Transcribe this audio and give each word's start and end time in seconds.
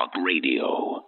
Talk 0.00 0.14
Radio. 0.24 0.64
All 0.64 1.04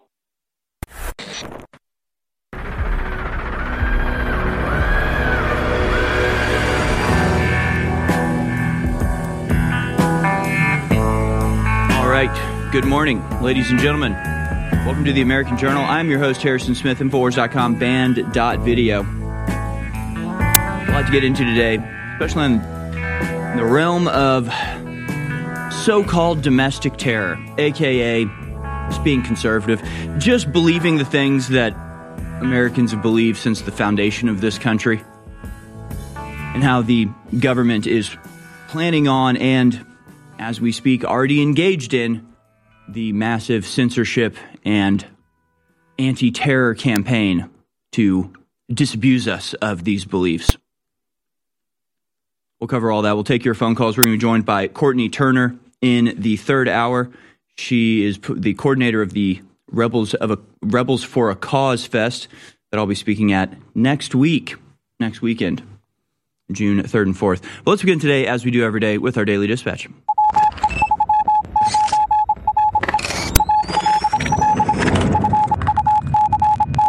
right. 12.06 12.28
Good 12.70 12.84
morning, 12.84 13.22
ladies 13.40 13.70
and 13.70 13.80
gentlemen. 13.80 14.12
Welcome 14.12 15.06
to 15.06 15.12
the 15.14 15.22
American 15.22 15.56
Journal. 15.56 15.82
I'm 15.84 16.10
your 16.10 16.18
host, 16.18 16.42
Harrison 16.42 16.74
Smith, 16.74 16.98
Infowars.com, 16.98 17.78
band.video. 17.78 19.00
A 19.00 20.90
lot 20.90 21.06
to 21.06 21.12
get 21.12 21.24
into 21.24 21.46
today, 21.46 21.78
especially 22.18 22.44
in 22.44 22.58
the 23.56 23.64
realm 23.64 24.06
of 24.08 24.52
so 25.72 26.04
called 26.04 26.42
domestic 26.42 26.98
terror, 26.98 27.42
aka 27.56 28.26
just 28.88 29.04
being 29.04 29.22
conservative, 29.22 29.82
just 30.18 30.52
believing 30.52 30.98
the 30.98 31.04
things 31.04 31.48
that 31.48 31.74
Americans 32.40 32.90
have 32.90 33.02
believed 33.02 33.38
since 33.38 33.62
the 33.62 33.72
foundation 33.72 34.28
of 34.28 34.40
this 34.40 34.58
country, 34.58 35.02
and 36.16 36.62
how 36.62 36.82
the 36.82 37.08
government 37.38 37.86
is 37.86 38.16
planning 38.68 39.08
on 39.08 39.36
and, 39.36 39.84
as 40.38 40.60
we 40.60 40.72
speak, 40.72 41.04
already 41.04 41.40
engaged 41.42 41.94
in 41.94 42.26
the 42.88 43.12
massive 43.12 43.66
censorship 43.66 44.36
and 44.64 45.06
anti 45.98 46.30
terror 46.30 46.74
campaign 46.74 47.48
to 47.92 48.32
disabuse 48.72 49.28
us 49.28 49.54
of 49.54 49.84
these 49.84 50.04
beliefs. 50.04 50.56
We'll 52.58 52.68
cover 52.68 52.90
all 52.90 53.02
that. 53.02 53.14
We'll 53.14 53.24
take 53.24 53.44
your 53.44 53.54
phone 53.54 53.74
calls. 53.74 53.96
We're 53.96 54.04
going 54.04 54.14
to 54.14 54.18
be 54.18 54.22
joined 54.22 54.44
by 54.44 54.68
Courtney 54.68 55.08
Turner 55.08 55.58
in 55.80 56.14
the 56.16 56.36
third 56.36 56.68
hour. 56.68 57.10
She 57.56 58.04
is 58.04 58.18
the 58.28 58.54
coordinator 58.54 59.02
of 59.02 59.12
the 59.12 59.40
Rebels 59.70 60.14
of 60.14 60.30
a 60.30 60.38
Rebels 60.62 61.02
for 61.02 61.30
a 61.30 61.36
Cause 61.36 61.86
Fest 61.86 62.28
that 62.70 62.78
I'll 62.78 62.86
be 62.86 62.94
speaking 62.94 63.32
at 63.32 63.54
next 63.74 64.14
week, 64.14 64.56
next 65.00 65.22
weekend, 65.22 65.62
June 66.50 66.82
3rd 66.82 67.02
and 67.02 67.14
4th. 67.14 67.42
But 67.64 67.70
let's 67.72 67.82
begin 67.82 67.98
today, 67.98 68.26
as 68.26 68.44
we 68.44 68.50
do 68.50 68.64
every 68.64 68.80
day, 68.80 68.98
with 68.98 69.16
our 69.16 69.24
daily 69.24 69.46
dispatch. 69.46 69.88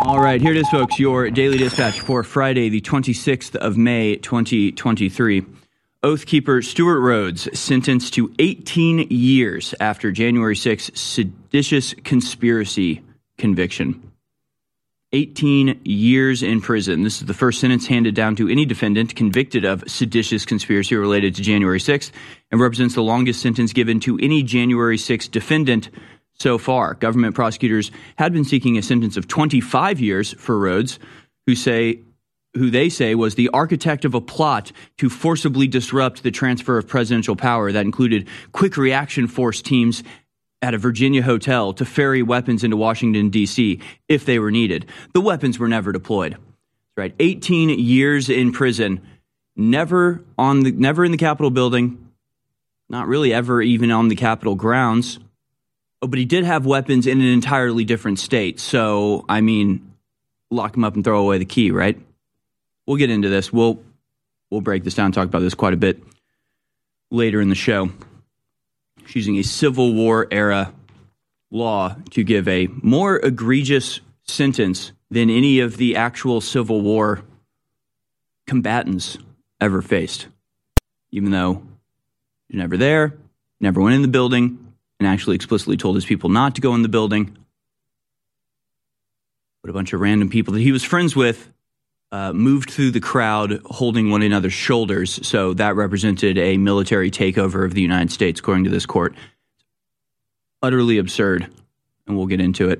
All 0.05 0.19
right, 0.19 0.41
here 0.41 0.51
it 0.51 0.57
is, 0.57 0.69
folks. 0.69 0.99
Your 0.99 1.29
daily 1.29 1.57
dispatch 1.57 2.01
for 2.01 2.23
Friday, 2.23 2.69
the 2.69 2.81
26th 2.81 3.55
of 3.55 3.77
May, 3.77 4.17
2023. 4.17 5.45
Oathkeeper 6.03 6.61
Stewart 6.61 6.99
Rhodes 6.99 7.47
sentenced 7.57 8.13
to 8.15 8.33
18 8.37 9.07
years 9.09 9.73
after 9.79 10.11
January 10.11 10.55
6 10.55 10.91
seditious 10.93 11.93
conspiracy 12.03 13.01
conviction. 13.37 14.11
18 15.13 15.79
years 15.85 16.43
in 16.43 16.59
prison. 16.59 17.03
This 17.03 17.21
is 17.21 17.27
the 17.27 17.33
first 17.33 17.61
sentence 17.61 17.87
handed 17.87 18.15
down 18.15 18.35
to 18.35 18.49
any 18.49 18.65
defendant 18.65 19.15
convicted 19.15 19.63
of 19.63 19.81
seditious 19.87 20.45
conspiracy 20.45 20.93
related 20.97 21.35
to 21.35 21.41
January 21.41 21.79
6th 21.79 22.11
and 22.51 22.59
represents 22.59 22.95
the 22.95 23.03
longest 23.03 23.41
sentence 23.41 23.71
given 23.71 24.01
to 24.01 24.19
any 24.21 24.43
January 24.43 24.97
6th 24.97 25.31
defendant 25.31 25.89
so 26.33 26.57
far. 26.57 26.95
Government 26.95 27.33
prosecutors 27.33 27.91
had 28.17 28.33
been 28.33 28.43
seeking 28.43 28.77
a 28.77 28.81
sentence 28.81 29.15
of 29.15 29.29
25 29.29 30.01
years 30.01 30.33
for 30.33 30.59
Rhodes, 30.59 30.99
who 31.45 31.55
say 31.55 32.01
who 32.55 32.69
they 32.69 32.89
say 32.89 33.15
was 33.15 33.35
the 33.35 33.49
architect 33.49 34.05
of 34.05 34.13
a 34.13 34.21
plot 34.21 34.71
to 34.97 35.09
forcibly 35.09 35.67
disrupt 35.67 36.23
the 36.23 36.31
transfer 36.31 36.77
of 36.77 36.87
presidential 36.87 37.35
power 37.35 37.71
that 37.71 37.85
included 37.85 38.27
quick 38.51 38.77
reaction 38.77 39.27
force 39.27 39.61
teams 39.61 40.03
at 40.61 40.73
a 40.73 40.77
Virginia 40.77 41.21
hotel 41.21 41.73
to 41.73 41.83
ferry 41.83 42.23
weapons 42.23 42.63
into 42.63 42.77
Washington 42.77 43.29
D.C. 43.29 43.79
if 44.07 44.25
they 44.25 44.39
were 44.39 44.51
needed. 44.51 44.85
The 45.13 45.21
weapons 45.21 45.59
were 45.59 45.67
never 45.67 45.91
deployed. 45.91 46.37
Right, 46.95 47.15
18 47.19 47.69
years 47.69 48.29
in 48.29 48.51
prison, 48.51 49.01
never 49.55 50.23
on 50.37 50.59
the 50.61 50.71
never 50.71 51.03
in 51.03 51.11
the 51.11 51.17
Capitol 51.17 51.49
building, 51.49 52.07
not 52.87 53.07
really 53.07 53.33
ever 53.33 53.63
even 53.63 53.89
on 53.89 54.09
the 54.09 54.15
Capitol 54.15 54.53
grounds. 54.53 55.17
Oh, 56.03 56.07
but 56.07 56.19
he 56.19 56.25
did 56.25 56.43
have 56.43 56.67
weapons 56.67 57.07
in 57.07 57.19
an 57.19 57.27
entirely 57.27 57.83
different 57.83 58.19
state. 58.19 58.59
So, 58.59 59.25
I 59.27 59.41
mean, 59.41 59.95
lock 60.51 60.75
him 60.75 60.83
up 60.83 60.93
and 60.93 61.03
throw 61.03 61.19
away 61.19 61.39
the 61.39 61.45
key, 61.45 61.71
right? 61.71 61.99
We'll 62.85 62.97
get 62.97 63.09
into 63.09 63.29
this. 63.29 63.51
We'll 63.51 63.81
we'll 64.49 64.61
break 64.61 64.83
this 64.83 64.95
down, 64.95 65.11
talk 65.11 65.25
about 65.25 65.39
this 65.39 65.53
quite 65.53 65.73
a 65.73 65.77
bit 65.77 66.03
later 67.11 67.39
in 67.41 67.49
the 67.49 67.55
show. 67.55 67.89
She's 69.05 69.27
using 69.27 69.37
a 69.37 69.43
Civil 69.43 69.93
War 69.93 70.27
era 70.31 70.73
law 71.51 71.95
to 72.11 72.23
give 72.23 72.47
a 72.47 72.67
more 72.67 73.17
egregious 73.17 74.01
sentence 74.23 74.91
than 75.11 75.29
any 75.29 75.59
of 75.59 75.77
the 75.77 75.95
actual 75.95 76.41
Civil 76.41 76.81
War 76.81 77.21
combatants 78.47 79.17
ever 79.61 79.81
faced. 79.81 80.27
Even 81.11 81.31
though 81.31 81.61
he's 82.47 82.57
never 82.57 82.75
there, 82.75 83.13
never 83.59 83.81
went 83.81 83.95
in 83.95 84.01
the 84.01 84.07
building, 84.07 84.73
and 84.99 85.07
actually 85.07 85.35
explicitly 85.35 85.77
told 85.77 85.95
his 85.95 86.05
people 86.05 86.29
not 86.29 86.55
to 86.55 86.61
go 86.61 86.73
in 86.75 86.81
the 86.81 86.89
building. 86.89 87.37
But 89.61 89.69
a 89.69 89.73
bunch 89.73 89.93
of 89.93 90.01
random 90.01 90.29
people 90.29 90.53
that 90.53 90.61
he 90.61 90.71
was 90.71 90.83
friends 90.83 91.15
with 91.15 91.49
uh, 92.13 92.31
moved 92.31 92.69
through 92.69 92.91
the 92.91 92.99
crowd 92.99 93.59
holding 93.65 94.11
one 94.11 94.21
another's 94.21 94.53
shoulders. 94.53 95.19
So 95.27 95.55
that 95.55 95.75
represented 95.75 96.37
a 96.37 96.57
military 96.57 97.09
takeover 97.09 97.65
of 97.65 97.73
the 97.73 97.81
United 97.81 98.11
States, 98.11 98.39
according 98.39 98.65
to 98.65 98.69
this 98.69 98.85
court. 98.85 99.15
Utterly 100.61 100.99
absurd, 100.99 101.51
and 102.07 102.15
we'll 102.15 102.27
get 102.27 102.39
into 102.39 102.69
it. 102.69 102.79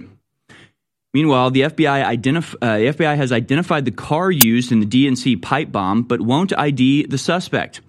Meanwhile, 1.15 1.49
the 1.49 1.61
FBI, 1.61 2.05
identif- 2.05 2.55
uh, 2.61 2.77
the 2.77 2.85
FBI 2.85 3.15
has 3.15 3.31
identified 3.31 3.85
the 3.85 3.91
car 3.91 4.29
used 4.31 4.71
in 4.71 4.79
the 4.79 4.85
DNC 4.85 5.41
pipe 5.41 5.71
bomb, 5.71 6.03
but 6.03 6.21
won't 6.21 6.55
ID 6.57 7.07
the 7.07 7.17
suspect. 7.17 7.81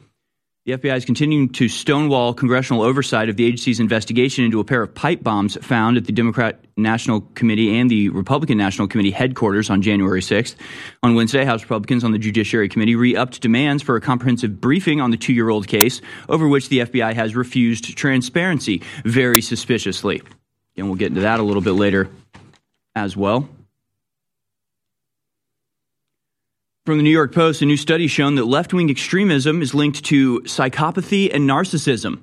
The 0.67 0.79
FBI 0.79 0.97
is 0.97 1.05
continuing 1.05 1.51
to 1.51 1.69
stonewall 1.69 2.33
congressional 2.33 2.81
oversight 2.81 3.29
of 3.29 3.37
the 3.37 3.45
agency's 3.45 3.81
investigation 3.81 4.47
into 4.47 4.61
a 4.61 4.65
pair 4.65 4.83
of 4.83 4.95
pipe 4.95 5.23
bombs 5.23 5.59
found 5.61 5.99
at 5.99 6.07
the 6.07 6.13
Democrat 6.13 6.59
National 6.79 7.21
Committee 7.35 7.79
and 7.79 7.91
the 7.91 8.09
Republican 8.09 8.57
National 8.57 8.89
Committee 8.89 9.11
headquarters 9.11 9.69
on 9.69 9.83
January 9.83 10.23
6th. 10.23 10.55
On 11.03 11.15
Wednesday, 11.15 11.45
House 11.45 11.61
Republicans 11.61 12.03
on 12.03 12.13
the 12.13 12.19
Judiciary 12.19 12.71
Committee 12.71 12.97
re 12.97 13.15
upped 13.15 13.43
demands 13.43 13.83
for 13.83 13.97
a 13.97 14.01
comprehensive 14.01 14.59
briefing 14.59 15.03
on 15.03 15.11
the 15.11 15.19
two 15.19 15.35
year 15.35 15.51
old 15.51 15.69
case, 15.69 16.01
over 16.31 16.49
which 16.49 16.71
the 16.71 16.79
FBI 16.79 17.13
has 17.13 17.37
refused 17.37 17.95
transparency 17.99 18.81
very 19.05 19.43
suspiciously. 19.43 20.23
And 20.79 20.87
we'll 20.87 20.97
get 20.97 21.09
into 21.09 21.21
that 21.21 21.41
a 21.41 21.43
little 21.43 21.61
bit 21.61 21.73
later 21.73 22.09
as 22.95 23.15
well. 23.15 23.51
From 26.85 26.99
the 26.99 27.03
New 27.03 27.09
York 27.09 27.33
Post, 27.33 27.63
a 27.63 27.65
new 27.65 27.79
study 27.79 28.09
shown 28.09 28.35
that 28.35 28.45
left 28.45 28.75
wing 28.75 28.91
extremism 28.91 29.63
is 29.63 29.75
linked 29.75 30.05
to 30.05 30.41
psychopathy 30.41 31.35
and 31.35 31.49
narcissism. 31.49 32.21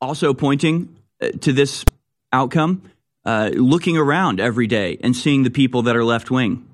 Also 0.00 0.32
pointing 0.32 0.96
uh, 1.20 1.30
to 1.40 1.52
this 1.52 1.84
outcome, 2.32 2.88
uh, 3.24 3.50
looking 3.52 3.96
around 3.96 4.38
every 4.38 4.68
day 4.68 4.96
and 5.02 5.16
seeing 5.16 5.42
the 5.42 5.50
people 5.50 5.82
that 5.82 5.96
are 5.96 6.04
left 6.04 6.30
wing. 6.30 6.68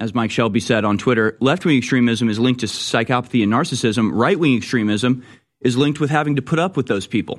As 0.00 0.12
Mike 0.12 0.32
Shelby 0.32 0.58
said 0.58 0.84
on 0.84 0.98
Twitter, 0.98 1.36
left 1.40 1.64
wing 1.64 1.78
extremism 1.78 2.28
is 2.28 2.40
linked 2.40 2.62
to 2.62 2.66
psychopathy 2.66 3.44
and 3.44 3.52
narcissism. 3.52 4.10
Right 4.12 4.36
wing 4.40 4.56
extremism 4.56 5.24
is 5.60 5.76
linked 5.76 6.00
with 6.00 6.10
having 6.10 6.34
to 6.34 6.42
put 6.42 6.58
up 6.58 6.76
with 6.76 6.88
those 6.88 7.06
people. 7.06 7.38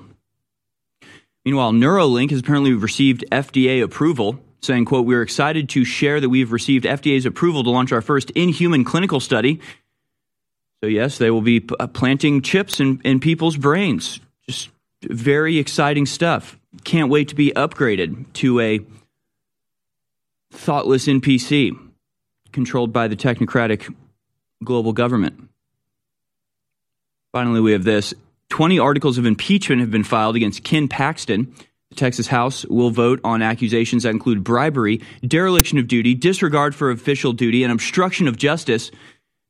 Meanwhile, 1.43 1.73
Neuralink 1.73 2.31
has 2.31 2.39
apparently 2.39 2.71
received 2.71 3.25
FDA 3.33 3.83
approval 3.83 4.39
saying, 4.61 4.85
quote, 4.85 5.05
we're 5.05 5.21
excited 5.21 5.69
to 5.69 5.85
share 5.85 6.19
that 6.19 6.29
we've 6.29 6.51
received 6.51 6.85
FDA's 6.85 7.25
approval 7.25 7.63
to 7.63 7.69
launch 7.69 7.91
our 7.91 8.01
first 8.01 8.31
in-human 8.31 8.83
clinical 8.83 9.19
study. 9.19 9.59
So 10.81 10.87
yes, 10.87 11.17
they 11.17 11.31
will 11.31 11.41
be 11.41 11.65
uh, 11.79 11.87
planting 11.87 12.41
chips 12.41 12.79
in, 12.79 13.01
in 13.03 13.19
people's 13.19 13.57
brains. 13.57 14.19
Just 14.47 14.69
very 15.03 15.57
exciting 15.57 16.05
stuff. 16.05 16.57
Can't 16.83 17.09
wait 17.09 17.29
to 17.29 17.35
be 17.35 17.51
upgraded 17.51 18.31
to 18.33 18.59
a 18.59 18.79
thoughtless 20.51 21.07
NPC 21.07 21.77
controlled 22.51 22.93
by 22.93 23.07
the 23.07 23.15
technocratic 23.15 23.93
global 24.63 24.93
government. 24.93 25.49
Finally, 27.31 27.61
we 27.61 27.71
have 27.71 27.83
this 27.83 28.13
20 28.49 28.79
articles 28.79 29.17
of 29.17 29.25
impeachment 29.25 29.81
have 29.81 29.91
been 29.91 30.03
filed 30.03 30.35
against 30.35 30.63
Ken 30.63 30.87
Paxton. 30.87 31.53
Texas 31.97 32.27
House 32.27 32.65
will 32.65 32.91
vote 32.91 33.19
on 33.23 33.41
accusations 33.41 34.03
that 34.03 34.09
include 34.09 34.43
bribery, 34.43 35.01
dereliction 35.25 35.77
of 35.77 35.87
duty, 35.87 36.15
disregard 36.15 36.75
for 36.75 36.91
official 36.91 37.33
duty, 37.33 37.63
and 37.63 37.73
obstruction 37.73 38.27
of 38.27 38.37
justice. 38.37 38.91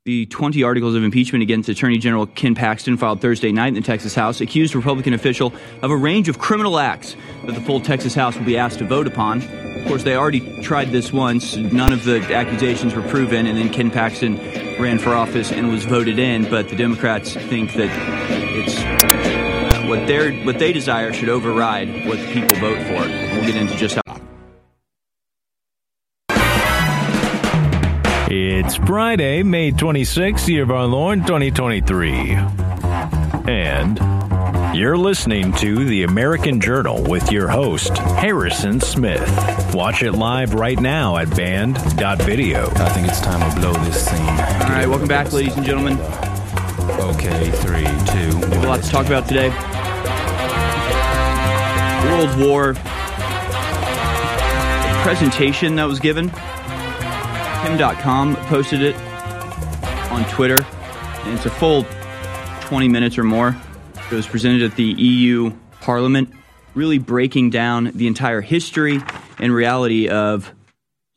The 0.05 0.25
20 0.27 0.63
articles 0.63 0.95
of 0.95 1.03
impeachment 1.03 1.41
against 1.41 1.67
Attorney 1.67 1.97
General 1.97 2.27
Ken 2.27 2.55
Paxton 2.55 2.95
filed 2.95 3.19
Thursday 3.19 3.51
night 3.51 3.67
in 3.67 3.73
the 3.73 3.81
Texas 3.81 4.15
House 4.15 4.39
accused 4.39 4.73
Republican 4.73 5.13
official 5.13 5.53
of 5.81 5.91
a 5.91 5.97
range 5.97 6.29
of 6.29 6.39
criminal 6.39 6.79
acts 6.79 7.17
that 7.45 7.53
the 7.55 7.61
full 7.61 7.81
Texas 7.81 8.15
House 8.15 8.37
will 8.37 8.45
be 8.45 8.57
asked 8.57 8.79
to 8.79 8.85
vote 8.85 9.05
upon. 9.05 9.41
Of 9.41 9.85
course, 9.85 10.03
they 10.03 10.15
already 10.15 10.61
tried 10.63 10.91
this 10.91 11.11
once. 11.11 11.57
None 11.57 11.91
of 11.91 12.05
the 12.05 12.21
accusations 12.33 12.95
were 12.95 13.01
proven, 13.03 13.47
and 13.47 13.57
then 13.57 13.69
Ken 13.69 13.91
Paxton 13.91 14.37
ran 14.81 14.97
for 14.97 15.13
office 15.13 15.51
and 15.51 15.69
was 15.69 15.83
voted 15.83 16.19
in. 16.19 16.49
But 16.49 16.69
the 16.69 16.77
Democrats 16.77 17.33
think 17.33 17.73
that 17.73 17.89
it's 18.29 18.81
what 19.87 20.05
they 20.07 20.43
what 20.43 20.59
they 20.59 20.73
desire 20.73 21.13
should 21.13 21.29
override 21.29 22.05
what 22.05 22.17
the 22.19 22.33
people 22.33 22.55
vote 22.57 22.79
for. 22.87 23.07
We'll 23.07 23.45
get 23.45 23.55
into 23.55 23.75
just 23.75 23.95
how. 23.95 24.01
It's 28.29 28.75
Friday, 28.75 29.43
May 29.43 29.71
26th, 29.71 30.47
year 30.49 30.63
of 30.63 30.71
our 30.71 30.85
Lord 30.85 31.21
2023. 31.21 32.31
And 33.49 33.97
you're 34.77 34.97
listening 34.97 35.53
to 35.53 35.85
the 35.85 36.03
American 36.03 36.59
Journal 36.59 37.01
with 37.01 37.31
your 37.31 37.47
host, 37.47 37.97
Harrison 37.97 38.81
Smith. 38.81 39.25
Watch 39.73 40.03
it 40.03 40.11
live 40.11 40.53
right 40.53 40.77
now 40.77 41.15
at 41.15 41.33
band.video. 41.33 42.69
I 42.69 42.89
think 42.89 43.07
it's 43.07 43.21
time 43.21 43.49
to 43.49 43.59
blow 43.61 43.73
this 43.85 44.05
scene. 44.05 44.19
All 44.19 44.69
right, 44.69 44.87
welcome 44.87 45.07
back, 45.07 45.31
ladies 45.31 45.55
and 45.55 45.65
gentlemen. 45.65 45.97
Okay, 46.99 47.51
three, 47.51 47.85
two, 47.85 48.37
We 48.49 48.55
have 48.55 48.63
a 48.65 48.67
lot 48.67 48.83
to 48.83 48.89
talk 48.89 49.05
about 49.05 49.27
today. 49.27 49.76
World 52.07 52.39
War 52.39 52.73
presentation 55.03 55.75
that 55.75 55.85
was 55.85 55.99
given. 55.99 56.29
Kim.com 56.29 58.35
posted 58.47 58.81
it 58.81 58.95
on 60.11 60.25
Twitter, 60.25 60.65
and 61.23 61.33
it's 61.33 61.45
a 61.45 61.49
full 61.49 61.85
20 62.61 62.89
minutes 62.89 63.17
or 63.17 63.23
more. 63.23 63.55
It 64.11 64.15
was 64.15 64.27
presented 64.27 64.63
at 64.63 64.75
the 64.75 64.83
EU 64.83 65.51
Parliament, 65.79 66.33
really 66.75 66.97
breaking 66.97 67.51
down 67.51 67.91
the 67.93 68.07
entire 68.07 68.41
history 68.41 68.99
and 69.39 69.53
reality 69.53 70.09
of 70.09 70.53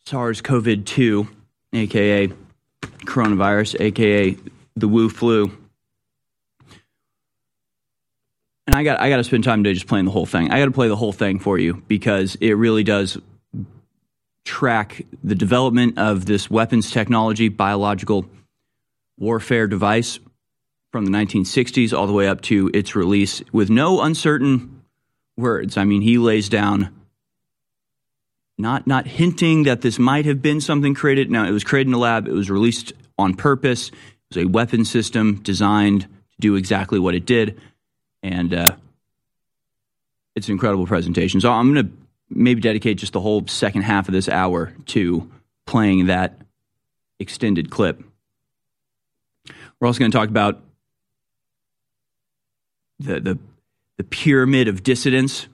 SARS 0.07 0.41
CoV 0.41 0.85
2, 0.85 1.27
aka 1.73 2.29
coronavirus, 3.07 3.81
aka 3.81 4.37
the 4.77 4.89
Wu 4.89 5.09
flu. 5.09 5.51
And 8.71 8.79
I 8.79 8.85
got 8.85 9.01
I 9.01 9.09
got 9.09 9.17
to 9.17 9.25
spend 9.25 9.43
time 9.43 9.65
today 9.65 9.75
just 9.75 9.89
playing 9.89 10.05
the 10.05 10.13
whole 10.13 10.27
thing. 10.27 10.53
I 10.53 10.61
got 10.61 10.67
to 10.67 10.71
play 10.71 10.87
the 10.87 10.95
whole 10.95 11.11
thing 11.11 11.41
for 11.41 11.59
you 11.59 11.83
because 11.89 12.37
it 12.37 12.53
really 12.53 12.85
does 12.85 13.19
track 14.45 15.05
the 15.25 15.35
development 15.35 15.99
of 15.99 16.25
this 16.27 16.49
weapons 16.49 16.93
technology, 16.93 17.49
biological 17.49 18.27
warfare 19.19 19.67
device 19.67 20.21
from 20.93 21.05
the 21.05 21.11
1960s 21.11 21.93
all 21.93 22.07
the 22.07 22.13
way 22.13 22.29
up 22.29 22.43
to 22.43 22.71
its 22.73 22.95
release 22.95 23.43
with 23.51 23.71
no 23.71 24.03
uncertain 24.03 24.85
words. 25.37 25.77
I 25.77 25.83
mean, 25.83 26.03
he 26.03 26.17
lays 26.17 26.49
down 26.49 26.95
not 28.57 28.87
not 28.87 29.09
hinting 29.09 29.65
that 29.65 29.81
this 29.81 29.99
might 29.99 30.27
have 30.27 30.41
been 30.41 30.61
something 30.61 30.95
created. 30.95 31.29
No, 31.29 31.45
it 31.45 31.51
was 31.51 31.65
created 31.65 31.89
in 31.89 31.95
a 31.95 31.99
lab. 31.99 32.29
It 32.29 32.35
was 32.35 32.49
released 32.49 32.93
on 33.19 33.35
purpose. 33.35 33.89
It 33.89 34.37
was 34.37 34.45
a 34.45 34.49
weapon 34.49 34.85
system 34.85 35.41
designed 35.43 36.03
to 36.03 36.39
do 36.39 36.55
exactly 36.55 37.01
what 37.01 37.17
it 37.17 37.27
did, 37.27 37.61
and 38.23 38.53
uh, 38.55 38.77
it's 40.35 40.49
an 40.49 40.53
incredible 40.53 40.87
presentation. 40.87 41.41
So 41.41 41.51
I'm 41.51 41.73
going 41.73 41.87
to 41.87 41.93
maybe 42.29 42.61
dedicate 42.61 42.99
just 42.99 43.13
the 43.13 43.21
whole 43.21 43.47
second 43.47 43.83
half 43.83 44.09
of 44.09 44.13
this 44.13 44.29
hour 44.29 44.73
to 44.87 45.31
playing 45.67 46.07
that 46.07 46.41
extended 47.19 47.71
clip. 47.71 48.03
We're 49.79 49.87
also 49.87 49.99
going 49.99 50.11
to 50.11 50.17
talk 50.17 50.29
about 50.29 50.61
the, 52.99 53.21
the, 53.21 53.39
the 53.97 54.05
pyramid 54.05 54.69
of 54.69 54.83
dissidents 54.83 55.49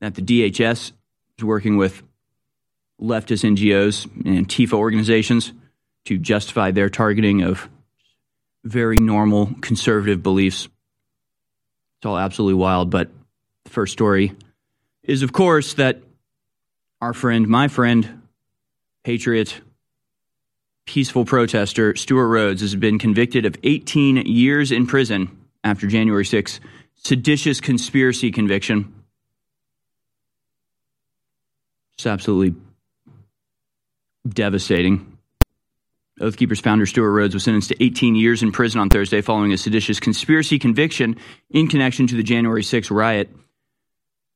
that 0.00 0.14
the 0.14 0.22
DHS 0.22 0.92
is 1.38 1.44
working 1.44 1.76
with 1.76 2.02
leftist 3.00 3.44
NGOs 3.44 4.04
and 4.26 4.46
Antifa 4.46 4.74
organizations 4.74 5.52
to 6.06 6.18
justify 6.18 6.70
their 6.70 6.88
targeting 6.88 7.42
of 7.42 7.68
very 8.64 8.96
normal 9.00 9.50
conservative 9.60 10.22
beliefs. 10.22 10.68
It's 12.00 12.06
all 12.06 12.16
absolutely 12.16 12.54
wild. 12.54 12.88
But 12.88 13.10
the 13.64 13.70
first 13.70 13.92
story 13.92 14.32
is, 15.02 15.22
of 15.22 15.34
course, 15.34 15.74
that 15.74 16.02
our 17.02 17.12
friend, 17.12 17.46
my 17.46 17.68
friend, 17.68 18.22
patriot, 19.04 19.60
peaceful 20.86 21.26
protester, 21.26 21.94
Stewart 21.96 22.30
Rhodes, 22.30 22.62
has 22.62 22.74
been 22.74 22.98
convicted 22.98 23.44
of 23.44 23.54
18 23.62 24.16
years 24.26 24.72
in 24.72 24.86
prison 24.86 25.36
after 25.62 25.86
January 25.86 26.24
6 26.24 26.60
seditious 26.96 27.60
conspiracy 27.60 28.30
conviction. 28.30 28.94
It's 31.94 32.06
absolutely 32.06 32.58
devastating. 34.26 35.09
Oath 36.20 36.36
Keepers 36.36 36.60
founder 36.60 36.84
Stewart 36.84 37.12
Rhodes 37.12 37.34
was 37.34 37.44
sentenced 37.44 37.70
to 37.70 37.82
18 37.82 38.14
years 38.14 38.42
in 38.42 38.52
prison 38.52 38.80
on 38.80 38.90
Thursday 38.90 39.22
following 39.22 39.52
a 39.52 39.58
seditious 39.58 39.98
conspiracy 39.98 40.58
conviction 40.58 41.16
in 41.48 41.66
connection 41.66 42.06
to 42.08 42.14
the 42.14 42.22
January 42.22 42.62
6 42.62 42.90
riot. 42.90 43.30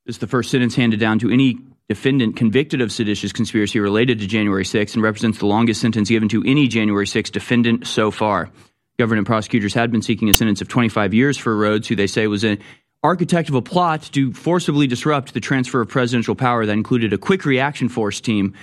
This 0.06 0.16
is 0.16 0.20
the 0.20 0.26
first 0.26 0.50
sentence 0.50 0.74
handed 0.74 0.98
down 0.98 1.18
to 1.18 1.30
any 1.30 1.58
defendant 1.88 2.36
convicted 2.36 2.80
of 2.80 2.90
seditious 2.90 3.32
conspiracy 3.32 3.78
related 3.80 4.18
to 4.20 4.26
January 4.26 4.64
6 4.64 4.94
and 4.94 5.02
represents 5.02 5.38
the 5.38 5.46
longest 5.46 5.82
sentence 5.82 6.08
given 6.08 6.28
to 6.30 6.42
any 6.46 6.68
January 6.68 7.06
6 7.06 7.30
defendant 7.30 7.86
so 7.86 8.10
far. 8.10 8.50
Government 8.98 9.26
prosecutors 9.26 9.74
had 9.74 9.90
been 9.90 10.02
seeking 10.02 10.30
a 10.30 10.34
sentence 10.34 10.62
of 10.62 10.68
25 10.68 11.12
years 11.12 11.36
for 11.36 11.54
Rhodes, 11.54 11.88
who 11.88 11.96
they 11.96 12.06
say 12.06 12.26
was 12.26 12.44
an 12.44 12.60
architect 13.02 13.50
of 13.50 13.54
a 13.54 13.62
plot 13.62 14.08
to 14.12 14.32
forcibly 14.32 14.86
disrupt 14.86 15.34
the 15.34 15.40
transfer 15.40 15.82
of 15.82 15.88
presidential 15.88 16.34
power 16.34 16.64
that 16.64 16.72
included 16.72 17.12
a 17.12 17.18
quick 17.18 17.44
reaction 17.44 17.90
force 17.90 18.20
team 18.22 18.54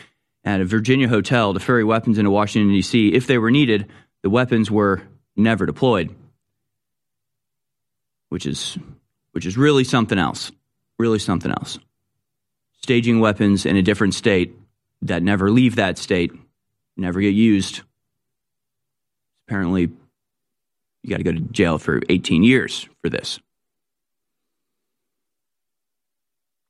at 0.44 0.62
a 0.62 0.66
Virginia 0.66 1.08
hotel 1.08 1.54
to 1.54 1.60
ferry 1.60 1.84
weapons 1.84 2.18
into 2.18 2.32
Washington, 2.32 2.72
D.C. 2.72 3.14
If 3.14 3.28
they 3.28 3.38
were 3.38 3.52
needed, 3.52 3.88
the 4.22 4.30
weapons 4.30 4.72
were 4.72 5.02
never 5.36 5.66
deployed, 5.66 6.16
which 8.30 8.46
is, 8.46 8.78
which 9.32 9.46
is 9.46 9.58
really 9.58 9.84
something 9.84 10.18
else. 10.18 10.52
Really 10.98 11.20
something 11.20 11.52
else. 11.52 11.80
Staging 12.82 13.20
weapons 13.20 13.66
in 13.66 13.76
a 13.76 13.82
different 13.82 14.14
state 14.14 14.56
that 15.04 15.24
never 15.24 15.50
leave 15.50 15.78
that 15.78 15.98
state, 15.98 16.32
never 16.96 17.22
get 17.22 17.34
used. 17.34 17.82
Apparently, 19.48 19.90
you 21.02 21.10
got 21.10 21.18
to 21.18 21.24
go 21.24 21.32
to 21.32 21.40
jail 21.40 21.78
for 21.80 22.02
18 22.10 22.44
years 22.44 22.88
for 23.02 23.10
this. 23.10 23.40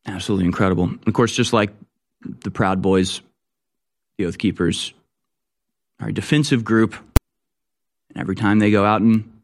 Absolutely 0.06 0.45
incredible. 0.45 0.91
Of 1.06 1.13
course, 1.13 1.35
just 1.35 1.53
like 1.53 1.71
the 2.21 2.51
Proud 2.51 2.81
Boys, 2.81 3.21
the 4.21 4.27
Oath 4.27 4.38
Keepers 4.38 4.94
are 6.00 6.09
a 6.09 6.13
defensive 6.13 6.63
group. 6.63 6.94
And 8.09 8.18
every 8.18 8.35
time 8.35 8.59
they 8.59 8.69
go 8.69 8.85
out 8.85 9.01
and 9.01 9.41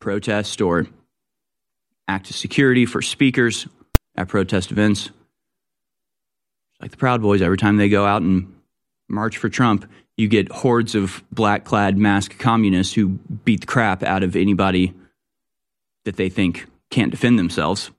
protest 0.00 0.62
or 0.62 0.86
act 2.08 2.30
as 2.30 2.36
security 2.36 2.86
for 2.86 3.02
speakers 3.02 3.66
at 4.16 4.28
protest 4.28 4.72
events, 4.72 5.10
like 6.80 6.90
the 6.90 6.96
Proud 6.96 7.20
Boys, 7.20 7.42
every 7.42 7.58
time 7.58 7.76
they 7.76 7.90
go 7.90 8.06
out 8.06 8.22
and 8.22 8.54
march 9.08 9.36
for 9.36 9.50
Trump, 9.50 9.84
you 10.16 10.26
get 10.26 10.50
hordes 10.50 10.94
of 10.94 11.22
black 11.30 11.64
clad 11.64 11.98
masked 11.98 12.38
communists 12.38 12.94
who 12.94 13.08
beat 13.44 13.60
the 13.60 13.66
crap 13.66 14.02
out 14.02 14.22
of 14.22 14.36
anybody 14.36 14.94
that 16.04 16.16
they 16.16 16.30
think 16.30 16.66
can't 16.90 17.10
defend 17.10 17.38
themselves. 17.38 17.90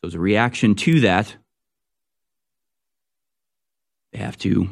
So, 0.00 0.08
as 0.08 0.14
a 0.14 0.18
reaction 0.18 0.74
to 0.76 1.00
that, 1.00 1.36
they 4.14 4.20
have 4.20 4.38
to 4.38 4.68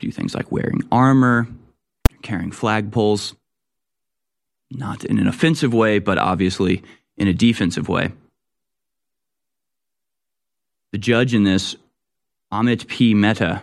do 0.00 0.10
things 0.10 0.34
like 0.34 0.50
wearing 0.50 0.82
armor, 0.90 1.46
carrying 2.22 2.50
flagpoles, 2.50 3.34
not 4.70 5.04
in 5.04 5.18
an 5.18 5.28
offensive 5.28 5.72
way, 5.72 6.00
but 6.00 6.18
obviously 6.18 6.82
in 7.16 7.28
a 7.28 7.32
defensive 7.32 7.88
way. 7.88 8.12
The 10.92 10.98
judge 10.98 11.32
in 11.32 11.44
this, 11.44 11.76
Amit 12.52 12.88
P. 12.88 13.14
Mehta, 13.14 13.62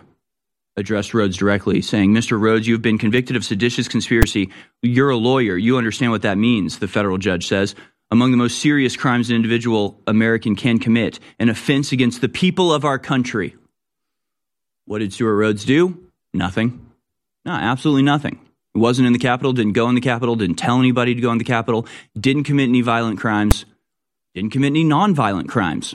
addressed 0.76 1.12
Rhodes 1.12 1.36
directly, 1.36 1.82
saying, 1.82 2.12
Mr. 2.12 2.40
Rhodes, 2.40 2.66
you 2.66 2.74
have 2.74 2.82
been 2.82 2.98
convicted 2.98 3.36
of 3.36 3.44
seditious 3.44 3.86
conspiracy. 3.86 4.50
You're 4.82 5.10
a 5.10 5.16
lawyer. 5.16 5.56
You 5.56 5.76
understand 5.76 6.12
what 6.12 6.22
that 6.22 6.38
means, 6.38 6.78
the 6.78 6.88
federal 6.88 7.18
judge 7.18 7.46
says. 7.46 7.74
Among 8.10 8.30
the 8.30 8.36
most 8.36 8.58
serious 8.58 8.96
crimes 8.96 9.28
an 9.28 9.36
individual 9.36 10.00
American 10.06 10.56
can 10.56 10.78
commit, 10.78 11.20
an 11.38 11.48
offense 11.48 11.92
against 11.92 12.22
the 12.22 12.28
people 12.28 12.72
of 12.72 12.84
our 12.84 12.98
country. 12.98 13.54
What 14.86 14.98
did 14.98 15.12
Stewart 15.12 15.36
Rhodes 15.36 15.64
do? 15.64 16.10
Nothing. 16.32 16.90
No, 17.44 17.52
absolutely 17.52 18.02
nothing. 18.02 18.40
He 18.72 18.80
wasn't 18.80 19.06
in 19.06 19.12
the 19.12 19.18
Capitol, 19.18 19.52
didn't 19.52 19.72
go 19.72 19.88
in 19.88 19.94
the 19.94 20.00
Capitol, 20.00 20.36
didn't 20.36 20.56
tell 20.56 20.78
anybody 20.78 21.14
to 21.14 21.20
go 21.20 21.30
in 21.30 21.38
the 21.38 21.44
Capitol, 21.44 21.86
didn't 22.18 22.44
commit 22.44 22.68
any 22.68 22.80
violent 22.80 23.20
crimes, 23.20 23.64
didn't 24.34 24.50
commit 24.50 24.72
any 24.72 24.84
nonviolent 24.84 25.48
crimes. 25.48 25.94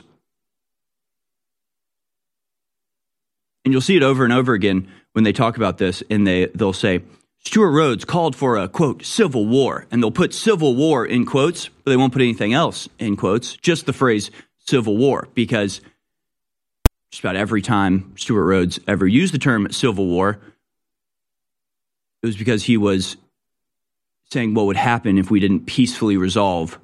And 3.64 3.72
you'll 3.72 3.82
see 3.82 3.96
it 3.96 4.02
over 4.02 4.24
and 4.24 4.32
over 4.32 4.54
again 4.54 4.88
when 5.12 5.24
they 5.24 5.32
talk 5.32 5.56
about 5.56 5.76
this, 5.76 6.02
and 6.08 6.26
they, 6.26 6.46
they'll 6.46 6.72
say, 6.72 7.02
Stewart 7.44 7.72
Rhodes 7.72 8.04
called 8.04 8.36
for 8.36 8.56
a 8.56 8.68
quote, 8.68 9.04
civil 9.04 9.46
war. 9.46 9.86
And 9.90 10.02
they'll 10.02 10.10
put 10.10 10.32
civil 10.32 10.74
war 10.74 11.04
in 11.04 11.26
quotes, 11.26 11.68
but 11.68 11.90
they 11.90 11.96
won't 11.96 12.12
put 12.12 12.22
anything 12.22 12.54
else 12.54 12.88
in 12.98 13.16
quotes, 13.16 13.56
just 13.56 13.86
the 13.86 13.92
phrase 13.92 14.30
civil 14.58 14.96
war, 14.96 15.28
because 15.34 15.80
just 17.10 17.22
about 17.22 17.36
every 17.36 17.62
time 17.62 18.12
Stewart 18.16 18.46
Rhodes 18.46 18.78
ever 18.86 19.06
used 19.06 19.34
the 19.34 19.38
term 19.38 19.70
civil 19.72 20.06
war, 20.06 20.40
it 22.22 22.26
was 22.26 22.36
because 22.36 22.64
he 22.64 22.76
was 22.76 23.16
saying 24.30 24.54
what 24.54 24.66
would 24.66 24.76
happen 24.76 25.18
if 25.18 25.30
we 25.30 25.40
didn't 25.40 25.66
peacefully 25.66 26.16
resolve 26.16 26.78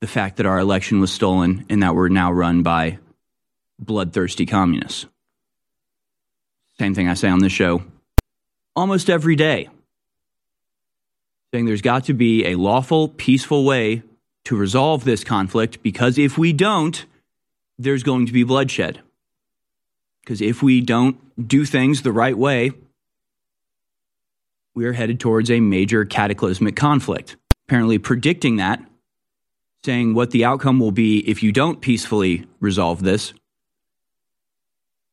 the 0.00 0.06
fact 0.06 0.36
that 0.36 0.46
our 0.46 0.58
election 0.58 1.00
was 1.00 1.12
stolen 1.12 1.64
and 1.68 1.82
that 1.82 1.94
we're 1.94 2.08
now 2.08 2.32
run 2.32 2.62
by 2.62 2.98
bloodthirsty 3.78 4.46
communists. 4.46 5.06
Same 6.78 6.94
thing 6.94 7.08
I 7.08 7.14
say 7.14 7.28
on 7.28 7.38
this 7.38 7.52
show 7.52 7.82
almost 8.74 9.08
every 9.08 9.36
day. 9.36 9.68
Saying 11.52 11.66
there's 11.66 11.82
got 11.82 12.04
to 12.04 12.14
be 12.14 12.46
a 12.46 12.56
lawful, 12.56 13.08
peaceful 13.08 13.64
way 13.64 14.02
to 14.44 14.56
resolve 14.56 15.04
this 15.04 15.22
conflict 15.22 15.82
because 15.82 16.18
if 16.18 16.36
we 16.36 16.52
don't, 16.52 17.06
there's 17.78 18.02
going 18.02 18.26
to 18.26 18.32
be 18.32 18.44
bloodshed. 18.44 19.00
Because 20.22 20.40
if 20.40 20.62
we 20.62 20.80
don't 20.80 21.48
do 21.48 21.64
things 21.64 22.02
the 22.02 22.12
right 22.12 22.36
way, 22.36 22.72
we 24.74 24.86
are 24.86 24.92
headed 24.92 25.20
towards 25.20 25.50
a 25.50 25.60
major 25.60 26.04
cataclysmic 26.04 26.76
conflict. 26.76 27.36
Apparently, 27.66 27.98
predicting 27.98 28.56
that, 28.56 28.84
saying 29.84 30.14
what 30.14 30.30
the 30.30 30.44
outcome 30.44 30.80
will 30.80 30.92
be 30.92 31.18
if 31.18 31.42
you 31.42 31.52
don't 31.52 31.80
peacefully 31.80 32.46
resolve 32.60 33.02
this, 33.02 33.34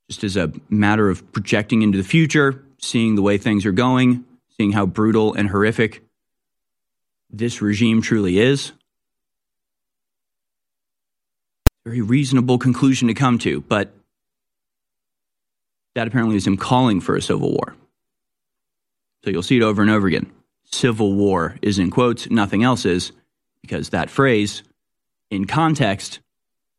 just 0.10 0.24
as 0.24 0.38
a 0.38 0.52
matter 0.70 1.10
of 1.10 1.32
projecting 1.32 1.82
into 1.82 1.98
the 1.98 2.04
future, 2.04 2.64
seeing 2.80 3.16
the 3.16 3.22
way 3.22 3.38
things 3.38 3.66
are 3.66 3.72
going, 3.72 4.26
seeing 4.58 4.72
how 4.72 4.86
brutal 4.86 5.34
and 5.34 5.50
horrific 5.50 6.04
this 7.30 7.62
regime 7.62 8.02
truly 8.02 8.40
is. 8.40 8.72
Very 11.86 12.02
reasonable 12.02 12.58
conclusion 12.58 13.08
to 13.08 13.14
come 13.14 13.38
to, 13.40 13.62
but 13.62 13.94
that 15.96 16.08
apparently 16.08 16.36
is 16.36 16.46
him 16.46 16.58
calling 16.58 17.02
for 17.02 17.16
a 17.16 17.22
civil 17.22 17.52
war. 17.52 17.76
So 19.24 19.32
you'll 19.32 19.44
see 19.44 19.58
it 19.58 19.64
over 19.64 19.82
and 19.82 19.92
over 19.92 20.08
again. 20.08 20.32
Civil 20.66 21.14
war 21.14 21.58
is 21.62 21.80
in 21.80 21.92
quotes, 21.92 22.30
nothing 22.30 22.64
else 22.64 22.86
is, 22.86 23.12
because 23.62 23.90
that 23.90 24.10
phrase, 24.10 24.64
in 25.30 25.46
context, 25.46 26.20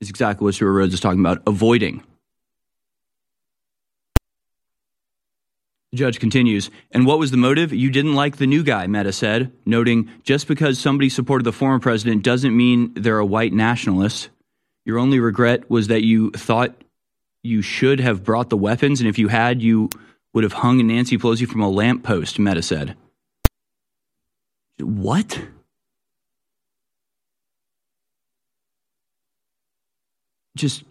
is 0.01 0.09
exactly 0.09 0.45
what 0.45 0.55
Stewart 0.55 0.75
Rhodes 0.75 0.95
is 0.95 1.01
talking 1.01 1.21
about 1.21 1.43
avoiding 1.47 2.03
The 5.93 5.99
judge 5.99 6.21
continues, 6.21 6.71
and 6.91 7.05
what 7.05 7.19
was 7.19 7.33
the 7.33 7.37
motive? 7.37 7.71
You 7.71 7.91
didn't 7.91 8.15
like 8.15 8.39
the 8.39 8.47
new 8.47 8.63
guy, 8.63 8.87
Mehta 8.87 9.13
said, 9.13 9.53
noting 9.67 10.09
just 10.23 10.49
because 10.49 10.79
somebody 10.79 11.11
supported 11.11 11.45
the 11.45 11.53
former 11.53 11.81
president 11.81 12.23
doesn't 12.23 12.57
mean 12.57 12.95
they're 12.95 13.19
a 13.19 13.27
white 13.27 13.53
nationalist. 13.53 14.31
Your 14.85 14.99
only 14.99 15.21
regret 15.21 15.71
was 15.71 15.89
that 15.89 16.03
you 16.03 16.31
thought 16.33 16.75
you 17.43 17.63
should 17.63 18.01
have 18.01 18.25
brought 18.25 18.51
the 18.51 18.57
weapons, 18.57 19.01
and 19.01 19.09
if 19.09 19.19
you 19.19 19.29
had, 19.29 19.63
you 19.63 19.89
would 20.33 20.45
have 20.45 20.53
hung 20.53 20.85
Nancy 20.87 21.19
Pelosi 21.19 21.47
from 21.47 21.61
a 21.61 21.69
lamppost, 21.69 22.39
Mehta 22.39 22.63
said. 22.63 22.97
What? 24.79 25.41
Just 30.57 30.85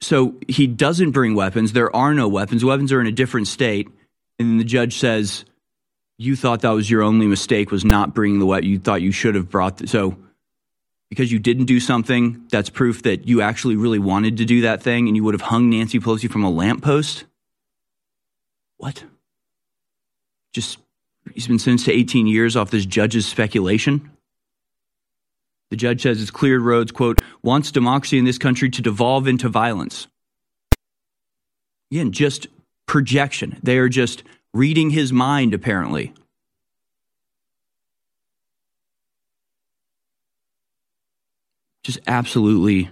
so 0.00 0.34
he 0.46 0.66
doesn't 0.66 1.10
bring 1.10 1.34
weapons. 1.34 1.72
There 1.72 1.94
are 1.94 2.14
no 2.14 2.28
weapons. 2.28 2.64
Weapons 2.64 2.92
are 2.92 3.00
in 3.00 3.06
a 3.06 3.12
different 3.12 3.48
state 3.48 3.88
and 4.38 4.60
the 4.60 4.64
judge 4.64 4.96
says 4.98 5.44
you 6.16 6.36
thought 6.36 6.62
that 6.62 6.70
was 6.70 6.90
your 6.90 7.02
only 7.02 7.26
mistake 7.26 7.70
was 7.70 7.84
not 7.84 8.14
bringing 8.14 8.38
the 8.38 8.46
what 8.46 8.64
you 8.64 8.78
thought 8.78 9.02
you 9.02 9.12
should 9.12 9.34
have 9.34 9.48
brought 9.48 9.78
the, 9.78 9.86
so 9.86 10.16
because 11.08 11.32
you 11.32 11.38
didn't 11.38 11.64
do 11.64 11.80
something 11.80 12.46
that's 12.50 12.70
proof 12.70 13.02
that 13.02 13.26
you 13.26 13.40
actually 13.40 13.76
really 13.76 13.98
wanted 13.98 14.36
to 14.36 14.44
do 14.44 14.60
that 14.62 14.82
thing 14.82 15.08
and 15.08 15.16
you 15.16 15.24
would 15.24 15.34
have 15.34 15.42
hung 15.42 15.70
Nancy 15.70 15.98
Pelosi 15.98 16.30
from 16.30 16.44
a 16.44 16.50
lamppost 16.50 17.24
what 18.76 19.04
just 20.52 20.78
he's 21.34 21.48
been 21.48 21.58
sentenced 21.58 21.86
to 21.86 21.92
18 21.92 22.26
years 22.26 22.56
off 22.56 22.70
this 22.70 22.86
judge's 22.86 23.26
speculation 23.26 24.10
the 25.70 25.76
judge 25.76 26.02
says 26.02 26.22
it's 26.22 26.30
cleared 26.30 26.62
roads, 26.62 26.92
quote 26.92 27.20
wants 27.42 27.70
democracy 27.70 28.18
in 28.18 28.24
this 28.24 28.38
country 28.38 28.70
to 28.70 28.82
devolve 28.82 29.26
into 29.26 29.48
violence 29.48 30.08
again 31.90 32.12
just 32.12 32.48
projection. 32.88 33.58
They 33.62 33.78
are 33.78 33.88
just 33.88 34.24
reading 34.52 34.90
his 34.90 35.12
mind, 35.12 35.54
apparently. 35.54 36.12
Just 41.88 42.00
absolutely 42.06 42.90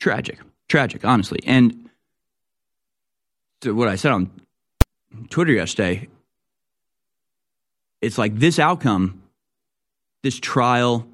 tragic. 0.00 0.38
Tragic, 0.68 1.02
honestly. 1.02 1.40
And 1.46 1.88
what 3.64 3.88
I 3.88 3.96
said 3.96 4.12
on 4.12 4.30
Twitter 5.30 5.52
yesterday, 5.52 6.08
it's 8.02 8.18
like 8.18 8.34
this 8.34 8.58
outcome, 8.58 9.22
this 10.22 10.38
trial, 10.38 11.08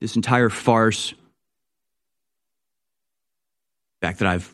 this 0.00 0.16
entire 0.16 0.50
farce, 0.50 1.10
the 4.00 4.06
fact 4.08 4.18
that 4.18 4.26
I've 4.26 4.52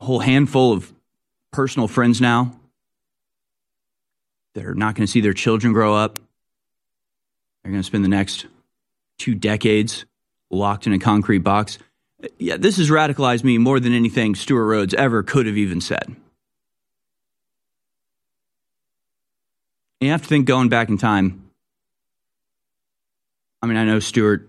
a 0.00 0.04
whole 0.04 0.20
handful 0.20 0.72
of 0.74 0.94
personal 1.50 1.88
friends 1.88 2.20
now 2.20 2.54
that 4.54 4.64
are 4.64 4.76
not 4.76 4.94
going 4.94 5.06
to 5.08 5.10
see 5.10 5.20
their 5.20 5.32
children 5.32 5.72
grow 5.72 5.92
up. 5.92 6.20
They're 7.64 7.72
going 7.72 7.82
to 7.82 7.86
spend 7.86 8.04
the 8.04 8.08
next 8.08 8.46
two 9.20 9.34
decades 9.34 10.06
locked 10.50 10.86
in 10.86 10.92
a 10.92 10.98
concrete 10.98 11.38
box. 11.38 11.78
Yeah, 12.38 12.56
this 12.56 12.78
has 12.78 12.90
radicalized 12.90 13.44
me 13.44 13.58
more 13.58 13.78
than 13.78 13.92
anything 13.92 14.34
Stewart 14.34 14.66
Rhodes 14.66 14.94
ever 14.94 15.22
could 15.22 15.46
have 15.46 15.56
even 15.56 15.80
said. 15.80 16.16
You 20.00 20.10
have 20.10 20.22
to 20.22 20.28
think 20.28 20.46
going 20.46 20.70
back 20.70 20.88
in 20.88 20.98
time. 20.98 21.50
I 23.62 23.66
mean, 23.66 23.76
I 23.76 23.84
know 23.84 24.00
Stewart, 24.00 24.48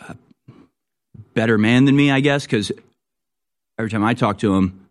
uh, 0.00 0.14
better 1.34 1.56
man 1.56 1.84
than 1.84 1.94
me, 1.94 2.10
I 2.10 2.18
guess, 2.18 2.44
because 2.44 2.72
every 3.78 3.90
time 3.90 4.02
I 4.02 4.14
talk 4.14 4.38
to 4.38 4.56
him, 4.56 4.88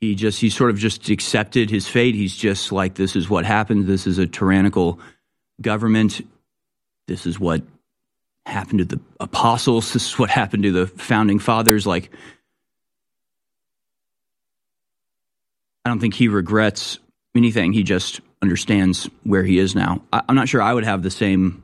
he 0.00 0.14
just 0.14 0.40
he 0.40 0.50
sort 0.50 0.70
of 0.70 0.78
just 0.78 1.08
accepted 1.08 1.70
his 1.70 1.88
fate. 1.88 2.14
He's 2.14 2.36
just 2.36 2.72
like 2.72 2.94
this 2.94 3.16
is 3.16 3.30
what 3.30 3.46
happened. 3.46 3.86
This 3.86 4.06
is 4.06 4.18
a 4.18 4.26
tyrannical 4.26 5.00
government. 5.60 6.20
This 7.06 7.26
is 7.26 7.38
what 7.38 7.62
happened 8.46 8.78
to 8.80 8.84
the 8.84 9.00
apostles. 9.20 9.92
This 9.92 10.06
is 10.06 10.18
what 10.18 10.30
happened 10.30 10.64
to 10.64 10.72
the 10.72 10.86
founding 10.86 11.38
fathers. 11.38 11.86
Like 11.86 12.10
I 15.84 15.88
don't 15.88 16.00
think 16.00 16.14
he 16.14 16.28
regrets 16.28 16.98
anything. 17.34 17.72
He 17.72 17.82
just 17.82 18.20
understands 18.40 19.08
where 19.24 19.42
he 19.42 19.58
is 19.58 19.74
now. 19.74 20.02
I, 20.12 20.22
am 20.28 20.34
not 20.34 20.48
sure 20.48 20.62
I 20.62 20.72
would 20.72 20.84
have 20.84 21.02
the 21.02 21.10
same 21.10 21.62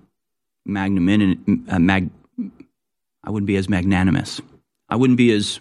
magnanimity. 0.65 1.39
Uh, 1.69 1.79
mag, 1.79 2.11
I 3.23 3.31
wouldn't 3.31 3.47
be 3.47 3.57
as 3.57 3.69
magnanimous. 3.69 4.41
I 4.89 4.97
wouldn't 4.97 5.17
be 5.17 5.33
as 5.33 5.61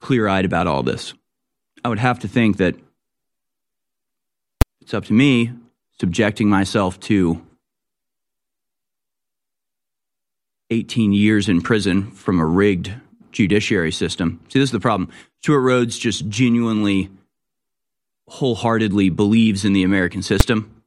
clear 0.00 0.28
eyed 0.28 0.44
about 0.44 0.66
all 0.66 0.82
this. 0.82 1.14
I 1.84 1.88
would 1.88 1.98
have 1.98 2.20
to 2.20 2.28
think 2.28 2.58
that 2.58 2.76
it's 4.92 4.98
up 4.98 5.06
to 5.06 5.14
me 5.14 5.50
subjecting 5.98 6.50
myself 6.50 7.00
to 7.00 7.40
18 10.68 11.14
years 11.14 11.48
in 11.48 11.62
prison 11.62 12.10
from 12.10 12.38
a 12.38 12.44
rigged 12.44 12.92
judiciary 13.30 13.90
system. 13.90 14.38
See, 14.50 14.58
this 14.58 14.68
is 14.68 14.72
the 14.72 14.80
problem. 14.80 15.08
Stewart 15.40 15.62
Rhodes 15.62 15.98
just 15.98 16.28
genuinely, 16.28 17.08
wholeheartedly 18.28 19.08
believes 19.08 19.64
in 19.64 19.72
the 19.72 19.82
American 19.82 20.20
system. 20.20 20.82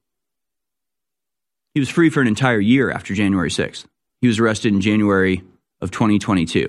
He 1.74 1.80
was 1.80 1.90
free 1.90 2.12
for 2.12 2.22
an 2.22 2.28
entire 2.28 2.60
year 2.60 2.92
after 2.92 3.16
January 3.16 3.50
6th. 3.50 3.86
He 4.22 4.28
was 4.28 4.38
arrested 4.38 4.72
in 4.72 4.82
January 4.82 5.42
of 5.82 5.90
2022. 5.90 6.68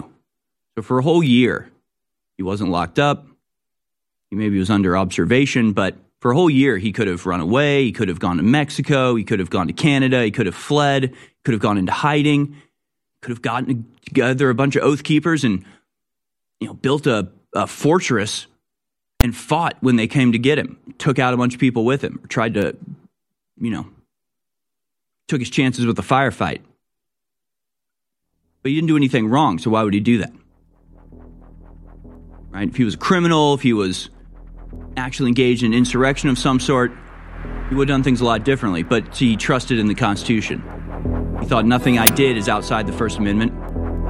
So, 0.75 0.83
for 0.83 0.99
a 0.99 1.02
whole 1.02 1.23
year, 1.23 1.71
he 2.38 2.43
wasn't 2.43 2.71
locked 2.71 2.99
up. 2.99 3.26
He 4.31 4.37
maybe 4.37 4.59
was 4.59 4.71
under 4.71 4.97
observation, 4.97 5.73
but 5.75 5.97
for 6.26 6.33
a 6.33 6.35
whole 6.35 6.50
year, 6.50 6.76
he 6.76 6.90
could 6.90 7.06
have 7.06 7.25
run 7.25 7.38
away. 7.38 7.85
He 7.85 7.92
could 7.92 8.09
have 8.09 8.18
gone 8.18 8.38
to 8.38 8.42
Mexico. 8.42 9.14
He 9.14 9.23
could 9.23 9.38
have 9.38 9.49
gone 9.49 9.68
to 9.68 9.73
Canada. 9.73 10.25
He 10.25 10.33
could 10.33 10.47
have 10.47 10.56
fled. 10.56 11.14
Could 11.45 11.54
have 11.54 11.61
gone 11.61 11.78
into 11.78 11.92
hiding. 11.92 12.56
Could 13.21 13.30
have 13.30 13.42
gotten 13.42 13.87
together 14.04 14.50
a 14.50 14.54
bunch 14.56 14.75
of 14.75 14.83
oath 14.83 15.04
keepers 15.04 15.45
and 15.45 15.64
you 16.59 16.66
know 16.66 16.75
built 16.75 17.06
a, 17.06 17.28
a 17.54 17.68
fortress 17.68 18.49
and 19.21 19.37
fought 19.37 19.76
when 19.83 19.95
they 19.95 20.09
came 20.09 20.33
to 20.33 20.38
get 20.40 20.59
him. 20.59 20.80
Took 20.99 21.21
out 21.21 21.33
a 21.33 21.37
bunch 21.37 21.54
of 21.54 21.61
people 21.61 21.85
with 21.85 22.02
him. 22.02 22.18
Tried 22.28 22.54
to, 22.54 22.76
you 23.61 23.71
know, 23.71 23.87
took 25.28 25.38
his 25.38 25.49
chances 25.49 25.87
with 25.87 25.97
a 26.00 26.02
firefight. 26.02 26.59
But 28.64 28.71
he 28.71 28.75
didn't 28.75 28.88
do 28.88 28.97
anything 28.97 29.28
wrong, 29.28 29.61
so 29.61 29.71
why 29.71 29.85
would 29.85 29.95
he 29.95 30.00
do 30.00 30.18
that? 30.18 30.33
right? 32.50 32.68
If 32.68 32.75
he 32.75 32.83
was 32.83 32.95
a 32.95 32.99
criminal, 32.99 33.54
if 33.54 33.61
he 33.61 33.73
was 33.73 34.11
actually 34.97 35.29
engaged 35.29 35.62
in 35.62 35.75
insurrection 35.75 36.29
of 36.29 36.38
some 36.38 36.59
sort, 36.59 36.93
he 37.69 37.75
would 37.75 37.88
have 37.88 37.97
done 37.97 38.03
things 38.03 38.21
a 38.21 38.25
lot 38.25 38.45
differently. 38.45 38.83
But 38.83 39.17
he 39.17 39.37
trusted 39.37 39.79
in 39.79 39.87
the 39.87 39.95
Constitution. 39.95 40.62
He 41.41 41.47
thought 41.47 41.67
nothing 41.67 41.99
I 41.99 42.07
did 42.07 42.37
is 42.37 42.49
outside 42.49 42.87
the 42.87 42.93
First 42.93 43.19
Amendment. 43.19 43.53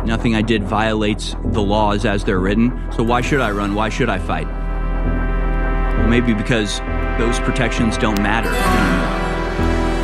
Nothing 0.06 0.36
I 0.36 0.42
did 0.42 0.62
violates 0.62 1.34
the 1.46 1.60
laws 1.60 2.04
as 2.04 2.24
they're 2.24 2.38
written. 2.38 2.92
So 2.92 3.02
why 3.02 3.20
should 3.20 3.40
I 3.40 3.50
run? 3.50 3.74
Why 3.74 3.88
should 3.88 4.08
I 4.08 4.18
fight? 4.18 4.46
Well, 5.98 6.08
maybe 6.08 6.32
because 6.32 6.78
those 7.18 7.40
protections 7.40 7.98
don't 7.98 8.20
matter. 8.22 8.50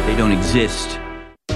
They 0.07 0.17
don't 0.17 0.33
exist. 0.33 0.99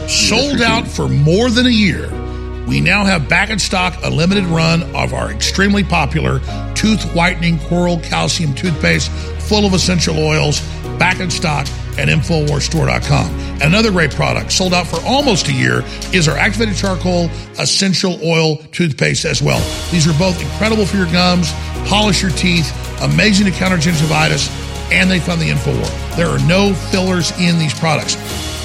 Sold 0.06 0.60
out 0.60 0.86
for 0.86 1.08
more 1.08 1.50
than 1.50 1.66
a 1.66 1.70
year. 1.70 2.25
We 2.66 2.80
now 2.80 3.04
have 3.04 3.28
back 3.28 3.50
in 3.50 3.60
stock 3.60 3.94
a 4.02 4.10
limited 4.10 4.44
run 4.44 4.82
of 4.94 5.14
our 5.14 5.30
extremely 5.30 5.84
popular 5.84 6.40
tooth 6.74 7.14
whitening 7.14 7.60
coral 7.60 8.00
calcium 8.00 8.54
toothpaste 8.54 9.10
full 9.40 9.64
of 9.64 9.72
essential 9.72 10.18
oils 10.18 10.60
back 10.98 11.20
in 11.20 11.30
stock 11.30 11.68
at 11.96 12.08
InfoWarsStore.com. 12.08 13.62
Another 13.62 13.92
great 13.92 14.10
product 14.10 14.50
sold 14.50 14.74
out 14.74 14.86
for 14.86 14.98
almost 15.06 15.48
a 15.48 15.52
year 15.52 15.84
is 16.12 16.26
our 16.26 16.36
activated 16.36 16.76
charcoal 16.76 17.30
essential 17.58 18.18
oil 18.24 18.56
toothpaste 18.72 19.24
as 19.24 19.40
well. 19.40 19.60
These 19.92 20.08
are 20.08 20.18
both 20.18 20.40
incredible 20.42 20.86
for 20.86 20.96
your 20.96 21.10
gums, 21.12 21.52
polish 21.88 22.20
your 22.20 22.32
teeth, 22.32 22.72
amazing 23.00 23.46
to 23.46 23.52
counter 23.52 23.76
gingivitis, 23.76 24.50
and 24.90 25.08
they 25.08 25.20
fund 25.20 25.40
the 25.40 25.50
InfoWar. 25.50 26.16
There 26.16 26.28
are 26.28 26.44
no 26.48 26.74
fillers 26.74 27.30
in 27.38 27.58
these 27.58 27.78
products. 27.78 28.16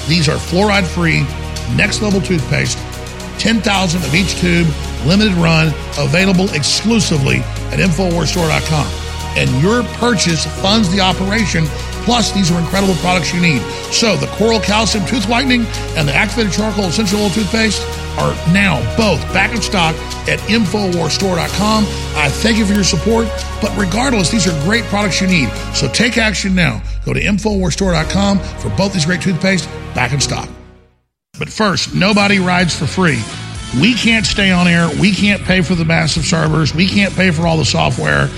These 0.08 0.28
are 0.28 0.36
fluoride 0.36 0.86
free, 0.86 1.20
next 1.76 2.02
level 2.02 2.20
toothpaste 2.20 2.76
10,000 3.42 4.04
of 4.04 4.14
each 4.14 4.36
tube, 4.36 4.68
limited 5.04 5.34
run, 5.34 5.74
available 5.98 6.48
exclusively 6.54 7.38
at 7.74 7.80
InfoWarsStore.com. 7.80 8.86
And 9.36 9.50
your 9.60 9.82
purchase 9.98 10.46
funds 10.62 10.88
the 10.90 11.00
operation. 11.00 11.64
Plus, 12.04 12.30
these 12.30 12.52
are 12.52 12.60
incredible 12.60 12.94
products 12.96 13.34
you 13.34 13.40
need. 13.40 13.60
So, 13.90 14.16
the 14.16 14.28
Coral 14.38 14.60
Calcium 14.60 15.04
Tooth 15.06 15.28
Whitening 15.28 15.64
and 15.96 16.06
the 16.06 16.14
Activated 16.14 16.52
Charcoal 16.52 16.84
Essential 16.84 17.20
Oil 17.20 17.30
Toothpaste 17.30 17.82
are 18.18 18.34
now 18.52 18.78
both 18.96 19.20
back 19.32 19.52
in 19.52 19.60
stock 19.60 19.96
at 20.28 20.38
InfoWarsStore.com. 20.40 21.84
I 22.16 22.28
thank 22.28 22.58
you 22.58 22.66
for 22.66 22.74
your 22.74 22.84
support, 22.84 23.26
but 23.60 23.76
regardless, 23.76 24.30
these 24.30 24.46
are 24.46 24.64
great 24.64 24.84
products 24.84 25.20
you 25.20 25.26
need. 25.26 25.48
So, 25.74 25.88
take 25.88 26.16
action 26.16 26.54
now. 26.54 26.80
Go 27.04 27.12
to 27.12 27.20
InfoWarsStore.com 27.20 28.38
for 28.38 28.68
both 28.76 28.92
these 28.92 29.06
great 29.06 29.20
toothpaste 29.20 29.68
back 29.94 30.12
in 30.12 30.20
stock. 30.20 30.48
But 31.42 31.50
first, 31.50 31.92
nobody 31.92 32.38
rides 32.38 32.78
for 32.78 32.86
free. 32.86 33.20
We 33.80 33.94
can't 33.94 34.24
stay 34.24 34.52
on 34.52 34.68
air. 34.68 34.88
We 35.00 35.10
can't 35.10 35.42
pay 35.42 35.60
for 35.60 35.74
the 35.74 35.84
massive 35.84 36.24
servers. 36.24 36.72
We 36.72 36.86
can't 36.86 37.12
pay 37.16 37.32
for 37.32 37.48
all 37.48 37.56
the 37.56 37.64
software 37.64 38.30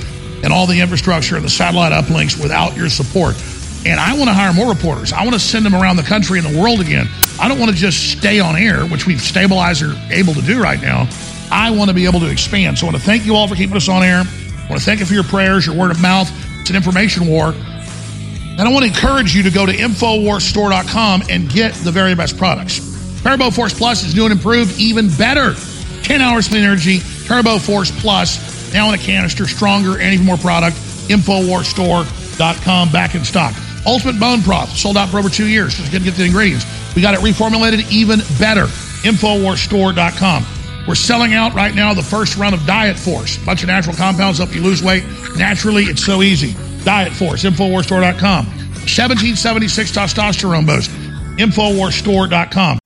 and 0.42 0.50
all 0.50 0.66
the 0.66 0.80
infrastructure 0.80 1.36
and 1.36 1.44
the 1.44 1.50
satellite 1.50 1.92
uplinks 1.92 2.40
without 2.40 2.74
your 2.74 2.88
support. 2.88 3.36
And 3.84 4.00
I 4.00 4.14
want 4.14 4.30
to 4.30 4.32
hire 4.32 4.54
more 4.54 4.70
reporters. 4.70 5.12
I 5.12 5.20
want 5.20 5.34
to 5.34 5.38
send 5.38 5.66
them 5.66 5.74
around 5.74 5.96
the 5.96 6.02
country 6.02 6.38
and 6.38 6.48
the 6.48 6.58
world 6.58 6.80
again. 6.80 7.06
I 7.38 7.46
don't 7.46 7.58
want 7.58 7.70
to 7.72 7.76
just 7.76 8.10
stay 8.16 8.40
on 8.40 8.56
air, 8.56 8.86
which 8.86 9.06
we've 9.06 9.20
stabilized 9.20 9.82
or 9.82 9.92
able 10.08 10.32
to 10.32 10.40
do 10.40 10.62
right 10.62 10.80
now. 10.80 11.06
I 11.50 11.72
want 11.72 11.90
to 11.90 11.94
be 11.94 12.06
able 12.06 12.20
to 12.20 12.30
expand. 12.30 12.78
So 12.78 12.86
I 12.86 12.90
want 12.90 13.02
to 13.02 13.04
thank 13.04 13.26
you 13.26 13.34
all 13.34 13.46
for 13.46 13.54
keeping 13.54 13.76
us 13.76 13.90
on 13.90 14.02
air. 14.02 14.20
I 14.20 14.66
want 14.70 14.80
to 14.80 14.86
thank 14.86 15.00
you 15.00 15.04
for 15.04 15.12
your 15.12 15.24
prayers, 15.24 15.66
your 15.66 15.76
word 15.76 15.90
of 15.90 16.00
mouth. 16.00 16.32
It's 16.62 16.70
an 16.70 16.76
information 16.76 17.26
war. 17.26 17.48
And 17.52 18.62
I 18.62 18.72
want 18.72 18.86
to 18.86 18.90
encourage 18.90 19.34
you 19.34 19.42
to 19.42 19.50
go 19.50 19.66
to 19.66 19.72
InfoWarsStore.com 19.72 21.24
and 21.28 21.50
get 21.50 21.74
the 21.74 21.92
very 21.92 22.14
best 22.14 22.38
products. 22.38 22.93
Turbo 23.24 23.50
Force 23.50 23.72
Plus 23.72 24.04
is 24.04 24.14
new 24.14 24.24
and 24.24 24.32
improved, 24.32 24.78
even 24.78 25.08
better. 25.16 25.54
10 26.02 26.20
hours 26.20 26.46
clean 26.46 26.62
energy, 26.62 27.00
Turbo 27.24 27.58
Force 27.58 27.90
Plus, 28.02 28.72
now 28.74 28.86
in 28.90 28.94
a 28.94 28.98
canister, 28.98 29.46
stronger 29.46 29.98
and 29.98 30.12
even 30.12 30.26
more 30.26 30.36
product. 30.36 30.76
InfoWarsStore.com, 31.08 32.92
back 32.92 33.14
in 33.14 33.24
stock. 33.24 33.54
Ultimate 33.86 34.20
Bone 34.20 34.42
Broth, 34.42 34.76
sold 34.76 34.98
out 34.98 35.08
for 35.08 35.18
over 35.18 35.30
two 35.30 35.48
years. 35.48 35.74
Just 35.74 35.90
gonna 35.90 36.04
get 36.04 36.16
the 36.16 36.24
ingredients. 36.24 36.66
We 36.94 37.00
got 37.00 37.14
it 37.14 37.20
reformulated 37.20 37.90
even 37.90 38.20
better. 38.38 38.66
InfoWarsStore.com. 39.08 40.44
We're 40.86 40.94
selling 40.94 41.32
out 41.32 41.54
right 41.54 41.74
now 41.74 41.94
the 41.94 42.02
first 42.02 42.36
run 42.36 42.52
of 42.52 42.66
Diet 42.66 42.98
Force. 42.98 43.38
Bunch 43.38 43.62
of 43.62 43.68
natural 43.68 43.96
compounds 43.96 44.36
help 44.36 44.54
you 44.54 44.60
lose 44.60 44.82
weight. 44.82 45.02
Naturally, 45.38 45.84
it's 45.84 46.04
so 46.04 46.20
easy. 46.22 46.54
Diet 46.84 47.14
Force, 47.14 47.44
InfoWarsStore.com. 47.44 48.44
1776 48.44 49.92
testosterone 49.92 50.66
boost. 50.66 50.90
InfoWarsStore.com. 51.38 52.78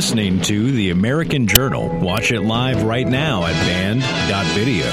Listening 0.00 0.40
to 0.44 0.72
The 0.72 0.88
American 0.88 1.46
Journal. 1.46 1.86
Watch 2.00 2.32
it 2.32 2.40
live 2.40 2.84
right 2.84 3.06
now 3.06 3.44
at 3.44 3.52
band.video. 3.52 4.86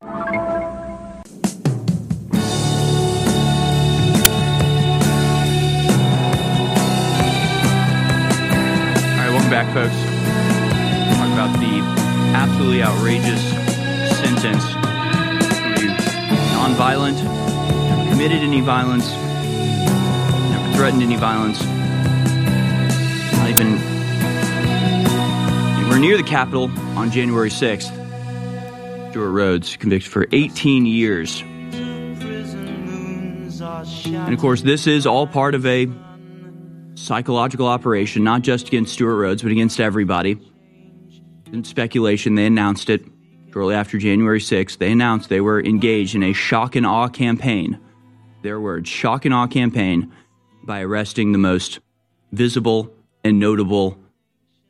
All 0.00 0.08
right, 9.20 9.30
welcome 9.30 9.50
back, 9.50 9.68
folks. 9.74 9.94
Talk 11.18 11.30
about 11.34 11.52
the 11.60 11.82
absolutely 12.34 12.82
outrageous 12.82 13.42
sentence. 14.16 14.64
Non-violent, 16.54 17.22
never 17.22 18.10
committed 18.12 18.38
any 18.38 18.62
violence, 18.62 19.12
never 19.12 20.72
threatened 20.74 21.02
any 21.02 21.16
violence. 21.16 21.62
Not 23.46 23.60
even 23.60 23.76
near 26.00 26.16
the 26.16 26.24
Capitol 26.26 26.68
on 26.98 27.12
January 27.12 27.48
6th. 27.48 27.92
Stewart 29.10 29.30
Rhodes 29.30 29.76
convicted 29.76 30.10
for 30.10 30.26
18 30.32 30.84
years. 30.84 31.42
And 34.04 34.34
of 34.34 34.40
course, 34.40 34.62
this 34.62 34.88
is 34.88 35.06
all 35.06 35.28
part 35.28 35.54
of 35.54 35.64
a 35.64 35.88
psychological 36.96 37.68
operation, 37.68 38.24
not 38.24 38.42
just 38.42 38.66
against 38.66 38.94
Stewart 38.94 39.16
Rhodes, 39.16 39.42
but 39.42 39.52
against 39.52 39.78
everybody. 39.78 40.40
In 41.52 41.62
speculation, 41.62 42.34
they 42.34 42.46
announced 42.46 42.90
it 42.90 43.04
shortly 43.52 43.76
after 43.76 43.96
January 43.96 44.40
6th. 44.40 44.78
They 44.78 44.90
announced 44.90 45.28
they 45.28 45.40
were 45.40 45.62
engaged 45.62 46.16
in 46.16 46.24
a 46.24 46.32
shock 46.32 46.74
and 46.74 46.84
awe 46.84 47.06
campaign. 47.06 47.78
Their 48.42 48.58
words, 48.60 48.88
shock 48.88 49.24
and 49.24 49.32
awe 49.32 49.46
campaign, 49.46 50.12
by 50.64 50.80
arresting 50.80 51.30
the 51.30 51.38
most 51.38 51.78
visible 52.32 52.92
and 53.26 53.38
notable 53.38 53.98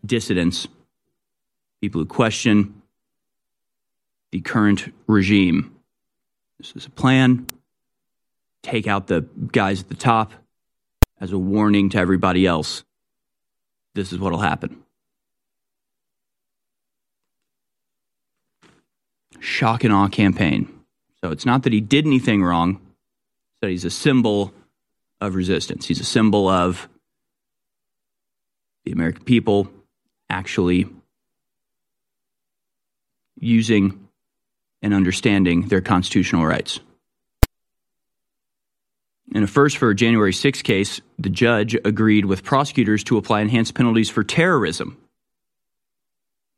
dissidents, 0.04 0.66
people 1.80 2.00
who 2.00 2.06
question 2.06 2.82
the 4.32 4.40
current 4.40 4.92
regime. 5.06 5.74
This 6.58 6.72
is 6.74 6.86
a 6.86 6.90
plan. 6.90 7.46
Take 8.62 8.86
out 8.86 9.06
the 9.06 9.20
guys 9.52 9.82
at 9.82 9.88
the 9.88 9.94
top 9.94 10.32
as 11.20 11.32
a 11.32 11.38
warning 11.38 11.90
to 11.90 11.98
everybody 11.98 12.46
else. 12.46 12.82
This 13.94 14.12
is 14.12 14.18
what 14.18 14.32
will 14.32 14.40
happen. 14.40 14.82
Shock 19.38 19.84
and 19.84 19.92
awe 19.92 20.08
campaign. 20.08 20.72
So 21.22 21.30
it's 21.30 21.46
not 21.46 21.62
that 21.62 21.72
he 21.72 21.80
did 21.80 22.06
anything 22.06 22.42
wrong, 22.42 22.80
that 23.60 23.70
he's 23.70 23.84
a 23.84 23.90
symbol 23.90 24.52
of 25.20 25.34
resistance. 25.34 25.86
He's 25.86 26.00
a 26.00 26.04
symbol 26.04 26.48
of 26.48 26.88
the 28.86 28.92
American 28.92 29.24
people 29.24 29.68
actually 30.30 30.88
using 33.38 34.08
and 34.80 34.94
understanding 34.94 35.68
their 35.68 35.80
constitutional 35.80 36.46
rights. 36.46 36.78
In 39.34 39.42
a 39.42 39.48
first 39.48 39.76
for 39.76 39.90
a 39.90 39.94
January 39.94 40.32
6 40.32 40.62
case, 40.62 41.00
the 41.18 41.28
judge 41.28 41.76
agreed 41.84 42.24
with 42.26 42.44
prosecutors 42.44 43.02
to 43.04 43.18
apply 43.18 43.40
enhanced 43.40 43.74
penalties 43.74 44.08
for 44.08 44.22
terrorism. 44.22 44.96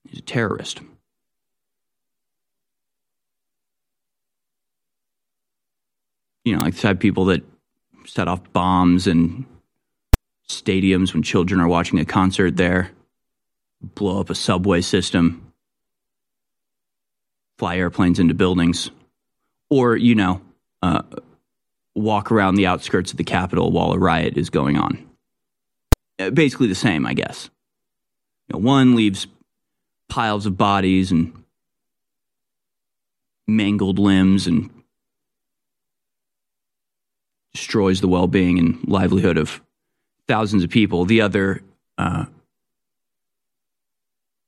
He's 0.06 0.18
a 0.18 0.22
terrorist. 0.22 0.80
You 6.44 6.56
know, 6.56 6.62
like 6.62 6.74
the 6.74 6.80
type 6.80 6.96
of 6.96 7.00
people 7.00 7.26
that 7.26 7.42
set 8.06 8.28
off 8.28 8.52
bombs 8.52 9.06
in 9.06 9.46
stadiums 10.48 11.12
when 11.12 11.22
children 11.22 11.60
are 11.60 11.68
watching 11.68 11.98
a 11.98 12.04
concert 12.04 12.56
there, 12.56 12.90
blow 13.80 14.20
up 14.20 14.30
a 14.30 14.34
subway 14.34 14.80
system, 14.80 15.52
fly 17.58 17.76
airplanes 17.76 18.18
into 18.18 18.34
buildings, 18.34 18.90
or, 19.70 19.96
you 19.96 20.14
know, 20.14 20.40
uh, 20.82 21.02
walk 21.94 22.32
around 22.32 22.54
the 22.54 22.66
outskirts 22.66 23.10
of 23.10 23.16
the 23.18 23.24
Capitol 23.24 23.70
while 23.70 23.92
a 23.92 23.98
riot 23.98 24.36
is 24.36 24.50
going 24.50 24.76
on. 24.76 25.06
Uh, 26.18 26.30
Basically 26.30 26.66
the 26.66 26.74
same, 26.74 27.06
I 27.06 27.14
guess. 27.14 27.50
You 28.48 28.54
know, 28.54 28.64
one 28.66 28.94
leaves 28.94 29.26
piles 30.08 30.46
of 30.46 30.56
bodies 30.56 31.10
and 31.10 31.44
mangled 33.46 33.98
limbs 33.98 34.46
and 34.46 34.70
destroys 37.52 38.00
the 38.00 38.08
well-being 38.08 38.58
and 38.58 38.86
livelihood 38.86 39.36
of 39.36 39.60
thousands 40.28 40.62
of 40.62 40.70
people. 40.70 41.04
The 41.06 41.22
other 41.22 41.62
uh, 41.96 42.26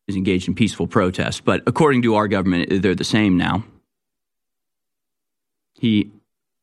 is 0.07 0.17
engaged 0.17 0.47
in 0.47 0.55
peaceful 0.55 0.87
protest. 0.87 1.45
But 1.45 1.63
according 1.67 2.03
to 2.03 2.15
our 2.17 2.29
government, 2.29 2.83
they're 2.83 2.95
the 2.95 3.05
same 3.05 3.37
now. 3.37 3.65
He 5.75 6.11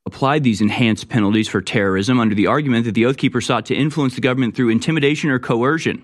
applied 0.06 0.43
these 0.43 0.62
enhanced 0.62 1.10
penalties 1.10 1.49
for 1.49 1.62
terrorism 1.62 2.19
under 2.19 2.36
the 2.36 2.47
argument 2.47 2.86
that 2.86 2.93
the 2.93 3.06
Oath 3.06 3.17
Keeper 3.17 3.41
sought 3.41 3.65
to 3.65 3.75
influence 3.75 4.15
the 4.15 4.21
government 4.21 4.56
through 4.56 4.69
intimidation 4.69 5.30
or 5.30 5.39
coercion. 5.39 6.03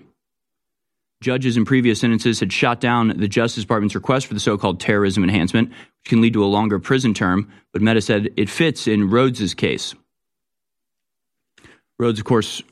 Judges 1.22 1.56
in 1.56 1.64
previous 1.64 2.00
sentences 2.00 2.40
had 2.40 2.52
shot 2.52 2.80
down 2.80 3.08
the 3.08 3.28
Justice 3.28 3.62
Department's 3.62 3.94
request 3.94 4.26
for 4.26 4.34
the 4.34 4.40
so 4.40 4.58
called 4.58 4.78
terrorism 4.78 5.22
enhancement, 5.22 5.70
which 5.70 6.10
can 6.10 6.20
lead 6.20 6.34
to 6.34 6.44
a 6.44 6.46
longer 6.46 6.78
prison 6.78 7.14
term. 7.14 7.50
But 7.72 7.80
Mehta 7.80 8.02
said 8.02 8.28
it 8.36 8.50
fits 8.50 8.86
in 8.86 9.08
Rhodes's 9.08 9.54
case. 9.54 9.94
Rhodes, 11.98 12.18
of 12.18 12.26
course, 12.26 12.62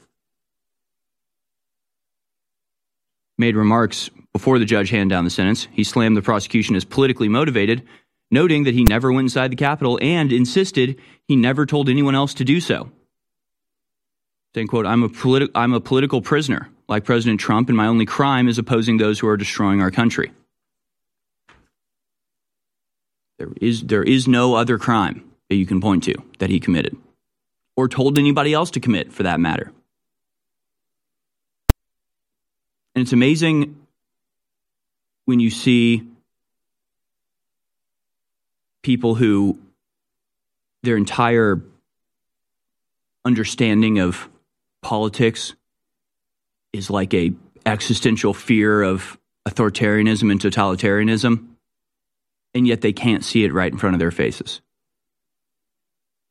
made 3.38 3.56
remarks 3.56 4.10
before 4.32 4.58
the 4.58 4.64
judge 4.64 4.90
handed 4.90 5.14
down 5.14 5.24
the 5.24 5.30
sentence. 5.30 5.68
He 5.72 5.84
slammed 5.84 6.16
the 6.16 6.22
prosecution 6.22 6.76
as 6.76 6.84
politically 6.84 7.28
motivated, 7.28 7.82
noting 8.30 8.64
that 8.64 8.74
he 8.74 8.84
never 8.84 9.12
went 9.12 9.26
inside 9.26 9.50
the 9.50 9.56
Capitol 9.56 9.98
and 10.00 10.32
insisted 10.32 10.98
he 11.28 11.36
never 11.36 11.66
told 11.66 11.88
anyone 11.88 12.14
else 12.14 12.34
to 12.34 12.44
do 12.44 12.60
so. 12.60 12.90
Saying, 14.54 14.68
quote, 14.68 14.86
I'm 14.86 15.02
a, 15.02 15.08
politi- 15.08 15.50
I'm 15.54 15.72
a 15.72 15.80
political 15.80 16.20
prisoner, 16.20 16.68
like 16.88 17.04
President 17.04 17.40
Trump, 17.40 17.68
and 17.68 17.76
my 17.76 17.86
only 17.86 18.06
crime 18.06 18.48
is 18.48 18.58
opposing 18.58 18.96
those 18.96 19.18
who 19.18 19.28
are 19.28 19.36
destroying 19.36 19.80
our 19.80 19.90
country. 19.90 20.32
There 23.38 23.52
is, 23.60 23.82
there 23.82 24.02
is 24.02 24.28
no 24.28 24.54
other 24.54 24.78
crime 24.78 25.24
that 25.48 25.56
you 25.56 25.66
can 25.66 25.80
point 25.80 26.04
to 26.04 26.14
that 26.38 26.50
he 26.50 26.60
committed, 26.60 26.96
or 27.76 27.88
told 27.88 28.18
anybody 28.18 28.52
else 28.52 28.70
to 28.72 28.80
commit, 28.80 29.12
for 29.12 29.22
that 29.22 29.40
matter. 29.40 29.72
And 32.94 33.02
it's 33.02 33.12
amazing 33.12 33.76
when 35.24 35.40
you 35.40 35.50
see 35.50 36.02
people 38.82 39.14
who 39.14 39.58
their 40.82 40.96
entire 40.96 41.62
understanding 43.24 43.98
of 43.98 44.28
politics 44.82 45.54
is 46.72 46.90
like 46.90 47.14
a 47.14 47.32
existential 47.64 48.34
fear 48.34 48.82
of 48.82 49.16
authoritarianism 49.48 50.30
and 50.30 50.40
totalitarianism 50.40 51.46
and 52.54 52.66
yet 52.66 52.80
they 52.80 52.92
can't 52.92 53.24
see 53.24 53.44
it 53.44 53.52
right 53.52 53.72
in 53.72 53.78
front 53.78 53.94
of 53.94 54.00
their 54.00 54.10
faces. 54.10 54.60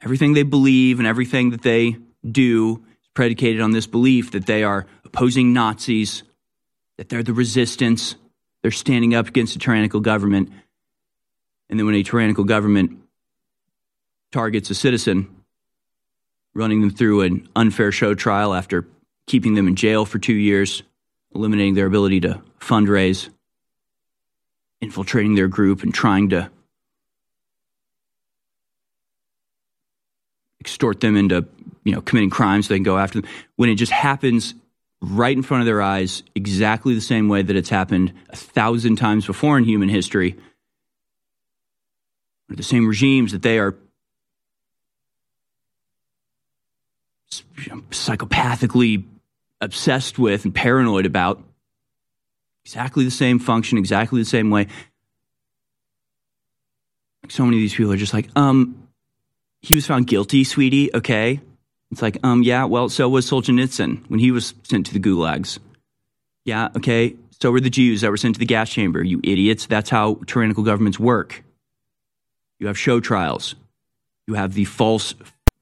Everything 0.04 0.34
they 0.34 0.44
believe 0.44 1.00
and 1.00 1.08
everything 1.08 1.52
that 1.52 1.62
they 1.62 1.98
do 2.30 2.84
is 3.02 3.08
predicated 3.14 3.62
on 3.62 3.72
this 3.72 3.88
belief 3.88 4.32
that 4.32 4.46
they 4.46 4.64
are 4.64 4.86
opposing 5.06 5.54
nazis 5.54 6.24
that 7.02 7.10
they're 7.10 7.24
the 7.24 7.34
resistance. 7.34 8.14
They're 8.62 8.70
standing 8.70 9.16
up 9.16 9.28
against 9.28 9.56
a 9.56 9.60
tyrannical 9.60 10.02
government. 10.02 10.52
And 11.68 11.80
then 11.80 11.88
when 11.88 11.96
a 11.96 12.04
tyrannical 12.04 12.44
government 12.44 13.00
targets 14.32 14.70
a 14.70 14.76
citizen 14.76 15.28
running 16.54 16.80
them 16.80 16.92
through 16.92 17.22
an 17.22 17.50
unfair 17.56 17.92
show 17.92 18.14
trial 18.14 18.54
after 18.54 18.86
keeping 19.26 19.56
them 19.56 19.68
in 19.68 19.76
jail 19.76 20.06
for 20.06 20.20
two 20.20 20.36
years, 20.36 20.84
eliminating 21.34 21.74
their 21.74 21.88
ability 21.88 22.20
to 22.20 22.40
fundraise, 22.60 23.30
infiltrating 24.80 25.34
their 25.34 25.48
group, 25.48 25.82
and 25.82 25.96
trying 25.96 26.30
to 26.30 26.52
extort 30.60 31.00
them 31.00 31.18
into 31.18 31.48
you 31.84 31.94
know 31.94 32.02
committing 32.02 32.30
crimes 32.30 32.68
so 32.68 32.76
they 32.76 32.78
can 32.78 32.84
go 32.84 33.00
after 33.00 33.22
them. 33.22 33.32
When 33.56 33.72
it 33.72 33.76
just 33.76 33.92
happens 33.92 34.54
right 35.02 35.36
in 35.36 35.44
front 35.44 35.62
of 35.62 35.66
their 35.66 35.82
eyes 35.82 36.24
exactly 36.36 36.94
the 36.94 37.02
same 37.02 37.28
way 37.28 37.42
that 37.42 37.56
it's 37.56 37.70
happened 37.70 38.14
a 38.30 38.36
thousand 38.36 38.98
times 38.98 39.26
before 39.26 39.58
in 39.58 39.64
human 39.64 39.90
history 39.90 40.38
the 42.50 42.64
same 42.64 42.88
regimes 42.88 43.32
that 43.32 43.42
they 43.42 43.60
are 43.60 43.76
psychopathically 47.92 49.06
obsessed 49.60 50.20
with 50.20 50.46
and 50.46 50.54
paranoid 50.54 51.06
about. 51.06 51.42
Exactly 52.66 53.06
the 53.06 53.12
same 53.12 53.40
function, 53.40 53.78
exactly 53.78 54.22
the 54.22 54.26
same 54.26 54.50
way. 54.50 54.68
So 57.30 57.46
many 57.46 57.58
of 57.58 57.62
these 57.62 57.74
people 57.74 57.92
are 57.92 57.98
just 57.98 58.14
like, 58.14 58.30
um, 58.36 58.88
he 59.62 59.76
was 59.76 59.86
found 59.86 60.08
guilty, 60.08 60.44
sweetie. 60.44 60.94
Okay. 60.94 61.40
It's 61.92 62.02
like, 62.02 62.18
um, 62.24 62.42
yeah, 62.42 62.64
well, 62.66 62.90
so 62.90 63.10
was 63.10 63.30
Solzhenitsyn 63.30 64.10
when 64.10 64.20
he 64.20 64.32
was 64.32 64.54
sent 64.64 64.86
to 64.88 64.94
the 64.94 65.00
gulags. 65.00 65.60
Yeah, 66.46 66.70
okay. 66.78 67.16
So 67.42 67.52
were 67.52 67.60
the 67.60 67.70
Jews 67.70 68.02
that 68.02 68.12
were 68.12 68.18
sent 68.18 68.36
to 68.36 68.40
the 68.40 68.46
gas 68.46 68.70
chamber. 68.70 69.04
You 69.04 69.20
idiots. 69.24 69.66
That's 69.66 69.90
how 69.90 70.20
tyrannical 70.26 70.64
governments 70.64 71.00
work. 71.00 71.44
You 72.60 72.68
have 72.68 72.78
show 72.78 73.00
trials. 73.00 73.56
You 74.28 74.36
have 74.36 74.54
the 74.54 74.66
false 74.66 75.16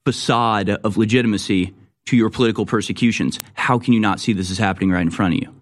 facade 0.06 0.70
of 0.70 0.98
legitimacy 0.98 1.74
to 2.06 2.18
your 2.18 2.30
political 2.30 2.66
persecutions. 2.66 3.40
How 3.54 3.80
can 3.80 3.94
you 3.94 4.00
not 4.00 4.20
see 4.20 4.34
this 4.34 4.50
is 4.50 4.58
happening 4.58 4.92
right 4.92 5.02
in 5.02 5.12
front 5.12 5.36
of 5.36 5.42
you? 5.42 5.56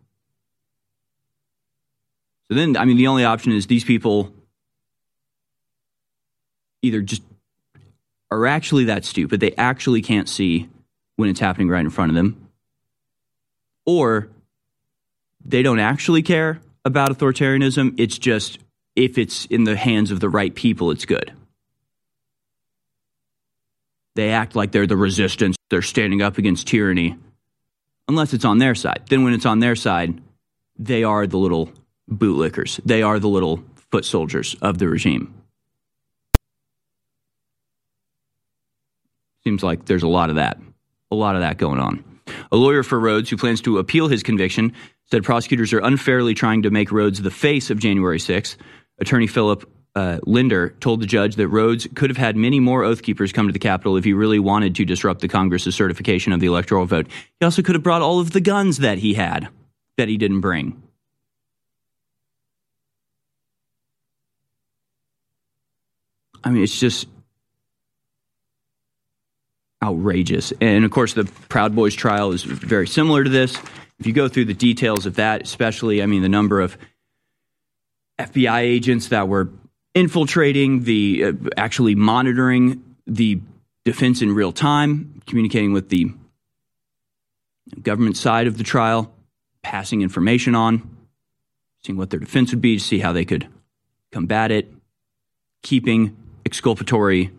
So 2.50 2.56
then, 2.56 2.78
I 2.78 2.86
mean, 2.86 2.98
the 2.98 3.08
only 3.08 3.26
option 3.26 3.52
is 3.52 3.68
these 3.68 3.84
people 3.84 4.34
either 6.82 7.02
just 7.02 7.22
are 8.32 8.46
actually 8.46 8.86
that 8.86 9.06
stupid, 9.06 9.40
they 9.40 9.54
actually 9.56 10.02
can't 10.02 10.28
see 10.28 10.70
when 11.16 11.30
it's 11.30 11.40
happening 11.40 11.70
right 11.70 11.82
in 11.82 11.90
front 11.90 12.12
of 12.12 12.16
them, 12.16 12.50
or 13.86 14.30
they 15.44 15.64
don't 15.64 15.80
actually 15.80 16.22
care 16.22 16.60
about 16.84 17.10
authoritarianism. 17.10 17.96
It's 17.98 18.18
just 18.18 18.60
if 18.96 19.18
it's 19.18 19.46
in 19.46 19.64
the 19.64 19.76
hands 19.76 20.12
of 20.12 20.20
the 20.20 20.30
right 20.30 20.54
people, 20.54 20.92
it's 20.92 21.06
good. 21.06 21.32
They 24.16 24.32
act 24.32 24.56
like 24.56 24.72
they're 24.72 24.88
the 24.88 24.98
resistance, 24.98 25.56
they're 25.70 25.82
standing 25.82 26.22
up 26.22 26.38
against 26.38 26.68
tyranny, 26.68 27.16
unless 28.08 28.34
it's 28.34 28.46
on 28.46 28.58
their 28.58 28.74
side. 28.74 29.04
Then, 29.10 29.24
when 29.24 29.34
it's 29.34 29.46
on 29.46 29.60
their 29.60 29.76
side, 29.76 30.20
they 30.78 31.04
are 31.04 31.28
the 31.28 31.38
little 31.38 31.72
bootlickers, 32.10 32.80
they 32.84 33.04
are 33.04 33.20
the 33.20 33.30
little 33.30 33.64
foot 33.92 34.06
soldiers 34.06 34.56
of 34.62 34.80
the 34.80 34.88
regime. 34.88 35.34
Seems 39.48 39.64
like 39.64 39.86
there's 39.86 40.04
a 40.04 40.10
lot 40.10 40.30
of 40.30 40.36
that, 40.36 40.60
a 41.10 41.16
lot 41.16 41.36
of 41.36 41.42
that 41.42 41.58
going 41.58 41.80
on. 41.80 42.04
A 42.52 42.58
lawyer 42.58 42.84
for 42.84 43.00
Rhodes 43.00 43.30
who 43.30 43.38
plans 43.38 43.62
to 43.62 43.78
appeal 43.78 44.10
his 44.10 44.22
conviction 44.22 44.74
said 45.10 45.24
prosecutors 45.24 45.72
are 45.72 45.80
unfairly 45.80 46.34
trying 46.34 46.64
to 46.64 46.70
make 46.70 46.92
Rhodes 46.92 47.22
the 47.22 47.32
face 47.32 47.70
of 47.70 47.80
January 47.80 48.20
6th. 48.20 48.58
Attorney 49.00 49.26
Philip 49.26 49.72
uh, 49.96 50.20
Linder 50.24 50.76
told 50.82 51.00
the 51.00 51.06
judge 51.06 51.38
that 51.38 51.48
Rhodes 51.48 51.88
could 51.96 52.10
have 52.10 52.18
had 52.18 52.36
many 52.36 52.60
more 52.60 52.84
Oath 52.84 53.02
Keepers 53.04 53.32
come 53.32 53.48
to 53.48 53.54
the 53.54 53.58
Capitol 53.58 53.96
if 53.96 54.04
he 54.04 54.12
really 54.12 54.38
wanted 54.38 54.76
to 54.76 54.84
disrupt 54.84 55.22
the 55.22 55.30
Congress's 55.30 55.76
certification 55.76 56.34
of 56.34 56.42
the 56.42 56.48
electoral 56.48 56.86
vote. 56.86 57.08
He 57.40 57.46
also 57.46 57.62
could 57.62 57.76
have 57.76 57.84
brought 57.84 58.02
all 58.02 58.20
of 58.20 58.32
the 58.32 58.42
guns 58.42 58.80
that 58.80 58.98
he 58.98 59.14
had 59.14 59.48
that 59.96 60.10
he 60.10 60.18
didn't 60.18 60.42
bring. 60.42 60.84
I 66.44 66.50
mean, 66.50 66.64
it's 66.64 66.78
just 66.78 67.08
outrageous. 69.84 70.54
And 70.60 70.86
of 70.86 70.92
course, 70.92 71.14
the 71.14 71.26
Proud 71.50 71.76
Boys 71.76 71.94
trial 71.94 72.32
is 72.32 72.44
very 72.44 72.88
similar 72.88 73.24
to 73.24 73.30
this. 73.30 73.58
If 74.00 74.06
you 74.06 74.14
go 74.14 74.28
through 74.28 74.46
the 74.46 74.54
details 74.54 75.06
of 75.06 75.16
that, 75.16 75.42
especially, 75.42 76.02
I 76.02 76.06
mean, 76.06 76.22
the 76.22 76.30
number 76.30 76.62
of 76.62 76.78
FBI 78.20 78.60
agents 78.60 79.10
that 79.10 79.28
were 79.28 79.50
infiltrating, 79.94 80.84
the 80.84 81.26
uh, 81.26 81.34
actually 81.56 81.96
monitoring 81.96 82.84
the 83.06 83.40
defense 83.86 84.22
in 84.22 84.34
real 84.34 84.52
time, 84.52 85.22
communicating 85.26 85.74
with 85.74 85.90
the 85.90 86.12
government 87.82 88.18
side 88.18 88.48
of 88.48 88.58
the 88.58 88.64
trial, 88.64 89.14
passing 89.62 90.02
information 90.02 90.56
on, 90.56 90.98
seeing 91.84 91.98
what 91.98 92.10
their 92.10 92.20
defense 92.20 92.52
would 92.52 92.62
be 92.62 92.78
to 92.78 92.84
see 92.84 93.00
how 93.00 93.12
they 93.12 93.26
could 93.26 93.48
combat 94.12 94.52
it, 94.52 94.72
keeping 95.64 96.16
exculpatory 96.46 97.32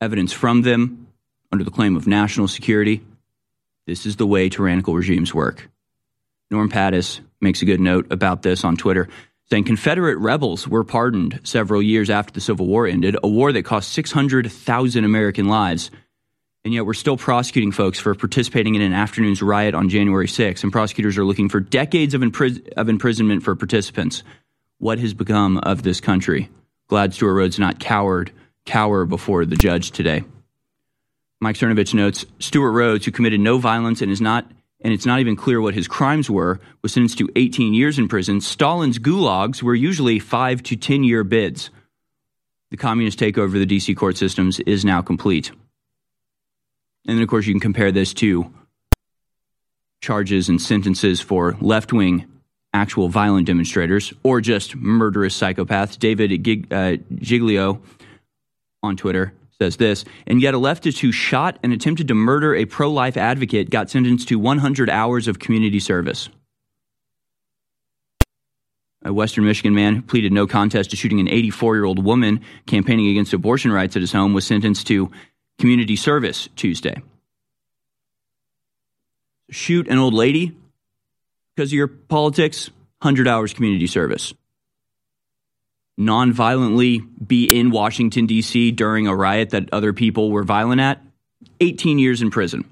evidence 0.00 0.32
from 0.32 0.62
them 0.62 1.06
under 1.52 1.64
the 1.64 1.70
claim 1.70 1.96
of 1.96 2.06
national 2.06 2.48
security. 2.48 3.02
This 3.86 4.06
is 4.06 4.16
the 4.16 4.26
way 4.26 4.48
tyrannical 4.48 4.94
regimes 4.94 5.34
work. 5.34 5.68
Norm 6.50 6.70
Pattis 6.70 7.20
makes 7.40 7.62
a 7.62 7.64
good 7.64 7.80
note 7.80 8.10
about 8.10 8.42
this 8.42 8.64
on 8.64 8.76
Twitter 8.76 9.08
saying 9.50 9.64
Confederate 9.64 10.18
rebels 10.18 10.68
were 10.68 10.84
pardoned 10.84 11.40
several 11.42 11.82
years 11.82 12.08
after 12.08 12.32
the 12.32 12.40
Civil 12.40 12.66
War 12.66 12.86
ended, 12.86 13.16
a 13.22 13.28
war 13.28 13.52
that 13.52 13.64
cost 13.64 13.92
600,000 13.92 15.04
American 15.04 15.48
lives. 15.48 15.90
And 16.64 16.72
yet 16.72 16.86
we're 16.86 16.94
still 16.94 17.16
prosecuting 17.16 17.72
folks 17.72 17.98
for 17.98 18.14
participating 18.14 18.76
in 18.76 18.82
an 18.82 18.92
afternoon's 18.92 19.42
riot 19.42 19.74
on 19.74 19.88
January 19.88 20.28
6th, 20.28 20.62
and 20.62 20.70
prosecutors 20.70 21.18
are 21.18 21.24
looking 21.24 21.48
for 21.48 21.58
decades 21.58 22.14
of, 22.14 22.20
impris- 22.20 22.68
of 22.74 22.88
imprisonment 22.88 23.42
for 23.42 23.56
participants. 23.56 24.22
What 24.78 25.00
has 25.00 25.14
become 25.14 25.58
of 25.58 25.82
this 25.82 26.00
country? 26.00 26.48
Glad 26.86 27.12
Stewart 27.12 27.34
Rhodes 27.34 27.58
not 27.58 27.80
cowered, 27.80 28.30
cower 28.66 29.04
before 29.04 29.44
the 29.46 29.56
judge 29.56 29.90
today. 29.90 30.22
Mike 31.40 31.56
Cernovich 31.56 31.94
notes 31.94 32.26
Stewart 32.38 32.74
Rhodes, 32.74 33.04
who 33.04 33.12
committed 33.12 33.40
no 33.40 33.58
violence 33.58 34.02
and 34.02 34.12
is 34.12 34.20
not 34.20 34.50
and 34.82 34.94
it's 34.94 35.06
not 35.06 35.20
even 35.20 35.36
clear 35.36 35.60
what 35.60 35.74
his 35.74 35.86
crimes 35.86 36.30
were, 36.30 36.58
was 36.82 36.94
sentenced 36.94 37.18
to 37.18 37.28
18 37.36 37.74
years 37.74 37.98
in 37.98 38.08
prison. 38.08 38.40
Stalin's 38.40 38.98
gulags 38.98 39.62
were 39.62 39.74
usually 39.74 40.18
five 40.18 40.62
to 40.64 40.76
10 40.76 41.04
year 41.04 41.22
bids. 41.22 41.70
The 42.70 42.76
communist 42.76 43.18
takeover 43.18 43.44
of 43.46 43.52
the 43.52 43.66
DC 43.66 43.96
court 43.96 44.16
systems 44.16 44.58
is 44.60 44.84
now 44.84 45.02
complete. 45.02 45.50
And 47.06 47.16
then, 47.16 47.22
of 47.22 47.28
course, 47.28 47.46
you 47.46 47.52
can 47.52 47.60
compare 47.60 47.92
this 47.92 48.14
to 48.14 48.52
charges 50.00 50.48
and 50.48 50.60
sentences 50.60 51.20
for 51.20 51.56
left 51.60 51.92
wing 51.92 52.26
actual 52.72 53.08
violent 53.08 53.46
demonstrators 53.46 54.14
or 54.22 54.40
just 54.40 54.76
murderous 54.76 55.38
psychopaths. 55.38 55.98
David 55.98 56.72
uh, 56.72 56.96
Giglio 57.16 57.82
on 58.82 58.96
Twitter 58.96 59.34
says 59.60 59.76
this, 59.76 60.04
and 60.26 60.40
yet 60.40 60.54
a 60.54 60.58
leftist 60.58 61.00
who 61.00 61.12
shot 61.12 61.58
and 61.62 61.72
attempted 61.72 62.08
to 62.08 62.14
murder 62.14 62.54
a 62.54 62.64
pro 62.64 62.90
life 62.90 63.18
advocate 63.18 63.68
got 63.68 63.90
sentenced 63.90 64.28
to 64.28 64.38
100 64.38 64.88
hours 64.88 65.28
of 65.28 65.38
community 65.38 65.78
service. 65.78 66.30
A 69.04 69.12
Western 69.12 69.44
Michigan 69.44 69.74
man 69.74 69.96
who 69.96 70.02
pleaded 70.02 70.32
no 70.32 70.46
contest 70.46 70.90
to 70.90 70.96
shooting 70.96 71.20
an 71.20 71.28
84 71.28 71.76
year 71.76 71.84
old 71.84 72.02
woman 72.02 72.40
campaigning 72.66 73.08
against 73.08 73.34
abortion 73.34 73.70
rights 73.70 73.96
at 73.96 74.02
his 74.02 74.12
home 74.12 74.32
was 74.32 74.46
sentenced 74.46 74.86
to 74.86 75.10
community 75.58 75.96
service 75.96 76.48
Tuesday. 76.56 77.02
Shoot 79.50 79.88
an 79.88 79.98
old 79.98 80.14
lady 80.14 80.56
because 81.54 81.70
of 81.70 81.74
your 81.74 81.88
politics, 81.88 82.70
100 83.00 83.28
hours 83.28 83.52
community 83.52 83.86
service. 83.86 84.32
Non-violently 85.98 87.00
be 87.00 87.44
in 87.44 87.70
Washington, 87.70 88.26
D.C. 88.26 88.72
during 88.72 89.06
a 89.06 89.14
riot 89.14 89.50
that 89.50 89.68
other 89.72 89.92
people 89.92 90.30
were 90.30 90.44
violent 90.44 90.80
at, 90.80 91.02
18 91.60 91.98
years 91.98 92.22
in 92.22 92.30
prison. 92.30 92.64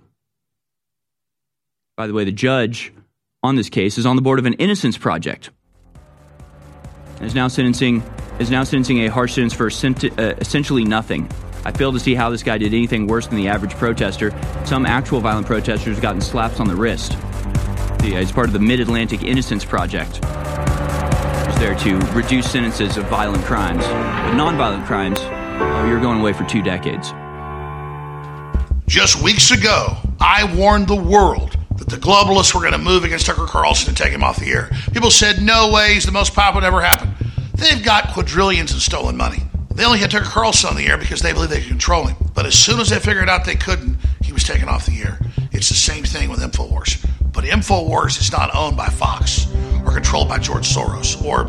By 1.97 2.07
the 2.07 2.15
way, 2.15 2.25
the 2.25 2.33
judge 2.33 2.93
on 3.43 3.57
this 3.57 3.69
case 3.69 3.99
is 3.99 4.07
on 4.07 4.17
the 4.17 4.23
board 4.23 4.39
of 4.39 4.47
an 4.47 4.55
Innocence 4.55 4.97
Project 4.97 5.51
and 7.19 7.27
is 7.27 7.35
now 7.35 7.49
sentencing 7.49 8.03
is 8.39 8.51
now 8.51 8.63
sentencing 8.63 9.05
a 9.05 9.09
harsh 9.09 9.35
sentence 9.35 9.53
for 9.53 9.67
uh, 9.67 10.35
essentially 10.39 10.85
nothing. 10.85 11.29
I 11.65 11.73
fail 11.73 11.93
to 11.93 11.99
see 11.99 12.15
how 12.15 12.31
this 12.31 12.45
guy 12.45 12.57
did 12.57 12.73
anything 12.73 13.09
worse 13.09 13.27
than 13.27 13.37
the 13.37 13.49
average 13.49 13.75
protester. 13.75 14.33
Some 14.65 14.87
actual 14.87 15.21
violent 15.21 15.47
protesters 15.47 15.99
gotten 15.99 16.21
slaps 16.21 16.61
on 16.61 16.69
the 16.69 16.77
wrist. 16.77 17.17
He's 18.01 18.31
part 18.31 18.47
of 18.47 18.53
the 18.53 18.61
Mid 18.61 18.79
Atlantic 18.79 19.25
Innocence 19.25 19.65
Project. 19.65 20.21
There 21.59 21.75
to 21.75 21.99
reduce 22.13 22.49
sentences 22.49 22.97
of 22.97 23.07
violent 23.07 23.45
crimes. 23.45 23.85
But 23.85 24.35
nonviolent 24.35 24.87
crimes, 24.87 25.19
you're 25.89 26.01
going 26.01 26.21
away 26.21 26.33
for 26.33 26.45
two 26.45 26.63
decades. 26.63 27.13
Just 28.87 29.21
weeks 29.21 29.51
ago, 29.51 29.97
I 30.21 30.55
warned 30.57 30.87
the 30.87 30.95
world 30.95 31.59
that 31.77 31.89
the 31.89 31.97
globalists 31.97 32.55
were 32.55 32.61
going 32.61 32.75
to 32.75 32.79
move 32.79 33.03
against 33.03 33.27
Tucker 33.27 33.45
Carlson 33.45 33.89
and 33.89 33.97
take 33.97 34.13
him 34.13 34.23
off 34.23 34.39
the 34.39 34.53
air. 34.53 34.71
People 34.93 35.11
said, 35.11 35.43
no 35.43 35.73
way, 35.73 35.95
he's 35.95 36.07
the 36.07 36.13
most 36.13 36.33
popular 36.33 36.65
ever 36.65 36.81
happened. 36.81 37.13
They've 37.55 37.85
got 37.85 38.15
quadrillions 38.15 38.73
in 38.73 38.79
stolen 38.79 39.17
money. 39.17 39.43
They 39.75 39.85
only 39.85 39.99
had 39.99 40.13
Tucker 40.13 40.27
Carlson 40.27 40.71
on 40.71 40.77
the 40.77 40.87
air 40.87 40.97
because 40.97 41.23
they 41.23 41.33
believed 41.33 41.51
they 41.51 41.61
could 41.61 41.71
control 41.71 42.07
him. 42.07 42.17
But 42.35 42.47
as 42.47 42.55
soon 42.55 42.79
as 42.79 42.91
they 42.91 43.01
figured 43.01 43.29
out 43.29 43.45
they 43.45 43.57
couldn't, 43.57 43.97
he 44.23 44.33
was 44.33 44.45
taken 44.45 44.69
off 44.69 44.87
the 44.87 45.01
air. 45.03 45.19
It's 45.51 45.69
the 45.69 45.75
same 45.75 46.05
thing 46.05 46.31
with 46.31 46.39
InfoWars. 46.39 47.05
But 47.39 47.45
InfoWars 47.45 48.21
is 48.21 48.33
not 48.33 48.53
owned 48.53 48.77
by 48.77 48.89
Fox 48.89 49.47
or 49.87 49.93
controlled 49.93 50.29
by 50.29 50.39
George 50.39 50.69
Soros 50.69 51.25
or 51.25 51.43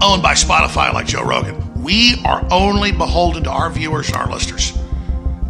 owned 0.00 0.22
by 0.22 0.34
Spotify 0.34 0.92
like 0.92 1.08
Joe 1.08 1.24
Rogan. 1.24 1.82
We 1.82 2.22
are 2.24 2.46
only 2.52 2.92
beholden 2.92 3.42
to 3.42 3.50
our 3.50 3.68
viewers 3.68 4.06
and 4.06 4.18
our 4.18 4.30
listeners. 4.30 4.78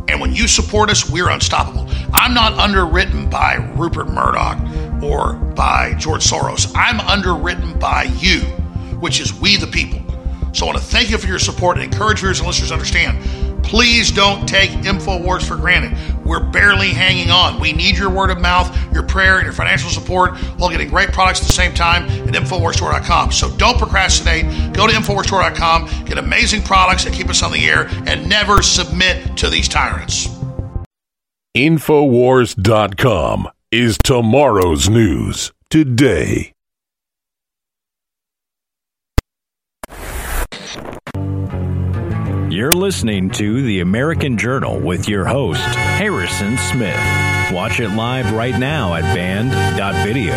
And 0.09 0.19
when 0.19 0.35
you 0.35 0.49
support 0.49 0.89
us, 0.89 1.11
we're 1.11 1.29
unstoppable. 1.29 1.87
I'm 2.15 2.33
not 2.33 2.55
underwritten 2.55 3.29
by 3.29 3.57
Rupert 3.77 4.09
Murdoch 4.09 4.57
or 5.03 5.35
by 5.35 5.93
George 5.99 6.25
Soros. 6.25 6.73
I'm 6.75 6.99
underwritten 7.01 7.79
by 7.79 8.05
you, 8.17 8.41
which 9.01 9.21
is 9.21 9.39
we 9.39 9.59
the 9.59 9.67
people. 9.67 10.01
So 10.55 10.65
I 10.65 10.69
want 10.69 10.79
to 10.79 10.85
thank 10.85 11.11
you 11.11 11.19
for 11.19 11.27
your 11.27 11.39
support 11.39 11.77
and 11.77 11.85
encourage 11.85 12.21
viewers 12.21 12.39
and 12.39 12.47
listeners 12.47 12.71
to 12.71 12.75
understand. 12.75 13.62
Please 13.62 14.11
don't 14.11 14.49
take 14.49 14.71
InfoWars 14.71 15.47
for 15.47 15.57
granted. 15.57 15.99
We're 16.27 16.41
barely 16.41 16.91
hanging 16.91 17.31
on. 17.31 17.61
We 17.61 17.73
need 17.73 17.97
your 17.97 18.11
word 18.11 18.31
of 18.31 18.41
mouth, 18.41 18.77
your 18.93 19.03
prayer, 19.03 19.37
and 19.37 19.45
your 19.45 19.53
financial 19.53 19.91
support 19.91 20.37
while 20.59 20.71
getting 20.71 20.89
great 20.89 21.12
products 21.12 21.41
at 21.41 21.47
the 21.47 21.53
same 21.53 21.73
time 21.75 22.05
at 22.29 22.35
InfoWarsStore.com. 22.35 23.33
So 23.33 23.51
don't 23.57 23.79
procrastinate. 23.79 24.75
Go 24.75 24.87
to 24.87 24.93
InfoWarsStore.com, 24.93 26.05
get 26.05 26.19
amazing 26.19 26.62
products 26.62 27.05
that 27.05 27.12
keep 27.12 27.29
us 27.29 27.43
on 27.43 27.53
the 27.53 27.65
air, 27.67 27.89
and 28.07 28.29
never 28.29 28.62
submit 28.62 29.37
to 29.39 29.49
these 29.49 29.69
tyrants. 29.69 30.29
InfoWars.com 31.57 33.49
is 33.71 33.99
tomorrow's 33.99 34.89
news 34.89 35.53
today. 35.71 36.56
Listening 42.87 43.29
to 43.29 43.62
The 43.62 43.81
American 43.81 44.38
Journal 44.38 44.79
with 44.79 45.09
your 45.09 45.25
host, 45.25 45.61
Harrison 45.61 46.57
Smith. 46.57 46.94
Watch 47.53 47.81
it 47.81 47.88
live 47.88 48.33
right 48.33 48.57
now 48.57 48.94
at 48.94 49.03
band.video. 49.12 50.37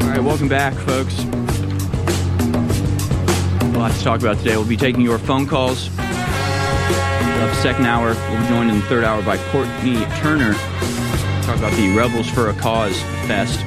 All 0.00 0.08
right, 0.08 0.22
welcome 0.22 0.48
back, 0.48 0.72
folks. 0.72 1.18
A 3.64 3.78
lot 3.78 3.92
to 3.92 4.02
talk 4.02 4.20
about 4.20 4.38
today. 4.38 4.56
We'll 4.56 4.64
be 4.64 4.78
taking 4.78 5.02
your 5.02 5.18
phone 5.18 5.46
calls. 5.46 5.94
The 5.94 7.54
second 7.56 7.84
hour. 7.84 8.14
We'll 8.14 8.40
be 8.40 8.48
joined 8.48 8.70
in 8.70 8.76
the 8.80 8.86
third 8.86 9.04
hour 9.04 9.20
by 9.22 9.36
Courtney 9.50 10.06
Turner. 10.22 10.54
Talk 11.42 11.58
about 11.58 11.74
the 11.74 11.94
Rebels 11.94 12.30
for 12.30 12.48
a 12.48 12.54
Cause 12.54 12.98
Fest 13.26 13.60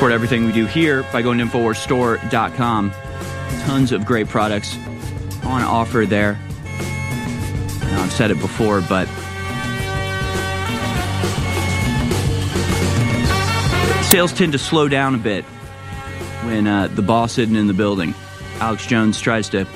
support 0.00 0.12
everything 0.12 0.46
we 0.46 0.52
do 0.52 0.64
here 0.64 1.02
by 1.12 1.20
going 1.20 1.36
to 1.36 1.44
InfoWarsStore.com. 1.44 2.90
Tons 3.66 3.92
of 3.92 4.06
great 4.06 4.28
products 4.28 4.78
on 5.44 5.60
offer 5.60 6.06
there. 6.06 6.40
Now, 7.82 8.04
I've 8.04 8.10
said 8.10 8.30
it 8.30 8.40
before, 8.40 8.80
but 8.80 9.04
sales 14.06 14.32
tend 14.32 14.52
to 14.52 14.58
slow 14.58 14.88
down 14.88 15.14
a 15.14 15.18
bit 15.18 15.44
when 16.44 16.66
uh, 16.66 16.88
the 16.88 17.02
boss 17.02 17.36
isn't 17.36 17.54
in 17.54 17.66
the 17.66 17.74
building. 17.74 18.14
Alex 18.58 18.86
Jones 18.86 19.20
tries 19.20 19.50
to 19.50 19.66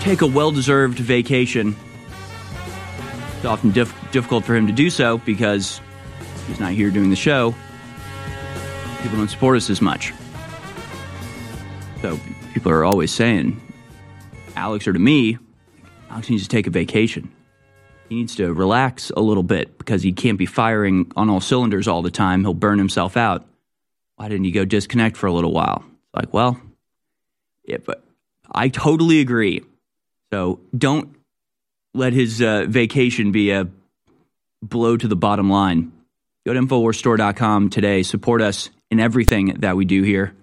take 0.00 0.20
a 0.20 0.26
well 0.26 0.50
deserved 0.50 0.98
vacation. 0.98 1.74
It's 3.38 3.46
often 3.46 3.70
difficult 3.70 4.44
for 4.44 4.54
him 4.54 4.66
to 4.66 4.74
do 4.74 4.90
so 4.90 5.16
because 5.16 5.80
he's 6.46 6.60
not 6.60 6.72
here 6.72 6.90
doing 6.90 7.08
the 7.08 7.16
show 7.16 7.54
people 9.02 9.18
don't 9.18 9.28
support 9.28 9.56
us 9.56 9.70
as 9.70 9.80
much. 9.80 10.12
So 12.02 12.18
people 12.54 12.72
are 12.72 12.84
always 12.84 13.12
saying, 13.12 13.60
Alex 14.56 14.86
or 14.86 14.92
to 14.92 14.98
me, 14.98 15.38
Alex 16.10 16.30
needs 16.30 16.42
to 16.42 16.48
take 16.48 16.66
a 16.66 16.70
vacation. 16.70 17.30
He 18.08 18.16
needs 18.16 18.36
to 18.36 18.52
relax 18.52 19.10
a 19.10 19.20
little 19.20 19.42
bit 19.42 19.76
because 19.78 20.02
he 20.02 20.12
can't 20.12 20.38
be 20.38 20.46
firing 20.46 21.12
on 21.16 21.28
all 21.28 21.40
cylinders 21.40 21.86
all 21.86 22.02
the 22.02 22.10
time. 22.10 22.42
He'll 22.42 22.54
burn 22.54 22.78
himself 22.78 23.16
out. 23.16 23.46
Why 24.16 24.28
didn't 24.28 24.44
you 24.44 24.52
go 24.52 24.64
disconnect 24.64 25.16
for 25.16 25.26
a 25.26 25.32
little 25.32 25.52
while? 25.52 25.84
It's 25.86 26.14
like, 26.14 26.32
well, 26.32 26.60
yeah, 27.64 27.76
but 27.84 28.02
I 28.50 28.68
totally 28.68 29.20
agree. 29.20 29.62
So 30.32 30.60
don't 30.76 31.14
let 31.94 32.12
his 32.12 32.40
uh, 32.40 32.66
vacation 32.68 33.30
be 33.32 33.50
a 33.50 33.68
blow 34.62 34.96
to 34.96 35.06
the 35.06 35.16
bottom 35.16 35.50
line. 35.50 35.92
Go 36.46 36.54
to 36.54 36.60
InfoWarsStore.com 36.60 37.70
today. 37.70 38.02
Support 38.02 38.40
us 38.40 38.70
in 38.90 39.00
everything 39.00 39.56
that 39.60 39.76
we 39.76 39.84
do 39.84 40.02
here. 40.02 40.34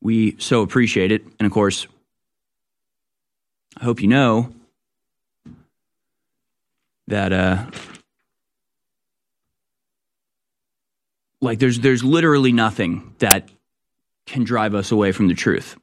We 0.00 0.36
so 0.38 0.62
appreciate 0.62 1.12
it. 1.12 1.22
And 1.38 1.46
of 1.46 1.52
course, 1.52 1.86
I 3.76 3.84
hope 3.84 4.00
you 4.00 4.08
know 4.08 4.52
that 7.08 7.32
uh 7.32 7.66
like 11.40 11.58
there's 11.58 11.80
there's 11.80 12.02
literally 12.02 12.52
nothing 12.52 13.14
that 13.18 13.50
can 14.26 14.44
drive 14.44 14.74
us 14.74 14.92
away 14.92 15.12
from 15.12 15.28
the 15.28 15.34
truth. 15.34 15.76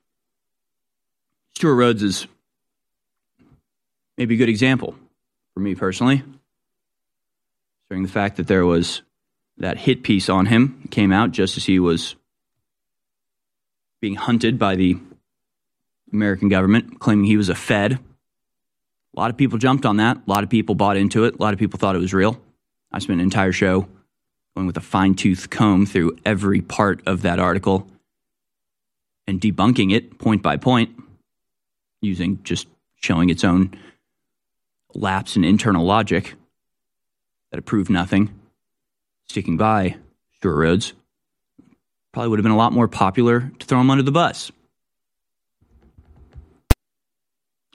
Stewart 1.55 1.77
Rhodes 1.77 2.01
is 2.01 2.27
maybe 4.17 4.35
a 4.35 4.37
good 4.37 4.49
example 4.49 4.95
for 5.53 5.59
me 5.59 5.75
personally. 5.75 6.23
During 7.89 8.03
the 8.03 8.09
fact 8.09 8.37
that 8.37 8.47
there 8.47 8.65
was 8.65 9.01
that 9.59 9.77
hit 9.77 10.03
piece 10.03 10.29
on 10.29 10.45
him 10.45 10.87
came 10.89 11.11
out 11.11 11.31
just 11.31 11.57
as 11.57 11.65
he 11.65 11.79
was 11.79 12.15
being 14.01 14.15
hunted 14.15 14.57
by 14.57 14.75
the 14.75 14.97
American 16.11 16.49
government, 16.49 16.99
claiming 16.99 17.25
he 17.25 17.37
was 17.37 17.49
a 17.49 17.55
Fed. 17.55 17.93
A 17.93 19.19
lot 19.19 19.29
of 19.29 19.37
people 19.37 19.57
jumped 19.57 19.85
on 19.85 19.97
that. 19.97 20.17
A 20.17 20.29
lot 20.29 20.43
of 20.43 20.49
people 20.49 20.75
bought 20.75 20.97
into 20.97 21.25
it. 21.25 21.35
A 21.35 21.41
lot 21.41 21.53
of 21.53 21.59
people 21.59 21.77
thought 21.77 21.95
it 21.95 21.99
was 21.99 22.13
real. 22.13 22.39
I 22.91 22.99
spent 22.99 23.19
an 23.19 23.23
entire 23.23 23.51
show 23.51 23.87
going 24.55 24.65
with 24.65 24.77
a 24.77 24.81
fine 24.81 25.13
tooth 25.13 25.49
comb 25.49 25.85
through 25.85 26.17
every 26.25 26.61
part 26.61 27.01
of 27.05 27.21
that 27.23 27.39
article 27.39 27.87
and 29.27 29.39
debunking 29.39 29.93
it 29.93 30.17
point 30.17 30.41
by 30.41 30.57
point 30.57 30.89
using 32.01 32.41
just 32.43 32.67
showing 32.95 33.29
its 33.29 33.43
own 33.43 33.77
lapse 34.95 35.35
in 35.35 35.43
internal 35.43 35.85
logic 35.85 36.33
that 37.51 37.59
it 37.59 37.65
proved 37.65 37.89
nothing 37.89 38.38
sticking 39.29 39.57
by 39.57 39.95
Stewart 40.37 40.57
Rhodes, 40.57 40.93
probably 42.11 42.29
would 42.29 42.39
have 42.39 42.43
been 42.43 42.51
a 42.51 42.57
lot 42.57 42.73
more 42.73 42.87
popular 42.87 43.51
to 43.59 43.65
throw 43.65 43.79
him 43.79 43.89
under 43.89 44.03
the 44.03 44.11
bus. 44.11 44.51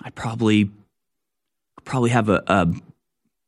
I'd 0.02 0.14
probably 0.14 0.70
probably 1.84 2.10
have 2.10 2.28
a, 2.28 2.42
a 2.46 2.74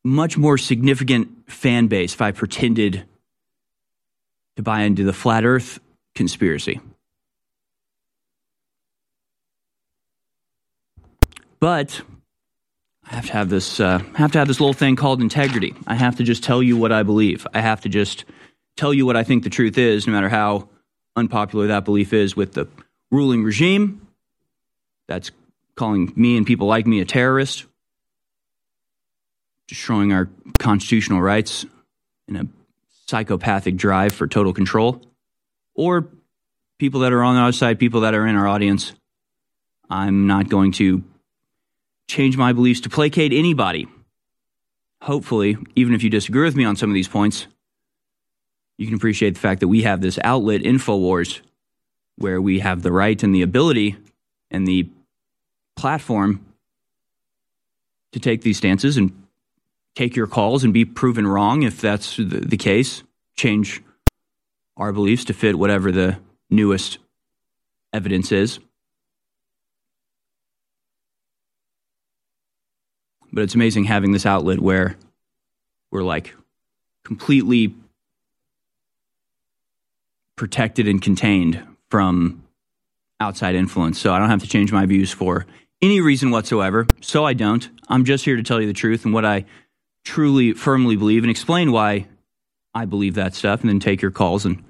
much 0.04 0.38
more 0.38 0.56
significant 0.56 1.50
fan 1.50 1.86
base 1.88 2.14
if 2.14 2.22
I 2.22 2.30
pretended 2.30 3.04
to 4.56 4.62
buy 4.62 4.82
into 4.82 5.04
the 5.04 5.12
flat 5.12 5.44
earth 5.44 5.80
conspiracy. 6.14 6.80
But 11.58 12.02
I 13.08 13.14
have 13.14 13.26
to 13.26 13.32
have 13.32 13.48
this 13.48 13.78
uh, 13.78 14.00
have 14.14 14.32
to 14.32 14.38
have 14.38 14.48
this 14.48 14.60
little 14.60 14.74
thing 14.74 14.96
called 14.96 15.20
integrity. 15.20 15.74
I 15.86 15.94
have 15.94 16.16
to 16.16 16.24
just 16.24 16.42
tell 16.42 16.62
you 16.62 16.76
what 16.76 16.90
I 16.90 17.02
believe. 17.04 17.46
I 17.54 17.60
have 17.60 17.82
to 17.82 17.88
just 17.88 18.24
tell 18.76 18.92
you 18.92 19.06
what 19.06 19.16
I 19.16 19.22
think 19.22 19.44
the 19.44 19.50
truth 19.50 19.78
is, 19.78 20.06
no 20.06 20.12
matter 20.12 20.28
how 20.28 20.68
unpopular 21.14 21.68
that 21.68 21.84
belief 21.84 22.12
is 22.12 22.36
with 22.36 22.52
the 22.54 22.68
ruling 23.10 23.44
regime. 23.44 24.06
That's 25.06 25.30
calling 25.76 26.12
me 26.16 26.36
and 26.36 26.46
people 26.46 26.66
like 26.66 26.86
me 26.86 27.00
a 27.00 27.04
terrorist, 27.04 27.64
destroying 29.68 30.12
our 30.12 30.28
constitutional 30.58 31.22
rights 31.22 31.64
in 32.26 32.36
a 32.36 32.46
psychopathic 33.06 33.76
drive 33.76 34.12
for 34.12 34.26
total 34.26 34.52
control, 34.52 35.00
or 35.74 36.08
people 36.78 37.00
that 37.00 37.12
are 37.12 37.22
on 37.22 37.36
the 37.36 37.42
other 37.42 37.52
side, 37.52 37.78
people 37.78 38.00
that 38.00 38.14
are 38.14 38.26
in 38.26 38.34
our 38.34 38.48
audience. 38.48 38.92
I'm 39.88 40.26
not 40.26 40.48
going 40.48 40.72
to 40.72 41.04
change 42.08 42.36
my 42.36 42.52
beliefs 42.52 42.80
to 42.82 42.88
placate 42.88 43.32
anybody. 43.32 43.88
Hopefully, 45.02 45.56
even 45.74 45.94
if 45.94 46.02
you 46.02 46.10
disagree 46.10 46.44
with 46.44 46.56
me 46.56 46.64
on 46.64 46.76
some 46.76 46.90
of 46.90 46.94
these 46.94 47.08
points, 47.08 47.46
you 48.78 48.86
can 48.86 48.96
appreciate 48.96 49.34
the 49.34 49.40
fact 49.40 49.60
that 49.60 49.68
we 49.68 49.82
have 49.82 50.00
this 50.00 50.18
outlet, 50.22 50.62
InfoWars, 50.62 51.40
where 52.16 52.40
we 52.40 52.60
have 52.60 52.82
the 52.82 52.92
right 52.92 53.22
and 53.22 53.34
the 53.34 53.42
ability 53.42 53.96
and 54.50 54.66
the 54.66 54.88
platform 55.76 56.44
to 58.12 58.20
take 58.20 58.42
these 58.42 58.56
stances 58.56 58.96
and 58.96 59.26
take 59.94 60.16
your 60.16 60.26
calls 60.26 60.64
and 60.64 60.72
be 60.72 60.84
proven 60.84 61.26
wrong 61.26 61.62
if 61.62 61.80
that's 61.80 62.16
the, 62.16 62.56
case. 62.56 63.02
Change 63.36 63.82
our 64.76 64.92
beliefs 64.92 65.24
to 65.26 65.34
fit 65.34 65.58
whatever 65.58 65.92
the 65.92 66.18
newest 66.48 66.98
evidence 67.92 68.32
is. 68.32 68.58
But 73.36 73.42
it's 73.42 73.54
amazing 73.54 73.84
having 73.84 74.12
this 74.12 74.24
outlet 74.24 74.60
where 74.60 74.96
we're 75.90 76.02
like 76.02 76.34
completely 77.04 77.74
protected 80.36 80.88
and 80.88 81.02
contained 81.02 81.62
from 81.90 82.42
outside 83.20 83.54
influence. 83.54 84.00
So 84.00 84.14
I 84.14 84.18
don't 84.18 84.30
have 84.30 84.40
to 84.40 84.48
change 84.48 84.72
my 84.72 84.86
views 84.86 85.12
for 85.12 85.44
any 85.82 86.00
reason 86.00 86.30
whatsoever. 86.30 86.86
So 87.02 87.26
I 87.26 87.34
don't. 87.34 87.68
I'm 87.88 88.06
just 88.06 88.24
here 88.24 88.36
to 88.36 88.42
tell 88.42 88.58
you 88.58 88.66
the 88.66 88.72
truth 88.72 89.04
and 89.04 89.12
what 89.12 89.26
I 89.26 89.44
truly, 90.02 90.54
firmly 90.54 90.96
believe 90.96 91.22
and 91.22 91.30
explain 91.30 91.72
why 91.72 92.06
I 92.74 92.86
believe 92.86 93.16
that 93.16 93.34
stuff 93.34 93.60
and 93.60 93.68
then 93.68 93.80
take 93.80 94.00
your 94.00 94.12
calls 94.12 94.46
and 94.46 94.64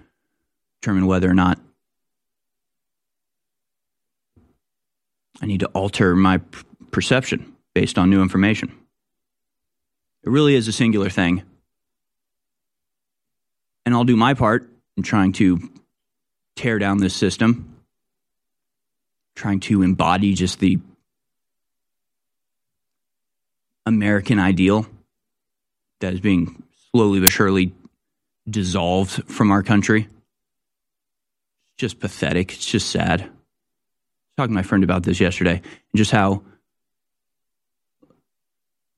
determine 0.80 1.06
whether 1.06 1.30
or 1.30 1.34
not 1.34 1.60
I 5.40 5.46
need 5.46 5.60
to 5.60 5.66
alter 5.66 6.16
my 6.16 6.40
perception 6.90 7.52
based 7.76 7.98
on 7.98 8.08
new 8.08 8.22
information. 8.22 8.72
It 10.24 10.30
really 10.30 10.54
is 10.54 10.66
a 10.66 10.72
singular 10.72 11.10
thing. 11.10 11.42
And 13.84 13.94
I'll 13.94 14.04
do 14.04 14.16
my 14.16 14.32
part 14.32 14.66
in 14.96 15.02
trying 15.02 15.32
to 15.32 15.60
tear 16.54 16.78
down 16.78 16.96
this 16.96 17.14
system, 17.14 17.76
trying 19.34 19.60
to 19.60 19.82
embody 19.82 20.32
just 20.32 20.58
the 20.58 20.78
American 23.84 24.38
ideal 24.38 24.86
that 26.00 26.14
is 26.14 26.20
being 26.20 26.62
slowly 26.92 27.20
but 27.20 27.30
surely 27.30 27.74
dissolved 28.48 29.22
from 29.30 29.50
our 29.50 29.62
country. 29.62 30.08
It's 31.74 31.76
just 31.76 32.00
pathetic. 32.00 32.54
It's 32.54 32.64
just 32.64 32.88
sad. 32.88 33.20
I 33.20 33.24
was 33.24 33.32
talking 34.38 34.52
to 34.52 34.54
my 34.54 34.62
friend 34.62 34.82
about 34.82 35.02
this 35.02 35.20
yesterday 35.20 35.56
and 35.56 35.94
just 35.94 36.10
how 36.10 36.42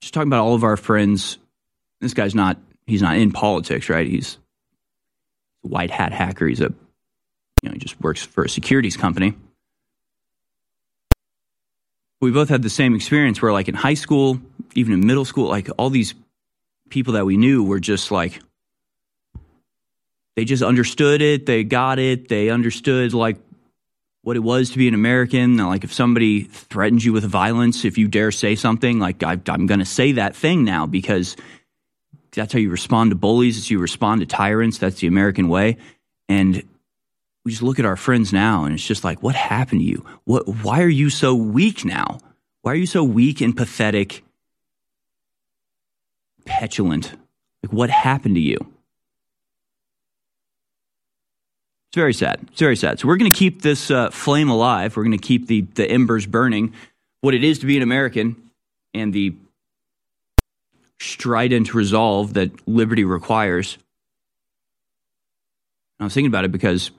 just 0.01 0.15
talking 0.15 0.29
about 0.29 0.45
all 0.45 0.55
of 0.55 0.65
our 0.65 0.77
friends. 0.77 1.39
This 2.01 2.15
guy's 2.15 2.35
not 2.35 2.59
he's 2.87 3.03
not 3.03 3.17
in 3.17 3.33
politics, 3.33 3.89
right? 3.89 4.07
He's 4.07 4.39
a 5.65 5.69
white 5.69 5.91
hat 5.91 6.13
hacker. 6.13 6.47
He's 6.47 6.61
a 6.61 6.73
you 7.63 7.69
know, 7.69 7.73
he 7.73 7.79
just 7.79 8.01
works 8.01 8.23
for 8.25 8.45
a 8.45 8.49
securities 8.49 8.97
company. 8.97 9.35
We 12.21 12.31
both 12.31 12.49
had 12.49 12.63
the 12.63 12.71
same 12.71 12.95
experience 12.95 13.41
where 13.41 13.53
like 13.53 13.69
in 13.69 13.75
high 13.75 13.95
school, 13.95 14.41
even 14.75 14.93
in 14.93 15.07
middle 15.07 15.25
school, 15.25 15.49
like 15.49 15.69
all 15.77 15.91
these 15.91 16.15
people 16.89 17.15
that 17.15 17.27
we 17.27 17.37
knew 17.37 17.63
were 17.63 17.81
just 17.81 18.11
like 18.11 18.41
they 20.37 20.45
just 20.45 20.63
understood 20.63 21.21
it, 21.21 21.47
they 21.47 21.65
got 21.65 21.99
it, 21.99 22.29
they 22.29 22.51
understood 22.51 23.13
like 23.13 23.39
what 24.23 24.37
it 24.37 24.41
was 24.41 24.71
to 24.71 24.79
be 24.79 24.89
an 24.89 24.95
American. 24.95 25.57
Like 25.57 25.85
if 25.85 25.93
somebody 25.93 26.45
threatens 26.45 27.05
you 27.05 27.13
with 27.13 27.25
violence, 27.25 27.85
if 27.85 27.99
you 27.99 28.09
dare 28.09 28.31
say 28.31 28.55
something, 28.55 28.99
like 28.99 29.23
I, 29.23 29.39
am 29.47 29.67
going 29.67 29.81
to 29.81 29.87
say 29.87 30.13
that 30.13 30.37
thing 30.37 30.65
now 30.65 30.87
because 30.87 31.37
that's 32.33 32.53
how 32.53 32.59
you 32.59 32.71
respond 32.71 33.11
to 33.11 33.17
bullies. 33.17 33.59
It's 33.59 33.71
you 33.71 33.79
respond 33.79 34.21
to 34.21 34.27
tyrants. 34.27 34.79
That's 34.79 35.01
the 35.01 35.07
American 35.07 35.49
way. 35.49 35.77
And 36.29 36.63
we 37.45 37.53
just 37.53 37.63
look 37.63 37.79
at 37.79 37.87
our 37.87 37.97
friends 37.97 38.33
now, 38.33 38.65
and 38.65 38.75
it's 38.75 38.87
just 38.87 39.05
like, 39.05 39.23
what 39.23 39.35
happened 39.35 39.81
to 39.81 39.85
you? 39.85 40.05
What? 40.25 40.47
Why 40.47 40.83
are 40.83 40.89
you 40.89 41.09
so 41.09 41.35
weak 41.35 41.85
now? 41.85 42.19
Why 42.61 42.73
are 42.73 42.77
you 42.77 42.87
so 42.87 43.03
weak 43.03 43.41
and 43.41 43.57
pathetic, 43.57 44.23
petulant? 46.45 47.13
Like, 47.63 47.73
what 47.73 47.89
happened 47.89 48.35
to 48.35 48.41
you? 48.43 48.59
It's 51.89 51.97
very 51.97 52.13
sad. 52.13 52.41
It's 52.49 52.61
very 52.61 52.77
sad. 52.77 53.01
So 53.01 53.09
we're 53.09 53.17
going 53.17 53.33
to 53.33 53.39
keep 53.39 53.63
this 53.63 53.91
uh, 53.91 54.11
flame 54.11 54.51
alive. 54.51 54.95
We're 54.95 55.05
going 55.05 55.19
to 55.19 55.27
keep 55.27 55.47
the 55.47 55.63
the 55.63 55.91
embers 55.91 56.27
burning. 56.27 56.75
What 57.23 57.35
it 57.35 57.43
is 57.43 57.61
to 57.61 57.67
be 57.67 57.79
an 57.79 57.83
American 57.83 58.51
and 58.93 59.13
the 59.13 59.35
strident 61.01 61.73
resolve 61.73 62.35
that 62.35 62.69
liberty 62.69 63.05
requires. 63.05 63.79
I 65.99 66.05
was 66.05 66.13
thinking 66.13 66.31
about 66.31 66.45
it 66.45 66.53
because 66.53 66.91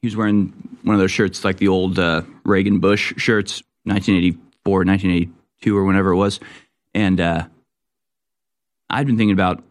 he 0.00 0.08
was 0.08 0.16
wearing 0.16 0.52
one 0.82 0.94
of 0.94 1.00
those 1.00 1.12
shirts, 1.12 1.44
like 1.44 1.58
the 1.58 1.68
old 1.68 1.98
uh, 1.98 2.22
Reagan 2.44 2.80
Bush 2.80 3.14
shirts, 3.18 3.62
1984, 3.84 4.78
1982, 4.84 5.76
or 5.76 5.84
whenever 5.84 6.10
it 6.10 6.16
was. 6.16 6.40
And 6.92 7.20
uh, 7.20 7.46
I'd 8.90 9.06
been 9.06 9.16
thinking 9.16 9.32
about 9.32 9.62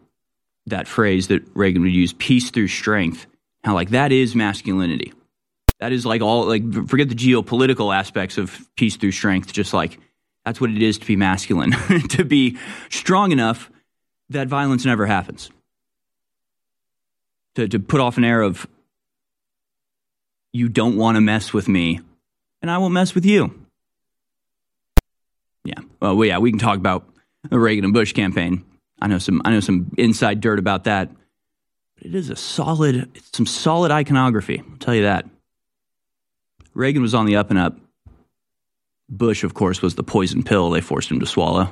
that 0.66 0.88
phrase 0.88 1.28
that 1.28 1.42
Reagan 1.54 1.82
would 1.82 1.92
use 1.92 2.14
peace 2.14 2.50
through 2.50 2.68
strength 2.68 3.26
how 3.64 3.74
like 3.74 3.90
that 3.90 4.12
is 4.12 4.34
masculinity. 4.34 5.12
That 5.80 5.92
is 5.92 6.06
like 6.06 6.22
all 6.22 6.46
like 6.46 6.62
forget 6.88 7.08
the 7.08 7.14
geopolitical 7.14 7.94
aspects 7.94 8.38
of 8.38 8.68
peace 8.76 8.96
through 8.96 9.12
strength. 9.12 9.52
Just 9.52 9.72
like 9.74 9.98
that's 10.44 10.60
what 10.60 10.70
it 10.70 10.82
is 10.82 10.98
to 10.98 11.06
be 11.06 11.16
masculine, 11.16 11.72
to 12.10 12.24
be 12.24 12.58
strong 12.90 13.32
enough 13.32 13.70
that 14.30 14.48
violence 14.48 14.84
never 14.84 15.06
happens. 15.06 15.50
To 17.56 17.68
to 17.68 17.78
put 17.78 18.00
off 18.00 18.16
an 18.16 18.24
air 18.24 18.42
of 18.42 18.66
you 20.52 20.68
don't 20.68 20.96
want 20.96 21.16
to 21.16 21.20
mess 21.20 21.52
with 21.52 21.68
me, 21.68 22.00
and 22.60 22.70
I 22.70 22.78
won't 22.78 22.94
mess 22.94 23.14
with 23.14 23.24
you. 23.24 23.54
Yeah. 25.64 25.80
Well, 26.00 26.24
yeah, 26.24 26.38
we 26.38 26.50
can 26.50 26.58
talk 26.58 26.76
about 26.76 27.08
the 27.48 27.58
Reagan 27.58 27.84
and 27.84 27.94
Bush 27.94 28.12
campaign. 28.12 28.64
I 29.00 29.06
know 29.06 29.18
some 29.18 29.42
I 29.44 29.50
know 29.50 29.60
some 29.60 29.92
inside 29.98 30.40
dirt 30.40 30.58
about 30.58 30.84
that 30.84 31.10
it 32.02 32.14
is 32.16 32.30
a 32.30 32.36
solid, 32.36 33.10
some 33.32 33.46
solid 33.46 33.92
iconography. 33.92 34.60
I'll 34.68 34.76
tell 34.78 34.94
you 34.94 35.02
that. 35.02 35.24
Reagan 36.74 37.00
was 37.00 37.14
on 37.14 37.26
the 37.26 37.36
up 37.36 37.50
and 37.50 37.58
up. 37.58 37.76
Bush, 39.08 39.44
of 39.44 39.54
course, 39.54 39.80
was 39.82 39.94
the 39.94 40.02
poison 40.02 40.42
pill 40.42 40.70
they 40.70 40.80
forced 40.80 41.10
him 41.10 41.20
to 41.20 41.26
swallow. 41.26 41.62
I 41.62 41.70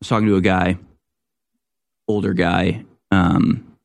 was 0.00 0.08
talking 0.08 0.28
to 0.28 0.36
a 0.36 0.40
guy, 0.40 0.78
older 2.06 2.32
guy, 2.32 2.84
um, 3.10 3.76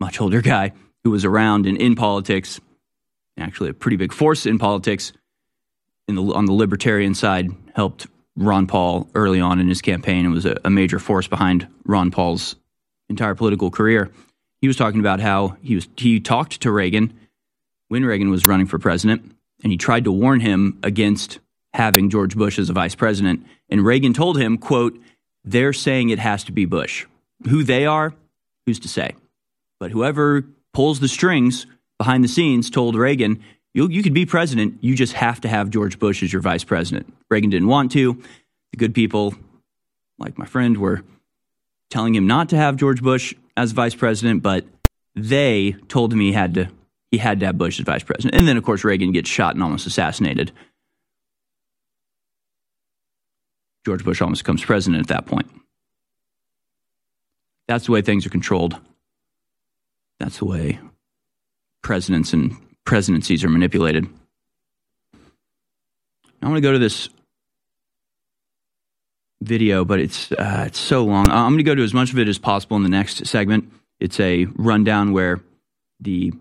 much 0.00 0.20
older 0.20 0.40
guy, 0.40 0.72
who 1.04 1.10
was 1.10 1.24
around 1.24 1.66
and 1.66 1.76
in 1.76 1.94
politics, 1.94 2.60
actually 3.38 3.70
a 3.70 3.74
pretty 3.74 3.96
big 3.96 4.12
force 4.12 4.46
in 4.46 4.58
politics 4.58 5.12
in 6.08 6.16
the, 6.16 6.22
on 6.22 6.46
the 6.46 6.52
libertarian 6.52 7.14
side, 7.14 7.50
helped 7.74 8.06
Ron 8.34 8.66
Paul 8.66 9.08
early 9.14 9.40
on 9.40 9.60
in 9.60 9.68
his 9.68 9.82
campaign 9.82 10.24
and 10.24 10.34
was 10.34 10.46
a, 10.46 10.58
a 10.64 10.70
major 10.70 10.98
force 10.98 11.28
behind 11.28 11.68
Ron 11.84 12.10
Paul's 12.10 12.56
entire 13.10 13.34
political 13.34 13.70
career. 13.70 14.10
He 14.62 14.66
was 14.66 14.76
talking 14.76 15.00
about 15.00 15.20
how 15.20 15.56
he 15.62 15.74
was 15.74 15.88
he 15.96 16.20
talked 16.20 16.60
to 16.62 16.70
Reagan 16.70 17.12
when 17.88 18.04
Reagan 18.04 18.30
was 18.30 18.46
running 18.46 18.66
for 18.66 18.78
president, 18.78 19.34
and 19.62 19.70
he 19.70 19.76
tried 19.76 20.04
to 20.04 20.12
warn 20.12 20.40
him 20.40 20.78
against 20.82 21.40
having 21.74 22.08
George 22.08 22.36
Bush 22.36 22.58
as 22.58 22.70
a 22.70 22.72
vice 22.72 22.94
president. 22.94 23.44
And 23.68 23.84
Reagan 23.84 24.14
told 24.14 24.38
him, 24.38 24.56
"quote 24.56 24.98
They're 25.44 25.72
saying 25.72 26.08
it 26.08 26.18
has 26.18 26.44
to 26.44 26.52
be 26.52 26.64
Bush. 26.64 27.06
Who 27.48 27.62
they 27.62 27.84
are, 27.86 28.14
who's 28.64 28.80
to 28.80 28.88
say? 28.88 29.14
But 29.78 29.90
whoever 29.90 30.44
pulls 30.72 31.00
the 31.00 31.08
strings 31.08 31.66
behind 31.98 32.24
the 32.24 32.28
scenes 32.28 32.70
told 32.70 32.96
Reagan." 32.96 33.42
You, 33.72 33.88
you 33.88 34.02
could 34.02 34.14
be 34.14 34.26
president. 34.26 34.78
You 34.80 34.96
just 34.96 35.12
have 35.12 35.40
to 35.42 35.48
have 35.48 35.70
George 35.70 36.00
Bush 36.00 36.24
as 36.24 36.32
your 36.32 36.42
vice 36.42 36.64
president. 36.64 37.14
Reagan 37.30 37.50
didn't 37.50 37.68
want 37.68 37.92
to. 37.92 38.20
The 38.72 38.76
good 38.76 38.96
people 38.96 39.32
like 40.20 40.38
my 40.38 40.44
friend, 40.44 40.76
were 40.76 41.02
telling 41.90 42.14
him 42.14 42.26
not 42.26 42.48
to 42.50 42.56
have 42.56 42.76
George 42.76 43.02
Bush 43.02 43.34
as 43.56 43.72
vice 43.72 43.94
president, 43.94 44.42
but 44.42 44.64
they 45.14 45.76
told 45.88 46.12
him 46.12 46.20
he 46.20 46.32
had 46.32 46.54
to 46.54 46.68
he 47.10 47.18
had 47.18 47.40
to 47.40 47.46
have 47.46 47.58
Bush 47.58 47.80
as 47.80 47.84
vice 47.84 48.04
president. 48.04 48.36
And 48.36 48.46
then 48.46 48.56
of 48.56 48.64
course 48.64 48.84
Reagan 48.84 49.12
gets 49.12 49.28
shot 49.28 49.54
and 49.54 49.62
almost 49.62 49.86
assassinated. 49.86 50.52
George 53.84 54.04
Bush 54.04 54.22
almost 54.22 54.42
becomes 54.42 54.64
president 54.64 55.00
at 55.00 55.08
that 55.08 55.26
point. 55.26 55.50
That's 57.66 57.86
the 57.86 57.92
way 57.92 58.02
things 58.02 58.26
are 58.26 58.30
controlled. 58.30 58.76
That's 60.18 60.38
the 60.38 60.44
way 60.44 60.78
presidents 61.82 62.32
and 62.32 62.56
presidencies 62.84 63.42
are 63.42 63.48
manipulated. 63.48 64.06
I 66.42 66.46
want 66.46 66.56
to 66.56 66.60
go 66.60 66.72
to 66.72 66.78
this 66.78 67.08
video, 69.42 69.84
but 69.84 70.00
it's 70.00 70.30
uh, 70.32 70.64
it's 70.66 70.78
so 70.78 71.04
long. 71.04 71.28
I'm 71.30 71.52
going 71.52 71.58
to 71.58 71.64
go 71.64 71.74
to 71.74 71.82
as 71.82 71.94
much 71.94 72.12
of 72.12 72.18
it 72.18 72.28
as 72.28 72.38
possible 72.38 72.76
in 72.76 72.82
the 72.82 72.88
next 72.88 73.26
segment. 73.26 73.72
It's 73.98 74.20
a 74.20 74.46
rundown 74.56 75.12
where 75.12 75.40
the 76.00 76.32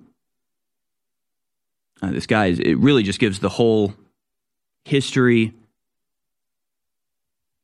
uh, 2.02 2.12
this 2.12 2.28
guy 2.28 2.48
is, 2.48 2.60
it 2.60 2.76
really 2.76 3.04
just 3.04 3.20
gives 3.20 3.40
the 3.40 3.50
whole 3.50 3.94
history 4.86 5.54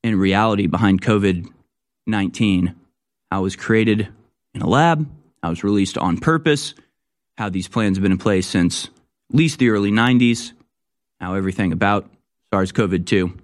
and 0.03 0.19
reality 0.19 0.67
behind 0.67 1.01
COVID 1.01 1.47
19, 2.07 2.75
how 3.31 3.39
it 3.39 3.43
was 3.43 3.55
created 3.55 4.07
in 4.53 4.61
a 4.61 4.67
lab, 4.67 5.09
how 5.41 5.49
it 5.49 5.51
was 5.51 5.63
released 5.63 5.97
on 5.97 6.17
purpose, 6.17 6.75
how 7.37 7.49
these 7.49 7.67
plans 7.67 7.97
have 7.97 8.03
been 8.03 8.11
in 8.11 8.17
place 8.17 8.45
since 8.45 8.85
at 9.29 9.35
least 9.35 9.57
the 9.57 9.69
early 9.69 9.91
90s, 9.91 10.51
how 11.19 11.33
everything 11.33 11.71
about 11.71 12.07
SARS 12.51 12.71
CoV 12.71 13.03
2 13.03 13.35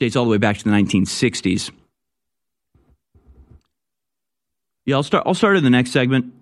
dates 0.00 0.16
all 0.16 0.24
the 0.24 0.30
way 0.30 0.38
back 0.38 0.56
to 0.58 0.64
the 0.64 0.70
1960s. 0.70 1.70
Yeah, 4.86 4.96
I'll 4.96 5.02
start. 5.02 5.24
I'll 5.26 5.34
start 5.34 5.56
in 5.56 5.62
the 5.62 5.70
next 5.70 5.92
segment, 5.92 6.32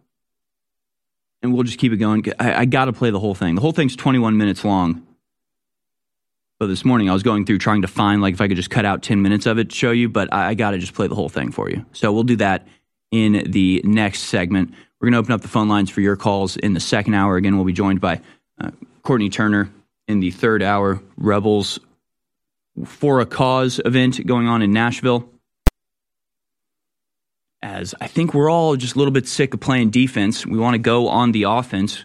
and 1.42 1.52
we'll 1.52 1.64
just 1.64 1.78
keep 1.78 1.92
it 1.92 1.96
going. 1.96 2.24
I, 2.38 2.60
I 2.60 2.64
got 2.64 2.86
to 2.86 2.92
play 2.92 3.10
the 3.10 3.20
whole 3.20 3.34
thing. 3.34 3.56
The 3.56 3.60
whole 3.60 3.72
thing's 3.72 3.96
21 3.96 4.36
minutes 4.38 4.64
long. 4.64 5.04
But 6.58 6.66
this 6.66 6.84
morning 6.84 7.08
I 7.08 7.12
was 7.12 7.22
going 7.22 7.44
through 7.44 7.58
trying 7.58 7.82
to 7.82 7.88
find 7.88 8.20
like 8.20 8.34
if 8.34 8.40
I 8.40 8.48
could 8.48 8.56
just 8.56 8.70
cut 8.70 8.84
out 8.84 9.02
10 9.02 9.22
minutes 9.22 9.46
of 9.46 9.58
it 9.58 9.70
to 9.70 9.76
show 9.76 9.90
you, 9.92 10.08
but 10.08 10.32
I, 10.32 10.48
I 10.48 10.54
got 10.54 10.72
to 10.72 10.78
just 10.78 10.94
play 10.94 11.06
the 11.06 11.14
whole 11.14 11.28
thing 11.28 11.52
for 11.52 11.70
you. 11.70 11.84
So 11.92 12.12
we'll 12.12 12.24
do 12.24 12.36
that 12.36 12.66
in 13.12 13.44
the 13.50 13.80
next 13.84 14.22
segment. 14.22 14.74
We're 15.00 15.06
going 15.06 15.12
to 15.12 15.18
open 15.18 15.32
up 15.32 15.42
the 15.42 15.48
phone 15.48 15.68
lines 15.68 15.90
for 15.90 16.00
your 16.00 16.16
calls 16.16 16.56
in 16.56 16.74
the 16.74 16.80
second 16.80 17.14
hour. 17.14 17.36
Again, 17.36 17.56
we'll 17.56 17.64
be 17.64 17.72
joined 17.72 18.00
by 18.00 18.20
uh, 18.60 18.70
Courtney 19.02 19.28
Turner 19.28 19.70
in 20.08 20.18
the 20.18 20.32
third 20.32 20.62
hour. 20.62 21.00
Rebels 21.16 21.78
for 22.84 23.20
a 23.20 23.26
Cause 23.26 23.80
event 23.84 24.24
going 24.26 24.48
on 24.48 24.62
in 24.62 24.72
Nashville. 24.72 25.28
As 27.60 27.94
I 28.00 28.06
think 28.06 28.34
we're 28.34 28.50
all 28.50 28.76
just 28.76 28.94
a 28.94 28.98
little 28.98 29.12
bit 29.12 29.26
sick 29.26 29.52
of 29.54 29.60
playing 29.60 29.90
defense. 29.90 30.46
We 30.46 30.58
want 30.58 30.74
to 30.74 30.78
go 30.78 31.08
on 31.08 31.32
the 31.32 31.44
offense. 31.44 32.04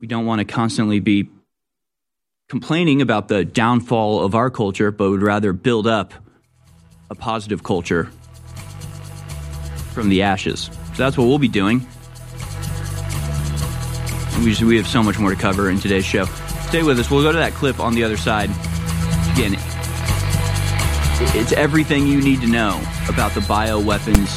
We 0.00 0.06
don't 0.06 0.26
want 0.26 0.38
to 0.40 0.44
constantly 0.44 1.00
be 1.00 1.28
complaining 2.48 3.02
about 3.02 3.28
the 3.28 3.44
downfall 3.44 4.24
of 4.24 4.34
our 4.34 4.50
culture, 4.50 4.90
but 4.90 5.10
would 5.10 5.22
rather 5.22 5.52
build 5.52 5.86
up 5.86 6.14
a 7.10 7.14
positive 7.14 7.62
culture 7.62 8.04
from 9.92 10.08
the 10.08 10.22
ashes. 10.22 10.70
So 10.94 11.02
that's 11.02 11.18
what 11.18 11.26
we'll 11.26 11.38
be 11.38 11.48
doing. 11.48 11.86
We, 14.38 14.50
just, 14.50 14.62
we 14.62 14.76
have 14.76 14.86
so 14.86 15.02
much 15.02 15.18
more 15.18 15.30
to 15.30 15.36
cover 15.36 15.70
in 15.70 15.80
today's 15.80 16.04
show. 16.04 16.26
Stay 16.68 16.82
with 16.82 17.00
us. 17.00 17.10
We'll 17.10 17.22
go 17.22 17.32
to 17.32 17.38
that 17.38 17.54
clip 17.54 17.80
on 17.80 17.94
the 17.94 18.04
other 18.04 18.16
side. 18.16 18.50
Again, 19.32 19.56
it's 21.18 21.52
everything 21.52 22.06
you 22.06 22.20
need 22.20 22.40
to 22.42 22.46
know 22.46 22.80
about 23.08 23.32
the 23.32 23.40
bioweapons 23.40 24.28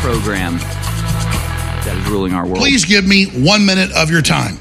program 0.00 0.58
that 1.84 1.96
is 1.96 2.08
ruling 2.10 2.32
our 2.32 2.44
world. 2.44 2.58
Please 2.58 2.84
give 2.84 3.06
me 3.06 3.26
one 3.26 3.64
minute 3.64 3.92
of 3.92 4.10
your 4.10 4.22
time. 4.22 4.58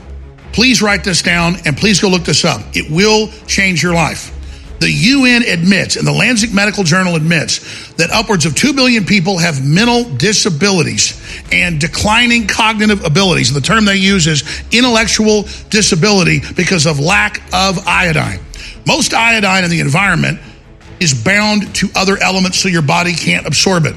Please 0.51 0.81
write 0.81 1.03
this 1.03 1.21
down 1.21 1.55
and 1.65 1.75
please 1.75 1.99
go 1.99 2.07
look 2.07 2.23
this 2.23 2.45
up. 2.45 2.61
It 2.73 2.89
will 2.91 3.29
change 3.47 3.81
your 3.81 3.93
life. 3.93 4.31
The 4.79 4.91
UN 4.91 5.43
admits, 5.43 5.95
and 5.95 6.05
the 6.05 6.11
Lancet 6.11 6.53
Medical 6.53 6.83
Journal 6.83 7.15
admits, 7.15 7.93
that 7.93 8.11
upwards 8.11 8.45
of 8.45 8.55
2 8.55 8.73
billion 8.73 9.05
people 9.05 9.37
have 9.37 9.65
mental 9.65 10.03
disabilities 10.17 11.19
and 11.51 11.79
declining 11.79 12.45
cognitive 12.45 13.03
abilities. 13.03 13.53
The 13.53 13.61
term 13.61 13.85
they 13.85 13.95
use 13.95 14.27
is 14.27 14.43
intellectual 14.71 15.43
disability 15.69 16.41
because 16.55 16.85
of 16.85 16.99
lack 16.99 17.41
of 17.53 17.87
iodine. 17.87 18.39
Most 18.85 19.13
iodine 19.13 19.63
in 19.63 19.69
the 19.71 19.79
environment 19.79 20.39
is 20.99 21.13
bound 21.13 21.75
to 21.75 21.89
other 21.95 22.17
elements 22.17 22.59
so 22.59 22.69
your 22.69 22.81
body 22.81 23.13
can't 23.13 23.45
absorb 23.45 23.85
it. 23.85 23.95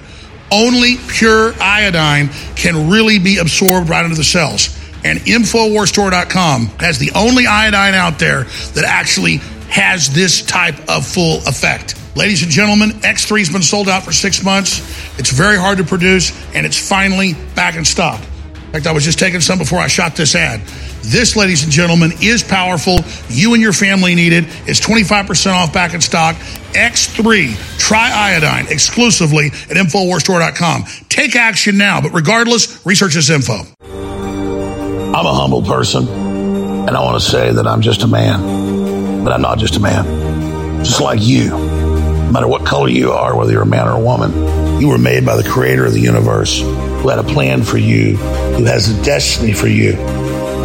Only 0.51 0.97
pure 1.09 1.53
iodine 1.61 2.31
can 2.57 2.91
really 2.91 3.19
be 3.19 3.39
absorbed 3.39 3.89
right 3.89 4.05
into 4.05 4.17
the 4.17 4.25
cells. 4.25 4.77
And 5.05 5.19
InfoWarsStore.com 5.21 6.67
has 6.81 6.99
the 6.99 7.13
only 7.15 7.47
iodine 7.47 7.95
out 7.95 8.19
there 8.19 8.45
that 8.75 8.85
actually 8.85 9.37
has 9.69 10.09
this 10.13 10.43
type 10.43 10.89
of 10.89 11.07
full 11.07 11.39
effect. 11.47 11.95
Ladies 12.17 12.43
and 12.43 12.51
gentlemen, 12.51 12.91
X3 12.91 13.39
has 13.39 13.51
been 13.51 13.63
sold 13.63 13.89
out 13.89 14.03
for 14.03 14.13
six 14.13 14.43
months. 14.43 14.81
It's 15.19 15.31
very 15.31 15.57
hard 15.57 15.79
to 15.79 15.85
produce, 15.85 16.33
and 16.55 16.67
it's 16.67 16.77
finally 16.77 17.35
back 17.55 17.77
in 17.77 17.85
stock. 17.85 18.21
In 18.69 18.75
fact, 18.75 18.87
I 18.87 18.93
was 18.93 19.03
just 19.03 19.19
taking 19.19 19.41
some 19.41 19.57
before 19.57 19.79
I 19.79 19.87
shot 19.87 20.15
this 20.15 20.35
ad. 20.35 20.61
This, 21.01 21.37
ladies 21.37 21.65
and 21.65 21.73
gentlemen, 21.73 22.13
is 22.21 22.43
powerful. 22.43 22.99
You 23.31 23.55
and 23.55 23.63
your 23.63 23.73
family 23.73 24.15
need 24.15 24.35
it. 24.35 24.45
It's 24.67 24.79
25% 24.79 25.55
off 25.55 25.73
back 25.73 25.95
in 25.95 26.03
stock. 26.03 26.37
X3 26.75 27.55
Triiodine 27.79 28.71
exclusively 28.71 29.47
at 29.47 29.79
InfoWarsStore.com. 29.79 30.85
Take 31.09 31.35
action 31.35 31.79
now, 31.79 32.03
but 32.03 32.13
regardless, 32.13 32.85
research 32.85 33.15
this 33.15 33.31
info. 33.31 33.63
I'm 33.81 35.25
a 35.25 35.33
humble 35.33 35.63
person, 35.63 36.07
and 36.07 36.91
I 36.91 37.03
want 37.03 37.23
to 37.23 37.27
say 37.27 37.51
that 37.51 37.67
I'm 37.67 37.81
just 37.81 38.03
a 38.03 38.07
man, 38.07 39.25
but 39.25 39.33
I'm 39.33 39.41
not 39.41 39.59
just 39.59 39.77
a 39.77 39.81
man. 39.81 40.85
Just 40.85 41.01
like 41.01 41.21
you, 41.23 41.49
no 41.49 42.31
matter 42.33 42.47
what 42.47 42.67
color 42.67 42.91
you 42.91 43.13
are, 43.13 43.35
whether 43.35 43.51
you're 43.51 43.63
a 43.63 43.67
man 43.67 43.89
or 43.89 43.93
a 43.93 44.01
woman, 44.01 44.79
you 44.79 44.89
were 44.89 44.99
made 44.99 45.25
by 45.25 45.37
the 45.37 45.49
creator 45.49 45.87
of 45.87 45.95
the 45.95 46.01
universe 46.01 46.63
who 47.01 47.09
had 47.09 47.19
a 47.19 47.25
plan 47.25 47.63
for 47.63 47.79
you, 47.79 48.17
who 48.17 48.65
has 48.65 48.89
a 48.89 49.05
destiny 49.05 49.53
for 49.53 49.69
you. 49.69 49.93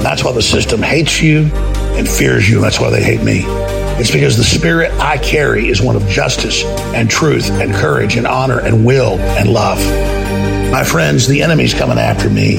That's 0.01 0.23
why 0.23 0.31
the 0.31 0.41
system 0.41 0.81
hates 0.81 1.21
you 1.21 1.43
and 1.95 2.07
fears 2.07 2.49
you, 2.49 2.57
and 2.57 2.63
that's 2.63 2.79
why 2.79 2.89
they 2.89 3.03
hate 3.03 3.23
me. 3.23 3.43
It's 3.95 4.11
because 4.11 4.35
the 4.35 4.43
spirit 4.43 4.91
I 4.99 5.17
carry 5.17 5.69
is 5.69 5.81
one 5.81 5.95
of 5.95 6.07
justice 6.07 6.63
and 6.65 7.09
truth 7.09 7.49
and 7.51 7.73
courage 7.73 8.15
and 8.15 8.25
honor 8.25 8.59
and 8.59 8.83
will 8.83 9.19
and 9.19 9.47
love. 9.47 9.77
My 10.71 10.83
friends, 10.83 11.27
the 11.27 11.43
enemy's 11.43 11.75
coming 11.75 11.99
after 11.99 12.29
me, 12.29 12.57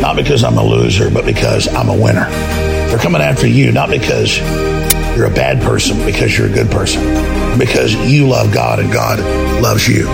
not 0.00 0.14
because 0.14 0.44
I'm 0.44 0.56
a 0.56 0.64
loser, 0.64 1.10
but 1.10 1.26
because 1.26 1.66
I'm 1.74 1.88
a 1.88 2.00
winner. 2.00 2.30
They're 2.88 2.98
coming 2.98 3.20
after 3.20 3.48
you, 3.48 3.72
not 3.72 3.90
because 3.90 4.38
you're 5.16 5.26
a 5.26 5.34
bad 5.34 5.60
person, 5.60 5.98
because 6.06 6.38
you're 6.38 6.48
a 6.48 6.52
good 6.52 6.70
person, 6.70 7.02
because 7.58 7.92
you 8.08 8.28
love 8.28 8.54
God 8.54 8.78
and 8.78 8.92
God 8.92 9.18
loves 9.60 9.88
you. 9.88 10.06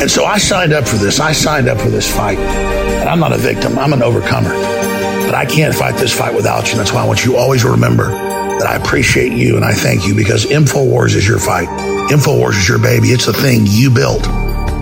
And 0.00 0.10
so 0.10 0.24
I 0.24 0.38
signed 0.38 0.72
up 0.72 0.86
for 0.86 0.96
this. 0.96 1.20
I 1.20 1.32
signed 1.32 1.68
up 1.68 1.80
for 1.80 1.88
this 1.88 2.10
fight. 2.12 2.38
And 2.38 3.08
I'm 3.08 3.20
not 3.20 3.32
a 3.32 3.38
victim, 3.38 3.78
I'm 3.78 3.92
an 3.92 4.02
overcomer. 4.02 4.50
But 4.50 5.34
I 5.34 5.46
can't 5.46 5.74
fight 5.74 5.96
this 5.96 6.16
fight 6.16 6.34
without 6.34 6.66
you. 6.66 6.72
And 6.72 6.80
that's 6.80 6.92
why 6.92 7.02
I 7.02 7.06
want 7.06 7.24
you 7.24 7.32
to 7.32 7.38
always 7.38 7.64
remember 7.64 8.08
that 8.08 8.66
I 8.66 8.76
appreciate 8.76 9.32
you 9.32 9.56
and 9.56 9.64
I 9.64 9.72
thank 9.72 10.06
you 10.06 10.14
because 10.14 10.46
InfoWars 10.46 11.16
is 11.16 11.26
your 11.26 11.38
fight. 11.38 11.68
InfoWars 12.10 12.58
is 12.58 12.68
your 12.68 12.78
baby. 12.78 13.08
It's 13.08 13.26
the 13.26 13.32
thing 13.32 13.62
you 13.66 13.90
built. 13.90 14.26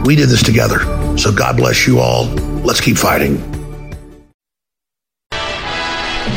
We 0.05 0.17
did 0.17 0.29
this 0.29 0.43
together. 0.43 0.81
So 1.17 1.33
God 1.33 1.57
bless 1.57 1.87
you 1.87 2.01
all. 2.01 2.27
Let's 2.65 2.81
keep 2.81 2.97
fighting. 2.97 3.37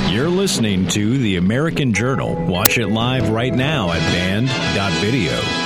You're 0.09 0.29
listening 0.29 0.87
to 0.89 1.17
The 1.17 1.35
American 1.37 1.93
Journal. 1.93 2.35
Watch 2.45 2.77
it 2.77 2.87
live 2.87 3.29
right 3.29 3.53
now 3.53 3.91
at 3.91 3.99
band.video. 3.99 5.64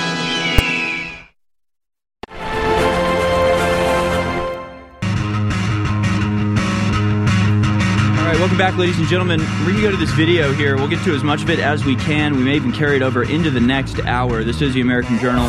back, 8.59 8.77
ladies 8.77 8.99
and 8.99 9.07
gentlemen. 9.07 9.39
We're 9.59 9.71
going 9.71 9.75
to 9.77 9.81
go 9.83 9.91
to 9.91 9.95
this 9.95 10.11
video 10.11 10.51
here. 10.51 10.75
We'll 10.75 10.89
get 10.89 11.01
to 11.05 11.15
as 11.15 11.23
much 11.23 11.43
of 11.43 11.49
it 11.49 11.59
as 11.59 11.85
we 11.85 11.95
can. 11.95 12.35
We 12.35 12.43
may 12.43 12.57
even 12.57 12.73
carry 12.73 12.97
it 12.97 13.01
over 13.01 13.23
into 13.23 13.49
the 13.49 13.61
next 13.61 14.01
hour. 14.01 14.43
This 14.43 14.61
is 14.61 14.73
the 14.73 14.81
American 14.81 15.17
Journal. 15.17 15.45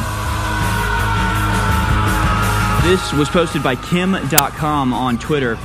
This 2.88 3.12
was 3.12 3.28
posted 3.28 3.64
by 3.64 3.74
Kim 3.74 4.12
Dotcom 4.12 4.92
on 4.92 5.18
Twitter. 5.18 5.56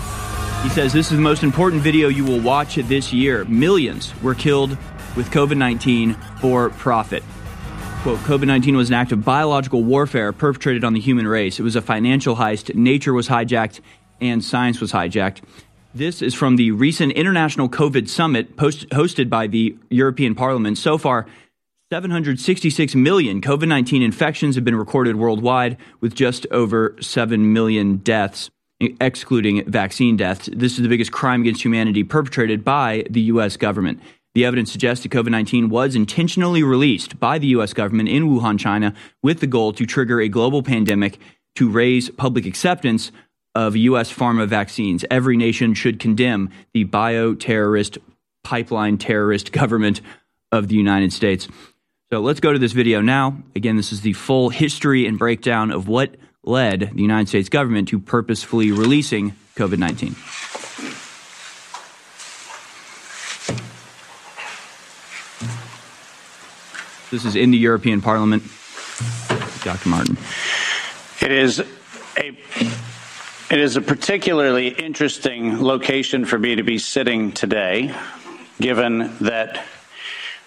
He 0.64 0.70
says, 0.70 0.91
This 0.91 1.12
is 1.12 1.18
the 1.18 1.22
most 1.22 1.43
important 1.43 1.84
video 1.84 2.08
you 2.08 2.26
will 2.26 2.39
watch 2.39 2.78
this 2.78 3.14
year. 3.14 3.46
Millions 3.46 4.20
were 4.24 4.34
killed 4.34 4.72
with 5.16 5.30
COVID 5.30 5.56
19 5.56 6.16
for 6.41 6.72
profit. 6.72 7.22
Quote, 8.02 8.18
COVID 8.22 8.48
19 8.48 8.76
was 8.76 8.89
an 8.89 8.96
act 8.96 9.12
of 9.12 9.24
biological 9.24 9.84
warfare 9.84 10.34
perpetrated 10.34 10.84
on 10.84 10.93
the 10.93 11.00
human 11.00 11.28
race. 11.28 11.60
It 11.60 11.64
was 11.64 11.76
a 11.76 11.82
financial 11.84 12.38
heist. 12.38 12.74
Nature 12.74 13.14
was 13.14 13.28
hijacked 13.28 13.82
and 14.20 14.43
science 14.43 14.82
was 14.82 14.91
hijacked. 14.91 15.41
This 15.96 16.22
is 16.22 16.34
from 16.34 16.58
the 16.58 16.72
recent 16.72 17.14
International 17.14 17.70
COVID 17.70 18.10
Summit 18.10 18.58
post- 18.58 18.89
hosted 18.89 19.30
by 19.30 19.48
the 19.48 19.78
European 19.89 20.36
Parliament. 20.36 20.78
So 20.78 20.98
far, 20.98 21.26
766 21.89 22.96
million 22.96 23.39
COVID 23.39 23.70
19 23.70 24.02
infections 24.02 24.56
have 24.56 24.66
been 24.66 24.76
recorded 24.76 25.16
worldwide, 25.16 25.78
with 26.02 26.14
just 26.14 26.46
over 26.52 26.98
7 27.00 27.54
million 27.54 27.96
deaths, 27.96 28.50
excluding 28.82 29.64
vaccine 29.72 30.18
deaths. 30.18 30.50
This 30.52 30.74
is 30.74 30.82
the 30.82 30.89
biggest 30.89 31.14
crime 31.14 31.39
against 31.39 31.64
humanity 31.64 32.04
perpetrated 32.04 32.66
by 32.66 33.06
the 33.10 33.22
U.S. 33.22 33.56
government. 33.56 34.02
The 34.34 34.43
evidence 34.43 34.74
suggests 34.74 35.04
that 35.04 35.14
COVID 35.14 35.32
19 35.32 35.70
was 35.70 35.96
intentionally 35.96 36.62
released 36.62 37.22
by 37.22 37.39
the 37.39 37.48
U.S. 37.48 37.72
government 37.72 38.10
in 38.10 38.24
Wuhan, 38.24 38.60
China, 38.60 38.93
with 39.24 39.39
the 39.39 39.48
goal 39.48 39.72
to 39.72 39.86
trigger 39.86 40.20
a 40.20 40.28
global 40.28 40.62
pandemic 40.62 41.20
to 41.56 41.70
raise 41.70 42.10
public 42.10 42.46
acceptance 42.46 43.14
of 43.56 43.76
U.S. 43.76 44.14
pharma 44.14 44.47
vaccines. 44.47 45.06
Every 45.10 45.38
nation 45.38 45.74
should 45.74 45.99
condemn 45.99 46.51
the 46.74 46.86
bioterrorist, 46.86 47.97
pipeline 48.43 48.97
terrorist 48.97 49.51
government 49.51 50.01
of 50.51 50.68
the 50.68 50.76
United 50.76 51.14
States. 51.14 51.47
So 52.12 52.20
let's 52.20 52.39
go 52.39 52.53
to 52.53 52.60
this 52.60 52.74
video 52.74 53.01
now. 53.01 53.38
Again, 53.56 53.78
this 53.78 53.91
is 53.91 54.01
the 54.01 54.14
full 54.14 54.49
history 54.49 55.08
and 55.08 55.18
breakdown 55.18 55.72
of 55.72 55.88
what 55.88 56.16
led 56.43 56.91
the 56.93 57.01
United 57.01 57.30
States 57.30 57.49
government 57.49 57.88
to 57.88 57.99
purposefully 57.99 58.72
releasing 58.72 59.34
COVID 59.56 59.80
19. 59.80 60.16
This 67.10 67.24
is 67.24 67.36
in 67.36 67.51
the 67.51 67.58
European 67.58 68.01
Parliament. 68.01 68.43
Dr. 69.64 69.89
Martin. 69.89 70.18
It 71.22 71.32
is 71.32 71.60
a 72.18 72.38
it 73.52 73.60
is 73.60 73.76
a 73.76 73.82
particularly 73.82 74.70
interesting 74.70 75.62
location 75.62 76.26
for 76.26 76.39
me 76.39 76.56
to 76.56 76.64
be 76.64 76.80
sitting 76.80 77.32
today, 77.32 77.93
given 78.60 79.16
that 79.20 79.64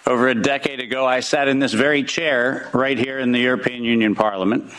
over 0.05 0.27
a 0.27 0.35
decade 0.35 0.81
ago 0.81 1.05
I 1.05 1.21
sat 1.21 1.47
in 1.47 1.59
this 1.59 1.71
very 1.71 2.03
chair 2.03 2.69
right 2.73 2.97
here 2.97 3.17
in 3.17 3.31
the 3.31 3.39
European 3.39 3.85
Union 3.85 4.15
Parliament. 4.15 4.73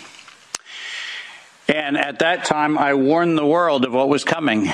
And 1.66 1.96
at 1.96 2.18
that 2.18 2.44
time, 2.44 2.76
I 2.76 2.94
warned 2.94 3.38
the 3.38 3.46
world 3.46 3.86
of 3.86 3.94
what 3.94 4.08
was 4.10 4.24
coming. 4.24 4.70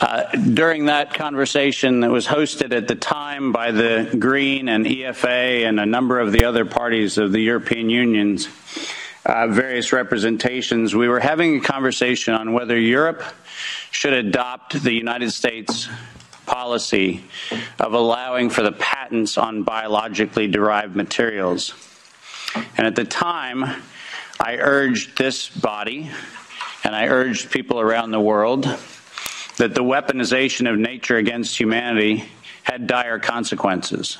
Uh, 0.00 0.24
during 0.32 0.86
that 0.86 1.14
conversation 1.14 2.00
that 2.00 2.10
was 2.10 2.26
hosted 2.26 2.74
at 2.74 2.88
the 2.88 2.94
time 2.96 3.52
by 3.52 3.70
the 3.70 4.14
Green 4.18 4.68
and 4.68 4.84
EFA 4.84 5.68
and 5.68 5.78
a 5.78 5.86
number 5.86 6.18
of 6.18 6.32
the 6.32 6.44
other 6.44 6.64
parties 6.64 7.16
of 7.16 7.32
the 7.32 7.40
European 7.40 7.90
Union's 7.90 8.48
uh, 9.26 9.48
various 9.48 9.92
representations, 9.92 10.94
we 10.94 11.08
were 11.08 11.18
having 11.18 11.56
a 11.56 11.60
conversation 11.60 12.32
on 12.32 12.52
whether 12.52 12.78
Europe 12.78 13.24
should 13.90 14.12
adopt 14.12 14.80
the 14.84 14.92
United 14.92 15.32
States 15.32 15.88
policy 16.46 17.24
of 17.80 17.92
allowing 17.92 18.48
for 18.48 18.62
the 18.62 18.70
patents 18.70 19.36
on 19.36 19.64
biologically 19.64 20.46
derived 20.46 20.94
materials. 20.94 21.74
And 22.76 22.86
at 22.86 22.94
the 22.94 23.04
time, 23.04 23.64
I 24.38 24.58
urged 24.58 25.18
this 25.18 25.48
body 25.48 26.08
and 26.84 26.94
I 26.94 27.08
urged 27.08 27.50
people 27.50 27.80
around 27.80 28.12
the 28.12 28.20
world 28.20 28.62
that 29.56 29.74
the 29.74 29.82
weaponization 29.82 30.70
of 30.72 30.78
nature 30.78 31.16
against 31.16 31.58
humanity 31.58 32.28
had 32.62 32.86
dire 32.86 33.18
consequences. 33.18 34.18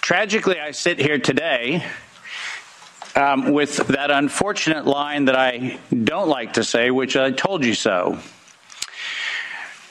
Tragically, 0.00 0.58
I 0.58 0.72
sit 0.72 0.98
here 0.98 1.18
today 1.18 1.84
um, 3.16 3.52
with 3.52 3.78
that 3.88 4.10
unfortunate 4.10 4.86
line 4.86 5.24
that 5.24 5.36
I 5.36 5.78
don't 6.04 6.28
like 6.28 6.54
to 6.54 6.64
say, 6.64 6.90
which 6.90 7.16
I 7.16 7.30
told 7.30 7.64
you 7.64 7.74
so. 7.74 8.18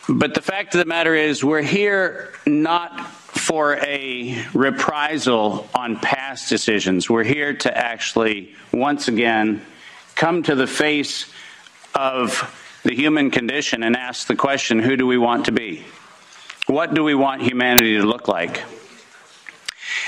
But 0.08 0.36
the 0.36 0.42
fact 0.42 0.76
of 0.76 0.80
the 0.80 0.86
matter 0.86 1.16
is, 1.16 1.44
we're 1.44 1.64
here 1.64 2.32
not 2.46 3.08
for 3.08 3.78
a 3.78 4.46
reprisal 4.54 5.68
on 5.74 5.98
past 5.98 6.48
decisions. 6.48 7.10
We're 7.10 7.24
here 7.24 7.56
to 7.56 7.76
actually, 7.76 8.56
once 8.72 9.08
again, 9.08 9.66
come 10.14 10.44
to 10.44 10.56
the 10.56 10.68
face 10.68 11.32
of 11.96 12.80
the 12.84 12.94
human 12.94 13.32
condition 13.32 13.82
and 13.82 13.96
ask 13.96 14.28
the 14.28 14.36
question 14.36 14.78
who 14.78 14.96
do 14.96 15.08
we 15.08 15.18
want 15.18 15.46
to 15.46 15.52
be? 15.52 15.84
What 16.68 16.94
do 16.94 17.04
we 17.04 17.16
want 17.16 17.42
humanity 17.42 17.98
to 17.98 18.06
look 18.06 18.28
like? 18.28 18.64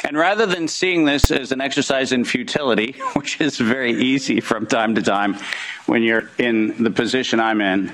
And 0.04 0.18
rather 0.18 0.46
than 0.46 0.68
seeing 0.68 1.06
this 1.06 1.32
as 1.32 1.52
an 1.52 1.62
exercise 1.62 2.12
in 2.12 2.26
futility, 2.26 2.94
which 3.14 3.42
is 3.42 3.58
very 3.58 3.94
easy 3.94 4.40
from 4.42 4.66
time 4.66 4.96
to 4.96 5.02
time 5.02 5.38
when 5.86 6.04
you're 6.04 6.30
in 6.38 6.84
the 6.84 6.92
position 6.92 7.40
I'm 7.40 7.62
in, 7.62 7.92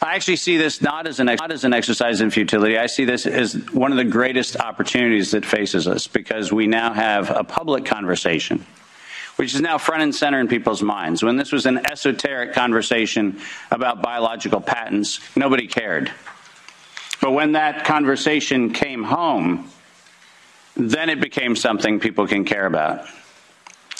I 0.00 0.14
actually 0.14 0.36
see 0.36 0.56
this 0.56 0.80
not 0.80 1.08
as 1.08 1.18
an 1.18 1.26
not 1.26 1.50
as 1.50 1.64
an 1.64 1.72
exercise 1.72 2.20
in 2.20 2.30
futility. 2.30 2.78
I 2.78 2.86
see 2.86 3.04
this 3.04 3.26
as 3.26 3.54
one 3.72 3.90
of 3.90 3.98
the 3.98 4.04
greatest 4.04 4.56
opportunities 4.56 5.32
that 5.32 5.44
faces 5.44 5.88
us 5.88 6.06
because 6.06 6.52
we 6.52 6.68
now 6.68 6.92
have 6.92 7.30
a 7.30 7.42
public 7.42 7.84
conversation 7.84 8.64
which 9.38 9.54
is 9.54 9.60
now 9.60 9.78
front 9.78 10.02
and 10.02 10.12
center 10.12 10.40
in 10.40 10.48
people's 10.48 10.82
minds. 10.82 11.22
When 11.22 11.36
this 11.36 11.52
was 11.52 11.64
an 11.64 11.86
esoteric 11.86 12.54
conversation 12.54 13.38
about 13.70 14.02
biological 14.02 14.60
patents, 14.60 15.20
nobody 15.36 15.68
cared. 15.68 16.10
But 17.20 17.30
when 17.30 17.52
that 17.52 17.84
conversation 17.84 18.72
came 18.72 19.04
home, 19.04 19.70
then 20.78 21.10
it 21.10 21.20
became 21.20 21.56
something 21.56 22.00
people 22.00 22.26
can 22.26 22.44
care 22.44 22.66
about. 22.66 23.06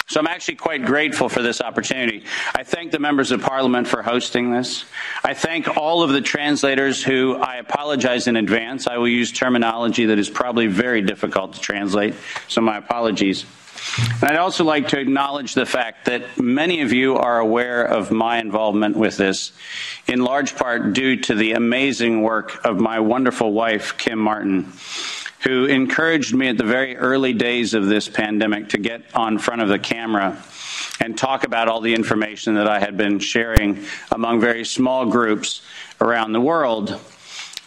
So 0.06 0.18
I'm 0.18 0.26
actually 0.26 0.54
quite 0.54 0.86
grateful 0.86 1.28
for 1.28 1.42
this 1.42 1.60
opportunity. 1.60 2.24
I 2.54 2.64
thank 2.64 2.92
the 2.92 2.98
members 2.98 3.30
of 3.30 3.42
parliament 3.42 3.86
for 3.86 4.02
hosting 4.02 4.50
this. 4.50 4.86
I 5.22 5.34
thank 5.34 5.76
all 5.76 6.02
of 6.02 6.10
the 6.10 6.22
translators 6.22 7.04
who 7.04 7.36
I 7.36 7.56
apologize 7.56 8.26
in 8.26 8.36
advance. 8.36 8.86
I 8.86 8.96
will 8.96 9.08
use 9.08 9.30
terminology 9.30 10.06
that 10.06 10.18
is 10.18 10.30
probably 10.30 10.66
very 10.66 11.02
difficult 11.02 11.52
to 11.54 11.60
translate, 11.60 12.14
so 12.48 12.62
my 12.62 12.78
apologies. 12.78 13.44
And 14.22 14.24
I'd 14.24 14.38
also 14.38 14.64
like 14.64 14.88
to 14.88 14.98
acknowledge 14.98 15.52
the 15.52 15.66
fact 15.66 16.06
that 16.06 16.38
many 16.40 16.80
of 16.80 16.92
you 16.92 17.16
are 17.16 17.38
aware 17.38 17.84
of 17.84 18.10
my 18.10 18.38
involvement 18.38 18.96
with 18.96 19.18
this, 19.18 19.52
in 20.06 20.22
large 20.22 20.56
part 20.56 20.94
due 20.94 21.16
to 21.16 21.34
the 21.34 21.52
amazing 21.52 22.22
work 22.22 22.64
of 22.64 22.80
my 22.80 23.00
wonderful 23.00 23.52
wife, 23.52 23.98
Kim 23.98 24.18
Martin, 24.18 24.72
who 25.40 25.66
encouraged 25.66 26.34
me 26.34 26.48
at 26.48 26.58
the 26.58 26.64
very 26.64 26.96
early 26.96 27.32
days 27.32 27.74
of 27.74 27.86
this 27.86 28.08
pandemic 28.08 28.70
to 28.70 28.78
get 28.78 29.02
on 29.14 29.38
front 29.38 29.62
of 29.62 29.68
the 29.68 29.78
camera 29.78 30.42
and 31.00 31.16
talk 31.16 31.44
about 31.44 31.68
all 31.68 31.80
the 31.80 31.94
information 31.94 32.54
that 32.56 32.66
I 32.66 32.80
had 32.80 32.96
been 32.96 33.18
sharing 33.18 33.84
among 34.10 34.40
very 34.40 34.64
small 34.64 35.06
groups 35.06 35.62
around 36.00 36.32
the 36.32 36.40
world. 36.40 37.00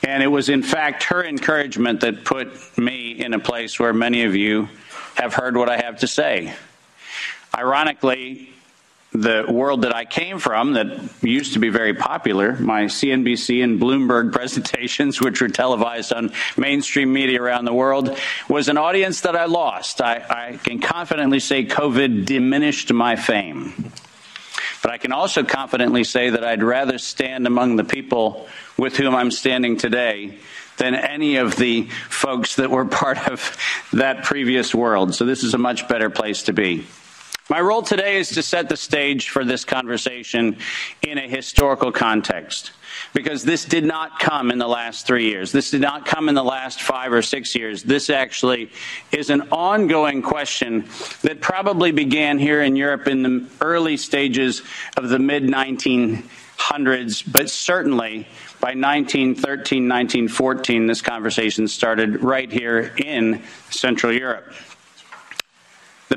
And 0.03 0.22
it 0.22 0.28
was, 0.28 0.49
in 0.49 0.63
fact, 0.63 1.03
her 1.03 1.24
encouragement 1.24 2.01
that 2.01 2.26
put 2.26 2.78
me 2.78 3.11
in 3.11 3.34
a 3.34 3.39
place 3.39 3.80
where 3.80 3.93
many 3.93 4.24
of 4.24 4.36
you 4.36 4.67
have 5.15 5.34
heard 5.34 5.55
what 5.55 5.69
I 5.69 5.78
have 5.78 5.99
to 5.99 6.07
say. 6.07 6.53
Ironically, 7.55 8.53
the 9.12 9.45
world 9.49 9.82
that 9.82 9.93
I 9.93 10.05
came 10.05 10.39
from, 10.39 10.74
that 10.74 10.97
used 11.22 11.53
to 11.53 11.59
be 11.59 11.70
very 11.70 11.93
popular, 11.93 12.53
my 12.53 12.84
CNBC 12.84 13.64
and 13.64 13.80
Bloomberg 13.80 14.32
presentations, 14.34 15.20
which 15.20 15.41
were 15.41 15.49
televised 15.49 16.14
on 16.14 16.32
mainstream 16.55 17.12
media 17.12 17.41
around 17.41 17.66
the 17.66 17.74
world, 17.74 18.18
was 18.47 18.70
an 18.70 18.78
audience 18.78 19.22
that 19.22 19.36
I 19.36 19.45
lost. 19.45 20.01
I, 20.01 20.16
I 20.30 20.57
can 20.57 20.80
confidently 20.80 21.39
say 21.39 21.66
COVID 21.66 22.26
diminished 22.26 22.93
my 22.93 23.18
fame. 23.18 23.91
But 24.82 24.91
I 24.91 24.97
can 24.97 25.12
also 25.12 25.43
confidently 25.43 26.03
say 26.03 26.32
that 26.32 26.43
I'd 26.43 26.64
rather 26.64 26.97
stand 26.97 27.45
among 27.45 27.76
the 27.76 27.84
people 27.84 28.47
with 28.78 28.95
whom 28.95 29.14
I'm 29.14 29.30
standing 29.30 29.78
today 29.78 30.39
than 30.78 30.95
any 30.95 31.36
of 31.36 31.57
the 31.57 31.84
folks 32.09 32.55
that 32.55 32.72
were 32.72 32.86
part 33.01 33.30
of 33.30 33.57
that 33.91 34.24
previous 34.24 34.74
world. 34.74 35.14
So 35.14 35.26
this 35.26 35.43
is 35.43 35.53
a 35.53 35.59
much 35.59 35.88
better 35.88 36.09
place 36.09 36.43
to 36.43 36.53
be. 36.53 36.88
My 37.52 37.60
role 37.60 37.82
today 37.82 38.16
is 38.16 38.30
to 38.30 38.43
set 38.43 38.70
the 38.70 38.78
stage 38.78 39.28
for 39.28 39.43
this 39.43 39.66
conversation 39.66 40.56
in 41.02 41.18
a 41.18 41.28
historical 41.28 41.91
context. 41.91 42.72
Because 43.12 43.43
this 43.43 43.66
did 43.66 43.84
not 43.84 44.20
come 44.22 44.52
in 44.52 44.58
the 44.58 44.70
last 44.70 45.06
three 45.06 45.26
years. 45.26 45.52
This 45.52 45.70
did 45.70 45.82
not 45.82 46.06
come 46.06 46.30
in 46.30 46.36
the 46.36 46.45
last 46.45 46.82
five 46.82 47.12
or 47.12 47.22
six 47.22 47.54
years. 47.54 47.84
This 47.84 48.10
actually 48.10 48.72
is 49.12 49.30
an 49.30 49.49
ongoing 49.52 50.22
question 50.22 50.88
that 51.24 51.41
probably 51.41 51.91
began 51.91 52.39
here 52.39 52.62
in 52.62 52.78
Europe 52.78 53.10
in 53.10 53.22
the 53.22 53.45
early 53.60 53.97
stages 53.97 54.62
of 54.95 55.10
the 55.10 55.20
mid 55.20 55.43
1900s, 55.43 57.30
but 57.30 57.49
certainly 57.49 58.30
by 58.62 58.76
1913, 58.76 59.89
1914, 59.89 60.88
this 60.88 61.02
conversation 61.02 61.68
started 61.68 62.24
right 62.24 62.49
here 62.49 62.93
in 62.97 63.43
Central 63.72 64.14
Europe. 64.14 64.54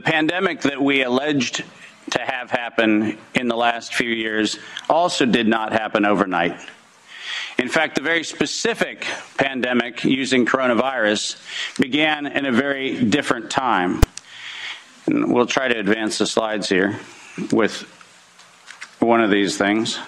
Pandemic 0.04 0.60
that 0.62 0.80
we 0.80 1.02
alleged 1.02 1.64
to 2.10 2.18
have 2.20 2.50
happen 2.50 3.18
in 3.34 3.48
the 3.48 3.56
last 3.56 3.94
few 3.94 4.10
years 4.10 4.58
also 4.88 5.24
did 5.24 5.48
not 5.48 5.72
happen 5.72 6.04
overnight. 6.04 6.60
In 7.58 7.68
fact, 7.68 7.94
the 7.94 8.02
very 8.02 8.24
specific 8.24 9.06
pandemic 9.38 10.04
using 10.04 10.44
coronavirus 10.44 11.40
began 11.78 12.26
in 12.26 12.46
a 12.46 12.52
very 12.52 13.02
different 13.02 13.50
time. 13.50 14.02
And 15.06 15.32
we'll 15.32 15.46
try 15.46 15.68
to 15.68 15.78
advance 15.78 16.18
the 16.18 16.26
slides 16.26 16.68
here 16.68 17.00
with 17.50 17.82
one 18.98 19.22
of 19.22 19.30
these 19.30 19.56
things. 19.56 19.98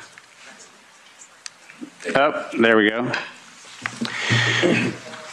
Oh, 2.15 2.49
there 2.59 2.77
we 2.77 2.91
go. 2.91 3.13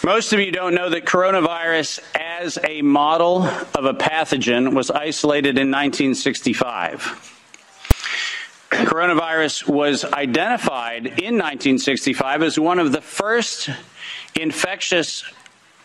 Most 0.05 0.33
of 0.33 0.41
you 0.41 0.51
don't 0.51 0.75
know 0.75 0.89
that 0.89 1.05
coronavirus 1.05 2.01
as 2.13 2.59
a 2.61 2.81
model 2.81 3.43
of 3.43 3.85
a 3.85 3.93
pathogen 3.93 4.75
was 4.75 4.91
isolated 4.91 5.57
in 5.57 5.71
1965. 5.71 7.31
Coronavirus 8.69 9.65
was 9.65 10.03
identified 10.03 11.05
in 11.05 11.37
1965 11.37 12.43
as 12.43 12.59
one 12.59 12.79
of 12.79 12.91
the 12.91 12.99
first 12.99 13.69
infectious 14.35 15.23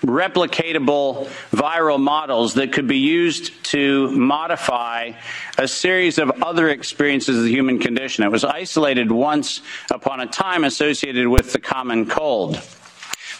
replicatable 0.02 1.28
viral 1.52 2.00
models 2.00 2.54
that 2.54 2.72
could 2.72 2.88
be 2.88 2.98
used 2.98 3.52
to 3.66 4.10
modify 4.10 5.12
a 5.58 5.68
series 5.68 6.18
of 6.18 6.42
other 6.42 6.68
experiences 6.68 7.38
of 7.38 7.44
the 7.44 7.52
human 7.52 7.78
condition. 7.78 8.24
It 8.24 8.32
was 8.32 8.42
isolated 8.42 9.12
once 9.12 9.60
upon 9.92 10.18
a 10.18 10.26
time 10.26 10.64
associated 10.64 11.28
with 11.28 11.52
the 11.52 11.60
common 11.60 12.06
cold. 12.06 12.60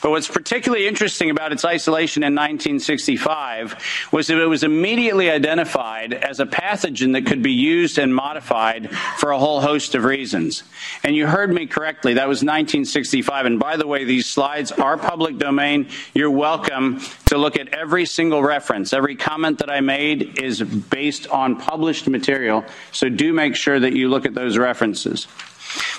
But 0.00 0.10
what's 0.10 0.28
particularly 0.28 0.86
interesting 0.86 1.30
about 1.30 1.52
its 1.52 1.64
isolation 1.64 2.22
in 2.22 2.34
1965 2.34 4.08
was 4.12 4.28
that 4.28 4.40
it 4.40 4.46
was 4.46 4.62
immediately 4.62 5.30
identified 5.30 6.14
as 6.14 6.38
a 6.38 6.46
pathogen 6.46 7.14
that 7.14 7.26
could 7.26 7.42
be 7.42 7.52
used 7.52 7.98
and 7.98 8.14
modified 8.14 8.90
for 9.18 9.32
a 9.32 9.38
whole 9.38 9.60
host 9.60 9.94
of 9.96 10.04
reasons. 10.04 10.62
And 11.02 11.16
you 11.16 11.26
heard 11.26 11.52
me 11.52 11.66
correctly, 11.66 12.14
that 12.14 12.28
was 12.28 12.38
1965. 12.38 13.46
And 13.46 13.58
by 13.58 13.76
the 13.76 13.86
way, 13.86 14.04
these 14.04 14.26
slides 14.26 14.70
are 14.70 14.96
public 14.96 15.38
domain. 15.38 15.88
You're 16.14 16.30
welcome 16.30 17.00
to 17.26 17.36
look 17.36 17.58
at 17.58 17.74
every 17.74 18.06
single 18.06 18.42
reference. 18.42 18.92
Every 18.92 19.16
comment 19.16 19.58
that 19.58 19.70
I 19.70 19.80
made 19.80 20.38
is 20.38 20.62
based 20.62 21.28
on 21.28 21.56
published 21.56 22.06
material, 22.06 22.64
so 22.92 23.08
do 23.08 23.32
make 23.32 23.56
sure 23.56 23.80
that 23.80 23.94
you 23.94 24.08
look 24.08 24.26
at 24.26 24.34
those 24.34 24.56
references. 24.56 25.26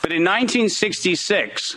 But 0.01 0.11
in 0.11 0.23
1966, 0.23 1.75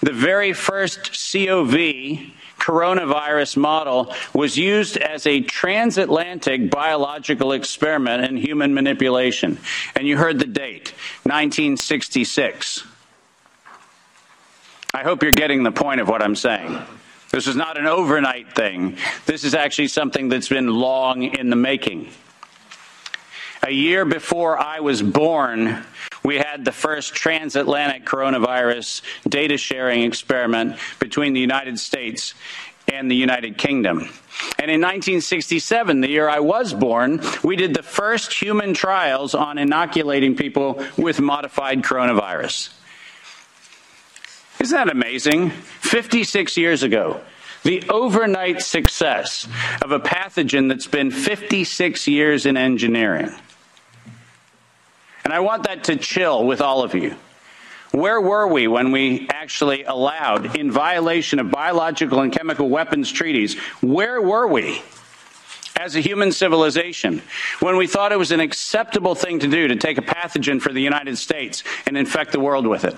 the 0.00 0.12
very 0.12 0.52
first 0.52 1.10
COV 1.32 2.32
coronavirus 2.58 3.56
model 3.58 4.14
was 4.32 4.56
used 4.56 4.96
as 4.96 5.26
a 5.26 5.40
transatlantic 5.42 6.70
biological 6.70 7.52
experiment 7.52 8.24
in 8.24 8.36
human 8.36 8.72
manipulation. 8.72 9.58
And 9.94 10.06
you 10.06 10.16
heard 10.16 10.38
the 10.38 10.46
date 10.46 10.94
1966. 11.24 12.84
I 14.94 15.02
hope 15.02 15.22
you're 15.22 15.32
getting 15.32 15.62
the 15.62 15.72
point 15.72 16.00
of 16.00 16.08
what 16.08 16.22
I'm 16.22 16.36
saying. 16.36 16.80
This 17.30 17.48
is 17.48 17.56
not 17.56 17.76
an 17.76 17.86
overnight 17.86 18.54
thing. 18.54 18.96
This 19.26 19.42
is 19.42 19.54
actually 19.54 19.88
something 19.88 20.28
that's 20.28 20.48
been 20.48 20.68
long 20.68 21.24
in 21.24 21.50
the 21.50 21.56
making. 21.56 22.08
A 23.66 23.72
year 23.72 24.04
before 24.04 24.58
I 24.58 24.80
was 24.80 25.02
born, 25.02 25.84
we 26.24 26.36
had 26.36 26.64
the 26.64 26.72
first 26.72 27.14
transatlantic 27.14 28.04
coronavirus 28.04 29.02
data 29.28 29.56
sharing 29.56 30.02
experiment 30.02 30.78
between 30.98 31.34
the 31.34 31.40
United 31.40 31.78
States 31.78 32.34
and 32.90 33.10
the 33.10 33.16
United 33.16 33.56
Kingdom. 33.58 33.98
And 34.58 34.70
in 34.70 34.80
1967, 34.80 36.00
the 36.00 36.08
year 36.08 36.28
I 36.28 36.40
was 36.40 36.74
born, 36.74 37.20
we 37.42 37.56
did 37.56 37.74
the 37.74 37.82
first 37.82 38.32
human 38.32 38.74
trials 38.74 39.34
on 39.34 39.58
inoculating 39.58 40.36
people 40.36 40.84
with 40.96 41.20
modified 41.20 41.82
coronavirus. 41.82 42.70
Isn't 44.60 44.76
that 44.76 44.90
amazing? 44.90 45.50
56 45.50 46.56
years 46.56 46.82
ago, 46.82 47.20
the 47.64 47.82
overnight 47.88 48.62
success 48.62 49.48
of 49.82 49.92
a 49.92 50.00
pathogen 50.00 50.68
that's 50.68 50.86
been 50.86 51.10
56 51.10 52.06
years 52.06 52.46
in 52.46 52.56
engineering. 52.56 53.30
And 55.24 55.32
I 55.32 55.40
want 55.40 55.64
that 55.64 55.84
to 55.84 55.96
chill 55.96 56.44
with 56.44 56.60
all 56.60 56.82
of 56.82 56.94
you. 56.94 57.16
Where 57.92 58.20
were 58.20 58.46
we 58.46 58.66
when 58.66 58.92
we 58.92 59.28
actually 59.30 59.84
allowed, 59.84 60.56
in 60.56 60.70
violation 60.70 61.38
of 61.38 61.50
biological 61.50 62.20
and 62.20 62.32
chemical 62.32 62.68
weapons 62.68 63.10
treaties, 63.10 63.58
where 63.80 64.20
were 64.20 64.46
we 64.46 64.82
as 65.76 65.96
a 65.96 66.00
human 66.00 66.32
civilization 66.32 67.22
when 67.60 67.76
we 67.76 67.86
thought 67.86 68.12
it 68.12 68.18
was 68.18 68.32
an 68.32 68.40
acceptable 68.40 69.14
thing 69.14 69.38
to 69.38 69.48
do 69.48 69.68
to 69.68 69.76
take 69.76 69.96
a 69.96 70.02
pathogen 70.02 70.60
for 70.60 70.72
the 70.72 70.82
United 70.82 71.16
States 71.16 71.62
and 71.86 71.96
infect 71.96 72.32
the 72.32 72.40
world 72.40 72.66
with 72.66 72.84
it? 72.84 72.94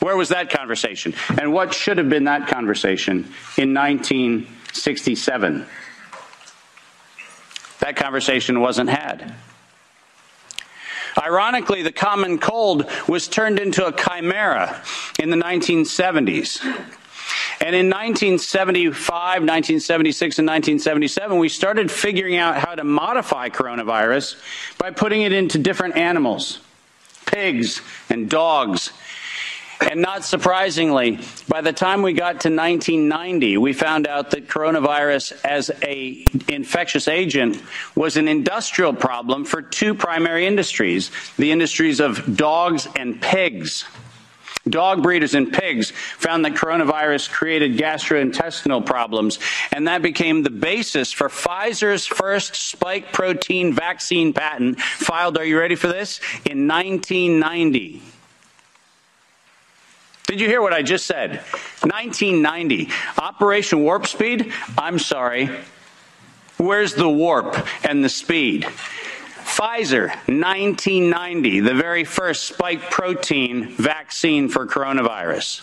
Where 0.00 0.16
was 0.16 0.28
that 0.28 0.50
conversation? 0.50 1.14
And 1.40 1.52
what 1.52 1.74
should 1.74 1.98
have 1.98 2.08
been 2.08 2.24
that 2.24 2.46
conversation 2.46 3.32
in 3.56 3.74
1967? 3.74 5.66
That 7.80 7.96
conversation 7.96 8.60
wasn't 8.60 8.90
had. 8.90 9.34
Ironically, 11.18 11.82
the 11.82 11.92
common 11.92 12.38
cold 12.38 12.88
was 13.08 13.28
turned 13.28 13.58
into 13.58 13.86
a 13.86 13.92
chimera 13.92 14.82
in 15.18 15.30
the 15.30 15.36
1970s. 15.36 16.60
And 17.60 17.74
in 17.74 17.90
1975, 17.90 18.94
1976, 19.42 20.38
and 20.38 20.46
1977, 20.46 21.38
we 21.38 21.48
started 21.48 21.90
figuring 21.90 22.36
out 22.36 22.56
how 22.56 22.74
to 22.74 22.84
modify 22.84 23.48
coronavirus 23.48 24.40
by 24.78 24.90
putting 24.90 25.22
it 25.22 25.32
into 25.32 25.58
different 25.58 25.96
animals 25.96 26.60
pigs 27.26 27.82
and 28.08 28.30
dogs 28.30 28.90
and 29.80 30.02
not 30.02 30.24
surprisingly, 30.24 31.20
by 31.46 31.60
the 31.60 31.72
time 31.72 32.02
we 32.02 32.12
got 32.12 32.40
to 32.40 32.48
1990, 32.48 33.58
we 33.58 33.72
found 33.72 34.06
out 34.06 34.30
that 34.30 34.48
coronavirus 34.48 35.44
as 35.44 35.70
a 35.82 36.26
infectious 36.48 37.06
agent 37.06 37.62
was 37.94 38.16
an 38.16 38.28
industrial 38.28 38.92
problem 38.92 39.44
for 39.44 39.62
two 39.62 39.94
primary 39.94 40.46
industries, 40.46 41.10
the 41.36 41.52
industries 41.52 42.00
of 42.00 42.36
dogs 42.36 42.88
and 42.96 43.20
pigs. 43.20 43.84
Dog 44.68 45.02
breeders 45.02 45.34
and 45.34 45.52
pigs 45.52 45.92
found 45.92 46.44
that 46.44 46.52
coronavirus 46.54 47.30
created 47.30 47.78
gastrointestinal 47.78 48.84
problems, 48.84 49.38
and 49.72 49.88
that 49.88 50.02
became 50.02 50.42
the 50.42 50.50
basis 50.50 51.12
for 51.12 51.28
Pfizer's 51.28 52.04
first 52.06 52.54
spike 52.54 53.12
protein 53.12 53.72
vaccine 53.72 54.32
patent 54.32 54.80
filed, 54.80 55.38
are 55.38 55.44
you 55.44 55.58
ready 55.58 55.76
for 55.76 55.86
this? 55.86 56.20
In 56.44 56.66
1990. 56.68 58.02
Did 60.28 60.42
you 60.42 60.46
hear 60.46 60.60
what 60.60 60.74
I 60.74 60.82
just 60.82 61.06
said? 61.06 61.40
1990. 61.80 62.90
Operation 63.16 63.80
Warp 63.80 64.06
Speed? 64.06 64.52
I'm 64.76 64.98
sorry. 64.98 65.48
Where's 66.58 66.92
the 66.92 67.08
warp 67.08 67.56
and 67.82 68.04
the 68.04 68.10
speed? 68.10 68.64
Pfizer, 68.64 70.08
1990, 70.28 71.60
the 71.60 71.72
very 71.72 72.04
first 72.04 72.44
spike 72.44 72.90
protein 72.90 73.68
vaccine 73.70 74.50
for 74.50 74.66
coronavirus. 74.66 75.62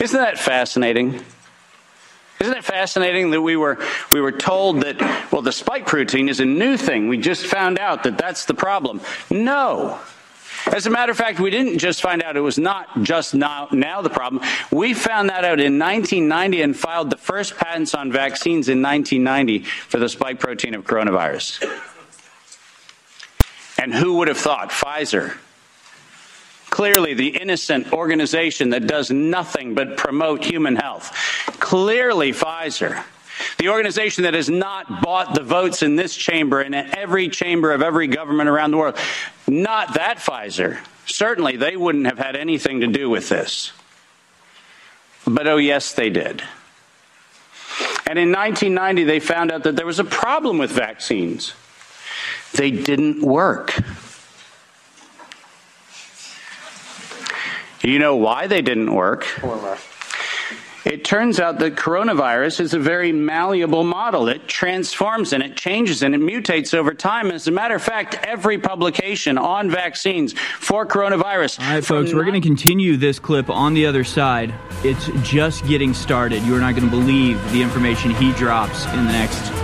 Isn't 0.00 0.18
that 0.18 0.38
fascinating? 0.38 1.22
Isn't 2.40 2.56
it 2.56 2.64
fascinating 2.64 3.32
that 3.32 3.42
we 3.42 3.56
were 3.56 3.76
we 4.12 4.20
were 4.22 4.32
told 4.32 4.80
that 4.80 4.98
well 5.30 5.42
the 5.42 5.52
spike 5.52 5.86
protein 5.86 6.30
is 6.30 6.40
a 6.40 6.46
new 6.46 6.78
thing. 6.78 7.08
We 7.08 7.18
just 7.18 7.44
found 7.44 7.78
out 7.78 8.04
that 8.04 8.16
that's 8.16 8.46
the 8.46 8.54
problem. 8.54 9.02
No. 9.30 10.00
As 10.66 10.86
a 10.86 10.90
matter 10.90 11.12
of 11.12 11.18
fact, 11.18 11.40
we 11.40 11.50
didn't 11.50 11.78
just 11.78 12.02
find 12.02 12.22
out 12.22 12.36
it 12.36 12.40
was 12.40 12.58
not 12.58 13.02
just 13.02 13.34
now, 13.34 13.68
now 13.72 14.02
the 14.02 14.10
problem. 14.10 14.42
We 14.70 14.94
found 14.94 15.28
that 15.30 15.44
out 15.44 15.60
in 15.60 15.78
1990 15.78 16.62
and 16.62 16.76
filed 16.76 17.10
the 17.10 17.16
first 17.16 17.56
patents 17.56 17.94
on 17.94 18.12
vaccines 18.12 18.68
in 18.68 18.82
1990 18.82 19.64
for 19.64 19.98
the 19.98 20.08
spike 20.08 20.38
protein 20.38 20.74
of 20.74 20.84
coronavirus. 20.84 21.64
And 23.78 23.94
who 23.94 24.14
would 24.14 24.28
have 24.28 24.38
thought? 24.38 24.70
Pfizer. 24.70 25.36
Clearly, 26.68 27.14
the 27.14 27.28
innocent 27.28 27.92
organization 27.92 28.70
that 28.70 28.86
does 28.86 29.10
nothing 29.10 29.74
but 29.74 29.96
promote 29.96 30.44
human 30.44 30.76
health. 30.76 31.12
Clearly, 31.58 32.32
Pfizer 32.32 33.02
the 33.58 33.68
organization 33.68 34.24
that 34.24 34.34
has 34.34 34.48
not 34.48 35.02
bought 35.02 35.34
the 35.34 35.42
votes 35.42 35.82
in 35.82 35.96
this 35.96 36.14
chamber 36.14 36.60
and 36.60 36.74
in 36.74 36.96
every 36.96 37.28
chamber 37.28 37.72
of 37.72 37.82
every 37.82 38.06
government 38.06 38.48
around 38.48 38.70
the 38.70 38.76
world. 38.76 38.96
Not 39.46 39.94
that 39.94 40.18
Pfizer. 40.18 40.78
Certainly, 41.06 41.56
they 41.56 41.76
wouldn't 41.76 42.06
have 42.06 42.18
had 42.18 42.36
anything 42.36 42.80
to 42.80 42.86
do 42.86 43.10
with 43.10 43.28
this. 43.28 43.72
But 45.26 45.46
oh, 45.46 45.56
yes, 45.56 45.92
they 45.92 46.10
did. 46.10 46.42
And 48.06 48.18
in 48.18 48.32
1990, 48.32 49.04
they 49.04 49.20
found 49.20 49.52
out 49.52 49.62
that 49.64 49.76
there 49.76 49.86
was 49.86 49.98
a 49.98 50.04
problem 50.04 50.58
with 50.58 50.70
vaccines. 50.70 51.54
They 52.52 52.70
didn't 52.70 53.22
work. 53.22 53.78
You 57.82 57.98
know 57.98 58.16
why 58.16 58.46
they 58.46 58.62
didn't 58.62 58.92
work? 58.92 59.26
It 60.84 61.04
turns 61.04 61.38
out 61.38 61.58
that 61.58 61.76
coronavirus 61.76 62.60
is 62.60 62.72
a 62.72 62.78
very 62.78 63.12
malleable 63.12 63.84
model. 63.84 64.28
It 64.28 64.48
transforms 64.48 65.34
and 65.34 65.42
it 65.42 65.54
changes 65.54 66.02
and 66.02 66.14
it 66.14 66.20
mutates 66.20 66.72
over 66.72 66.94
time. 66.94 67.30
As 67.30 67.46
a 67.46 67.50
matter 67.50 67.74
of 67.74 67.82
fact, 67.82 68.14
every 68.22 68.58
publication 68.58 69.36
on 69.36 69.70
vaccines 69.70 70.32
for 70.32 70.86
coronavirus. 70.86 71.60
All 71.60 71.74
right, 71.74 71.84
folks, 71.84 72.14
we're 72.14 72.24
going 72.24 72.40
to 72.40 72.46
continue 72.46 72.96
this 72.96 73.18
clip 73.18 73.50
on 73.50 73.74
the 73.74 73.84
other 73.84 74.04
side. 74.04 74.54
It's 74.82 75.10
just 75.22 75.66
getting 75.66 75.92
started. 75.92 76.42
You 76.44 76.56
are 76.56 76.60
not 76.60 76.74
going 76.74 76.88
to 76.88 76.90
believe 76.90 77.38
the 77.52 77.60
information 77.60 78.14
he 78.14 78.32
drops 78.32 78.86
in 78.86 79.04
the 79.04 79.12
next 79.12 79.59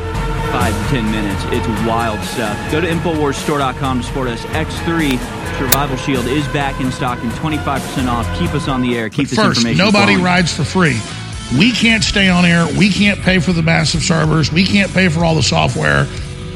five 0.56 0.72
to 0.72 0.88
ten 0.88 1.10
minutes. 1.10 1.42
It's 1.48 1.66
wild 1.86 2.18
stuff. 2.24 2.56
Go 2.72 2.80
to 2.80 2.86
InfoWarsStore.com 2.86 4.00
to 4.00 4.06
support 4.06 4.28
us. 4.28 4.40
X3 4.46 5.18
Survival 5.58 5.98
Shield 5.98 6.24
is 6.26 6.48
back 6.48 6.80
in 6.80 6.90
stock 6.90 7.18
and 7.22 7.30
25% 7.32 8.08
off. 8.08 8.26
Keep 8.38 8.54
us 8.54 8.66
on 8.66 8.80
the 8.80 8.96
air. 8.96 9.10
Keep 9.10 9.28
But 9.28 9.30
this 9.30 9.38
first, 9.38 9.58
information 9.58 9.84
nobody 9.84 10.14
flowing. 10.14 10.24
rides 10.24 10.56
for 10.56 10.64
free. 10.64 10.98
We 11.58 11.72
can't 11.72 12.02
stay 12.02 12.30
on 12.30 12.46
air. 12.46 12.66
We 12.78 12.88
can't 12.90 13.20
pay 13.20 13.38
for 13.38 13.52
the 13.52 13.62
massive 13.62 14.00
servers. 14.02 14.50
We 14.50 14.64
can't 14.64 14.90
pay 14.92 15.10
for 15.10 15.26
all 15.26 15.34
the 15.34 15.42
software 15.42 16.06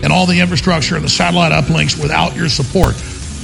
and 0.02 0.10
all 0.10 0.24
the 0.24 0.40
infrastructure 0.40 0.96
and 0.96 1.04
the 1.04 1.10
satellite 1.10 1.52
uplinks 1.52 2.00
without 2.00 2.34
your 2.34 2.48
support. 2.48 2.94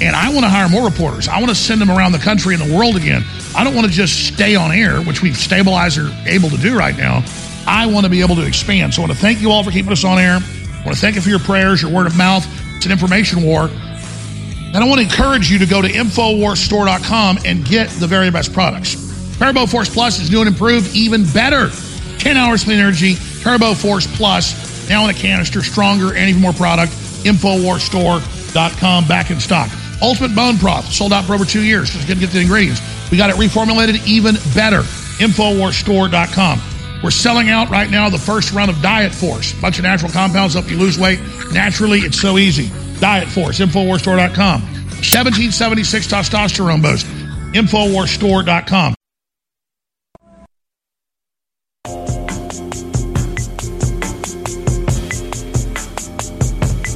And 0.01 0.17
I 0.17 0.31
want 0.31 0.45
to 0.45 0.49
hire 0.49 0.71
more 0.71 0.87
reporters. 0.87 1.29
I 1.29 1.37
want 1.37 1.51
to 1.51 1.55
send 1.55 1.83
them 1.83 1.91
around 1.91 2.13
the 2.13 2.19
country 2.19 2.55
and 2.55 2.63
the 2.63 2.75
world 2.75 2.97
again. 2.97 3.25
I 3.55 3.63
don't 3.63 3.75
want 3.75 3.87
to 3.87 3.93
just 3.93 4.27
stay 4.35 4.57
on 4.57 4.73
air, 4.73 5.03
which 5.03 5.21
we've 5.21 5.37
stabilized 5.37 5.99
or 5.99 6.11
able 6.25 6.49
to 6.49 6.57
do 6.57 6.79
right 6.79 6.97
now. 6.97 7.23
I 7.67 7.87
want 7.87 8.05
to 8.05 8.11
be 8.11 8.21
able 8.21 8.37
to 8.37 8.47
expand. 8.47 8.95
So 8.95 9.03
I 9.03 9.07
want 9.07 9.17
to 9.17 9.23
thank 9.23 9.41
you 9.41 9.51
all 9.51 9.63
for 9.63 9.71
keeping 9.71 9.93
us 9.93 10.05
on 10.05 10.19
air. 10.19 10.39
I 10.41 10.83
want 10.85 10.95
to 10.95 11.01
thank 11.01 11.17
you 11.17 11.23
for 11.23 11.29
your 11.29 11.41
prayers, 11.41 11.83
your 11.83 11.91
word 11.91 12.07
of 12.07 12.17
mouth. 12.17 12.47
It's 12.77 12.87
an 12.87 12.93
information 12.93 13.43
war. 13.43 13.69
And 13.69 14.77
I 14.77 14.85
want 14.85 15.01
to 15.01 15.07
encourage 15.07 15.51
you 15.51 15.59
to 15.59 15.67
go 15.67 15.81
to 15.81 15.89
InfoWarsStore.com 15.89 17.39
and 17.45 17.65
get 17.65 17.89
the 17.91 18.07
very 18.07 18.31
best 18.31 18.53
products. 18.53 19.07
Turbo 19.39 19.67
Force 19.67 19.89
Plus 19.89 20.21
is 20.21 20.31
new 20.31 20.41
and 20.41 20.49
improved, 20.49 20.95
even 20.95 21.25
better. 21.33 21.71
10 22.19 22.37
hours 22.37 22.65
clean 22.65 22.79
energy, 22.79 23.15
Turbo 23.43 23.75
Force 23.75 24.07
Plus, 24.17 24.89
now 24.89 25.05
in 25.05 25.11
a 25.11 25.19
canister, 25.19 25.63
stronger 25.63 26.15
and 26.15 26.29
even 26.29 26.41
more 26.41 26.53
product. 26.53 26.93
InfoWarsStore.com, 27.25 29.09
back 29.09 29.31
in 29.31 29.41
stock. 29.41 29.71
Ultimate 30.03 30.35
Bone 30.35 30.57
Broth, 30.57 30.93
sold 30.93 31.13
out 31.13 31.25
for 31.25 31.35
over 31.35 31.45
two 31.45 31.65
years. 31.65 31.91
Just 31.91 32.07
going 32.07 32.19
to 32.21 32.27
get 32.27 32.33
the 32.33 32.41
ingredients. 32.41 32.81
We 33.11 33.17
got 33.17 33.31
it 33.31 33.37
reformulated 33.37 34.07
even 34.07 34.35
better. 34.55 34.83
InfoWarsStore.com. 35.19 36.76
We're 37.03 37.11
selling 37.11 37.51
out 37.51 37.71
right 37.71 37.91
now 37.91 38.09
the 38.09 38.19
first 38.19 38.53
run 38.53 38.69
of 38.69 38.81
Diet 38.83 39.15
Force. 39.15 39.53
bunch 39.61 39.79
of 39.79 39.85
natural 39.85 40.11
compounds 40.11 40.55
help 40.55 40.71
you 40.71 40.79
lose 40.79 40.99
weight. 40.99 41.21
Naturally, 41.53 42.01
it's 42.01 42.21
so 42.21 42.39
easy. 42.39 42.71
Diet 43.01 43.29
Force, 43.29 43.61
InfoWarsStore.com. 43.61 44.63
1776 44.63 46.07
testosterone 46.07 46.83
boost. 46.83 47.07
InfoWarsStore.com. 47.55 48.95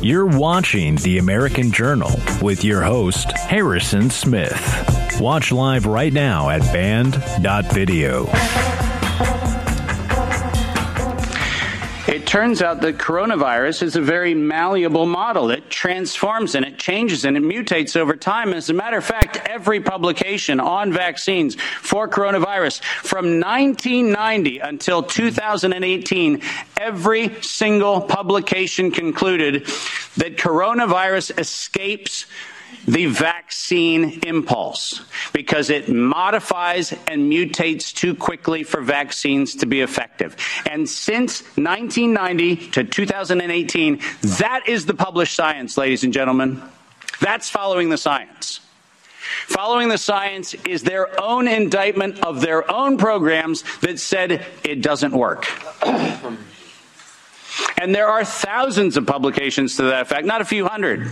You're 0.03 0.25
watching 0.25 0.97
The 0.97 1.19
American 1.19 1.73
Journal 1.73 2.11
with 2.41 2.65
your 2.65 2.81
host, 2.81 3.31
Harrison 3.33 4.09
Smith. 4.09 5.19
Watch 5.21 5.53
live 5.53 5.85
right 5.85 6.13
now 6.13 6.49
at 6.49 6.63
band.video. 6.73 8.25
turns 12.31 12.63
out 12.63 12.81
that 12.81 12.97
coronavirus 12.97 13.83
is 13.83 13.97
a 13.97 14.01
very 14.01 14.35
malleable 14.35 15.05
model. 15.05 15.51
It 15.51 15.69
transforms 15.69 16.55
and 16.55 16.65
it 16.65 16.79
changes 16.79 17.25
and 17.25 17.37
it 17.37 17.43
mutates 17.43 17.97
over 17.97 18.15
time. 18.15 18.53
As 18.53 18.71
a 18.71 18.73
matter 18.73 18.99
of 18.99 19.05
fact, 19.05 19.49
every 19.49 19.81
publication 19.81 20.61
on 20.61 20.93
vaccines 20.93 21.57
for 21.57 22.07
coronavirus 22.07 22.85
from 23.03 23.41
1990 23.41 24.61
until 24.61 25.03
2018, 25.03 26.41
every 26.77 27.43
single 27.43 28.01
publication 28.01 28.93
concluded 28.93 29.67
that 30.17 30.37
coronavirus 30.37 31.37
escapes 31.37 32.27
the 32.87 33.07
vaccine 33.07 34.21
impulse 34.25 35.03
because 35.33 35.71
it 35.71 35.89
modifies 35.89 36.93
and 37.07 37.31
mutates 37.31 37.93
too 37.95 38.15
quickly 38.15 38.63
for 38.63 38.81
vaccines 38.81 39.55
to 39.57 39.67
be 39.67 39.81
effective. 39.81 40.37
And 40.69 40.89
since 40.89 41.43
1990 41.57 42.57
to 42.71 42.85
2018, 42.85 44.01
that 44.39 44.69
is 44.69 44.87
the 44.87 44.95
published 44.95 45.35
science, 45.35 45.77
ladies 45.77 46.05
and 46.05 46.13
gentlemen. 46.13 46.63
That's 47.21 47.51
following 47.51 47.91
the 47.91 47.99
science. 47.99 48.61
Following 49.47 49.89
the 49.89 49.99
science 49.99 50.55
is 50.67 50.83
their 50.83 51.21
own 51.21 51.47
indictment 51.47 52.21
of 52.21 52.41
their 52.41 52.71
own 52.71 52.97
programs 52.97 53.63
that 53.81 53.99
said 53.99 54.45
it 54.65 54.83
doesn't 54.83 55.13
work. 55.13 55.47
And 57.81 57.95
there 57.95 58.09
are 58.09 58.25
thousands 58.25 58.97
of 58.97 59.07
publications 59.07 59.77
to 59.77 59.83
that 59.85 60.03
effect, 60.03 60.27
not 60.27 60.41
a 60.41 60.45
few 60.45 60.67
hundred 60.67 61.11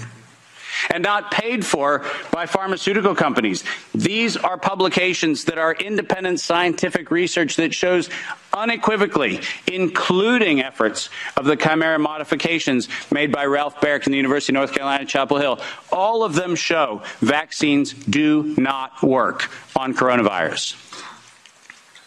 and 0.90 1.02
not 1.02 1.30
paid 1.30 1.64
for 1.64 2.04
by 2.30 2.46
pharmaceutical 2.46 3.14
companies. 3.14 3.64
These 3.94 4.36
are 4.36 4.56
publications 4.56 5.44
that 5.44 5.58
are 5.58 5.74
independent 5.74 6.40
scientific 6.40 7.10
research 7.10 7.56
that 7.56 7.74
shows 7.74 8.08
unequivocally, 8.52 9.40
including 9.66 10.60
efforts 10.60 11.10
of 11.36 11.44
the 11.44 11.56
chimera 11.56 11.98
modifications 11.98 12.88
made 13.12 13.30
by 13.30 13.44
Ralph 13.46 13.80
Baric 13.80 14.06
in 14.06 14.12
the 14.12 14.16
University 14.16 14.52
of 14.52 14.54
North 14.54 14.72
Carolina, 14.72 15.04
Chapel 15.04 15.38
Hill. 15.38 15.60
All 15.92 16.24
of 16.24 16.34
them 16.34 16.54
show 16.54 17.02
vaccines 17.20 17.92
do 17.92 18.54
not 18.56 19.02
work 19.02 19.50
on 19.76 19.94
coronavirus. 19.94 20.76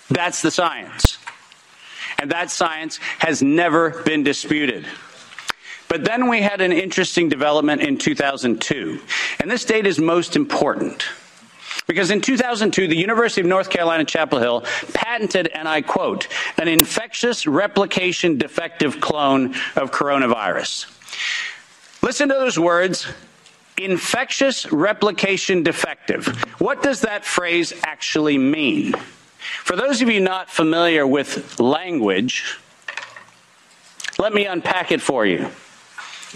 That's 0.10 0.42
the 0.42 0.52
science. 0.52 1.18
And 2.20 2.32
that 2.32 2.52
science 2.52 2.98
has 3.20 3.42
never 3.42 4.02
been 4.04 4.24
disputed. 4.24 4.86
But 5.92 6.06
then 6.06 6.30
we 6.30 6.42
had 6.42 6.62
an 6.62 6.72
interesting 6.72 7.28
development 7.28 7.82
in 7.82 7.98
2002. 7.98 9.02
And 9.42 9.52
this 9.52 9.66
date 9.66 9.86
is 9.86 10.00
most 10.00 10.38
important. 10.38 11.04
Because 11.86 12.12
in 12.12 12.22
2002, 12.22 12.88
the 12.88 12.96
University 12.96 13.42
of 13.42 13.48
North 13.48 13.70
Carolina, 13.70 14.06
Chapel 14.06 14.40
Hill 14.40 14.64
patented, 14.94 15.48
and 15.48 15.68
I 15.68 15.82
quote, 15.82 16.30
an 16.58 16.70
infectious 16.70 17.46
replication 17.46 18.38
defective 18.38 19.02
clone 19.02 19.48
of 19.76 19.92
coronavirus. 19.92 20.86
Listen 22.02 22.30
to 22.30 22.36
those 22.36 22.58
words 22.58 23.06
infectious 23.78 24.72
replication 24.72 25.62
defective. 25.62 26.26
What 26.62 26.82
does 26.82 27.02
that 27.02 27.26
phrase 27.26 27.74
actually 27.84 28.38
mean? 28.38 28.94
For 29.66 29.76
those 29.76 30.02
of 30.02 30.10
you 30.10 30.22
not 30.22 30.50
familiar 30.50 31.06
with 31.06 31.60
language, 31.60 32.58
let 34.18 34.32
me 34.32 34.46
unpack 34.46 34.94
it 34.94 35.02
for 35.02 35.26
you. 35.26 35.50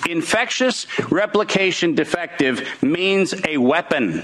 Infectious 0.08 0.88
replication 1.12 1.96
defective 1.96 2.68
means 2.82 3.34
a 3.48 3.58
weapon. 3.58 4.24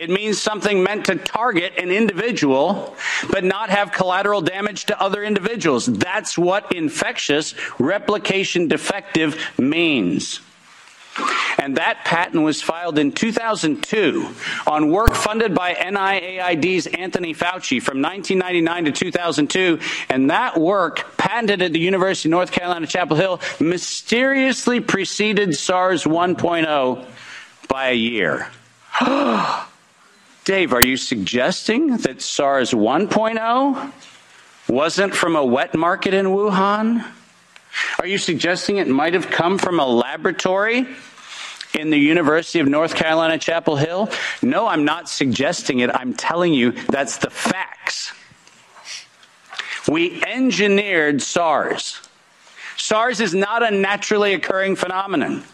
It 0.00 0.10
means 0.10 0.40
something 0.40 0.82
meant 0.82 1.06
to 1.06 1.16
target 1.16 1.74
an 1.78 1.90
individual, 1.90 2.96
but 3.30 3.44
not 3.44 3.70
have 3.70 3.92
collateral 3.92 4.42
damage 4.42 4.84
to 4.86 5.00
other 5.00 5.22
individuals. 5.22 5.86
That's 5.86 6.36
what 6.36 6.74
infectious 6.74 7.54
replication 7.78 8.68
defective 8.68 9.40
means. 9.58 10.40
And 11.58 11.76
that 11.76 12.04
patent 12.04 12.42
was 12.42 12.60
filed 12.60 12.98
in 12.98 13.12
2002 13.12 14.34
on 14.66 14.90
work 14.90 15.14
funded 15.14 15.54
by 15.54 15.74
NIAID's 15.74 16.86
Anthony 16.88 17.34
Fauci 17.34 17.80
from 17.80 18.02
1999 18.02 18.84
to 18.86 18.92
2002. 18.92 19.78
And 20.08 20.30
that 20.30 20.58
work, 20.58 21.16
patented 21.16 21.62
at 21.62 21.72
the 21.72 21.78
University 21.78 22.28
of 22.28 22.32
North 22.32 22.50
Carolina, 22.50 22.86
Chapel 22.86 23.16
Hill, 23.16 23.40
mysteriously 23.60 24.80
preceded 24.80 25.56
SARS 25.56 26.04
1.0 26.04 27.06
by 27.68 27.90
a 27.90 27.94
year. 27.94 28.48
Dave, 30.44 30.72
are 30.72 30.82
you 30.82 30.96
suggesting 30.96 31.96
that 31.98 32.20
SARS 32.20 32.72
1.0 32.72 33.92
wasn't 34.68 35.14
from 35.14 35.36
a 35.36 35.44
wet 35.44 35.74
market 35.74 36.12
in 36.12 36.26
Wuhan? 36.26 37.04
Are 37.98 38.06
you 38.06 38.18
suggesting 38.18 38.76
it 38.76 38.88
might 38.88 39.14
have 39.14 39.30
come 39.30 39.58
from 39.58 39.80
a 39.80 39.86
laboratory 39.86 40.86
in 41.78 41.90
the 41.90 41.98
University 41.98 42.60
of 42.60 42.68
North 42.68 42.94
Carolina, 42.94 43.38
Chapel 43.38 43.76
Hill? 43.76 44.10
No, 44.42 44.66
I'm 44.66 44.84
not 44.84 45.08
suggesting 45.08 45.80
it. 45.80 45.90
I'm 45.92 46.14
telling 46.14 46.54
you 46.54 46.72
that's 46.72 47.18
the 47.18 47.30
facts. 47.30 48.12
We 49.88 50.22
engineered 50.24 51.20
SARS. 51.20 52.00
SARS 52.76 53.20
is 53.20 53.34
not 53.34 53.62
a 53.62 53.70
naturally 53.70 54.34
occurring 54.34 54.76
phenomenon. 54.76 55.44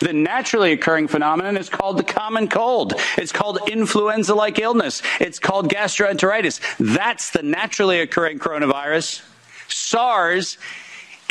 The 0.00 0.12
naturally 0.12 0.72
occurring 0.72 1.08
phenomenon 1.08 1.56
is 1.56 1.68
called 1.68 1.98
the 1.98 2.04
common 2.04 2.48
cold. 2.48 2.94
It's 3.18 3.32
called 3.32 3.58
influenza 3.68 4.34
like 4.34 4.58
illness. 4.58 5.02
It's 5.20 5.38
called 5.38 5.68
gastroenteritis. 5.68 6.60
That's 6.78 7.30
the 7.30 7.42
naturally 7.42 8.00
occurring 8.00 8.38
coronavirus. 8.38 9.22
SARS 9.68 10.58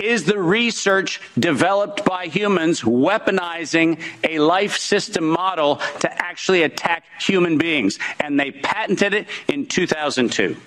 is 0.01 0.25
the 0.25 0.39
research 0.39 1.21
developed 1.37 2.05
by 2.05 2.25
humans 2.25 2.81
weaponizing 2.81 4.01
a 4.27 4.39
life 4.39 4.77
system 4.77 5.29
model 5.29 5.77
to 5.99 6.11
actually 6.21 6.63
attack 6.63 7.03
human 7.19 7.57
beings. 7.57 7.99
And 8.19 8.39
they 8.39 8.51
patented 8.51 9.13
it 9.13 9.27
in 9.47 9.67
2002. 9.67 10.57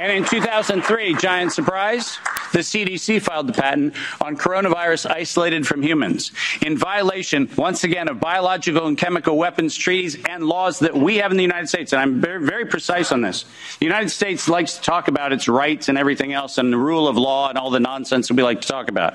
And 0.00 0.12
in 0.12 0.24
2003, 0.24 1.16
giant 1.16 1.52
surprise, 1.52 2.18
the 2.52 2.60
CDC 2.60 3.22
filed 3.22 3.46
the 3.46 3.52
patent 3.52 3.94
on 4.20 4.36
coronavirus 4.36 5.10
isolated 5.10 5.66
from 5.66 5.82
humans 5.82 6.32
in 6.62 6.76
violation, 6.76 7.48
once 7.56 7.84
again, 7.84 8.08
of 8.08 8.20
biological 8.20 8.86
and 8.86 8.96
chemical 8.96 9.36
weapons 9.36 9.76
treaties 9.76 10.16
and 10.28 10.44
laws 10.44 10.78
that 10.80 10.94
we 10.94 11.16
have 11.16 11.30
in 11.30 11.36
the 11.36 11.42
United 11.42 11.68
States. 11.68 11.92
And 11.92 12.00
I'm 12.00 12.20
very, 12.20 12.44
very 12.44 12.66
precise 12.66 13.12
on 13.12 13.20
this. 13.20 13.44
The 13.78 13.86
United 13.86 14.10
States 14.10 14.48
likes 14.48 14.74
to 14.74 14.82
talk 14.82 15.08
about 15.08 15.32
its 15.32 15.48
rights 15.48 15.88
and 15.88 15.98
everything 15.98 16.32
else 16.32 16.58
and 16.58 16.72
the 16.72 16.78
rule 16.78 17.08
of 17.08 17.16
law 17.16 17.48
and 17.48 17.58
all 17.58 17.70
the 17.70 17.80
nonsense 17.80 18.28
that 18.28 18.34
we 18.34 18.42
like 18.42 18.60
to 18.62 18.68
talk 18.68 18.88
about. 18.88 19.14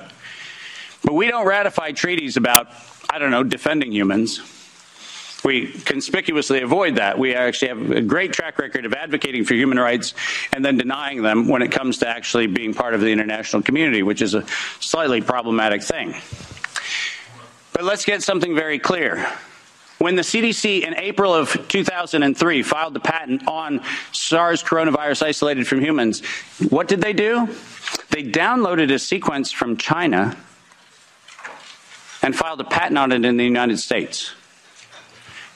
But 1.02 1.14
we 1.14 1.28
don't 1.28 1.46
ratify 1.46 1.92
treaties 1.92 2.36
about, 2.36 2.68
I 3.10 3.18
don't 3.18 3.30
know, 3.30 3.42
defending 3.42 3.92
humans. 3.92 4.40
We 5.44 5.66
conspicuously 5.66 6.62
avoid 6.62 6.96
that. 6.96 7.18
We 7.18 7.34
actually 7.34 7.68
have 7.68 7.90
a 7.90 8.00
great 8.00 8.32
track 8.32 8.58
record 8.58 8.86
of 8.86 8.94
advocating 8.94 9.44
for 9.44 9.54
human 9.54 9.78
rights 9.78 10.14
and 10.54 10.64
then 10.64 10.78
denying 10.78 11.22
them 11.22 11.48
when 11.48 11.60
it 11.60 11.70
comes 11.70 11.98
to 11.98 12.08
actually 12.08 12.46
being 12.46 12.72
part 12.72 12.94
of 12.94 13.02
the 13.02 13.08
international 13.08 13.62
community, 13.62 14.02
which 14.02 14.22
is 14.22 14.34
a 14.34 14.46
slightly 14.80 15.20
problematic 15.20 15.82
thing. 15.82 16.14
But 17.74 17.84
let's 17.84 18.06
get 18.06 18.22
something 18.22 18.54
very 18.54 18.78
clear. 18.78 19.26
When 19.98 20.16
the 20.16 20.22
CDC 20.22 20.82
in 20.82 20.94
April 20.96 21.34
of 21.34 21.68
2003 21.68 22.62
filed 22.62 22.94
the 22.94 23.00
patent 23.00 23.46
on 23.46 23.82
SARS 24.12 24.62
coronavirus 24.62 25.24
isolated 25.24 25.66
from 25.66 25.80
humans, 25.80 26.22
what 26.70 26.88
did 26.88 27.00
they 27.00 27.12
do? 27.12 27.48
They 28.10 28.22
downloaded 28.22 28.92
a 28.92 28.98
sequence 28.98 29.52
from 29.52 29.76
China 29.76 30.36
and 32.22 32.34
filed 32.34 32.60
a 32.60 32.64
patent 32.64 32.96
on 32.96 33.12
it 33.12 33.24
in 33.24 33.36
the 33.36 33.44
United 33.44 33.78
States. 33.78 34.34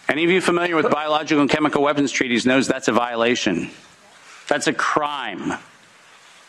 Any 0.09 0.25
of 0.25 0.31
you 0.31 0.41
familiar 0.41 0.75
with 0.75 0.91
biological 0.91 1.43
and 1.43 1.51
chemical 1.51 1.83
weapons 1.83 2.11
treaties 2.11 2.47
knows 2.47 2.67
that's 2.67 2.89
a 2.89 2.93
violation. 2.93 3.71
That's 4.49 4.67
a 4.67 4.73
crime. 4.73 5.53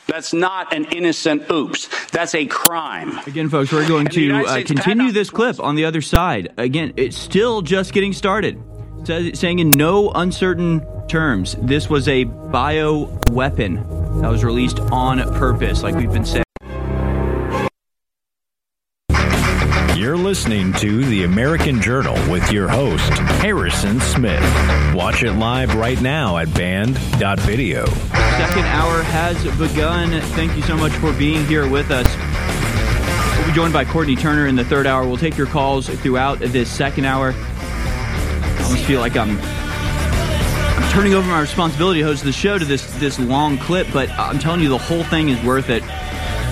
That's 0.07 0.33
not 0.33 0.73
an 0.73 0.85
innocent 0.85 1.51
oops. 1.51 1.89
That's 2.07 2.33
a 2.35 2.45
crime. 2.45 3.19
Again, 3.27 3.49
folks, 3.49 3.71
we're 3.73 3.87
going 3.87 4.07
to 4.07 4.31
uh, 4.31 4.63
continue 4.63 5.11
this 5.11 5.29
clip 5.29 5.59
on 5.59 5.75
the 5.75 5.83
other 5.83 6.01
side. 6.01 6.53
Again, 6.57 6.93
it's 6.95 7.17
still 7.17 7.61
just 7.61 7.91
getting 7.91 8.13
started. 8.13 8.63
saying 9.05 9.59
in 9.59 9.71
no 9.71 10.09
uncertain 10.11 10.81
terms, 11.07 11.57
this 11.59 11.89
was 11.89 12.07
a 12.07 12.23
bio 12.23 13.19
weapon 13.29 13.75
that 14.21 14.31
was 14.31 14.43
released 14.43 14.79
on 14.79 15.19
purpose, 15.35 15.83
like 15.83 15.95
we've 15.95 16.11
been 16.13 16.25
saying. 16.25 16.45
You're 20.09 20.17
listening 20.17 20.73
to 20.73 21.05
The 21.05 21.23
American 21.23 21.79
Journal 21.79 22.15
with 22.31 22.51
your 22.51 22.67
host, 22.67 23.11
Harrison 23.43 23.99
Smith. 23.99 24.41
Watch 24.95 25.21
it 25.21 25.33
live 25.33 25.75
right 25.75 26.01
now 26.01 26.37
at 26.37 26.51
band.video. 26.55 27.85
Second 27.85 28.65
hour 28.65 29.03
has 29.03 29.37
begun. 29.59 30.19
Thank 30.31 30.55
you 30.55 30.63
so 30.63 30.75
much 30.75 30.93
for 30.93 31.13
being 31.13 31.45
here 31.45 31.69
with 31.69 31.91
us. 31.91 32.07
We'll 33.37 33.45
be 33.49 33.53
joined 33.53 33.71
by 33.71 33.85
Courtney 33.85 34.15
Turner 34.15 34.47
in 34.47 34.55
the 34.55 34.65
third 34.65 34.87
hour. 34.87 35.07
We'll 35.07 35.15
take 35.15 35.37
your 35.37 35.45
calls 35.45 35.87
throughout 35.87 36.39
this 36.39 36.71
second 36.71 37.05
hour. 37.05 37.35
I 37.35 38.61
almost 38.63 38.85
feel 38.85 39.01
like 39.01 39.15
I'm 39.15 39.37
turning 40.91 41.13
over 41.13 41.29
my 41.29 41.39
responsibility 41.39 41.99
to 41.99 42.07
host 42.07 42.23
the 42.23 42.31
show 42.31 42.57
to 42.57 42.65
this 42.65 42.83
this 42.99 43.19
long 43.19 43.59
clip, 43.59 43.85
but 43.93 44.09
I'm 44.13 44.39
telling 44.39 44.61
you 44.61 44.69
the 44.69 44.79
whole 44.79 45.03
thing 45.03 45.29
is 45.29 45.45
worth 45.45 45.69
it 45.69 45.83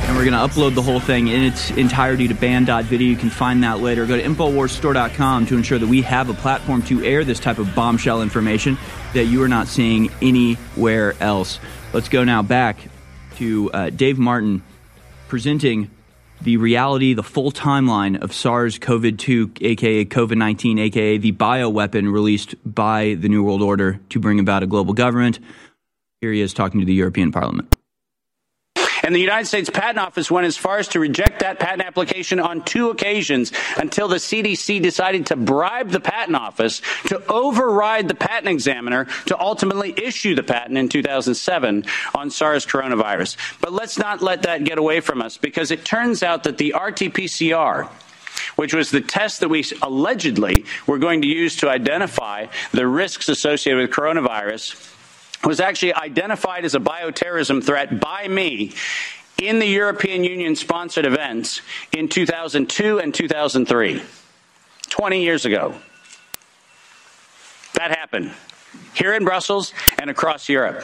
and 0.03 0.15
we're 0.15 0.25
going 0.25 0.33
to 0.33 0.53
upload 0.55 0.75
the 0.75 0.81
whole 0.81 0.99
thing 0.99 1.27
in 1.27 1.43
its 1.43 1.71
entirety 1.71 2.27
to 2.27 2.33
band.video. 2.33 3.07
You 3.07 3.15
can 3.15 3.29
find 3.29 3.63
that 3.63 3.79
later. 3.79 4.05
Go 4.05 4.17
to 4.17 4.23
InfoWarsStore.com 4.23 5.45
to 5.47 5.57
ensure 5.57 5.79
that 5.79 5.87
we 5.87 6.01
have 6.03 6.29
a 6.29 6.33
platform 6.33 6.81
to 6.83 7.03
air 7.03 7.23
this 7.23 7.39
type 7.39 7.57
of 7.57 7.73
bombshell 7.75 8.21
information 8.21 8.77
that 9.13 9.25
you 9.25 9.41
are 9.43 9.47
not 9.47 9.67
seeing 9.67 10.09
anywhere 10.21 11.15
else. 11.19 11.59
Let's 11.93 12.09
go 12.09 12.23
now 12.23 12.41
back 12.41 12.77
to 13.35 13.71
uh, 13.71 13.89
Dave 13.89 14.17
Martin 14.17 14.63
presenting 15.27 15.89
the 16.41 16.57
reality, 16.57 17.13
the 17.13 17.23
full 17.23 17.51
timeline 17.51 18.21
of 18.21 18.33
SARS 18.33 18.77
CoV 18.79 19.17
2, 19.17 19.51
aka 19.61 20.05
COVID 20.05 20.37
19, 20.37 20.79
aka 20.79 21.17
the 21.17 21.31
bioweapon 21.31 22.11
released 22.11 22.55
by 22.65 23.15
the 23.15 23.29
New 23.29 23.43
World 23.43 23.61
Order 23.61 23.99
to 24.09 24.19
bring 24.19 24.39
about 24.39 24.63
a 24.63 24.67
global 24.67 24.93
government. 24.93 25.39
Here 26.21 26.31
he 26.31 26.41
is 26.41 26.53
talking 26.53 26.79
to 26.79 26.85
the 26.85 26.93
European 26.93 27.31
Parliament. 27.31 27.76
And 29.07 29.15
the 29.15 29.21
United 29.21 29.45
States 29.45 29.69
Patent 29.69 29.99
Office 29.99 30.29
went 30.29 30.47
as 30.47 30.57
far 30.57 30.79
as 30.79 30.89
to 30.89 30.99
reject 30.99 31.39
that 31.39 31.59
patent 31.59 31.81
application 31.81 32.41
on 32.41 32.61
two 32.61 32.89
occasions 32.89 33.53
until 33.77 34.09
the 34.09 34.17
CDC 34.17 34.81
decided 34.81 35.27
to 35.27 35.37
bribe 35.37 35.91
the 35.91 36.01
Patent 36.01 36.35
Office 36.35 36.81
to 37.05 37.25
override 37.27 38.09
the 38.09 38.15
patent 38.15 38.49
examiner 38.49 39.05
to 39.27 39.39
ultimately 39.39 39.93
issue 39.95 40.35
the 40.35 40.43
patent 40.43 40.77
in 40.77 40.89
2007 40.89 41.85
on 42.15 42.29
SARS 42.29 42.65
coronavirus. 42.65 43.37
But 43.61 43.71
let's 43.71 43.97
not 43.97 44.21
let 44.21 44.41
that 44.41 44.65
get 44.65 44.77
away 44.77 44.99
from 44.99 45.21
us 45.21 45.37
because 45.37 45.71
it 45.71 45.85
turns 45.85 46.21
out 46.21 46.43
that 46.43 46.57
the 46.57 46.73
RT 46.75 47.13
PCR 47.15 47.89
which 48.55 48.73
was 48.73 48.91
the 48.91 49.01
test 49.01 49.39
that 49.39 49.49
we 49.49 49.63
allegedly 49.81 50.65
were 50.85 50.97
going 50.97 51.21
to 51.21 51.27
use 51.27 51.55
to 51.55 51.69
identify 51.69 52.45
the 52.71 52.85
risks 52.85 53.29
associated 53.29 53.79
with 53.79 53.91
coronavirus 53.91 54.95
was 55.43 55.59
actually 55.59 55.93
identified 55.93 56.65
as 56.65 56.75
a 56.75 56.79
bioterrorism 56.79 57.63
threat 57.63 57.99
by 57.99 58.27
me 58.27 58.73
in 59.41 59.59
the 59.59 59.67
European 59.67 60.23
Union 60.23 60.55
sponsored 60.55 61.05
events 61.05 61.61
in 61.91 62.07
2002 62.07 62.99
and 62.99 63.13
2003, 63.13 64.01
20 64.89 65.23
years 65.23 65.45
ago. 65.45 65.75
That 67.73 67.91
happened 67.91 68.31
here 68.93 69.13
in 69.13 69.23
Brussels 69.23 69.73
and 69.99 70.09
across 70.09 70.49
Europe. 70.49 70.83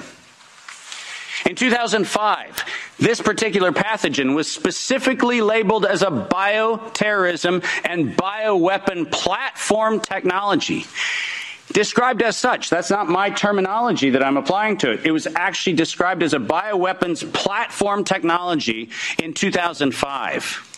In 1.49 1.55
2005, 1.55 2.63
this 2.99 3.19
particular 3.19 3.71
pathogen 3.71 4.35
was 4.35 4.49
specifically 4.49 5.41
labeled 5.41 5.85
as 5.85 6.03
a 6.03 6.11
bioterrorism 6.11 7.65
and 7.83 8.15
bioweapon 8.15 9.11
platform 9.11 9.99
technology 9.99 10.85
described 11.73 12.21
as 12.21 12.37
such. 12.37 12.69
That's 12.69 12.89
not 12.89 13.09
my 13.09 13.29
terminology 13.29 14.11
that 14.11 14.23
I'm 14.23 14.37
applying 14.37 14.77
to 14.79 14.91
it. 14.91 15.05
It 15.05 15.11
was 15.11 15.27
actually 15.27 15.73
described 15.73 16.23
as 16.23 16.33
a 16.33 16.39
bioweapons 16.39 17.31
platform 17.33 18.03
technology 18.03 18.89
in 19.21 19.33
2005. 19.33 20.69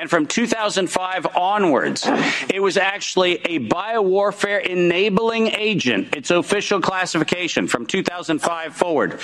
And 0.00 0.08
from 0.08 0.26
2005 0.26 1.36
onwards, 1.36 2.06
it 2.52 2.60
was 2.60 2.76
actually 2.76 3.34
a 3.44 3.58
biowarfare 3.58 4.64
enabling 4.64 5.48
agent, 5.48 6.14
its 6.14 6.30
official 6.30 6.80
classification 6.80 7.66
from 7.66 7.86
2005 7.86 8.76
forward. 8.76 9.20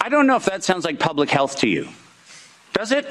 I 0.00 0.08
don't 0.08 0.26
know 0.26 0.36
if 0.36 0.44
that 0.46 0.64
sounds 0.64 0.84
like 0.84 0.98
public 0.98 1.30
health 1.30 1.58
to 1.60 1.68
you. 1.68 1.88
Does 2.72 2.90
it? 2.90 3.06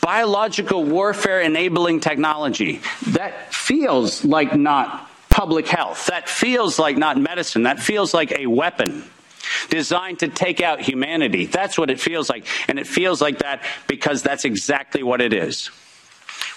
Biological 0.00 0.84
warfare 0.84 1.42
enabling 1.42 2.00
technology. 2.00 2.80
That 3.08 3.52
feels 3.52 4.24
like 4.24 4.54
not 4.54 5.05
public 5.36 5.68
health. 5.68 6.06
That 6.06 6.30
feels 6.30 6.78
like 6.78 6.96
not 6.96 7.20
medicine. 7.20 7.64
That 7.64 7.78
feels 7.78 8.14
like 8.14 8.32
a 8.32 8.46
weapon 8.46 9.04
designed 9.68 10.20
to 10.20 10.28
take 10.28 10.62
out 10.62 10.80
humanity. 10.80 11.44
That's 11.44 11.76
what 11.76 11.90
it 11.90 12.00
feels 12.00 12.30
like. 12.30 12.46
And 12.68 12.78
it 12.78 12.86
feels 12.86 13.20
like 13.20 13.40
that 13.40 13.62
because 13.86 14.22
that's 14.22 14.46
exactly 14.46 15.02
what 15.02 15.20
it 15.20 15.34
is. 15.34 15.70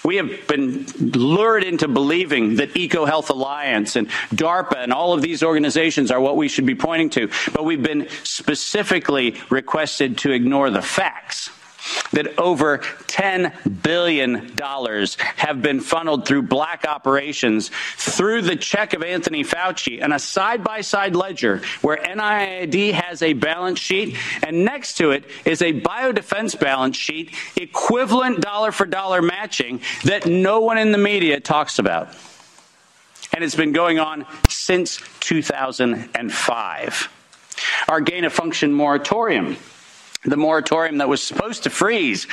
We 0.02 0.16
have 0.16 0.30
been 0.48 0.86
lured 0.98 1.62
into 1.62 1.88
believing 1.88 2.56
that 2.56 2.72
EcoHealth 2.72 3.28
Alliance 3.28 3.96
and 3.96 4.08
DARPA 4.34 4.78
and 4.78 4.94
all 4.94 5.12
of 5.12 5.20
these 5.20 5.42
organizations 5.42 6.10
are 6.10 6.18
what 6.18 6.38
we 6.38 6.48
should 6.48 6.64
be 6.64 6.74
pointing 6.74 7.10
to, 7.10 7.28
but 7.52 7.66
we've 7.66 7.82
been 7.82 8.08
specifically 8.24 9.36
requested 9.50 10.16
to 10.18 10.32
ignore 10.32 10.70
the 10.70 10.80
facts 10.80 11.50
that 12.12 12.38
over 12.38 12.78
$10 12.78 13.82
billion 13.82 14.56
have 15.36 15.62
been 15.62 15.80
funneled 15.80 16.26
through 16.26 16.42
black 16.42 16.84
operations 16.86 17.70
through 17.96 18.42
the 18.42 18.56
check 18.56 18.94
of 18.94 19.02
Anthony 19.02 19.44
Fauci 19.44 20.02
and 20.02 20.12
a 20.12 20.18
side 20.18 20.64
by 20.64 20.80
side 20.80 21.14
ledger 21.14 21.62
where 21.82 21.96
NIAID 21.96 22.92
has 22.92 23.22
a 23.22 23.32
balance 23.32 23.78
sheet 23.78 24.16
and 24.42 24.64
next 24.64 24.94
to 24.94 25.10
it 25.10 25.24
is 25.44 25.62
a 25.62 25.72
biodefense 25.72 26.58
balance 26.58 26.96
sheet 26.96 27.34
equivalent 27.56 28.40
dollar 28.40 28.72
for 28.72 28.86
dollar 28.86 29.22
matching 29.22 29.80
that 30.04 30.26
no 30.26 30.60
one 30.60 30.78
in 30.78 30.92
the 30.92 30.98
media 30.98 31.40
talks 31.40 31.78
about. 31.78 32.08
And 33.32 33.44
it's 33.44 33.54
been 33.54 33.72
going 33.72 34.00
on 34.00 34.26
since 34.48 35.00
2005. 35.20 37.08
Our 37.88 38.00
gain 38.00 38.24
of 38.24 38.32
function 38.32 38.72
moratorium 38.72 39.56
the 40.24 40.36
moratorium 40.36 40.98
that 40.98 41.08
was 41.08 41.22
supposed 41.22 41.62
to 41.62 41.70
freeze 41.70 42.26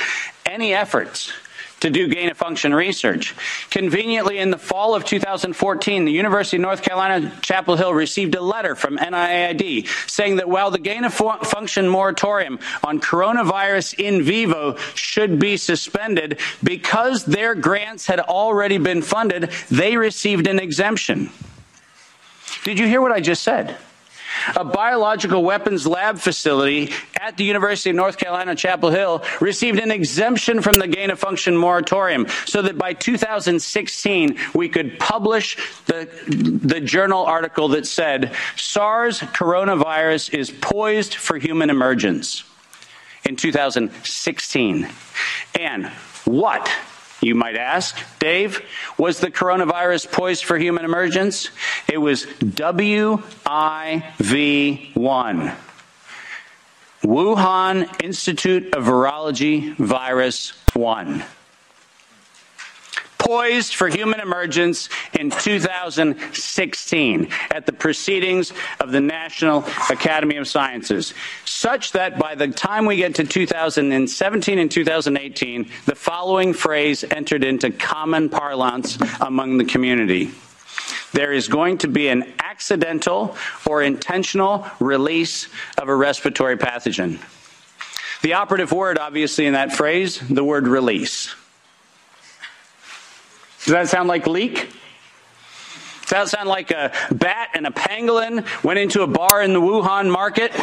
any 0.44 0.74
efforts 0.74 1.32
to 1.80 1.90
do 1.90 2.08
gain 2.08 2.28
of 2.28 2.36
function 2.36 2.74
research. 2.74 3.34
Conveniently, 3.70 4.38
in 4.38 4.50
the 4.50 4.58
fall 4.58 4.94
of 4.94 5.04
2014, 5.04 6.04
the 6.04 6.12
University 6.12 6.56
of 6.56 6.62
North 6.62 6.82
Carolina, 6.82 7.32
Chapel 7.40 7.76
Hill 7.76 7.94
received 7.94 8.34
a 8.34 8.40
letter 8.40 8.74
from 8.74 8.98
NIAID 8.98 9.86
saying 10.10 10.36
that 10.36 10.48
while 10.48 10.70
the 10.70 10.78
gain 10.78 11.04
of 11.04 11.14
function 11.14 11.88
moratorium 11.88 12.58
on 12.82 13.00
coronavirus 13.00 13.98
in 13.98 14.22
vivo 14.22 14.76
should 14.94 15.38
be 15.38 15.56
suspended, 15.56 16.40
because 16.62 17.24
their 17.24 17.54
grants 17.54 18.06
had 18.06 18.20
already 18.20 18.78
been 18.78 19.02
funded, 19.02 19.50
they 19.70 19.96
received 19.96 20.46
an 20.46 20.58
exemption. 20.58 21.30
Did 22.64 22.78
you 22.78 22.86
hear 22.86 23.00
what 23.00 23.12
I 23.12 23.20
just 23.20 23.42
said? 23.42 23.76
A 24.56 24.64
biological 24.64 25.42
weapons 25.42 25.86
lab 25.86 26.18
facility 26.18 26.92
at 27.20 27.36
the 27.36 27.44
University 27.44 27.90
of 27.90 27.96
North 27.96 28.16
Carolina, 28.16 28.54
Chapel 28.54 28.90
Hill, 28.90 29.22
received 29.40 29.78
an 29.78 29.90
exemption 29.90 30.62
from 30.62 30.74
the 30.74 30.88
gain 30.88 31.10
of 31.10 31.18
function 31.18 31.56
moratorium 31.56 32.26
so 32.46 32.62
that 32.62 32.78
by 32.78 32.92
2016 32.92 34.38
we 34.54 34.68
could 34.68 34.98
publish 34.98 35.56
the, 35.86 36.08
the 36.26 36.80
journal 36.80 37.24
article 37.24 37.68
that 37.68 37.86
said 37.86 38.34
SARS 38.56 39.20
coronavirus 39.20 40.34
is 40.34 40.50
poised 40.50 41.14
for 41.14 41.38
human 41.38 41.70
emergence 41.70 42.44
in 43.24 43.36
2016. 43.36 44.88
And 45.58 45.86
what 46.24 46.70
you 47.20 47.34
might 47.34 47.56
ask, 47.56 47.98
Dave, 48.18 48.62
was 48.96 49.20
the 49.20 49.30
coronavirus 49.30 50.10
poised 50.12 50.44
for 50.44 50.58
human 50.58 50.84
emergence? 50.84 51.50
It 51.88 51.98
was 51.98 52.26
WIV1. 52.26 53.22
Wuhan 57.02 58.02
Institute 58.02 58.74
of 58.74 58.84
Virology 58.84 59.76
Virus 59.76 60.52
1 60.74 61.24
poised 63.18 63.74
for 63.74 63.88
human 63.88 64.20
emergence 64.20 64.88
in 65.18 65.30
2016 65.30 67.28
at 67.50 67.66
the 67.66 67.72
proceedings 67.72 68.52
of 68.80 68.92
the 68.92 69.00
National 69.00 69.64
Academy 69.90 70.36
of 70.36 70.48
Sciences, 70.48 71.12
such 71.44 71.92
that 71.92 72.18
by 72.18 72.34
the 72.34 72.48
time 72.48 72.86
we 72.86 72.96
get 72.96 73.16
to 73.16 73.24
2017 73.24 74.58
and 74.58 74.70
2018, 74.70 75.70
the 75.84 75.94
following 75.94 76.54
phrase 76.54 77.04
entered 77.04 77.44
into 77.44 77.70
common 77.70 78.28
parlance 78.28 78.98
among 79.20 79.58
the 79.58 79.64
community. 79.64 80.30
There 81.12 81.32
is 81.32 81.48
going 81.48 81.78
to 81.78 81.88
be 81.88 82.08
an 82.08 82.32
accidental 82.38 83.36
or 83.66 83.82
intentional 83.82 84.66
release 84.78 85.48
of 85.76 85.88
a 85.88 85.94
respiratory 85.94 86.56
pathogen. 86.56 87.18
The 88.22 88.34
operative 88.34 88.72
word, 88.72 88.98
obviously, 88.98 89.46
in 89.46 89.52
that 89.52 89.72
phrase, 89.72 90.18
the 90.18 90.44
word 90.44 90.66
release. 90.66 91.34
Does 93.68 93.74
that 93.74 93.88
sound 93.90 94.08
like 94.08 94.26
leak? 94.26 94.54
Does 96.00 96.08
that 96.08 96.28
sound 96.30 96.48
like 96.48 96.70
a 96.70 96.90
bat 97.12 97.50
and 97.52 97.66
a 97.66 97.70
pangolin 97.70 98.46
went 98.64 98.78
into 98.78 99.02
a 99.02 99.06
bar 99.06 99.42
in 99.42 99.52
the 99.52 99.60
Wuhan 99.60 100.10
market 100.10 100.58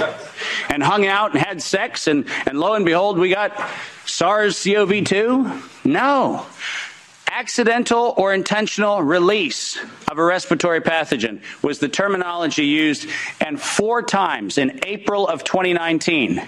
and 0.72 0.82
hung 0.82 1.06
out 1.06 1.32
and 1.32 1.39
had 1.39 1.62
sex, 1.62 2.08
and, 2.08 2.26
and 2.47 2.60
lo 2.60 2.74
and 2.74 2.84
behold, 2.84 3.20
we 3.20 3.30
got 3.30 3.56
SARS 4.08 4.64
CoV 4.64 5.03
2? 5.03 5.62
No. 5.84 6.47
Accidental 7.30 8.16
or 8.18 8.34
intentional 8.34 9.03
release 9.03 9.78
of 10.10 10.18
a 10.18 10.24
respiratory 10.24 10.82
pathogen 10.82 11.43
was 11.62 11.78
the 11.78 11.89
terminology 11.89 12.66
used, 12.66 13.08
and 13.39 13.62
four 13.62 14.01
times 14.01 14.58
in 14.58 14.80
April 14.84 15.28
of 15.28 15.43
2019 15.43 16.41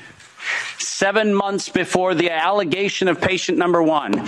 seven 0.79 1.33
months 1.33 1.69
before 1.69 2.15
the 2.15 2.31
allegation 2.31 3.07
of 3.07 3.21
patient 3.21 3.57
number 3.57 3.83
one, 3.83 4.27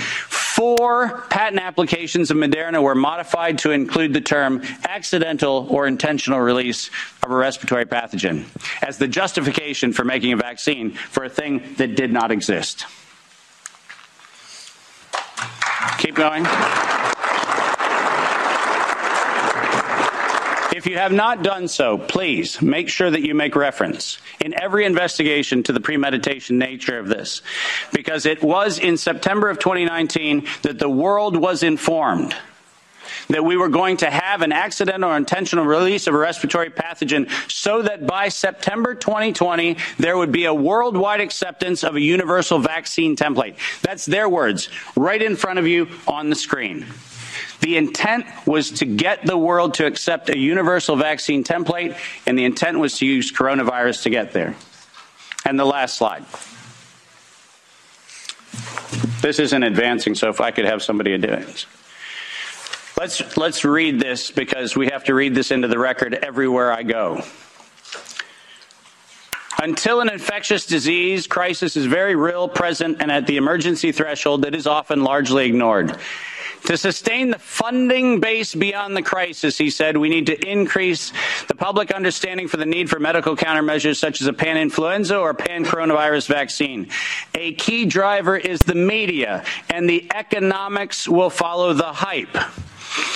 four 0.60 1.22
patent 1.30 1.62
applications 1.62 2.32
of 2.32 2.36
Moderna 2.36 2.84
were 2.84 2.93
modified 2.93 3.60
to 3.60 3.72
include 3.72 4.12
the 4.12 4.20
term 4.20 4.62
accidental 4.84 5.66
or 5.70 5.88
intentional 5.88 6.41
release 6.41 6.89
of 7.24 7.32
a 7.32 7.34
respiratory 7.34 7.86
pathogen 7.86 8.43
as 8.84 8.97
the 8.97 9.07
justification 9.07 9.93
for 9.93 10.03
making 10.03 10.34
a 10.34 10.36
vaccine 10.36 10.91
for 10.91 11.24
a 11.24 11.30
thing 11.30 11.64
that 11.78 11.95
did 11.95 12.12
not 12.12 12.30
exist. 12.30 12.86
Keep 15.99 16.16
going. 16.16 16.45
If 20.80 20.88
you 20.88 20.98
have 20.98 21.12
not 21.12 21.44
done 21.44 21.68
so, 21.68 21.98
please 21.98 22.62
make 22.62 22.88
sure 22.88 23.12
that 23.12 23.20
you 23.20 23.36
make 23.36 23.58
reference 23.58 24.18
in 24.40 24.58
every 24.58 24.86
investigation 24.86 25.62
to 25.64 25.74
the 25.74 25.82
premeditation 25.82 26.58
nature 26.58 26.98
of 26.98 27.10
this. 27.10 27.42
Because 27.92 28.26
it 28.26 28.42
was 28.42 28.80
in 28.80 28.96
September 28.96 29.50
of 29.50 29.60
2019 29.60 30.48
that 30.62 30.80
the 30.80 30.90
world 30.90 31.36
was 31.36 31.64
informed 31.64 32.34
that 33.28 33.44
we 33.44 33.58
were 33.58 33.68
going 33.68 33.98
to 33.98 34.10
have 34.10 34.42
an 34.42 34.54
accidental 34.54 35.10
or 35.10 35.18
intentional 35.18 35.66
release 35.66 36.08
of 36.08 36.16
a 36.16 36.18
respiratory 36.18 36.70
pathogen 36.70 37.30
so 37.52 37.82
that 37.82 38.08
by 38.08 38.30
September 38.30 38.96
2020, 38.96 39.76
there 39.98 40.18
would 40.18 40.32
be 40.32 40.46
a 40.46 40.54
worldwide 40.54 41.20
acceptance 41.20 41.84
of 41.84 41.98
a 41.98 42.02
universal 42.02 42.58
vaccine 42.58 43.18
template. 43.18 43.58
That's 43.82 44.06
their 44.06 44.30
words 44.30 44.70
right 44.96 45.22
in 45.22 45.36
front 45.36 45.60
of 45.60 45.68
you 45.68 45.90
on 46.08 46.30
the 46.30 46.38
screen. 46.38 46.86
The 47.62 47.76
intent 47.76 48.26
was 48.45 48.72
to 48.72 48.86
get 48.86 49.26
the 49.26 49.38
world 49.38 49.76
to 49.76 49.86
accept 49.86 50.30
a 50.30 50.38
universal 50.38 50.95
vaccine 50.95 51.43
template, 51.43 51.97
and 52.26 52.39
the 52.39 52.45
intent 52.45 52.80
was 52.80 52.97
to 52.99 53.05
use 53.05 53.32
coronavirus 53.32 54.03
to 54.03 54.10
get 54.10 54.32
there. 54.32 54.55
And 55.45 55.60
the 55.60 55.66
last 55.66 55.97
slide. 55.97 56.26
This 59.22 59.39
isn't 59.39 59.64
advancing, 59.64 60.16
so 60.16 60.30
if 60.30 60.39
I 60.39 60.51
could 60.51 60.66
have 60.66 60.82
somebody 60.82 61.14
it. 61.14 61.66
Let's, 62.97 63.38
let's 63.38 63.66
read 63.66 63.99
this 63.99 64.32
because 64.32 64.76
we 64.76 64.88
have 64.88 65.05
to 65.05 65.14
read 65.14 65.36
this 65.36 65.51
into 65.51 65.68
the 65.68 65.80
record 65.80 66.14
everywhere 66.14 66.72
I 66.72 66.84
go. 66.84 67.24
Until 69.62 69.99
an 69.99 70.10
infectious 70.10 70.66
disease 70.66 71.28
crisis 71.28 71.76
is 71.76 71.86
very 71.86 72.16
real, 72.16 72.47
present, 72.47 73.01
and 73.01 73.12
at 73.12 73.28
the 73.28 73.36
emergency 73.36 73.91
threshold, 73.91 74.45
it 74.45 74.55
is 74.55 74.68
often 74.68 75.03
largely 75.03 75.45
ignored. 75.45 75.97
To 76.66 76.78
sustain 76.78 77.32
the 77.32 77.39
funding 77.39 78.20
base 78.20 78.53
beyond 78.53 78.95
the 78.95 79.01
crisis, 79.01 79.57
he 79.57 79.70
said, 79.70 79.97
we 79.97 80.10
need 80.10 80.28
to 80.28 80.47
increase 80.47 81.12
the 81.47 81.55
public 81.55 81.91
understanding 81.91 82.47
for 82.47 82.57
the 82.57 82.66
need 82.66 82.89
for 82.89 82.99
medical 82.99 83.36
countermeasures 83.36 83.95
such 83.95 84.22
as 84.22 84.28
a 84.28 84.34
pan 84.34 84.57
influenza 84.57 85.18
or 85.18 85.34
pan 85.34 85.66
coronavirus 85.66 86.28
vaccine. 86.28 86.89
A 87.34 87.53
key 87.53 87.86
driver 87.86 88.38
is 88.38 88.60
the 88.60 88.76
media, 88.76 89.43
and 89.70 89.89
the 89.89 90.07
economics 90.14 91.07
will 91.07 91.32
follow 91.32 91.74
the 91.74 91.91
hype. 91.91 92.38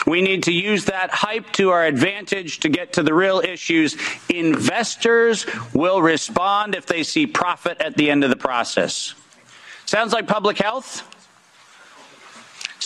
We 0.07 0.21
need 0.21 0.43
to 0.43 0.51
use 0.51 0.85
that 0.85 1.11
hype 1.11 1.51
to 1.53 1.69
our 1.69 1.85
advantage 1.85 2.59
to 2.61 2.69
get 2.69 2.93
to 2.93 3.03
the 3.03 3.13
real 3.13 3.39
issues. 3.39 3.97
Investors 4.29 5.45
will 5.73 6.01
respond 6.01 6.75
if 6.75 6.85
they 6.85 7.03
see 7.03 7.27
profit 7.27 7.81
at 7.81 7.97
the 7.97 8.09
end 8.09 8.23
of 8.23 8.29
the 8.29 8.35
process. 8.35 9.13
Sounds 9.85 10.13
like 10.13 10.27
public 10.27 10.57
health? 10.57 11.07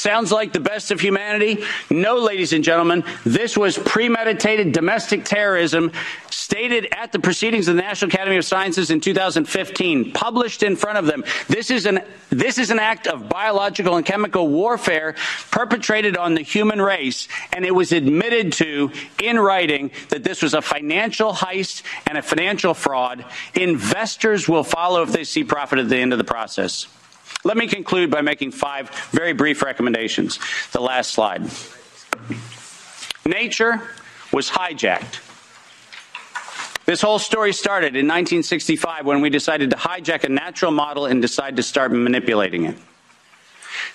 Sounds 0.08 0.32
like 0.32 0.54
the 0.54 0.62
best 0.62 0.92
of 0.92 1.02
humanity? 1.02 1.66
No, 1.90 2.16
ladies 2.16 2.54
and 2.54 2.64
gentlemen, 2.64 3.04
this 3.26 3.58
was 3.58 3.78
premeditated 3.78 4.72
domestic 4.72 5.26
terrorism 5.26 5.92
stated 6.30 6.88
at 6.94 7.12
the 7.12 7.20
proceedings 7.20 7.68
of 7.68 7.76
the 7.76 7.82
National 7.82 8.08
Academy 8.08 8.38
of 8.38 8.46
Sciences 8.46 8.90
in 8.90 9.02
2015, 9.02 10.14
published 10.14 10.64
in 10.64 10.78
front 10.78 10.98
of 10.98 11.08
them. 11.08 11.26
This 11.50 11.70
is 11.70 11.86
an 11.86 12.00
this 12.30 12.58
is 12.58 12.70
an 12.70 12.80
act 12.80 13.08
of 13.08 13.28
biological 13.28 13.98
and 13.98 14.06
chemical 14.06 14.48
warfare 14.48 15.16
perpetrated 15.52 16.16
on 16.16 16.36
the 16.36 16.42
human 16.42 16.82
race, 16.82 17.28
and 17.52 17.66
it 17.66 17.76
was 17.76 17.92
admitted 17.92 18.54
to 18.54 18.94
in 19.22 19.38
writing 19.38 19.92
that 20.08 20.24
this 20.24 20.42
was 20.42 20.54
a 20.54 20.62
financial 20.62 21.34
heist 21.34 21.84
and 22.08 22.18
a 22.18 22.22
financial 22.22 22.74
fraud. 22.74 23.26
Investors 23.56 24.48
will 24.48 24.64
follow 24.64 25.04
if 25.04 25.12
they 25.12 25.26
see 25.26 25.44
profit 25.44 25.80
at 25.80 25.90
the 25.90 25.98
end 25.98 26.14
of 26.14 26.18
the 26.18 26.24
process. 26.24 26.88
Let 27.44 27.58
me 27.58 27.68
conclude 27.68 28.10
by 28.10 28.22
making 28.22 28.52
five 28.52 28.90
very 29.12 29.34
brief 29.34 29.62
recommendations. 29.62 30.40
The 30.72 30.82
last 30.82 31.14
slide. 31.14 31.50
Nature 33.26 33.82
was 34.32 34.50
hijacked. 34.50 35.22
This 36.86 37.02
whole 37.02 37.20
story 37.20 37.52
started 37.52 37.98
in 37.98 38.08
1965 38.08 39.06
when 39.06 39.20
we 39.20 39.30
decided 39.30 39.72
to 39.72 39.76
hijack 39.76 40.24
a 40.24 40.30
natural 40.30 40.72
model 40.72 41.06
and 41.06 41.22
decide 41.22 41.58
to 41.58 41.64
start 41.64 41.92
manipulating 41.92 42.66
it. 42.66 42.78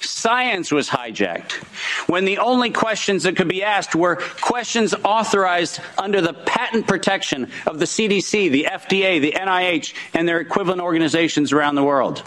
Science 0.01 0.71
was 0.71 0.89
hijacked 0.89 1.53
when 2.09 2.25
the 2.25 2.39
only 2.39 2.71
questions 2.71 3.23
that 3.23 3.37
could 3.37 3.49
be 3.49 3.63
asked 3.63 3.95
were 3.95 4.17
questions 4.17 4.95
authorized 5.05 5.81
under 5.97 6.21
the 6.21 6.35
patent 6.35 6.87
protection 6.87 7.51
of 7.67 7.79
the 7.79 7.85
CDC, 7.85 8.51
the 8.51 8.67
FDA, 8.71 9.21
the 9.21 9.33
NIH, 9.33 9.95
and 10.13 10.29
their 10.29 10.41
equivalent 10.41 10.81
organizations 10.81 11.53
around 11.53 11.77
the 11.77 11.85
world. 11.85 12.23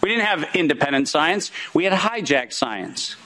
We 0.00 0.10
didn't 0.10 0.24
have 0.24 0.54
independent 0.54 1.08
science, 1.08 1.50
we 1.74 1.84
had 1.84 1.92
hijacked 1.92 2.52
science. 2.52 3.16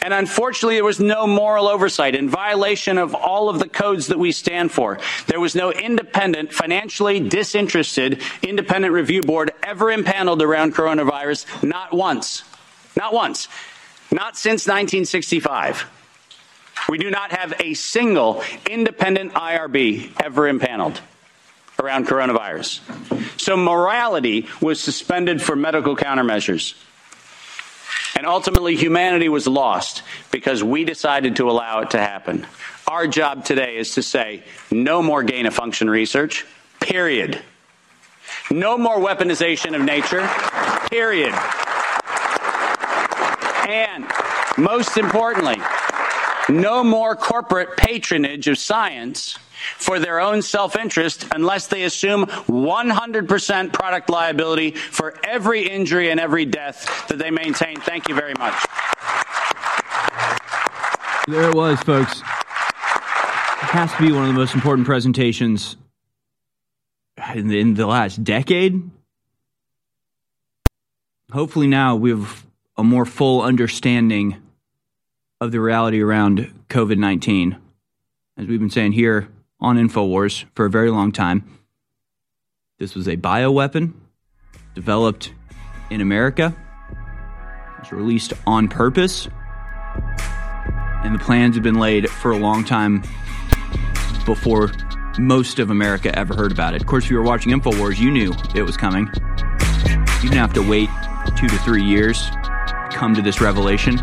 And 0.00 0.14
unfortunately, 0.14 0.76
there 0.76 0.84
was 0.84 1.00
no 1.00 1.26
moral 1.26 1.68
oversight 1.68 2.14
in 2.14 2.28
violation 2.28 2.98
of 2.98 3.14
all 3.14 3.48
of 3.48 3.58
the 3.58 3.68
codes 3.68 4.08
that 4.08 4.18
we 4.18 4.32
stand 4.32 4.72
for. 4.72 4.98
There 5.26 5.40
was 5.40 5.54
no 5.54 5.72
independent, 5.72 6.52
financially 6.52 7.20
disinterested, 7.20 8.22
independent 8.42 8.94
review 8.94 9.22
board 9.22 9.52
ever 9.62 9.90
impaneled 9.90 10.42
around 10.42 10.74
coronavirus, 10.74 11.64
not 11.64 11.92
once. 11.92 12.44
Not 12.96 13.12
once. 13.12 13.48
Not 14.10 14.36
since 14.36 14.66
1965. 14.66 15.84
We 16.88 16.98
do 16.98 17.10
not 17.10 17.32
have 17.32 17.54
a 17.60 17.74
single 17.74 18.42
independent 18.68 19.34
IRB 19.34 20.12
ever 20.22 20.48
impaneled 20.48 21.00
around 21.82 22.06
coronavirus. 22.06 22.80
So 23.40 23.56
morality 23.56 24.46
was 24.60 24.80
suspended 24.80 25.42
for 25.42 25.56
medical 25.56 25.96
countermeasures. 25.96 26.74
And 28.16 28.26
ultimately, 28.26 28.76
humanity 28.76 29.28
was 29.28 29.46
lost 29.46 30.02
because 30.30 30.62
we 30.62 30.84
decided 30.84 31.36
to 31.36 31.50
allow 31.50 31.80
it 31.80 31.90
to 31.90 31.98
happen. 31.98 32.46
our 32.86 33.06
job 33.06 33.44
today 33.44 33.78
is 33.78 33.94
to 33.94 34.02
say 34.02 34.44
no 34.70 35.02
more 35.02 35.22
gain 35.22 35.46
of 35.46 35.54
function 35.54 35.88
research, 35.88 36.44
period. 36.80 37.40
No 38.50 38.76
more 38.76 38.98
weaponization 38.98 39.74
of 39.74 39.82
nature, 39.82 40.28
period. 40.90 41.32
And 43.68 44.04
most 44.58 44.98
importantly, 44.98 45.56
no 46.48 46.84
more 46.84 47.16
corporate 47.16 47.76
patronage 47.76 48.46
of 48.48 48.58
science 48.58 49.38
for 49.76 49.98
their 49.98 50.20
own 50.20 50.42
self 50.42 50.76
interest 50.76 51.26
unless 51.34 51.66
they 51.66 51.84
assume 51.84 52.26
100% 52.26 53.72
product 53.72 54.10
liability 54.10 54.72
for 54.72 55.14
every 55.24 55.68
injury 55.68 56.10
and 56.10 56.20
every 56.20 56.44
death 56.44 57.08
that 57.08 57.18
they 57.18 57.30
maintain. 57.30 57.80
Thank 57.80 58.08
you 58.08 58.14
very 58.14 58.34
much. 58.38 58.54
There 61.28 61.48
it 61.48 61.54
was, 61.54 61.80
folks. 61.80 62.20
It 62.20 63.68
has 63.68 63.92
to 63.94 64.02
be 64.02 64.12
one 64.12 64.22
of 64.22 64.28
the 64.28 64.34
most 64.38 64.54
important 64.54 64.86
presentations 64.86 65.76
in 67.34 67.48
the, 67.48 67.60
in 67.60 67.74
the 67.74 67.86
last 67.86 68.22
decade. 68.24 68.90
Hopefully, 71.30 71.66
now 71.66 71.96
we 71.96 72.10
have 72.10 72.44
a 72.76 72.84
more 72.84 73.06
full 73.06 73.40
understanding 73.40 74.36
of 75.40 75.52
the 75.52 75.60
reality 75.60 76.00
around 76.00 76.52
COVID 76.68 76.98
19. 76.98 77.56
As 78.36 78.46
we've 78.46 78.60
been 78.60 78.70
saying 78.70 78.92
here 78.92 79.28
on 79.62 79.76
InfoWars 79.76 80.44
for 80.54 80.66
a 80.66 80.70
very 80.70 80.90
long 80.90 81.12
time, 81.12 81.60
this 82.78 82.94
was 82.94 83.08
a 83.08 83.16
bioweapon 83.16 83.94
developed 84.74 85.32
in 85.88 86.00
America, 86.00 86.54
it 86.90 87.80
was 87.80 87.92
released 87.92 88.32
on 88.46 88.68
purpose, 88.68 89.28
and 91.04 91.14
the 91.14 91.18
plans 91.18 91.54
had 91.54 91.62
been 91.62 91.78
laid 91.78 92.10
for 92.10 92.32
a 92.32 92.36
long 92.36 92.64
time 92.64 93.02
before 94.26 94.72
most 95.18 95.58
of 95.58 95.70
America 95.70 96.16
ever 96.18 96.34
heard 96.34 96.50
about 96.50 96.74
it. 96.74 96.80
Of 96.80 96.88
course, 96.88 97.04
if 97.04 97.10
you 97.10 97.16
were 97.16 97.22
watching 97.22 97.52
InfoWars, 97.52 97.98
you 97.98 98.10
knew 98.10 98.32
it 98.54 98.62
was 98.62 98.76
coming. 98.76 99.08
You 99.86 100.28
didn't 100.28 100.38
have 100.38 100.54
to 100.54 100.62
wait 100.62 100.88
two 101.36 101.48
to 101.48 101.58
three 101.58 101.84
years 101.84 102.30
to 102.30 102.88
come 102.92 103.14
to 103.14 103.22
this 103.22 103.40
revelation. 103.40 103.98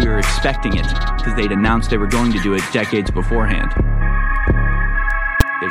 We 0.00 0.06
were 0.06 0.18
expecting 0.18 0.76
it 0.76 0.86
because 1.16 1.34
they'd 1.36 1.52
announced 1.52 1.90
they 1.90 1.98
were 1.98 2.06
going 2.06 2.32
to 2.32 2.40
do 2.40 2.54
it 2.54 2.62
decades 2.72 3.10
beforehand. 3.10 3.99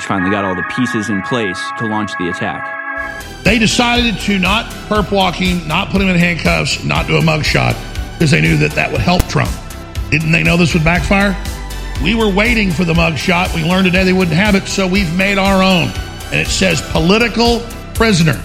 Finally 0.06 0.32
got 0.32 0.45
all 0.45 0.56
the 0.56 0.64
pieces 0.76 1.10
in 1.10 1.22
place 1.24 1.60
to 1.78 1.86
launch 1.86 2.12
the 2.20 2.30
attack. 2.30 3.43
They 3.43 3.58
decided 3.58 4.18
to 4.22 4.38
not 4.38 4.66
perp 4.88 5.12
walking, 5.12 5.68
not 5.68 5.89
put 5.89 6.02
him 6.02 6.10
in 6.10 6.18
handcuffs, 6.18 6.84
not 6.84 7.08
do 7.08 7.18
a 7.18 7.22
mugshot 7.22 7.74
because 8.14 8.32
they 8.32 8.41
knew 8.41 8.58
that 8.58 8.72
that 8.72 8.91
would 8.91 9.02
help 9.02 9.24
Trump. 9.28 9.52
Didn't 10.12 10.32
they 10.32 10.43
know 10.43 10.58
this 10.58 10.74
would 10.74 10.84
backfire? 10.84 11.38
We 12.04 12.16
were 12.16 12.30
waiting 12.30 12.72
for 12.72 12.84
the 12.84 12.93
mugshot. 12.93 13.54
We 13.56 13.64
learned 13.64 13.86
today 13.86 14.04
they 14.04 14.14
wouldn't 14.14 14.36
have 14.36 14.56
it, 14.56 14.68
so 14.68 14.88
we've 14.88 15.14
made 15.16 15.38
our 15.38 15.64
own. 15.64 15.89
And 16.32 16.39
it 16.39 16.47
says 16.47 16.82
political 16.91 17.62
prisoner 17.93 18.41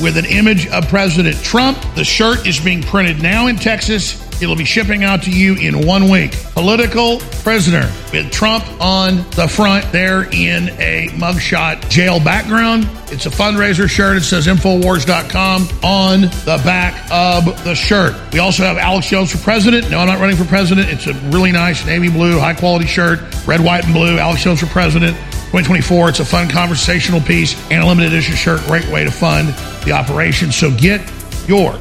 with 0.00 0.16
an 0.16 0.26
image 0.26 0.66
of 0.68 0.88
President 0.88 1.36
Trump. 1.42 1.78
The 1.94 2.04
shirt 2.04 2.46
is 2.46 2.60
being 2.60 2.82
printed 2.82 3.22
now 3.22 3.46
in 3.46 3.56
Texas. 3.56 4.25
It'll 4.40 4.56
be 4.56 4.64
shipping 4.64 5.02
out 5.02 5.22
to 5.22 5.30
you 5.30 5.54
in 5.56 5.86
one 5.86 6.10
week. 6.10 6.32
Political 6.52 7.20
prisoner 7.42 7.90
with 8.12 8.30
Trump 8.30 8.64
on 8.80 9.16
the 9.30 9.48
front 9.48 9.90
there 9.92 10.24
in 10.24 10.68
a 10.78 11.08
mugshot 11.14 11.88
jail 11.88 12.20
background. 12.20 12.88
It's 13.08 13.24
a 13.24 13.30
fundraiser 13.30 13.88
shirt. 13.88 14.18
It 14.18 14.22
says 14.22 14.46
Infowars.com 14.46 15.62
on 15.82 16.20
the 16.20 16.60
back 16.64 17.10
of 17.10 17.64
the 17.64 17.74
shirt. 17.74 18.14
We 18.32 18.40
also 18.40 18.64
have 18.64 18.76
Alex 18.76 19.08
Jones 19.08 19.32
for 19.32 19.38
president. 19.38 19.90
No, 19.90 19.98
I'm 19.98 20.08
not 20.08 20.18
running 20.18 20.36
for 20.36 20.44
president. 20.44 20.90
It's 20.90 21.06
a 21.06 21.14
really 21.30 21.52
nice 21.52 21.86
navy 21.86 22.10
blue, 22.10 22.38
high 22.38 22.54
quality 22.54 22.86
shirt, 22.86 23.20
red, 23.46 23.60
white, 23.60 23.84
and 23.84 23.94
blue. 23.94 24.18
Alex 24.18 24.42
Jones 24.42 24.60
for 24.60 24.66
president. 24.66 25.16
2024. 25.46 26.08
It's 26.10 26.20
a 26.20 26.24
fun 26.24 26.50
conversational 26.50 27.20
piece 27.20 27.54
and 27.70 27.82
a 27.82 27.86
limited 27.86 28.12
edition 28.12 28.34
shirt. 28.34 28.60
Great 28.66 28.86
way 28.88 29.04
to 29.04 29.10
fund 29.10 29.48
the 29.84 29.92
operation. 29.92 30.52
So 30.52 30.70
get 30.76 31.00
your 31.48 31.78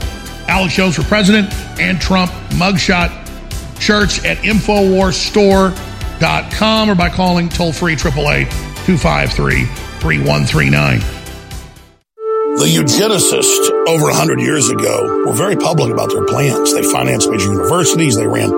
Alex 0.48 0.76
Jones 0.76 0.96
for 0.96 1.04
president 1.04 1.52
and 1.80 2.00
Trump 2.00 2.32
mugshot 2.52 3.10
shirts 3.80 4.24
at 4.26 4.38
InfoWarsStore.com 4.38 6.90
or 6.90 6.96
by 6.96 7.10
calling 7.10 7.50
toll 7.50 7.74
free 7.74 7.94
888 7.94 8.50
253 8.86 9.66
3139. 9.66 11.00
The 12.58 12.68
eugenicists 12.68 13.70
over 13.90 14.06
100 14.06 14.40
years 14.40 14.70
ago 14.70 15.26
were 15.26 15.34
very 15.34 15.58
public 15.58 15.92
about 15.92 16.10
their 16.10 16.24
plans. 16.26 16.74
They 16.74 16.84
financed 16.84 17.30
major 17.30 17.52
universities, 17.52 18.16
they 18.16 18.28
ran 18.28 18.50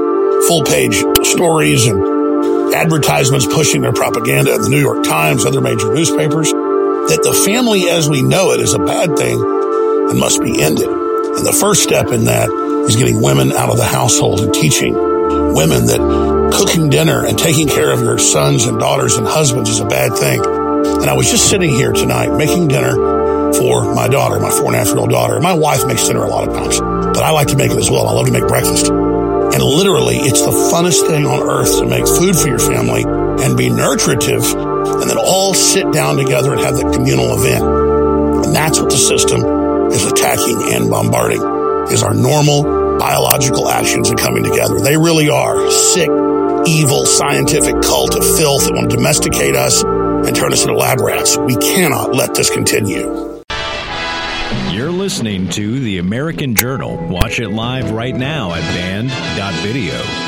full 0.47 0.63
page 0.63 1.03
stories 1.25 1.87
and 1.87 2.75
advertisements 2.75 3.47
pushing 3.47 3.81
their 3.81 3.93
propaganda 3.93 4.53
in 4.53 4.61
the 4.61 4.69
New 4.69 4.79
York 4.79 5.03
Times, 5.03 5.45
other 5.45 5.61
major 5.61 5.91
newspapers, 5.93 6.51
that 6.51 7.21
the 7.23 7.33
family 7.33 7.89
as 7.89 8.07
we 8.07 8.21
know 8.21 8.51
it 8.51 8.59
is 8.59 8.73
a 8.73 8.79
bad 8.79 9.17
thing 9.17 9.41
and 9.41 10.19
must 10.19 10.41
be 10.41 10.61
ended. 10.61 10.89
And 11.37 11.45
the 11.45 11.53
first 11.53 11.83
step 11.83 12.07
in 12.07 12.25
that 12.25 12.49
is 12.89 12.95
getting 12.95 13.21
women 13.21 13.51
out 13.51 13.69
of 13.69 13.77
the 13.77 13.85
household 13.85 14.39
and 14.39 14.53
teaching 14.53 14.93
women 14.93 15.85
that 15.85 16.51
cooking 16.53 16.89
dinner 16.89 17.25
and 17.25 17.37
taking 17.37 17.67
care 17.67 17.91
of 17.91 17.99
your 17.99 18.17
sons 18.17 18.65
and 18.65 18.79
daughters 18.79 19.17
and 19.17 19.27
husbands 19.27 19.69
is 19.69 19.79
a 19.79 19.85
bad 19.85 20.17
thing. 20.17 20.41
And 20.43 21.09
I 21.09 21.13
was 21.13 21.29
just 21.29 21.49
sitting 21.49 21.69
here 21.69 21.91
tonight 21.91 22.35
making 22.35 22.69
dinner 22.69 22.95
for 23.53 23.93
my 23.93 24.07
daughter, 24.07 24.39
my 24.39 24.49
four 24.49 24.67
and 24.67 24.75
a 24.75 24.79
half 24.79 24.87
year 24.87 24.97
old 24.97 25.09
daughter. 25.09 25.39
My 25.39 25.53
wife 25.53 25.85
makes 25.85 26.07
dinner 26.07 26.23
a 26.23 26.27
lot 26.27 26.47
of 26.47 26.55
times, 26.55 26.79
but 26.79 27.23
I 27.23 27.31
like 27.31 27.49
to 27.49 27.57
make 27.57 27.71
it 27.71 27.77
as 27.77 27.89
well. 27.89 28.07
I 28.07 28.13
love 28.13 28.25
to 28.25 28.31
make 28.31 28.47
breakfast. 28.47 28.87
And 28.89 29.63
literally, 29.63 30.17
it's 30.17 30.41
the 30.41 30.51
funnest 30.51 31.07
thing 31.07 31.25
on 31.25 31.41
earth 31.41 31.79
to 31.79 31.85
make 31.85 32.07
food 32.07 32.35
for 32.35 32.47
your 32.47 32.59
family 32.59 33.03
and 33.03 33.55
be 33.55 33.69
nurturative 33.69 34.43
and 35.01 35.09
then 35.09 35.17
all 35.17 35.53
sit 35.53 35.91
down 35.91 36.17
together 36.17 36.51
and 36.53 36.61
have 36.61 36.77
that 36.77 36.93
communal 36.93 37.37
event. 37.37 37.63
And 38.45 38.55
that's 38.55 38.79
what 38.79 38.89
the 38.89 38.97
system 38.97 39.56
attacking 40.27 40.73
and 40.73 40.89
bombarding 40.89 41.41
is 41.89 42.03
our 42.03 42.13
normal 42.13 42.63
biological 42.99 43.69
actions 43.69 44.11
are 44.11 44.15
coming 44.15 44.43
together. 44.43 44.79
They 44.81 44.97
really 44.97 45.29
are 45.29 45.71
sick, 45.71 46.09
evil, 46.67 47.05
scientific 47.05 47.81
cult 47.81 48.15
of 48.15 48.25
filth 48.37 48.65
that 48.65 48.73
want 48.73 48.89
to 48.89 48.95
domesticate 48.97 49.55
us 49.55 49.83
and 49.83 50.35
turn 50.35 50.51
us 50.51 50.63
into 50.63 50.75
lab 50.75 50.99
rats. 50.99 51.37
We 51.37 51.55
cannot 51.55 52.13
let 52.13 52.35
this 52.35 52.49
continue. 52.49 53.43
You're 54.71 54.91
listening 54.91 55.49
to 55.51 55.79
the 55.79 55.99
American 55.99 56.55
Journal. 56.55 56.97
Watch 57.07 57.39
it 57.39 57.49
live 57.49 57.91
right 57.91 58.15
now 58.15 58.53
at 58.53 58.61
band.video. 58.61 60.26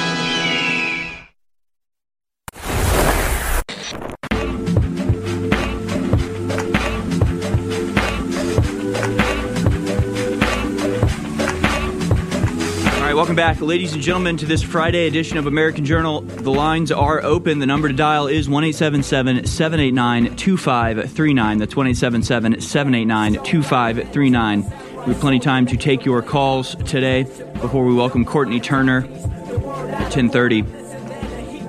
back, 13.40 13.62
ladies 13.62 13.94
and 13.94 14.02
gentlemen, 14.02 14.36
to 14.36 14.46
this 14.46 14.62
Friday 14.62 15.08
edition 15.08 15.38
of 15.38 15.48
American 15.48 15.86
Journal. 15.86 16.20
The 16.20 16.52
lines 16.52 16.92
are 16.92 17.24
open. 17.24 17.60
The 17.60 17.66
number 17.66 17.88
to 17.88 17.94
dial 17.94 18.28
is 18.28 18.50
1 18.50 18.74
789 18.74 20.36
2539. 20.36 21.58
That's 21.58 21.74
1 21.74 21.94
789 21.96 23.42
2539. 23.42 24.64
We 24.64 24.70
have 25.14 25.22
plenty 25.22 25.38
of 25.38 25.44
time 25.44 25.66
to 25.68 25.78
take 25.78 26.04
your 26.04 26.22
calls 26.22 26.76
today 26.84 27.24
before 27.62 27.86
we 27.86 27.94
welcome 27.94 28.26
Courtney 28.26 28.60
Turner 28.60 29.06
at 29.06 30.14
1030. 30.14 30.64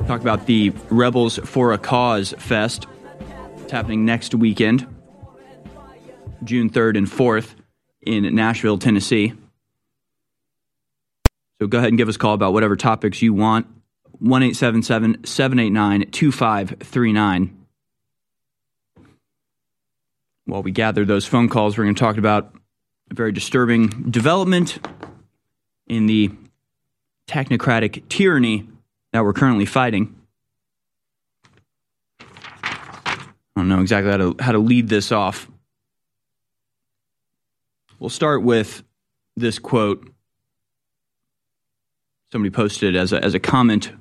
Talk 0.08 0.20
about 0.20 0.46
the 0.46 0.70
Rebels 0.90 1.38
for 1.44 1.72
a 1.72 1.78
Cause 1.78 2.34
Fest. 2.36 2.88
It's 3.58 3.70
happening 3.70 4.04
next 4.04 4.34
weekend, 4.34 4.88
June 6.42 6.68
3rd 6.68 6.98
and 6.98 7.06
4th 7.06 7.54
in 8.02 8.34
Nashville, 8.34 8.78
Tennessee. 8.78 9.34
So 11.60 11.66
go 11.66 11.76
ahead 11.76 11.88
and 11.90 11.98
give 11.98 12.08
us 12.08 12.16
a 12.16 12.18
call 12.18 12.32
about 12.32 12.54
whatever 12.54 12.74
topics 12.74 13.20
you 13.20 13.34
want. 13.34 13.66
1 14.20 14.54
789 14.54 16.10
2539. 16.10 17.66
While 20.46 20.62
we 20.62 20.70
gather 20.70 21.04
those 21.04 21.26
phone 21.26 21.50
calls, 21.50 21.76
we're 21.76 21.84
going 21.84 21.94
to 21.94 22.00
talk 22.00 22.16
about 22.16 22.54
a 23.10 23.14
very 23.14 23.30
disturbing 23.30 24.10
development 24.10 24.78
in 25.86 26.06
the 26.06 26.30
technocratic 27.28 28.08
tyranny 28.08 28.66
that 29.12 29.22
we're 29.22 29.34
currently 29.34 29.66
fighting. 29.66 30.16
I 32.20 33.18
don't 33.56 33.68
know 33.68 33.82
exactly 33.82 34.10
how 34.10 34.16
to, 34.16 34.36
how 34.40 34.52
to 34.52 34.58
lead 34.58 34.88
this 34.88 35.12
off. 35.12 35.50
We'll 37.98 38.08
start 38.08 38.42
with 38.42 38.82
this 39.36 39.58
quote 39.58 40.10
somebody 42.32 42.50
posted 42.50 42.96
as 42.96 43.12
a, 43.12 43.22
as 43.24 43.34
a 43.34 43.40
comment 43.40 43.92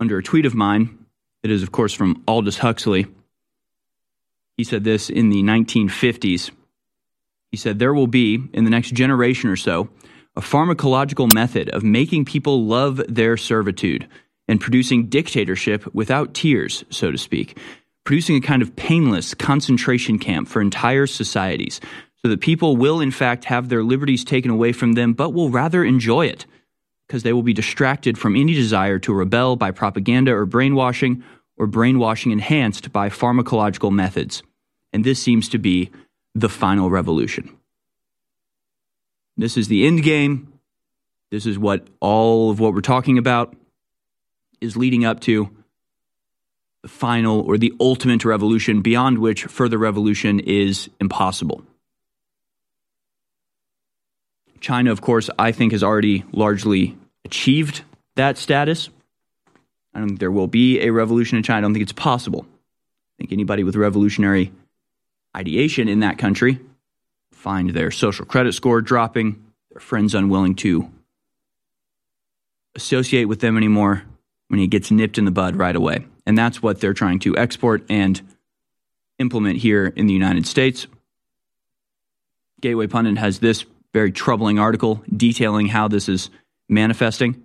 under 0.00 0.18
a 0.18 0.22
tweet 0.22 0.46
of 0.46 0.54
mine. 0.54 1.06
It 1.42 1.50
is, 1.50 1.62
of 1.62 1.72
course, 1.72 1.92
from 1.92 2.22
Aldous 2.26 2.58
Huxley. 2.58 3.06
He 4.56 4.64
said 4.64 4.84
this 4.84 5.10
in 5.10 5.30
the 5.30 5.42
1950s. 5.42 6.50
He 7.50 7.56
said, 7.56 7.78
There 7.78 7.94
will 7.94 8.06
be, 8.06 8.42
in 8.52 8.64
the 8.64 8.70
next 8.70 8.94
generation 8.94 9.50
or 9.50 9.56
so, 9.56 9.88
a 10.36 10.40
pharmacological 10.40 11.32
method 11.32 11.68
of 11.70 11.82
making 11.82 12.24
people 12.24 12.64
love 12.64 13.02
their 13.08 13.36
servitude, 13.36 14.08
and 14.48 14.60
producing 14.60 15.06
dictatorship 15.06 15.92
without 15.94 16.34
tears, 16.34 16.84
so 16.90 17.10
to 17.10 17.18
speak, 17.18 17.58
producing 18.04 18.36
a 18.36 18.40
kind 18.40 18.62
of 18.62 18.74
painless 18.76 19.34
concentration 19.34 20.18
camp 20.18 20.48
for 20.48 20.60
entire 20.60 21.06
societies, 21.06 21.80
so 22.16 22.28
that 22.28 22.40
people 22.40 22.76
will, 22.76 23.00
in 23.00 23.10
fact, 23.10 23.44
have 23.44 23.68
their 23.68 23.82
liberties 23.82 24.24
taken 24.24 24.50
away 24.50 24.72
from 24.72 24.92
them, 24.92 25.12
but 25.12 25.30
will 25.30 25.50
rather 25.50 25.84
enjoy 25.84 26.26
it, 26.26 26.46
because 27.12 27.24
they 27.24 27.34
will 27.34 27.42
be 27.42 27.52
distracted 27.52 28.16
from 28.16 28.34
any 28.34 28.54
desire 28.54 28.98
to 28.98 29.12
rebel 29.12 29.54
by 29.54 29.70
propaganda 29.70 30.32
or 30.32 30.46
brainwashing, 30.46 31.22
or 31.58 31.66
brainwashing 31.66 32.32
enhanced 32.32 32.90
by 32.90 33.10
pharmacological 33.10 33.92
methods. 33.92 34.42
And 34.94 35.04
this 35.04 35.22
seems 35.22 35.50
to 35.50 35.58
be 35.58 35.90
the 36.34 36.48
final 36.48 36.88
revolution. 36.88 37.54
This 39.36 39.58
is 39.58 39.68
the 39.68 39.86
end 39.86 40.02
game. 40.02 40.54
This 41.30 41.44
is 41.44 41.58
what 41.58 41.86
all 42.00 42.50
of 42.50 42.60
what 42.60 42.72
we're 42.72 42.80
talking 42.80 43.18
about 43.18 43.54
is 44.62 44.78
leading 44.78 45.04
up 45.04 45.20
to 45.20 45.50
the 46.80 46.88
final 46.88 47.42
or 47.42 47.58
the 47.58 47.74
ultimate 47.78 48.24
revolution, 48.24 48.80
beyond 48.80 49.18
which 49.18 49.44
further 49.44 49.76
revolution 49.76 50.40
is 50.40 50.88
impossible. 50.98 51.62
China, 54.60 54.90
of 54.90 55.02
course, 55.02 55.28
I 55.38 55.52
think 55.52 55.72
has 55.72 55.82
already 55.82 56.24
largely 56.32 56.96
achieved 57.24 57.82
that 58.16 58.38
status. 58.38 58.88
I 59.94 59.98
don't 59.98 60.08
think 60.08 60.20
there 60.20 60.30
will 60.30 60.48
be 60.48 60.80
a 60.80 60.90
revolution 60.90 61.36
in 61.36 61.42
China. 61.42 61.58
I 61.58 61.60
don't 61.62 61.74
think 61.74 61.82
it's 61.82 61.92
possible. 61.92 62.46
I 62.46 63.14
think 63.18 63.32
anybody 63.32 63.64
with 63.64 63.76
revolutionary 63.76 64.52
ideation 65.36 65.88
in 65.88 66.00
that 66.00 66.18
country 66.18 66.60
find 67.30 67.70
their 67.70 67.90
social 67.90 68.24
credit 68.24 68.52
score 68.52 68.80
dropping, 68.80 69.42
their 69.70 69.80
friends 69.80 70.14
unwilling 70.14 70.54
to 70.56 70.90
associate 72.74 73.24
with 73.24 73.40
them 73.40 73.56
anymore 73.56 74.04
when 74.48 74.60
he 74.60 74.66
gets 74.66 74.90
nipped 74.90 75.18
in 75.18 75.24
the 75.24 75.30
bud 75.30 75.56
right 75.56 75.76
away. 75.76 76.06
And 76.26 76.38
that's 76.38 76.62
what 76.62 76.80
they're 76.80 76.94
trying 76.94 77.18
to 77.20 77.36
export 77.36 77.84
and 77.90 78.20
implement 79.18 79.58
here 79.58 79.86
in 79.86 80.06
the 80.06 80.12
United 80.12 80.46
States. 80.46 80.86
Gateway 82.60 82.86
Pundit 82.86 83.18
has 83.18 83.40
this 83.40 83.64
very 83.92 84.12
troubling 84.12 84.58
article 84.58 85.02
detailing 85.14 85.66
how 85.66 85.88
this 85.88 86.08
is 86.08 86.30
manifesting. 86.68 87.42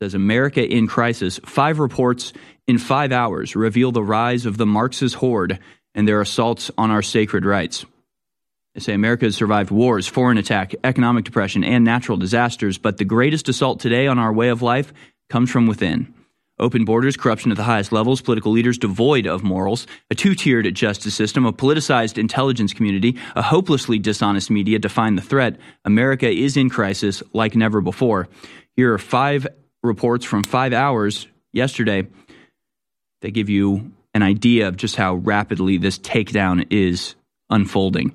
Says 0.00 0.14
America 0.14 0.64
in 0.64 0.86
crisis. 0.86 1.40
Five 1.44 1.78
reports 1.78 2.32
in 2.66 2.78
five 2.78 3.10
hours 3.10 3.56
reveal 3.56 3.90
the 3.90 4.02
rise 4.02 4.46
of 4.46 4.56
the 4.56 4.66
Marxist 4.66 5.16
horde 5.16 5.58
and 5.94 6.06
their 6.06 6.20
assaults 6.20 6.70
on 6.78 6.90
our 6.90 7.02
sacred 7.02 7.44
rights. 7.44 7.84
They 8.74 8.80
say 8.80 8.94
America 8.94 9.24
has 9.24 9.34
survived 9.34 9.72
wars, 9.72 10.06
foreign 10.06 10.38
attack, 10.38 10.74
economic 10.84 11.24
depression, 11.24 11.64
and 11.64 11.84
natural 11.84 12.16
disasters, 12.16 12.78
but 12.78 12.96
the 12.96 13.04
greatest 13.04 13.48
assault 13.48 13.80
today 13.80 14.06
on 14.06 14.18
our 14.20 14.32
way 14.32 14.50
of 14.50 14.62
life 14.62 14.92
comes 15.28 15.50
from 15.50 15.66
within. 15.66 16.14
Open 16.60 16.84
borders, 16.84 17.16
corruption 17.16 17.50
at 17.50 17.56
the 17.56 17.62
highest 17.62 17.92
levels, 17.92 18.20
political 18.20 18.50
leaders 18.50 18.78
devoid 18.78 19.26
of 19.26 19.44
morals, 19.44 19.86
a 20.10 20.14
two 20.14 20.34
tiered 20.34 20.72
justice 20.74 21.14
system, 21.14 21.46
a 21.46 21.52
politicized 21.52 22.18
intelligence 22.18 22.72
community, 22.72 23.16
a 23.36 23.42
hopelessly 23.42 23.98
dishonest 23.98 24.50
media 24.50 24.78
define 24.78 25.14
the 25.14 25.22
threat. 25.22 25.56
America 25.84 26.28
is 26.28 26.56
in 26.56 26.68
crisis 26.68 27.22
like 27.32 27.54
never 27.54 27.80
before. 27.80 28.28
Here 28.76 28.92
are 28.92 28.98
five 28.98 29.46
reports 29.82 30.24
from 30.24 30.42
five 30.42 30.72
hours 30.72 31.28
yesterday. 31.52 32.08
They 33.20 33.30
give 33.30 33.48
you 33.48 33.92
an 34.14 34.22
idea 34.22 34.68
of 34.68 34.76
just 34.76 34.96
how 34.96 35.14
rapidly 35.14 35.78
this 35.78 35.98
takedown 35.98 36.66
is 36.70 37.14
unfolding. 37.50 38.14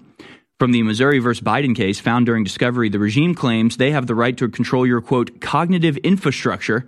From 0.60 0.72
the 0.72 0.84
Missouri 0.84 1.20
versus 1.20 1.44
Biden 1.44 1.76
case 1.76 2.00
found 2.00 2.26
during 2.26 2.44
discovery, 2.44 2.90
the 2.90 3.00
regime 3.00 3.36
claims 3.36 3.78
they 3.78 3.92
have 3.92 4.08
the 4.08 4.16
right 4.16 4.36
to 4.38 4.48
control 4.50 4.86
your 4.86 5.02
quote 5.02 5.42
cognitive 5.42 5.98
infrastructure 5.98 6.88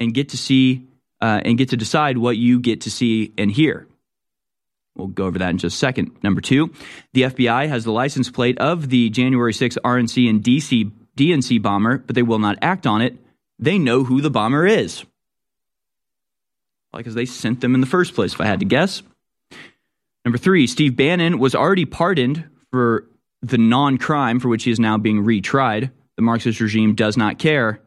and 0.00 0.12
get 0.12 0.30
to 0.30 0.36
see 0.36 0.85
uh, 1.20 1.40
and 1.44 1.58
get 1.58 1.70
to 1.70 1.76
decide 1.76 2.18
what 2.18 2.36
you 2.36 2.60
get 2.60 2.82
to 2.82 2.90
see 2.90 3.32
and 3.38 3.50
hear. 3.50 3.86
We'll 4.96 5.08
go 5.08 5.26
over 5.26 5.38
that 5.38 5.50
in 5.50 5.58
just 5.58 5.76
a 5.76 5.78
second. 5.78 6.16
Number 6.22 6.40
two, 6.40 6.72
the 7.12 7.22
FBI 7.22 7.68
has 7.68 7.84
the 7.84 7.92
license 7.92 8.30
plate 8.30 8.58
of 8.58 8.88
the 8.88 9.10
January 9.10 9.52
6 9.52 9.78
RNC 9.84 10.28
and 10.28 10.42
DC 10.42 10.90
DNC 11.16 11.62
bomber, 11.62 11.98
but 11.98 12.14
they 12.14 12.22
will 12.22 12.38
not 12.38 12.58
act 12.62 12.86
on 12.86 13.02
it. 13.02 13.16
They 13.58 13.78
know 13.78 14.04
who 14.04 14.20
the 14.20 14.30
bomber 14.30 14.66
is. 14.66 15.04
Because 16.94 17.14
they 17.14 17.26
sent 17.26 17.60
them 17.60 17.74
in 17.74 17.82
the 17.82 17.86
first 17.86 18.14
place, 18.14 18.32
if 18.32 18.40
I 18.40 18.46
had 18.46 18.60
to 18.60 18.66
guess. 18.66 19.02
Number 20.24 20.38
three, 20.38 20.66
Steve 20.66 20.96
Bannon 20.96 21.38
was 21.38 21.54
already 21.54 21.84
pardoned 21.84 22.44
for 22.70 23.06
the 23.42 23.58
non 23.58 23.98
crime 23.98 24.40
for 24.40 24.48
which 24.48 24.64
he 24.64 24.70
is 24.70 24.80
now 24.80 24.96
being 24.96 25.22
retried. 25.22 25.90
The 26.16 26.22
Marxist 26.22 26.58
regime 26.58 26.94
does 26.94 27.16
not 27.16 27.38
care. 27.38 27.80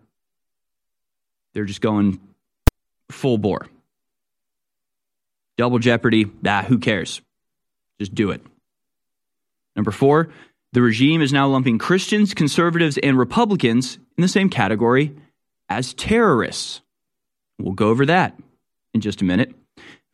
They're 1.54 1.66
just 1.66 1.82
going 1.82 2.20
full 3.12 3.38
bore. 3.38 3.68
Double 5.58 5.80
jeopardy, 5.80 6.26
ah, 6.46 6.64
who 6.64 6.78
cares? 6.78 7.22
Just 8.00 8.16
do 8.16 8.32
it. 8.32 8.42
Number 9.76 9.92
four, 9.92 10.30
the 10.72 10.82
regime 10.82 11.22
is 11.22 11.34
now 11.34 11.48
lumping 11.48 11.80
Christians, 11.80 12.34
conservatives, 12.34 12.98
and 12.98 13.18
Republicans 13.18 13.98
in 14.18 14.22
the 14.22 14.28
same 14.28 14.50
category 14.50 15.16
as 15.68 15.94
terrorists. 15.94 16.82
We'll 17.58 17.74
go 17.74 17.90
over 17.90 18.06
that 18.06 18.40
in 18.94 19.02
just 19.02 19.22
a 19.22 19.26
minute. 19.26 19.54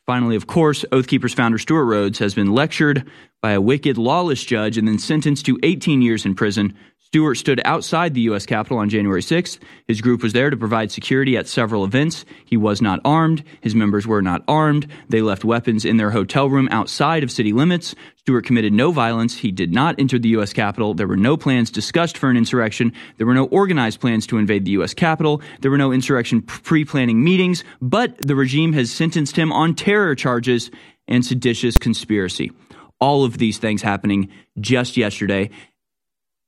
Finally, 0.06 0.36
of 0.36 0.48
course, 0.48 0.86
Oath 0.92 1.08
Keepers 1.08 1.34
founder 1.34 1.58
Stewart 1.58 1.88
Rhodes 1.88 2.20
has 2.20 2.36
been 2.36 2.54
lectured 2.54 3.10
by 3.42 3.52
a 3.52 3.62
wicked, 3.62 3.98
lawless 3.98 4.44
judge 4.44 4.78
and 4.78 4.88
then 4.88 5.00
sentenced 5.00 5.46
to 5.48 5.60
18 5.64 6.02
years 6.02 6.26
in 6.26 6.36
prison 6.36 6.76
Stewart 7.16 7.38
stood 7.38 7.62
outside 7.64 8.14
the 8.14 8.20
U.S. 8.24 8.46
Capitol 8.46 8.78
on 8.78 8.90
January 8.90 9.22
6th. 9.22 9.60
His 9.88 10.02
group 10.02 10.22
was 10.22 10.34
there 10.34 10.50
to 10.50 10.58
provide 10.58 10.92
security 10.92 11.38
at 11.38 11.48
several 11.48 11.86
events. 11.86 12.26
He 12.44 12.58
was 12.58 12.82
not 12.82 13.00
armed. 13.06 13.42
His 13.62 13.74
members 13.74 14.06
were 14.06 14.22
not 14.22 14.44
armed. 14.50 14.86
They 15.08 15.22
left 15.22 15.46
weapons 15.46 15.86
in 15.86 15.96
their 15.96 16.12
hotel 16.12 16.50
room 16.50 16.68
outside 16.72 17.24
of 17.24 17.32
city 17.32 17.54
limits. 17.54 17.96
Stewart 18.18 18.46
committed 18.46 18.74
no 18.74 18.92
violence. 18.92 19.38
He 19.38 19.54
did 19.54 19.72
not 19.72 19.98
enter 19.98 20.20
the 20.20 20.28
U.S. 20.28 20.52
Capitol. 20.52 20.94
There 20.94 21.08
were 21.08 21.16
no 21.16 21.38
plans 21.38 21.72
discussed 21.72 22.18
for 22.18 22.30
an 22.30 22.36
insurrection. 22.36 22.92
There 23.16 23.26
were 23.26 23.34
no 23.34 23.46
organized 23.46 24.02
plans 24.02 24.28
to 24.28 24.38
invade 24.38 24.66
the 24.66 24.72
U.S. 24.72 24.94
Capitol. 24.94 25.42
There 25.62 25.72
were 25.72 25.78
no 25.78 25.94
insurrection 25.94 26.42
pre 26.42 26.84
planning 26.84 27.24
meetings, 27.24 27.64
but 27.82 28.18
the 28.18 28.36
regime 28.36 28.74
has 28.74 28.92
sentenced 28.92 29.38
him 29.38 29.54
on 29.54 29.74
terror 29.74 30.16
charges 30.16 30.70
and 31.08 31.26
seditious 31.26 31.78
conspiracy. 31.78 32.52
All 33.00 33.24
of 33.24 33.38
these 33.38 33.58
things 33.58 33.82
happening 33.82 34.32
just 34.60 34.98
yesterday 34.98 35.50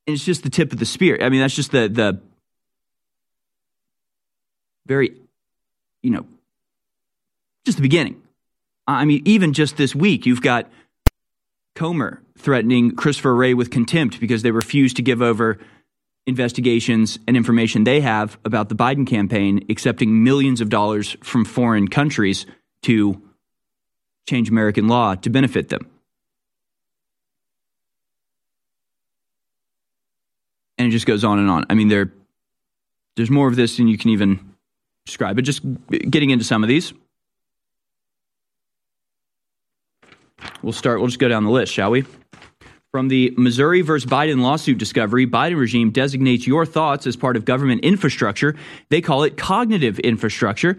it's 0.08 0.24
just 0.24 0.44
the 0.44 0.50
tip 0.50 0.72
of 0.72 0.80
the 0.80 0.86
spear. 0.86 1.20
I 1.22 1.30
mean, 1.30 1.42
that's 1.42 1.56
just 1.56 1.72
the 1.72 1.88
the 1.90 2.20
very, 4.88 5.16
you 6.02 6.12
know, 6.12 6.26
just 7.66 7.78
the 7.78 7.82
beginning. 7.82 8.24
I 8.88 9.04
mean, 9.04 9.22
even 9.26 9.52
just 9.52 9.76
this 9.76 9.94
week, 9.94 10.26
you've 10.26 10.42
got 10.42 10.72
Comer 11.76 12.22
threatening 12.38 12.96
Christopher 12.96 13.36
Wray 13.36 13.54
with 13.54 13.70
contempt 13.70 14.22
because 14.22 14.42
they 14.42 14.52
refuse 14.52 14.94
to 14.96 15.02
give 15.02 15.22
over 15.22 15.60
investigations 16.26 17.20
and 17.28 17.36
information 17.36 17.84
they 17.84 18.00
have 18.02 18.38
about 18.46 18.70
the 18.70 18.76
Biden 18.76 19.06
campaign, 19.06 19.66
accepting 19.70 20.24
millions 20.24 20.62
of 20.62 20.70
dollars 20.70 21.18
from 21.22 21.44
foreign 21.44 21.88
countries 21.88 22.46
to 22.84 23.22
change 24.28 24.50
American 24.50 24.88
law 24.88 25.16
to 25.16 25.30
benefit 25.30 25.70
them. 25.70 25.90
And 30.78 30.88
it 30.88 30.92
just 30.92 31.06
goes 31.06 31.24
on 31.24 31.40
and 31.40 31.50
on. 31.50 31.66
I 31.70 31.74
mean, 31.74 31.88
there, 31.88 32.12
there's 33.16 33.30
more 33.30 33.48
of 33.48 33.56
this 33.56 33.78
than 33.78 33.88
you 33.88 33.98
can 33.98 34.10
even 34.12 34.40
describe. 35.06 35.36
But 35.36 35.46
just 35.46 35.62
getting 35.90 36.30
into 36.30 36.46
some 36.46 36.64
of 36.64 36.70
these, 36.70 36.94
we'll 40.62 40.74
start. 40.74 41.00
We'll 41.00 41.08
just 41.08 41.20
go 41.20 41.28
down 41.28 41.44
the 41.44 41.52
list, 41.52 41.74
shall 41.74 41.92
we? 41.92 42.06
From 42.92 43.10
the 43.10 43.34
Missouri 43.38 43.82
versus 43.82 44.10
Biden 44.10 44.42
lawsuit 44.42 44.78
discovery, 44.78 45.28
Biden 45.28 45.60
regime 45.60 45.92
designates 45.92 46.48
your 46.48 46.66
thoughts 46.66 47.06
as 47.06 47.16
part 47.16 47.36
of 47.36 47.46
government 47.46 47.82
infrastructure. 47.84 48.56
They 48.90 49.02
call 49.02 49.24
it 49.24 49.38
cognitive 49.38 50.00
infrastructure, 50.00 50.78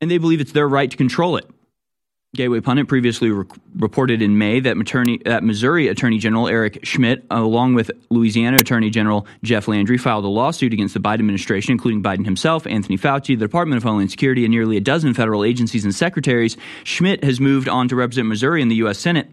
and 0.00 0.10
they 0.10 0.18
believe 0.18 0.40
it's 0.40 0.52
their 0.52 0.68
right 0.68 0.90
to 0.90 0.96
control 0.96 1.36
it. 1.36 1.48
Gateway 2.34 2.60
Pundit 2.60 2.86
previously 2.86 3.30
re- 3.30 3.46
reported 3.76 4.20
in 4.20 4.36
May 4.36 4.60
that, 4.60 4.76
that, 5.24 5.42
Missouri 5.42 5.88
Attorney 5.88 6.18
General 6.18 6.48
Eric 6.48 6.80
Schmitt, 6.82 7.24
along 7.30 7.74
with 7.74 7.90
Louisiana 8.10 8.58
Attorney 8.58 8.90
General 8.90 9.26
Jeff 9.42 9.68
Landry, 9.68 9.96
filed 9.96 10.24
a 10.24 10.28
lawsuit 10.28 10.72
against 10.72 10.92
the 10.92 11.00
Biden 11.00 11.20
administration, 11.20 11.72
including 11.72 12.02
Biden 12.02 12.24
himself, 12.24 12.66
Anthony 12.66 12.98
Fauci, 12.98 13.28
the 13.38 13.46
Department 13.46 13.78
of 13.78 13.84
Homeland 13.84 14.10
Security, 14.10 14.44
and 14.44 14.52
nearly 14.52 14.76
a 14.76 14.80
dozen 14.80 15.14
federal 15.14 15.44
agencies 15.44 15.84
and 15.84 15.94
secretaries. 15.94 16.56
Schmitt 16.84 17.24
has 17.24 17.40
moved 17.40 17.68
on 17.68 17.88
to 17.88 17.96
represent 17.96 18.28
Missouri 18.28 18.60
in 18.60 18.68
the 18.68 18.76
U.S. 18.76 18.98
Senate. 18.98 19.30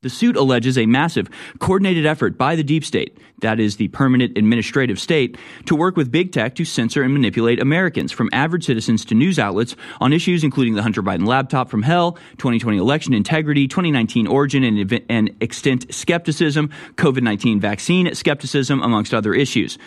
The 0.00 0.10
suit 0.10 0.36
alleges 0.36 0.78
a 0.78 0.86
massive, 0.86 1.28
coordinated 1.58 2.06
effort 2.06 2.38
by 2.38 2.54
the 2.54 2.62
deep 2.62 2.84
state, 2.84 3.18
that 3.40 3.58
is, 3.58 3.78
the 3.78 3.88
permanent 3.88 4.38
administrative 4.38 5.00
state, 5.00 5.36
to 5.66 5.74
work 5.74 5.96
with 5.96 6.12
big 6.12 6.30
tech 6.30 6.54
to 6.54 6.64
censor 6.64 7.02
and 7.02 7.12
manipulate 7.12 7.60
Americans, 7.60 8.12
from 8.12 8.30
average 8.32 8.66
citizens 8.66 9.04
to 9.06 9.16
news 9.16 9.40
outlets, 9.40 9.74
on 10.00 10.12
issues 10.12 10.44
including 10.44 10.76
the 10.76 10.84
Hunter 10.84 11.02
Biden 11.02 11.26
laptop 11.26 11.68
from 11.68 11.82
hell, 11.82 12.12
2020 12.36 12.78
election 12.78 13.12
integrity, 13.12 13.66
2019 13.66 14.28
origin 14.28 14.62
and, 14.62 15.02
and 15.08 15.36
extent 15.40 15.92
skepticism, 15.92 16.70
COVID 16.94 17.22
19 17.22 17.58
vaccine 17.58 18.14
skepticism, 18.14 18.80
amongst 18.80 19.12
other 19.12 19.34
issues. 19.34 19.78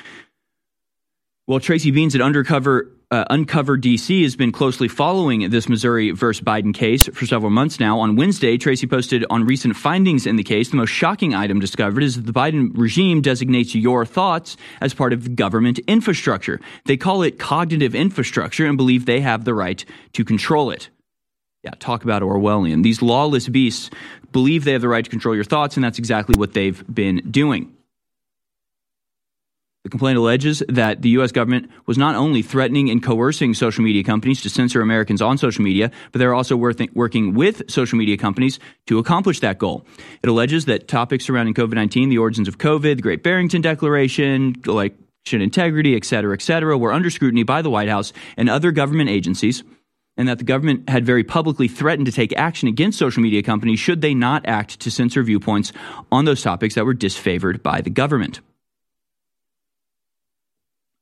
Well, 1.47 1.61
Tracy 1.61 1.89
Beanz 1.89 2.15
at 2.15 2.21
Undercover 2.21 2.91
uh, 3.11 3.25
Uncover 3.29 3.77
DC 3.77 4.23
has 4.23 4.37
been 4.37 4.51
closely 4.53 4.87
following 4.87 5.49
this 5.49 5.67
Missouri 5.67 6.11
versus 6.11 6.41
Biden 6.41 6.73
case 6.73 7.07
for 7.07 7.25
several 7.25 7.51
months 7.51 7.79
now. 7.79 7.99
On 7.99 8.15
Wednesday, 8.15 8.57
Tracy 8.57 8.87
posted 8.87 9.25
on 9.29 9.43
recent 9.43 9.75
findings 9.75 10.25
in 10.25 10.37
the 10.37 10.43
case. 10.43 10.69
The 10.69 10.77
most 10.77 10.89
shocking 10.89 11.35
item 11.35 11.59
discovered 11.59 12.03
is 12.03 12.15
that 12.15 12.25
the 12.25 12.31
Biden 12.31 12.71
regime 12.73 13.21
designates 13.21 13.75
your 13.75 14.05
thoughts 14.05 14.55
as 14.79 14.93
part 14.93 15.11
of 15.11 15.35
government 15.35 15.79
infrastructure. 15.87 16.61
They 16.85 16.95
call 16.95 17.21
it 17.21 17.37
cognitive 17.37 17.93
infrastructure 17.93 18.65
and 18.65 18.77
believe 18.77 19.05
they 19.05 19.19
have 19.19 19.43
the 19.43 19.53
right 19.53 19.83
to 20.13 20.23
control 20.23 20.71
it. 20.71 20.89
Yeah, 21.63 21.71
talk 21.79 22.03
about 22.03 22.21
Orwellian. 22.21 22.81
These 22.81 23.01
lawless 23.01 23.47
beasts 23.47 23.91
believe 24.31 24.63
they 24.63 24.71
have 24.71 24.81
the 24.81 24.87
right 24.87 25.03
to 25.03 25.11
control 25.11 25.35
your 25.35 25.43
thoughts, 25.43 25.75
and 25.75 25.83
that's 25.83 25.99
exactly 25.99 26.35
what 26.37 26.53
they've 26.53 26.83
been 26.91 27.17
doing. 27.29 27.75
The 29.83 29.89
complaint 29.89 30.19
alleges 30.19 30.61
that 30.69 31.01
the 31.01 31.09
U.S. 31.09 31.31
government 31.31 31.71
was 31.87 31.97
not 31.97 32.13
only 32.13 32.43
threatening 32.43 32.91
and 32.91 33.01
coercing 33.01 33.55
social 33.55 33.83
media 33.83 34.03
companies 34.03 34.41
to 34.41 34.49
censor 34.49 34.79
Americans 34.79 35.23
on 35.23 35.39
social 35.39 35.63
media, 35.63 35.89
but 36.11 36.19
they're 36.19 36.35
also 36.35 36.55
working 36.55 37.33
with 37.33 37.63
social 37.67 37.97
media 37.97 38.15
companies 38.15 38.59
to 38.85 38.99
accomplish 38.99 39.39
that 39.39 39.57
goal. 39.57 39.83
It 40.21 40.29
alleges 40.29 40.65
that 40.65 40.87
topics 40.87 41.25
surrounding 41.25 41.55
COVID 41.55 41.73
19, 41.73 42.09
the 42.09 42.19
origins 42.19 42.47
of 42.47 42.59
COVID, 42.59 42.97
the 42.97 43.01
Great 43.01 43.23
Barrington 43.23 43.61
Declaration, 43.61 44.55
election 44.67 45.41
integrity, 45.41 45.95
et 45.95 46.05
cetera, 46.05 46.33
et 46.35 46.43
cetera, 46.43 46.77
were 46.77 46.93
under 46.93 47.09
scrutiny 47.09 47.41
by 47.41 47.63
the 47.63 47.71
White 47.71 47.89
House 47.89 48.13
and 48.37 48.51
other 48.51 48.71
government 48.71 49.09
agencies, 49.09 49.63
and 50.15 50.27
that 50.27 50.37
the 50.37 50.43
government 50.43 50.89
had 50.89 51.07
very 51.07 51.23
publicly 51.23 51.67
threatened 51.67 52.05
to 52.05 52.11
take 52.11 52.37
action 52.37 52.67
against 52.67 52.99
social 52.99 53.23
media 53.23 53.41
companies 53.41 53.79
should 53.79 54.01
they 54.01 54.13
not 54.13 54.45
act 54.45 54.79
to 54.81 54.91
censor 54.91 55.23
viewpoints 55.23 55.73
on 56.11 56.25
those 56.25 56.43
topics 56.43 56.75
that 56.75 56.85
were 56.85 56.93
disfavored 56.93 57.63
by 57.63 57.81
the 57.81 57.89
government. 57.89 58.41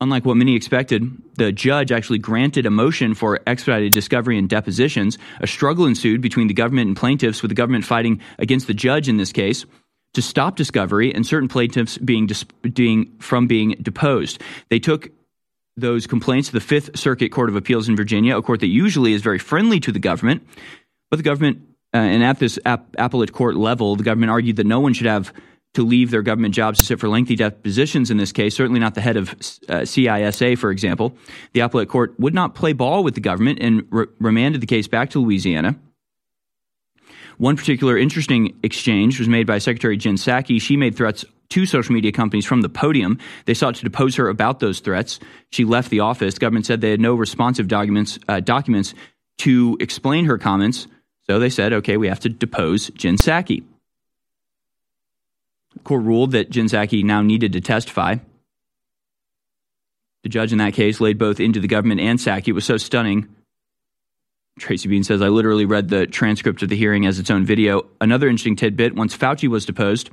Unlike 0.02 0.26
what 0.26 0.38
many 0.38 0.56
expected, 0.56 1.12
the 1.36 1.52
judge 1.52 1.92
actually 1.92 2.20
granted 2.20 2.66
a 2.66 2.70
motion 2.70 3.14
for 3.14 3.42
expedited 3.46 3.92
discovery 3.92 4.38
and 4.38 4.48
depositions. 4.48 5.18
A 5.42 5.48
struggle 5.48 5.86
ensued 5.86 6.22
between 6.22 6.48
the 6.48 6.54
government 6.54 6.88
and 6.88 6.96
plaintiffs, 6.96 7.42
with 7.42 7.50
the 7.50 7.56
government 7.56 7.84
fighting 7.84 8.22
against 8.38 8.68
the 8.68 8.74
judge 8.74 9.10
in 9.10 9.18
this 9.18 9.34
case 9.34 9.66
to 10.14 10.22
stop 10.22 10.56
discovery 10.56 11.14
and 11.14 11.28
certain 11.28 11.50
plaintiffs 11.50 11.98
being, 11.98 12.28
dis- 12.28 12.46
being 12.74 13.12
from 13.20 13.46
being 13.46 13.72
deposed. 13.82 14.42
They 14.70 14.80
took 14.80 15.10
those 15.76 16.08
complaints 16.08 16.48
to 16.48 16.54
the 16.54 16.62
Fifth 16.62 16.98
Circuit 16.98 17.32
Court 17.32 17.50
of 17.50 17.56
Appeals 17.56 17.90
in 17.90 17.96
Virginia, 17.96 18.38
a 18.38 18.42
court 18.42 18.62
that 18.62 18.68
usually 18.68 19.14
is 19.14 19.22
very 19.22 19.40
friendly 19.40 19.80
to 19.82 19.92
the 19.92 20.00
government. 20.00 20.48
But 21.12 21.18
the 21.18 21.24
government, 21.24 21.62
uh, 21.94 21.98
and 21.98 22.24
at 22.24 22.40
this 22.40 22.58
ap- 22.66 22.96
appellate 22.98 23.34
court 23.34 23.56
level, 23.56 23.96
the 23.96 24.04
government 24.04 24.32
argued 24.32 24.56
that 24.58 24.66
no 24.66 24.80
one 24.80 24.94
should 24.94 25.08
have 25.08 25.34
to 25.76 25.84
leave 25.84 26.12
their 26.12 26.22
government 26.22 26.54
jobs 26.54 26.80
to 26.80 26.86
sit 26.86 27.00
for 27.00 27.08
lengthy 27.08 27.36
depositions 27.36 28.10
in 28.10 28.18
this 28.18 28.32
case, 28.32 28.56
certainly 28.56 28.80
not 28.80 28.96
the 28.96 29.02
head 29.02 29.18
of 29.18 29.30
uh, 29.30 29.86
CISA, 29.86 30.58
for 30.58 30.72
example. 30.72 31.16
The 31.54 31.60
appellate 31.60 31.90
court 31.90 32.20
would 32.20 32.34
not 32.34 32.56
play 32.56 32.74
ball 32.74 33.04
with 33.04 33.14
the 33.14 33.22
government 33.22 33.60
and 33.62 33.86
re- 33.92 34.08
remanded 34.20 34.62
the 34.62 34.68
case 34.68 34.88
back 34.88 35.12
to 35.12 35.20
Louisiana. 35.20 35.76
One 37.38 37.56
particular 37.56 37.98
interesting 37.98 38.60
exchange 38.64 39.20
was 39.20 39.30
made 39.30 39.48
by 39.48 39.60
Secretary 39.60 39.96
Jen 39.96 40.16
Psaki. 40.16 40.62
She 40.62 40.76
made 40.76 40.96
threats 40.96 41.24
to 41.52 41.66
social 41.66 41.94
media 41.94 42.12
companies 42.12 42.46
from 42.46 42.62
the 42.62 42.70
podium. 42.70 43.18
They 43.46 43.54
sought 43.54 43.76
to 43.76 43.84
depose 43.84 44.16
her 44.16 44.28
about 44.28 44.60
those 44.60 44.80
threats. 44.82 45.20
She 45.52 45.66
left 45.66 45.90
the 45.90 46.02
office. 46.02 46.34
The 46.34 46.42
government 46.42 46.66
said 46.66 46.82
they 46.82 46.92
had 46.92 47.00
no 47.00 47.16
responsive 47.16 47.68
documents 47.68 48.20
uh, 48.28 48.40
documents 48.40 48.94
to 49.40 49.78
explain 49.80 50.26
her 50.26 50.38
comments. 50.38 50.88
So 51.28 51.40
they 51.40 51.50
said, 51.50 51.74
okay, 51.74 51.96
we 51.96 52.08
have 52.08 52.20
to 52.22 52.30
depose 52.30 52.90
Jen 52.90 53.16
Psaki. 53.16 53.64
Court 55.84 56.04
ruled 56.04 56.32
that 56.32 56.50
Jen 56.50 56.68
now 57.08 57.22
needed 57.22 57.54
to 57.54 57.62
testify. 57.62 58.16
The 60.24 60.30
judge 60.30 60.52
in 60.52 60.58
that 60.58 60.74
case 60.74 61.00
laid 61.00 61.18
both 61.18 61.40
into 61.40 61.60
the 61.60 61.68
government 61.68 62.02
and 62.02 62.20
Psaki. 62.20 62.50
It 62.50 62.54
was 62.54 62.66
so 62.66 62.78
stunning. 62.78 63.28
Tracy 64.60 64.90
Bean 64.90 65.04
says, 65.04 65.22
I 65.22 65.30
literally 65.30 65.66
read 65.66 65.88
the 65.88 66.06
transcript 66.06 66.62
of 66.62 66.70
the 66.70 66.76
hearing 66.76 67.06
as 67.06 67.18
its 67.18 67.32
own 67.32 67.46
video. 67.46 67.88
Another 68.02 68.28
interesting 68.28 68.58
tidbit 68.58 68.94
once 68.94 69.16
Fauci 69.16 69.48
was 69.48 69.66
deposed, 69.66 70.10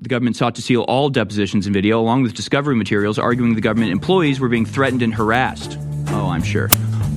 the 0.00 0.08
government 0.08 0.36
sought 0.36 0.54
to 0.56 0.62
seal 0.62 0.82
all 0.82 1.08
depositions 1.08 1.66
and 1.66 1.74
video, 1.74 2.00
along 2.00 2.22
with 2.22 2.34
discovery 2.34 2.76
materials, 2.76 3.18
arguing 3.18 3.54
the 3.54 3.60
government 3.60 3.90
employees 3.90 4.38
were 4.38 4.48
being 4.48 4.66
threatened 4.66 5.02
and 5.02 5.14
harassed. 5.14 5.78
Oh, 6.08 6.28
I'm 6.28 6.42
sure. 6.42 6.68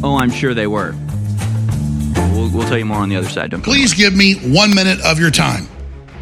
Oh, 0.04 0.18
I'm 0.18 0.32
sure 0.32 0.54
they 0.54 0.68
were. 0.68 0.96
We'll, 2.32 2.50
we'll 2.52 2.68
tell 2.68 2.78
you 2.78 2.86
more 2.86 2.98
on 2.98 3.10
the 3.10 3.16
other 3.16 3.30
side. 3.30 3.52
Don't 3.52 3.62
Please 3.62 3.94
give 3.94 4.16
me 4.16 4.36
one 4.36 4.74
minute 4.74 5.00
of 5.02 5.20
your 5.20 5.32
time. 5.32 5.68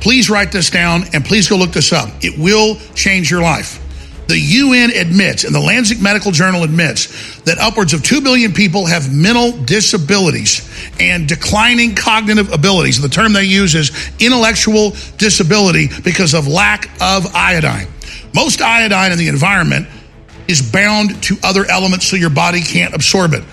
Please 0.01 0.29
write 0.29 0.51
this 0.51 0.69
down 0.69 1.03
and 1.13 1.23
please 1.25 1.47
go 1.47 1.57
look 1.57 1.71
this 1.71 1.91
up. 1.91 2.09
It 2.21 2.37
will 2.37 2.75
change 2.93 3.31
your 3.31 3.41
life. 3.41 3.81
The 4.27 4.39
UN 4.39 4.89
admits, 4.91 5.43
and 5.43 5.53
the 5.53 5.59
Lancet 5.59 6.01
Medical 6.01 6.31
Journal 6.31 6.63
admits, 6.63 7.39
that 7.41 7.59
upwards 7.59 7.93
of 7.93 8.01
2 8.01 8.21
billion 8.21 8.53
people 8.53 8.87
have 8.87 9.13
mental 9.13 9.51
disabilities 9.51 10.67
and 10.99 11.27
declining 11.27 11.93
cognitive 11.93 12.51
abilities. 12.51 12.99
The 12.99 13.09
term 13.09 13.33
they 13.33 13.43
use 13.43 13.75
is 13.75 13.91
intellectual 14.19 14.93
disability 15.17 15.89
because 16.03 16.33
of 16.33 16.47
lack 16.47 16.89
of 16.99 17.35
iodine. 17.35 17.87
Most 18.33 18.61
iodine 18.61 19.11
in 19.11 19.19
the 19.19 19.27
environment 19.27 19.87
is 20.47 20.71
bound 20.71 21.21
to 21.23 21.37
other 21.43 21.65
elements 21.65 22.07
so 22.07 22.15
your 22.15 22.29
body 22.31 22.61
can't 22.61 22.95
absorb 22.95 23.33
it. 23.33 23.43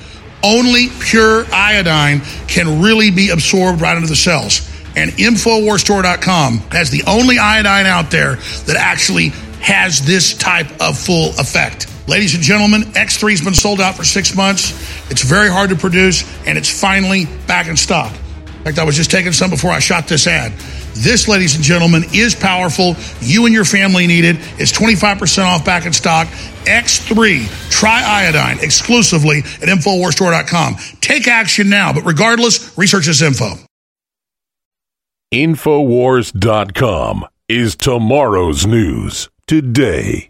Only 0.43 0.89
pure 1.01 1.45
iodine 1.53 2.21
can 2.49 2.83
really 2.83 3.11
be 3.11 3.31
absorbed 3.31 3.81
right 3.81 3.97
into 3.97 4.09
the 4.09 4.17
cells. 4.17 4.69
And 4.97 5.11
InfoWarsStore.com 5.13 6.59
has 6.71 6.91
the 6.91 7.03
only 7.07 7.39
iodine 7.39 7.87
out 7.87 8.11
there 8.11 8.37
that 8.67 8.77
actually 8.77 9.29
has 9.61 10.05
this 10.05 10.35
type 10.35 10.69
of 10.81 10.99
full 10.99 11.31
effect. 11.39 11.89
Ladies 12.09 12.35
and 12.35 12.43
gentlemen, 12.43 12.83
X3 12.83 13.31
has 13.31 13.41
been 13.41 13.55
sold 13.55 13.81
out 13.81 13.95
for 13.95 14.05
six 14.05 14.35
months. 14.35 14.73
It's 15.11 15.23
very 15.23 15.49
hard 15.49 15.71
to 15.71 15.77
produce, 15.77 16.25
and 16.47 16.59
it's 16.59 16.69
finally 16.69 17.27
back 17.47 17.69
in 17.69 17.77
stock. 17.77 18.13
In 18.13 18.65
fact, 18.65 18.79
I 18.79 18.85
was 18.85 18.97
just 18.97 19.11
taking 19.11 19.33
some 19.33 19.51
before 19.51 19.71
I 19.71 19.79
shot 19.79 20.09
this 20.09 20.27
ad. 20.27 20.53
This, 20.95 21.27
ladies 21.27 21.55
and 21.55 21.65
gentlemen, 21.65 22.05
is 22.13 22.35
powerful. 22.35 22.97
You 23.21 23.47
and 23.47 23.55
your 23.55 23.65
family 23.65 24.07
need 24.07 24.25
it. 24.25 24.37
It's 24.59 24.73
25% 24.73 25.45
off 25.45 25.65
back 25.65 25.87
in 25.87 25.93
stock. 25.93 26.29
X3 26.65 27.45
Triiodine 27.71 28.63
exclusively 28.63 29.39
at 29.39 29.69
InfoWarsStore.com. 29.69 30.77
Take 31.01 31.29
action 31.29 31.71
now, 31.71 31.93
but 31.93 32.05
regardless, 32.05 32.77
research 32.77 33.07
this 33.07 33.23
info. 33.23 33.55
Infowars.com 35.33 37.27
is 37.49 37.75
tomorrow's 37.75 38.67
news 38.67 39.31
today. 39.47 40.29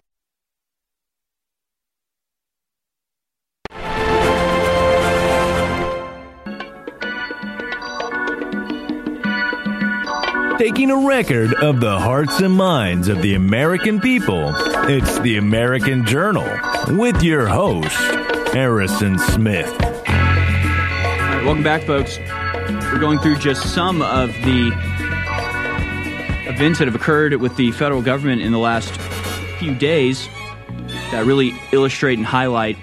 Taking 10.57 10.93
a 10.93 11.05
record 11.05 11.53
of 11.55 11.81
the 11.81 11.99
hearts 11.99 12.41
and 12.41 12.55
minds 12.55 13.09
of 13.09 13.23
the 13.23 13.35
American 13.35 14.01
people, 14.01 14.55
it's 14.89 15.19
the 15.19 15.37
American 15.37 16.07
Journal 16.07 16.47
with 16.91 17.21
your 17.25 17.49
host, 17.49 17.97
Harrison 18.53 19.19
Smith. 19.19 19.67
All 19.83 19.89
right, 19.89 21.43
welcome 21.45 21.65
back, 21.65 21.83
folks. 21.83 22.21
We're 22.93 22.99
going 22.99 23.21
through 23.21 23.37
just 23.37 23.73
some 23.75 24.03
of 24.03 24.29
the 24.45 24.71
events 26.47 26.79
that 26.79 26.89
have 26.89 26.95
occurred 26.95 27.33
with 27.37 27.57
the 27.57 27.73
federal 27.73 28.03
government 28.03 28.43
in 28.43 28.53
the 28.53 28.59
last 28.59 28.95
few 29.59 29.75
days 29.75 30.29
that 31.11 31.25
really 31.25 31.55
illustrate 31.73 32.19
and 32.19 32.27
highlight 32.27 32.77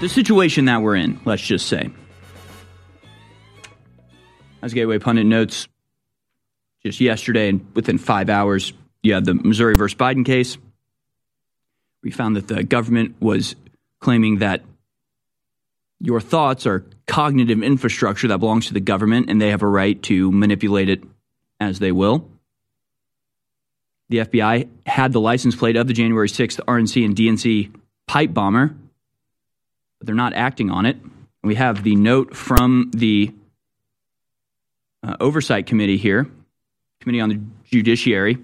the 0.00 0.08
situation 0.08 0.64
that 0.64 0.80
we're 0.80 0.96
in, 0.96 1.20
let's 1.26 1.42
just 1.42 1.66
say. 1.66 1.90
As 4.62 4.72
Gateway 4.72 4.98
Pundit 4.98 5.26
notes, 5.26 5.68
just 6.82 7.02
yesterday 7.02 7.50
and 7.50 7.66
within 7.74 7.98
five 7.98 8.30
hours, 8.30 8.72
you 9.02 9.12
had 9.12 9.26
the 9.26 9.34
Missouri 9.34 9.76
versus 9.76 9.94
Biden 9.94 10.24
case. 10.24 10.56
We 12.02 12.10
found 12.12 12.36
that 12.36 12.48
the 12.48 12.64
government 12.64 13.16
was 13.20 13.56
claiming 14.00 14.38
that 14.38 14.62
your 16.00 16.20
thoughts 16.20 16.66
are 16.66 16.84
cognitive 17.06 17.62
infrastructure 17.62 18.28
that 18.28 18.38
belongs 18.38 18.66
to 18.66 18.74
the 18.74 18.80
government 18.80 19.30
and 19.30 19.40
they 19.40 19.50
have 19.50 19.62
a 19.62 19.68
right 19.68 20.02
to 20.04 20.30
manipulate 20.30 20.88
it 20.88 21.02
as 21.60 21.78
they 21.78 21.92
will. 21.92 22.30
The 24.08 24.18
FBI 24.18 24.68
had 24.86 25.12
the 25.12 25.20
license 25.20 25.56
plate 25.56 25.76
of 25.76 25.86
the 25.86 25.92
January 25.92 26.28
6th 26.28 26.60
RNC 26.64 27.04
and 27.04 27.16
DNC 27.16 27.74
pipe 28.06 28.32
bomber, 28.32 28.74
but 29.98 30.06
they're 30.06 30.14
not 30.14 30.32
acting 30.34 30.70
on 30.70 30.86
it. 30.86 30.96
We 31.42 31.56
have 31.56 31.82
the 31.82 31.96
note 31.96 32.36
from 32.36 32.90
the 32.94 33.32
uh, 35.02 35.16
Oversight 35.20 35.66
Committee 35.66 35.96
here, 35.96 36.26
Committee 37.00 37.20
on 37.20 37.28
the 37.28 37.40
Judiciary, 37.70 38.38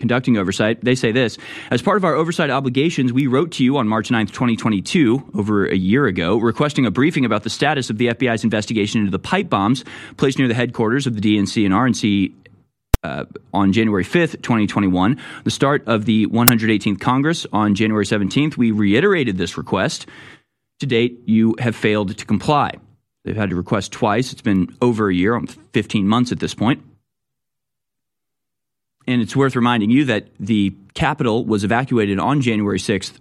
conducting 0.00 0.36
oversight. 0.36 0.82
They 0.82 0.94
say 0.94 1.12
this 1.12 1.38
As 1.70 1.82
part 1.82 1.98
of 1.98 2.04
our 2.04 2.14
oversight 2.14 2.50
obligations, 2.50 3.12
we 3.12 3.26
wrote 3.26 3.52
to 3.52 3.64
you 3.64 3.76
on 3.76 3.86
March 3.86 4.08
9th, 4.08 4.28
2022, 4.28 5.30
over 5.34 5.66
a 5.66 5.76
year 5.76 6.06
ago, 6.06 6.38
requesting 6.38 6.86
a 6.86 6.90
briefing 6.90 7.24
about 7.24 7.44
the 7.44 7.50
status 7.50 7.90
of 7.90 7.98
the 7.98 8.08
FBI's 8.08 8.42
investigation 8.42 9.00
into 9.00 9.12
the 9.12 9.18
pipe 9.18 9.48
bombs 9.48 9.84
placed 10.16 10.38
near 10.38 10.48
the 10.48 10.54
headquarters 10.54 11.06
of 11.06 11.14
the 11.14 11.20
DNC 11.20 11.64
and 11.64 11.74
RNC 11.74 12.32
uh, 13.02 13.24
on 13.54 13.72
January 13.72 14.04
5th, 14.04 14.42
2021, 14.42 15.18
the 15.44 15.50
start 15.50 15.82
of 15.86 16.04
the 16.04 16.26
118th 16.26 17.00
Congress 17.00 17.46
on 17.52 17.74
January 17.74 18.04
17th, 18.04 18.56
we 18.56 18.72
reiterated 18.72 19.38
this 19.38 19.56
request. 19.56 20.06
To 20.80 20.86
date, 20.86 21.20
you 21.24 21.56
have 21.58 21.76
failed 21.76 22.16
to 22.16 22.26
comply. 22.26 22.72
They've 23.24 23.36
had 23.36 23.50
to 23.50 23.56
request 23.56 23.92
twice. 23.92 24.32
It's 24.32 24.42
been 24.42 24.74
over 24.80 25.08
a 25.08 25.14
year, 25.14 25.40
15 25.72 26.06
months 26.06 26.32
at 26.32 26.40
this 26.40 26.54
point. 26.54 26.82
And 29.10 29.20
it's 29.20 29.34
worth 29.34 29.56
reminding 29.56 29.90
you 29.90 30.04
that 30.04 30.28
the 30.38 30.72
Capitol 30.94 31.44
was 31.44 31.64
evacuated 31.64 32.20
on 32.20 32.40
January 32.40 32.78
6th, 32.78 33.18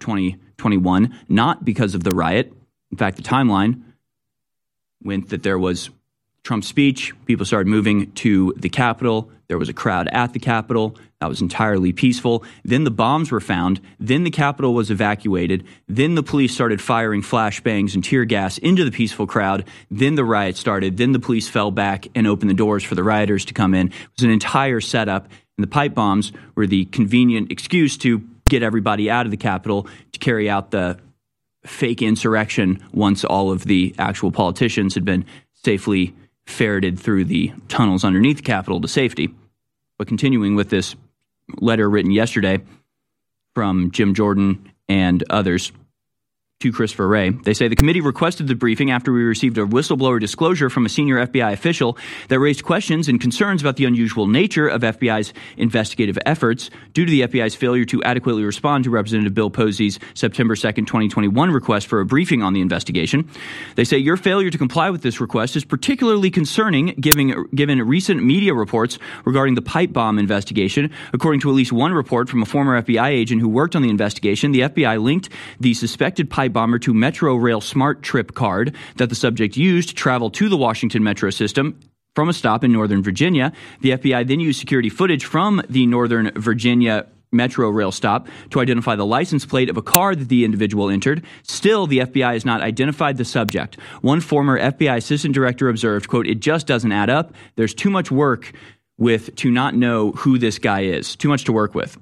2021, 0.00 1.18
not 1.30 1.64
because 1.64 1.94
of 1.94 2.04
the 2.04 2.14
riot. 2.14 2.52
In 2.90 2.98
fact, 2.98 3.16
the 3.16 3.22
timeline 3.22 3.80
went 5.02 5.30
that 5.30 5.42
there 5.42 5.58
was 5.58 5.88
Trump's 6.42 6.66
speech, 6.66 7.14
people 7.24 7.46
started 7.46 7.68
moving 7.68 8.12
to 8.16 8.52
the 8.58 8.68
Capitol. 8.68 9.30
There 9.48 9.56
was 9.56 9.70
a 9.70 9.72
crowd 9.72 10.08
at 10.08 10.34
the 10.34 10.38
Capitol. 10.38 10.96
That 11.20 11.28
was 11.28 11.42
entirely 11.42 11.92
peaceful. 11.92 12.44
Then 12.64 12.84
the 12.84 12.90
bombs 12.90 13.30
were 13.30 13.40
found. 13.40 13.82
Then 13.98 14.24
the 14.24 14.30
Capitol 14.30 14.72
was 14.72 14.90
evacuated. 14.90 15.66
Then 15.86 16.14
the 16.14 16.22
police 16.22 16.54
started 16.54 16.80
firing 16.80 17.20
flashbangs 17.20 17.94
and 17.94 18.02
tear 18.02 18.24
gas 18.24 18.56
into 18.56 18.86
the 18.86 18.90
peaceful 18.90 19.26
crowd. 19.26 19.66
Then 19.90 20.14
the 20.14 20.24
riot 20.24 20.56
started. 20.56 20.96
Then 20.96 21.12
the 21.12 21.18
police 21.18 21.46
fell 21.46 21.70
back 21.70 22.08
and 22.14 22.26
opened 22.26 22.48
the 22.48 22.54
doors 22.54 22.82
for 22.82 22.94
the 22.94 23.02
rioters 23.02 23.44
to 23.44 23.52
come 23.52 23.74
in. 23.74 23.88
It 23.88 24.08
was 24.16 24.24
an 24.24 24.30
entire 24.30 24.80
setup. 24.80 25.26
And 25.58 25.62
the 25.62 25.70
pipe 25.70 25.94
bombs 25.94 26.32
were 26.54 26.66
the 26.66 26.86
convenient 26.86 27.52
excuse 27.52 27.98
to 27.98 28.26
get 28.48 28.62
everybody 28.62 29.10
out 29.10 29.26
of 29.26 29.30
the 29.30 29.36
Capitol 29.36 29.86
to 30.12 30.18
carry 30.18 30.48
out 30.48 30.70
the 30.70 30.98
fake 31.66 32.00
insurrection 32.00 32.82
once 32.94 33.24
all 33.26 33.50
of 33.50 33.64
the 33.64 33.94
actual 33.98 34.32
politicians 34.32 34.94
had 34.94 35.04
been 35.04 35.26
safely 35.52 36.14
ferreted 36.46 36.98
through 36.98 37.26
the 37.26 37.52
tunnels 37.68 38.04
underneath 38.04 38.38
the 38.38 38.42
Capitol 38.42 38.80
to 38.80 38.88
safety. 38.88 39.34
But 39.98 40.08
continuing 40.08 40.56
with 40.56 40.70
this 40.70 40.96
letter 41.58 41.88
written 41.88 42.10
yesterday 42.10 42.58
from 43.54 43.90
Jim 43.90 44.14
Jordan 44.14 44.72
and 44.88 45.22
others, 45.30 45.72
to 46.60 46.70
Christopher 46.70 47.08
Wray. 47.08 47.30
They 47.30 47.54
say 47.54 47.68
the 47.68 47.76
committee 47.76 48.02
requested 48.02 48.46
the 48.46 48.54
briefing 48.54 48.90
after 48.90 49.14
we 49.14 49.22
received 49.22 49.56
a 49.56 49.64
whistleblower 49.64 50.20
disclosure 50.20 50.68
from 50.68 50.84
a 50.84 50.90
senior 50.90 51.26
FBI 51.26 51.54
official 51.54 51.96
that 52.28 52.38
raised 52.38 52.64
questions 52.64 53.08
and 53.08 53.18
concerns 53.18 53.62
about 53.62 53.76
the 53.76 53.86
unusual 53.86 54.26
nature 54.26 54.68
of 54.68 54.82
FBI's 54.82 55.32
investigative 55.56 56.18
efforts 56.26 56.68
due 56.92 57.06
to 57.06 57.10
the 57.10 57.22
FBI's 57.22 57.54
failure 57.54 57.86
to 57.86 58.02
adequately 58.02 58.44
respond 58.44 58.84
to 58.84 58.90
Representative 58.90 59.32
Bill 59.32 59.50
Posey's 59.50 59.98
September 60.12 60.54
2nd, 60.54 60.86
2021 60.86 61.50
request 61.50 61.86
for 61.86 62.00
a 62.00 62.04
briefing 62.04 62.42
on 62.42 62.52
the 62.52 62.60
investigation. 62.60 63.26
They 63.76 63.84
say 63.84 63.96
your 63.96 64.18
failure 64.18 64.50
to 64.50 64.58
comply 64.58 64.90
with 64.90 65.00
this 65.00 65.18
request 65.18 65.56
is 65.56 65.64
particularly 65.64 66.30
concerning 66.30 66.88
given, 67.00 67.46
given 67.54 67.80
recent 67.80 68.22
media 68.22 68.52
reports 68.52 68.98
regarding 69.24 69.54
the 69.54 69.62
pipe 69.62 69.94
bomb 69.94 70.18
investigation. 70.18 70.90
According 71.14 71.40
to 71.40 71.48
at 71.48 71.54
least 71.54 71.72
one 71.72 71.94
report 71.94 72.28
from 72.28 72.42
a 72.42 72.46
former 72.46 72.82
FBI 72.82 73.08
agent 73.08 73.40
who 73.40 73.48
worked 73.48 73.74
on 73.74 73.80
the 73.80 73.88
investigation, 73.88 74.52
the 74.52 74.60
FBI 74.60 75.02
linked 75.02 75.30
the 75.58 75.72
suspected 75.72 76.28
pipe 76.28 76.49
bomber 76.50 76.78
to 76.80 76.92
Metro 76.94 77.34
Rail 77.36 77.60
SmarTrip 77.60 78.34
card 78.34 78.74
that 78.96 79.08
the 79.08 79.14
subject 79.14 79.56
used 79.56 79.90
to 79.90 79.94
travel 79.94 80.30
to 80.30 80.48
the 80.48 80.56
Washington 80.56 81.02
Metro 81.02 81.30
system 81.30 81.78
from 82.14 82.28
a 82.28 82.32
stop 82.32 82.64
in 82.64 82.72
Northern 82.72 83.02
Virginia. 83.02 83.52
The 83.80 83.90
FBI 83.90 84.26
then 84.26 84.40
used 84.40 84.60
security 84.60 84.88
footage 84.88 85.24
from 85.24 85.62
the 85.68 85.86
Northern 85.86 86.32
Virginia 86.36 87.06
Metro 87.32 87.70
rail 87.70 87.92
stop 87.92 88.26
to 88.50 88.60
identify 88.60 88.96
the 88.96 89.06
license 89.06 89.46
plate 89.46 89.70
of 89.70 89.76
a 89.76 89.82
car 89.82 90.16
that 90.16 90.28
the 90.28 90.44
individual 90.44 90.90
entered. 90.90 91.24
Still, 91.42 91.86
the 91.86 91.98
FBI 92.00 92.32
has 92.32 92.44
not 92.44 92.60
identified 92.60 93.16
the 93.16 93.24
subject. 93.24 93.78
One 94.00 94.20
former 94.20 94.58
FBI 94.58 94.96
assistant 94.96 95.34
director 95.34 95.68
observed, 95.68 96.08
quote, 96.08 96.26
it 96.26 96.40
just 96.40 96.66
doesn't 96.66 96.90
add 96.90 97.08
up. 97.08 97.32
There's 97.54 97.74
too 97.74 97.90
much 97.90 98.10
work 98.10 98.52
with 98.98 99.34
to 99.36 99.50
not 99.50 99.74
know 99.74 100.12
who 100.12 100.38
this 100.38 100.58
guy 100.58 100.82
is. 100.82 101.14
Too 101.16 101.28
much 101.28 101.44
to 101.44 101.52
work 101.52 101.74
with. 101.74 101.96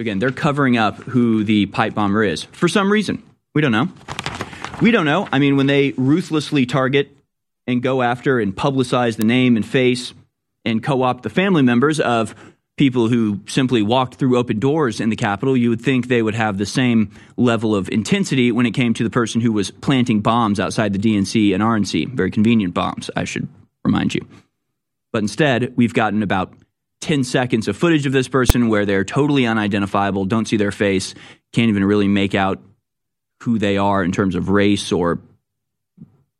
Again, 0.00 0.18
they're 0.18 0.32
covering 0.32 0.78
up 0.78 0.96
who 0.96 1.44
the 1.44 1.66
pipe 1.66 1.94
bomber 1.94 2.24
is 2.24 2.44
for 2.44 2.68
some 2.68 2.90
reason. 2.90 3.22
We 3.54 3.60
don't 3.60 3.70
know. 3.70 3.88
We 4.80 4.92
don't 4.92 5.04
know. 5.04 5.28
I 5.30 5.38
mean, 5.38 5.58
when 5.58 5.66
they 5.66 5.92
ruthlessly 5.92 6.64
target 6.64 7.14
and 7.66 7.82
go 7.82 8.00
after 8.00 8.40
and 8.40 8.56
publicize 8.56 9.18
the 9.18 9.24
name 9.24 9.56
and 9.56 9.66
face 9.66 10.14
and 10.64 10.82
co 10.82 11.02
opt 11.02 11.22
the 11.22 11.28
family 11.28 11.60
members 11.60 12.00
of 12.00 12.34
people 12.78 13.08
who 13.08 13.40
simply 13.46 13.82
walked 13.82 14.14
through 14.14 14.38
open 14.38 14.58
doors 14.58 15.00
in 15.00 15.10
the 15.10 15.16
Capitol, 15.16 15.54
you 15.54 15.68
would 15.68 15.82
think 15.82 16.08
they 16.08 16.22
would 16.22 16.34
have 16.34 16.56
the 16.56 16.64
same 16.64 17.10
level 17.36 17.74
of 17.74 17.90
intensity 17.90 18.50
when 18.50 18.64
it 18.64 18.70
came 18.70 18.94
to 18.94 19.04
the 19.04 19.10
person 19.10 19.42
who 19.42 19.52
was 19.52 19.70
planting 19.70 20.22
bombs 20.22 20.58
outside 20.58 20.94
the 20.94 20.98
DNC 20.98 21.52
and 21.52 21.62
RNC. 21.62 22.14
Very 22.14 22.30
convenient 22.30 22.72
bombs, 22.72 23.10
I 23.16 23.24
should 23.24 23.46
remind 23.84 24.14
you. 24.14 24.26
But 25.12 25.18
instead, 25.18 25.74
we've 25.76 25.92
gotten 25.92 26.22
about 26.22 26.54
10 27.00 27.24
seconds 27.24 27.66
of 27.66 27.76
footage 27.76 28.06
of 28.06 28.12
this 28.12 28.28
person 28.28 28.68
where 28.68 28.84
they're 28.84 29.04
totally 29.04 29.46
unidentifiable, 29.46 30.26
don't 30.26 30.46
see 30.46 30.56
their 30.56 30.72
face, 30.72 31.14
can't 31.52 31.68
even 31.68 31.84
really 31.84 32.08
make 32.08 32.34
out 32.34 32.60
who 33.42 33.58
they 33.58 33.78
are 33.78 34.04
in 34.04 34.12
terms 34.12 34.34
of 34.34 34.48
race 34.48 34.92
or 34.92 35.18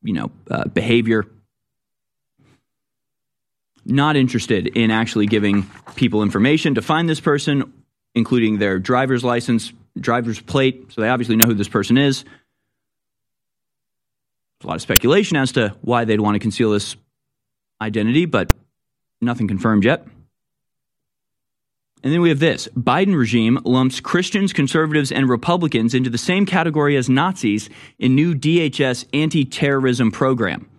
you 0.02 0.12
know 0.12 0.30
uh, 0.50 0.68
behavior. 0.68 1.26
Not 3.86 4.16
interested 4.16 4.66
in 4.66 4.90
actually 4.90 5.26
giving 5.26 5.68
people 5.96 6.22
information 6.22 6.74
to 6.74 6.82
find 6.82 7.08
this 7.08 7.20
person 7.20 7.72
including 8.14 8.58
their 8.58 8.78
driver's 8.78 9.24
license 9.24 9.72
driver's 9.98 10.40
plate 10.40 10.92
so 10.92 11.00
they 11.00 11.08
obviously 11.08 11.36
know 11.36 11.46
who 11.46 11.54
this 11.54 11.68
person 11.68 11.96
is. 11.96 12.22
There's 12.22 12.34
a 14.64 14.66
lot 14.66 14.76
of 14.76 14.82
speculation 14.82 15.38
as 15.38 15.52
to 15.52 15.74
why 15.80 16.04
they'd 16.04 16.20
want 16.20 16.34
to 16.34 16.38
conceal 16.38 16.70
this 16.70 16.96
identity 17.80 18.26
but 18.26 18.52
nothing 19.22 19.48
confirmed 19.48 19.84
yet 19.84 20.06
and 22.02 22.12
then 22.12 22.20
we 22.20 22.30
have 22.30 22.38
this 22.38 22.68
Biden 22.76 23.16
regime 23.16 23.58
lumps 23.64 24.00
Christians, 24.00 24.52
conservatives, 24.52 25.12
and 25.12 25.28
Republicans 25.28 25.94
into 25.94 26.10
the 26.10 26.18
same 26.18 26.46
category 26.46 26.96
as 26.96 27.08
Nazis 27.08 27.68
in 27.98 28.14
new 28.14 28.34
DHS 28.34 29.06
anti 29.12 29.44
terrorism 29.44 30.10
program. 30.10 30.70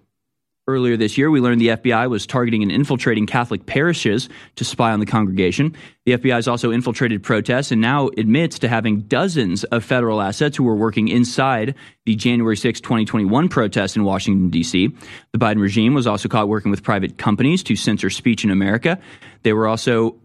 Earlier 0.68 0.95
this 0.95 1.18
year, 1.18 1.31
we 1.31 1.41
learned 1.41 1.60
the 1.60 1.69
FBI 1.69 2.07
was 2.10 2.27
targeting 2.27 2.61
and 2.61 2.72
infiltrating 2.72 3.26
Catholic 3.26 3.65
parishes 3.65 4.30
to 4.56 4.64
spy 4.64 4.91
on 4.91 4.99
the 4.99 5.07
congregation. 5.07 5.76
The 6.06 6.14
FBI 6.14 6.35
has 6.35 6.48
also 6.48 6.72
infiltrated 6.72 7.23
protests 7.23 7.72
and 7.72 7.81
now 7.81 8.10
admits 8.15 8.60
to 8.60 8.68
having 8.68 9.02
dozens 9.02 9.64
of 9.65 9.84
federal 9.84 10.22
assets 10.22 10.56
who 10.56 10.64
were 10.64 10.76
working 10.76 11.07
inside 11.07 11.73
the 12.06 12.15
January 12.15 12.56
6, 12.56 12.80
2021 12.80 13.49
protests 13.49 13.95
in 13.95 14.03
Washington, 14.03 14.49
D.C. 14.49 14.95
The 15.34 15.39
Biden 15.39 15.61
regime 15.61 15.95
was 15.95 16.06
also 16.06 16.30
caught 16.30 16.48
working 16.48 16.69
with 16.69 16.84
private 16.84 17.18
companies 17.18 17.64
to 17.64 17.76
censor 17.76 18.11
speech 18.11 18.43
in 18.43 18.52
America. 18.52 18.99
They 19.41 19.53
were 19.53 19.68
also 19.68 20.15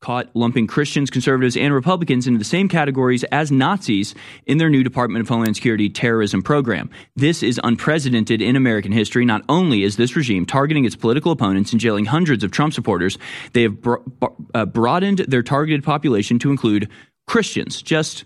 caught 0.00 0.28
lumping 0.34 0.66
Christians, 0.66 1.08
conservatives, 1.10 1.56
and 1.56 1.72
Republicans 1.72 2.26
into 2.26 2.38
the 2.38 2.44
same 2.44 2.68
categories 2.68 3.24
as 3.24 3.50
Nazis 3.50 4.14
in 4.46 4.58
their 4.58 4.68
new 4.68 4.84
Department 4.84 5.22
of 5.22 5.28
Homeland 5.28 5.56
Security 5.56 5.88
terrorism 5.88 6.42
program. 6.42 6.90
This 7.16 7.42
is 7.42 7.58
unprecedented 7.64 8.42
in 8.42 8.54
American 8.54 8.92
history. 8.92 9.24
Not 9.24 9.42
only 9.48 9.82
is 9.82 9.96
this 9.96 10.14
regime 10.14 10.44
targeting 10.44 10.84
its 10.84 10.94
political 10.94 11.32
opponents 11.32 11.72
and 11.72 11.80
jailing 11.80 12.04
hundreds 12.04 12.44
of 12.44 12.50
Trump 12.50 12.74
supporters, 12.74 13.16
they 13.54 13.62
have 13.62 13.80
bro- 13.80 14.04
uh, 14.54 14.66
broadened 14.66 15.20
their 15.20 15.42
targeted 15.42 15.82
population 15.82 16.38
to 16.40 16.50
include 16.50 16.88
Christians, 17.26 17.80
just 17.80 18.24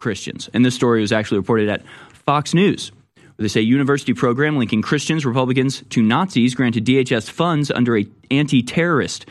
Christians. 0.00 0.48
And 0.54 0.64
this 0.64 0.74
story 0.74 1.00
was 1.00 1.12
actually 1.12 1.38
reported 1.38 1.68
at 1.68 1.82
Fox 2.12 2.54
News. 2.54 2.90
They 3.36 3.48
say 3.48 3.60
university 3.60 4.14
program 4.14 4.56
linking 4.56 4.82
Christians, 4.82 5.24
Republicans 5.24 5.84
to 5.90 6.02
Nazis 6.02 6.54
granted 6.54 6.84
DHS 6.84 7.30
funds 7.30 7.70
under 7.70 7.96
a 7.96 8.06
anti-terrorist 8.32 9.26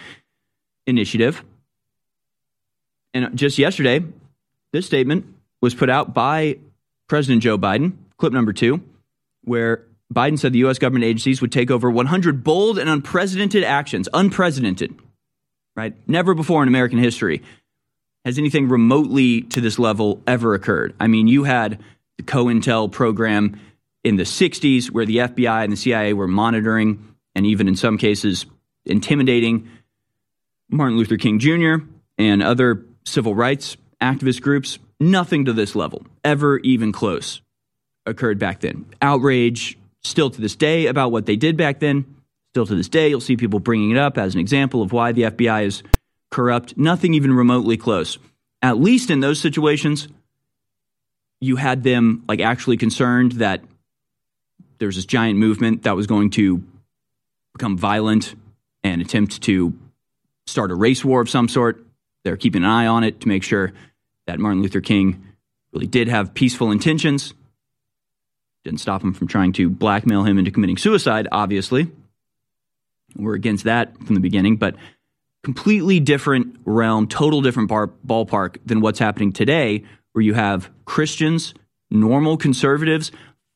initiative. 0.86 1.44
And 3.18 3.36
just 3.36 3.58
yesterday, 3.58 4.06
this 4.74 4.86
statement 4.86 5.26
was 5.60 5.74
put 5.74 5.90
out 5.90 6.14
by 6.14 6.60
President 7.08 7.42
Joe 7.42 7.58
Biden, 7.58 7.94
clip 8.18 8.32
number 8.32 8.54
two, 8.54 8.84
where 9.44 9.86
Biden 10.14 10.38
said 10.38 10.54
the 10.54 10.60
U.S. 10.60 10.78
government 10.78 11.04
agencies 11.04 11.42
would 11.42 11.52
take 11.52 11.72
over 11.72 11.90
100 11.90 12.44
bold 12.44 12.78
and 12.78 12.88
unprecedented 12.88 13.64
actions. 13.64 14.08
Unprecedented, 14.14 14.94
right? 15.76 15.96
Never 16.08 16.36
before 16.36 16.62
in 16.62 16.68
American 16.68 17.00
history 17.00 17.42
has 18.24 18.38
anything 18.38 18.70
remotely 18.70 19.42
to 19.42 19.62
this 19.62 19.80
level 19.80 20.22
ever 20.28 20.54
occurred. 20.54 20.94
I 21.00 21.08
mean, 21.08 21.28
you 21.28 21.44
had 21.44 21.82
the 22.18 22.24
COINTEL 22.24 22.92
program 22.92 23.60
in 24.04 24.18
the 24.18 24.24
60s 24.24 24.92
where 24.92 25.06
the 25.06 25.18
FBI 25.18 25.64
and 25.64 25.74
the 25.74 25.78
CIA 25.78 26.14
were 26.14 26.28
monitoring 26.28 27.16
and 27.34 27.48
even 27.48 27.68
in 27.68 27.76
some 27.76 27.98
cases 27.98 28.46
intimidating 28.86 29.70
Martin 30.70 30.98
Luther 30.98 31.18
King 31.18 31.40
Jr. 31.40 31.86
and 32.20 32.44
other 32.44 32.84
civil 33.08 33.34
rights 33.34 33.78
activist 34.02 34.42
groups, 34.42 34.80
nothing 35.00 35.46
to 35.46 35.54
this 35.54 35.76
level, 35.76 36.06
ever 36.24 36.60
even 36.60 36.92
close, 36.92 37.42
occurred 38.06 38.40
back 38.40 38.60
then. 38.60 38.86
Outrage 39.02 39.78
still 40.04 40.30
to 40.30 40.42
this 40.42 40.56
day 40.56 40.86
about 40.88 41.12
what 41.12 41.26
they 41.26 41.36
did 41.36 41.58
back 41.58 41.80
then. 41.80 42.06
Still 42.54 42.66
to 42.68 42.76
this 42.76 42.90
day, 42.90 43.10
you'll 43.10 43.22
see 43.22 43.38
people 43.38 43.60
bringing 43.60 43.92
it 43.92 43.98
up 43.98 44.18
as 44.18 44.34
an 44.34 44.40
example 44.40 44.82
of 44.82 44.92
why 44.92 45.12
the 45.12 45.24
FBI 45.24 45.66
is 45.66 45.84
corrupt. 46.32 46.78
Nothing 46.78 47.14
even 47.14 47.34
remotely 47.34 47.78
close. 47.78 48.18
At 48.62 48.78
least 48.78 49.10
in 49.10 49.20
those 49.20 49.40
situations, 49.40 50.08
you 51.40 51.56
had 51.56 51.84
them 51.84 52.24
like 52.28 52.40
actually 52.40 52.78
concerned 52.78 53.34
that 53.34 53.64
there 54.80 54.88
was 54.88 54.96
this 54.96 55.06
giant 55.06 55.40
movement 55.40 55.84
that 55.84 55.96
was 55.96 56.08
going 56.08 56.32
to 56.32 56.64
become 57.54 57.78
violent 57.78 58.36
and 58.84 59.02
attempt 59.02 59.42
to 59.44 59.74
start 60.46 60.72
a 60.72 60.76
race 60.76 61.04
war 61.04 61.22
of 61.22 61.30
some 61.30 61.48
sort. 61.48 61.87
They're 62.28 62.36
keeping 62.36 62.66
an 62.66 62.70
eye 62.70 62.88
on 62.88 63.06
it 63.06 63.22
to 63.22 63.30
make 63.30 63.42
sure 63.42 63.72
that 64.26 64.38
Martin 64.38 64.62
Luther 64.62 64.82
King 64.82 65.24
really 65.72 65.88
did 65.88 66.10
have 66.10 66.34
peaceful 66.34 66.72
intentions. 66.72 67.34
Didn't 68.66 68.82
stop 68.82 69.02
him 69.02 69.14
from 69.14 69.30
trying 69.30 69.54
to 69.54 69.70
blackmail 69.70 70.24
him 70.24 70.38
into 70.38 70.52
committing 70.52 70.76
suicide, 70.76 71.30
obviously. 71.32 71.90
We're 73.16 73.36
against 73.36 73.64
that 73.64 73.98
from 74.06 74.14
the 74.14 74.20
beginning, 74.20 74.58
but 74.58 74.76
completely 75.42 76.02
different 76.02 76.60
realm, 76.66 77.08
total 77.08 77.40
different 77.40 77.70
bar- 77.70 77.94
ballpark 78.06 78.58
than 78.66 78.82
what's 78.82 79.00
happening 79.00 79.32
today, 79.32 79.86
where 80.12 80.22
you 80.22 80.34
have 80.34 80.70
Christians, 80.84 81.54
normal 81.90 82.36
conservatives, 82.36 83.10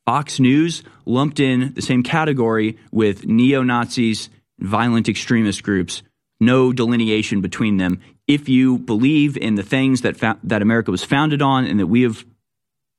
Fox 0.06 0.40
News 0.40 0.82
lumped 1.04 1.40
in 1.40 1.74
the 1.74 1.82
same 1.82 2.02
category 2.02 2.78
with 2.90 3.26
neo 3.26 3.62
Nazis, 3.62 4.30
violent 4.58 5.10
extremist 5.10 5.62
groups, 5.62 6.02
no 6.40 6.72
delineation 6.72 7.42
between 7.42 7.76
them. 7.76 8.00
If 8.32 8.48
you 8.48 8.78
believe 8.78 9.36
in 9.36 9.56
the 9.56 9.62
things 9.62 10.00
that, 10.00 10.16
fa- 10.16 10.38
that 10.44 10.62
America 10.62 10.90
was 10.90 11.04
founded 11.04 11.42
on 11.42 11.66
and 11.66 11.78
that 11.78 11.86
we 11.86 12.00
have 12.00 12.24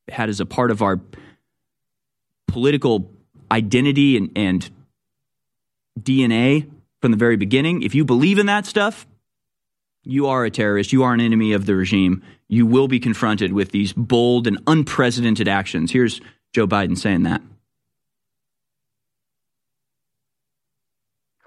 had 0.08 0.30
as 0.30 0.40
a 0.40 0.46
part 0.46 0.70
of 0.70 0.84
our 0.84 1.00
political 2.48 3.10
identity 3.52 4.16
and, 4.16 4.32
and 4.36 4.70
DNA 6.00 6.70
from 7.02 7.10
the 7.10 7.18
very 7.18 7.36
beginning, 7.36 7.82
if 7.82 7.96
you 7.96 8.06
believe 8.06 8.38
in 8.38 8.46
that 8.46 8.68
stuff, 8.68 9.08
you 10.04 10.28
are 10.28 10.46
a 10.46 10.52
terrorist, 10.52 10.94
you 10.94 11.02
are 11.02 11.16
an 11.16 11.20
enemy 11.20 11.54
of 11.54 11.66
the 11.66 11.76
regime. 11.76 12.22
You 12.48 12.68
will 12.68 12.88
be 12.88 13.00
confronted 13.00 13.54
with 13.54 13.72
these 13.72 13.92
bold 13.92 14.46
and 14.46 14.60
unprecedented 14.68 15.48
actions. 15.48 15.92
Here's 15.92 16.22
Joe 16.54 16.68
Biden 16.68 16.96
saying 16.96 17.24
that. 17.24 17.42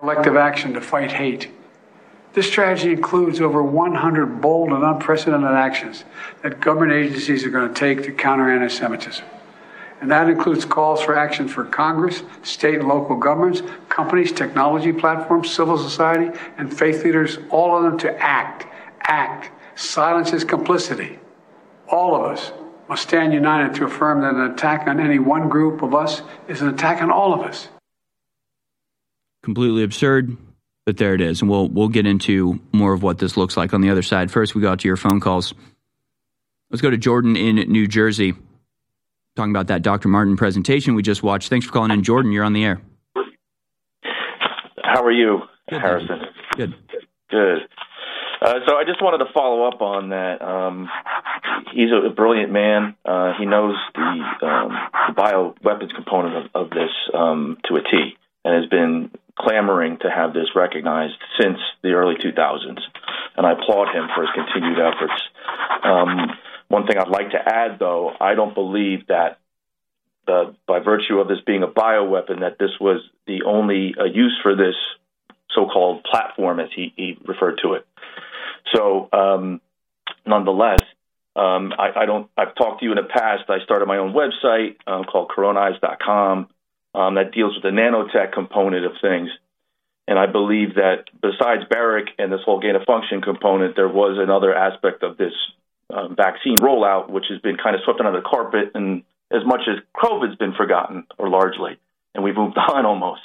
Collective 0.01 0.37
action 0.37 0.75
to 0.75 0.81
fight 0.81 1.13
hate. 1.13 1.51
This 2.37 2.47
strategy 2.47 2.93
includes 2.93 3.41
over 3.41 3.63
100 3.63 4.43
bold 4.43 4.71
and 4.71 4.85
unprecedented 4.85 5.53
actions 5.53 6.05
that 6.43 6.61
government 6.61 6.93
agencies 6.93 7.47
are 7.47 7.49
going 7.49 7.67
to 7.67 7.75
take 7.75 8.03
to 8.03 8.13
counter 8.13 8.51
anti 8.51 8.69
Semitism. 8.69 9.25
And 10.03 10.11
that 10.11 10.29
includes 10.29 10.67
calls 10.67 11.01
for 11.01 11.17
action 11.17 11.49
for 11.49 11.65
Congress, 11.65 12.25
state 12.43 12.75
and 12.75 12.89
local 12.89 13.17
governments, 13.17 13.63
companies, 13.89 14.33
technology 14.33 14.93
platforms, 14.93 15.51
civil 15.51 15.79
society, 15.79 16.39
and 16.59 16.71
faith 16.71 17.05
leaders, 17.05 17.39
all 17.49 17.75
of 17.75 17.85
them 17.85 17.99
to 18.01 18.15
act, 18.23 18.67
act. 19.01 19.51
Silence 19.75 20.35
is 20.35 20.45
complicity. 20.45 21.19
All 21.89 22.15
of 22.15 22.31
us 22.31 22.53
must 22.87 23.05
stand 23.05 23.33
united 23.33 23.75
to 23.77 23.87
affirm 23.87 24.21
that 24.21 24.35
an 24.35 24.51
attack 24.51 24.87
on 24.87 25.01
any 25.01 25.19
one 25.19 25.49
group 25.49 25.81
of 25.81 25.95
us 25.95 26.21
is 26.49 26.61
an 26.61 26.69
attack 26.69 27.01
on 27.01 27.11
all 27.11 27.33
of 27.33 27.41
us. 27.41 27.69
Completely 29.43 29.83
absurd, 29.83 30.37
but 30.87 30.97
there 30.97 31.15
it 31.15 31.21
is. 31.21 31.43
And 31.43 31.51
we'll, 31.51 31.69
we'll 31.69 31.89
get 31.89 32.07
into 32.07 32.61
more 32.73 32.95
of 32.95 33.03
what 33.03 33.19
this 33.19 33.37
looks 33.37 33.57
like 33.57 33.75
on 33.75 33.81
the 33.83 33.91
other 33.91 34.03
side. 34.03 34.31
First, 34.31 34.55
we 34.55 34.63
got 34.63 34.79
to 34.81 34.89
your 34.89 34.97
phone 34.97 35.21
calls. 35.21 35.53
Let's 36.71 36.81
go 36.81 36.91
to 36.91 36.97
Jordan 36.97 37.37
in 37.37 37.57
New 37.57 37.87
Jersey. 37.87 38.35
Talking 39.35 39.51
about 39.51 39.67
that 39.67 39.83
Dr. 39.83 40.09
Martin 40.09 40.37
presentation 40.37 40.95
we 40.95 41.03
just 41.03 41.23
watched. 41.23 41.51
Thanks 41.51 41.67
for 41.67 41.73
calling 41.73 41.91
in, 41.91 42.03
Jordan. 42.03 42.33
You're 42.33 42.45
on 42.45 42.55
the 42.55 42.65
air. 42.65 42.81
How 44.83 45.03
are 45.03 45.13
you, 45.13 45.41
Good, 45.69 45.81
Harrison? 45.81 46.21
Good. 46.57 46.75
Good. 47.29 47.59
Uh, 48.41 48.55
so 48.67 48.77
I 48.77 48.85
just 48.87 49.03
wanted 49.03 49.25
to 49.25 49.33
follow 49.35 49.67
up 49.67 49.81
on 49.83 50.11
that. 50.11 50.41
Um, 50.41 50.89
he's 51.75 51.89
a 51.91 52.11
brilliant 52.11 52.53
man. 52.53 52.95
Uh, 53.05 53.33
he 53.39 53.45
knows 53.45 53.75
the, 53.95 54.47
um, 54.47 54.73
the 55.09 55.15
bioweapons 55.15 55.95
component 55.95 56.37
of, 56.37 56.67
of 56.67 56.71
this 56.71 56.91
um, 57.13 57.59
to 57.65 57.75
a 57.77 57.83
T, 57.83 58.17
and 58.47 58.55
has 58.55 58.71
been 58.71 59.11
clamoring 59.37 59.99
to 59.99 60.09
have 60.09 60.33
this 60.33 60.47
recognized 60.55 61.19
since 61.39 61.59
the 61.83 61.91
early 61.91 62.15
2000s. 62.15 62.79
And 63.37 63.45
I 63.45 63.53
applaud 63.53 63.93
him 63.93 64.07
for 64.15 64.23
his 64.23 64.31
continued 64.35 64.79
efforts. 64.79 65.21
Um, 65.83 66.31
one 66.69 66.87
thing 66.87 66.97
I'd 66.97 67.09
like 67.09 67.33
to 67.33 67.39
add, 67.45 67.81
though, 67.81 68.13
I 68.21 68.35
don't 68.35 68.55
believe 68.55 69.09
that 69.09 69.41
by 70.27 70.79
virtue 70.79 71.19
of 71.19 71.29
this 71.29 71.39
being 71.45 71.65
a 71.65 71.69
bioweapon, 71.69 72.41
that 72.41 72.57
this 72.59 72.71
was 72.81 73.01
the 73.27 73.43
only 73.45 73.95
uh, 73.99 74.05
use 74.05 74.39
for 74.43 74.55
this 74.55 74.75
so-called 75.51 76.05
platform, 76.05 76.61
as 76.61 76.69
he, 76.75 76.93
he 76.97 77.19
referred 77.27 77.61
to 77.63 77.75
it. 77.75 77.87
So, 78.75 79.09
um, 79.13 79.61
nonetheless, 80.25 80.81
um, 81.35 81.73
I, 81.79 82.03
I, 82.03 82.07
don't. 82.07 82.29
I've 82.37 82.55
talked 82.55 82.81
to 82.81 82.87
you 82.87 82.93
in 82.93 82.97
the 82.97 83.09
past. 83.09 83.45
I 83.49 83.59
started 83.65 83.87
my 83.87 83.99
own 83.99 84.15
website 84.15 84.77
um, 84.87 85.05
called 85.05 85.31
Coronize.com 85.37 86.49
um, 86.97 87.15
that 87.17 87.33
deals 87.33 87.55
with 87.55 87.63
the 87.63 87.69
nanotech 87.69 88.33
component 88.33 88.87
of 88.87 88.93
things. 89.03 89.29
And 90.09 90.19
I 90.19 90.27
believe 90.27 90.77
that 90.77 91.05
besides 91.21 91.69
Baric 91.71 92.09
and 92.19 92.33
this 92.33 92.41
whole 92.45 92.59
gain 92.59 92.75
of 92.75 92.83
function 92.85 93.21
component, 93.21 93.77
there 93.77 93.89
was 93.89 94.17
another 94.19 94.55
aspect 94.55 95.03
of 95.03 95.19
this 95.19 95.35
um, 95.93 96.17
vaccine 96.17 96.57
rollout, 96.57 97.11
which 97.11 97.27
has 97.29 97.41
been 97.41 97.57
kind 97.57 97.77
of 97.77 97.83
swept 97.85 98.01
under 98.01 98.13
the 98.13 98.27
carpet, 98.27 98.71
and 98.75 99.03
as 99.31 99.43
much 99.45 99.63
as 99.69 99.77
COVID's 99.95 100.37
been 100.37 100.55
forgotten, 100.55 101.07
or 101.19 101.29
largely, 101.29 101.77
and 102.15 102.25
we've 102.25 102.37
moved 102.37 102.57
on 102.73 102.87
almost 102.87 103.23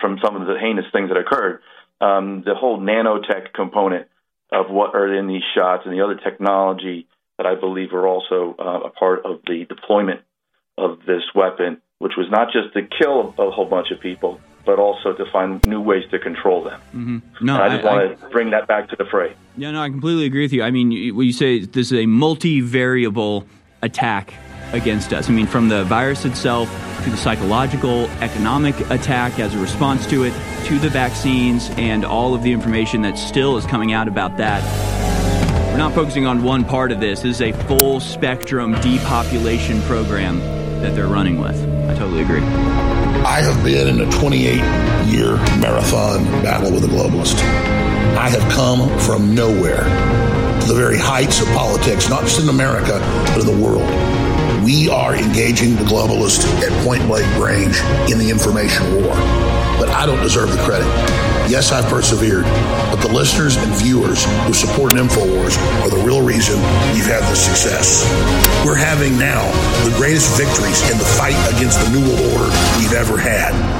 from 0.00 0.18
some 0.24 0.40
of 0.40 0.46
the 0.46 0.58
heinous 0.58 0.86
things 0.90 1.10
that 1.10 1.18
occurred. 1.18 1.60
Um, 2.00 2.42
the 2.46 2.54
whole 2.54 2.80
nanotech 2.80 3.52
component 3.52 4.08
of 4.50 4.70
what 4.70 4.94
are 4.94 5.14
in 5.14 5.26
these 5.26 5.42
shots 5.54 5.82
and 5.84 5.92
the 5.92 6.02
other 6.02 6.16
technology 6.16 7.06
that 7.36 7.46
I 7.46 7.54
believe 7.54 7.92
are 7.92 8.06
also 8.06 8.56
uh, 8.58 8.80
a 8.86 8.90
part 8.90 9.26
of 9.26 9.40
the 9.46 9.66
deployment 9.68 10.22
of 10.80 11.04
this 11.06 11.22
weapon, 11.34 11.80
which 11.98 12.12
was 12.16 12.28
not 12.30 12.52
just 12.52 12.72
to 12.74 12.82
kill 12.82 13.34
a 13.38 13.50
whole 13.50 13.66
bunch 13.66 13.90
of 13.90 14.00
people, 14.00 14.40
but 14.64 14.78
also 14.78 15.12
to 15.12 15.24
find 15.30 15.64
new 15.66 15.80
ways 15.80 16.04
to 16.10 16.18
control 16.18 16.62
them. 16.64 16.80
Mm-hmm. 16.94 17.44
No, 17.44 17.54
and 17.54 17.62
I 17.62 17.76
just 17.76 17.86
I, 17.88 17.94
want 17.94 18.20
to 18.20 18.28
bring 18.28 18.50
that 18.50 18.66
back 18.66 18.88
to 18.90 18.96
the 18.96 19.04
fray. 19.04 19.34
Yeah, 19.56 19.70
no, 19.70 19.82
I 19.82 19.88
completely 19.88 20.26
agree 20.26 20.42
with 20.42 20.52
you. 20.52 20.62
I 20.62 20.70
mean, 20.70 20.90
you- 20.90 21.14
when 21.14 21.26
you 21.26 21.32
say 21.32 21.60
this 21.60 21.92
is 21.92 21.92
a 21.92 22.06
multivariable 22.06 23.46
attack 23.82 24.34
against 24.72 25.12
us, 25.12 25.28
I 25.28 25.32
mean, 25.32 25.46
from 25.46 25.68
the 25.68 25.84
virus 25.84 26.24
itself 26.24 26.68
to 27.04 27.10
the 27.10 27.16
psychological, 27.16 28.08
economic 28.20 28.78
attack 28.90 29.38
as 29.38 29.54
a 29.54 29.58
response 29.58 30.06
to 30.08 30.24
it, 30.24 30.34
to 30.66 30.78
the 30.78 30.90
vaccines 30.90 31.70
and 31.76 32.04
all 32.04 32.34
of 32.34 32.42
the 32.42 32.52
information 32.52 33.02
that 33.02 33.18
still 33.18 33.56
is 33.56 33.64
coming 33.66 33.92
out 33.92 34.06
about 34.06 34.36
that. 34.36 34.62
We're 35.70 35.78
not 35.78 35.94
focusing 35.94 36.26
on 36.26 36.42
one 36.42 36.64
part 36.64 36.92
of 36.92 37.00
this. 37.00 37.22
This 37.22 37.40
is 37.40 37.42
a 37.42 37.52
full 37.66 38.00
spectrum 38.00 38.72
depopulation 38.80 39.80
program 39.82 40.40
that 40.80 40.94
they're 40.94 41.08
running 41.08 41.40
with. 41.40 41.56
I 41.88 41.94
totally 41.94 42.22
agree. 42.22 42.40
I 42.40 43.40
have 43.42 43.62
been 43.64 43.88
in 43.88 44.00
a 44.00 44.10
28 44.12 44.56
year 45.06 45.36
marathon 45.58 46.24
battle 46.42 46.72
with 46.72 46.84
a 46.84 46.88
globalist. 46.88 47.38
I 48.16 48.28
have 48.28 48.52
come 48.52 48.88
from 49.00 49.34
nowhere 49.34 49.84
to 50.60 50.66
the 50.66 50.74
very 50.74 50.98
heights 50.98 51.40
of 51.40 51.48
politics, 51.48 52.08
not 52.08 52.22
just 52.22 52.40
in 52.40 52.48
America, 52.48 52.98
but 53.28 53.40
in 53.40 53.46
the 53.46 53.64
world. 53.64 53.88
We 54.64 54.88
are 54.88 55.14
engaging 55.14 55.76
the 55.76 55.84
globalist 55.84 56.44
at 56.62 56.84
point 56.84 57.06
blank 57.06 57.26
range 57.42 57.78
in 58.10 58.18
the 58.18 58.28
information 58.30 58.94
war. 58.94 59.14
But 59.78 59.88
I 59.88 60.06
don't 60.06 60.20
deserve 60.22 60.50
the 60.50 60.62
credit. 60.64 61.29
Yes, 61.48 61.72
I've 61.72 61.86
persevered, 61.86 62.44
but 62.44 62.96
the 62.96 63.12
listeners 63.12 63.56
and 63.56 63.72
viewers 63.74 64.24
who 64.46 64.52
support 64.52 64.92
InfoWars 64.92 65.56
are 65.82 65.90
the 65.90 66.02
real 66.04 66.22
reason 66.22 66.56
we've 66.92 67.06
had 67.06 67.22
this 67.30 67.44
success. 67.44 68.04
We're 68.64 68.76
having 68.76 69.18
now 69.18 69.50
the 69.84 69.94
greatest 69.96 70.36
victories 70.36 70.82
in 70.90 70.98
the 70.98 71.04
fight 71.04 71.38
against 71.56 71.80
the 71.84 71.90
New 71.90 72.06
World 72.06 72.20
Order 72.34 72.50
we've 72.78 72.92
ever 72.92 73.18
had. 73.18 73.79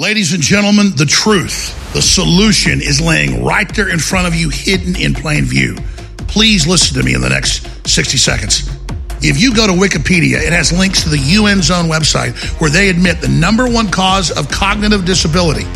Ladies 0.00 0.32
and 0.32 0.40
gentlemen, 0.40 0.92
the 0.94 1.04
truth, 1.04 1.74
the 1.92 2.00
solution 2.00 2.80
is 2.80 3.00
laying 3.00 3.42
right 3.42 3.68
there 3.74 3.88
in 3.88 3.98
front 3.98 4.28
of 4.28 4.34
you, 4.36 4.48
hidden 4.48 4.94
in 4.94 5.12
plain 5.12 5.44
view. 5.44 5.74
Please 6.28 6.68
listen 6.68 6.96
to 6.96 7.04
me 7.04 7.14
in 7.14 7.20
the 7.20 7.28
next 7.28 7.66
60 7.84 8.16
seconds. 8.16 8.70
If 9.22 9.40
you 9.40 9.52
go 9.52 9.66
to 9.66 9.72
Wikipedia, 9.72 10.40
it 10.40 10.52
has 10.52 10.72
links 10.72 11.02
to 11.02 11.08
the 11.08 11.18
UN 11.18 11.62
Zone 11.62 11.86
website 11.86 12.36
where 12.60 12.70
they 12.70 12.90
admit 12.90 13.20
the 13.20 13.26
number 13.26 13.68
one 13.68 13.90
cause 13.90 14.30
of 14.30 14.48
cognitive 14.48 15.04
disability 15.04 15.66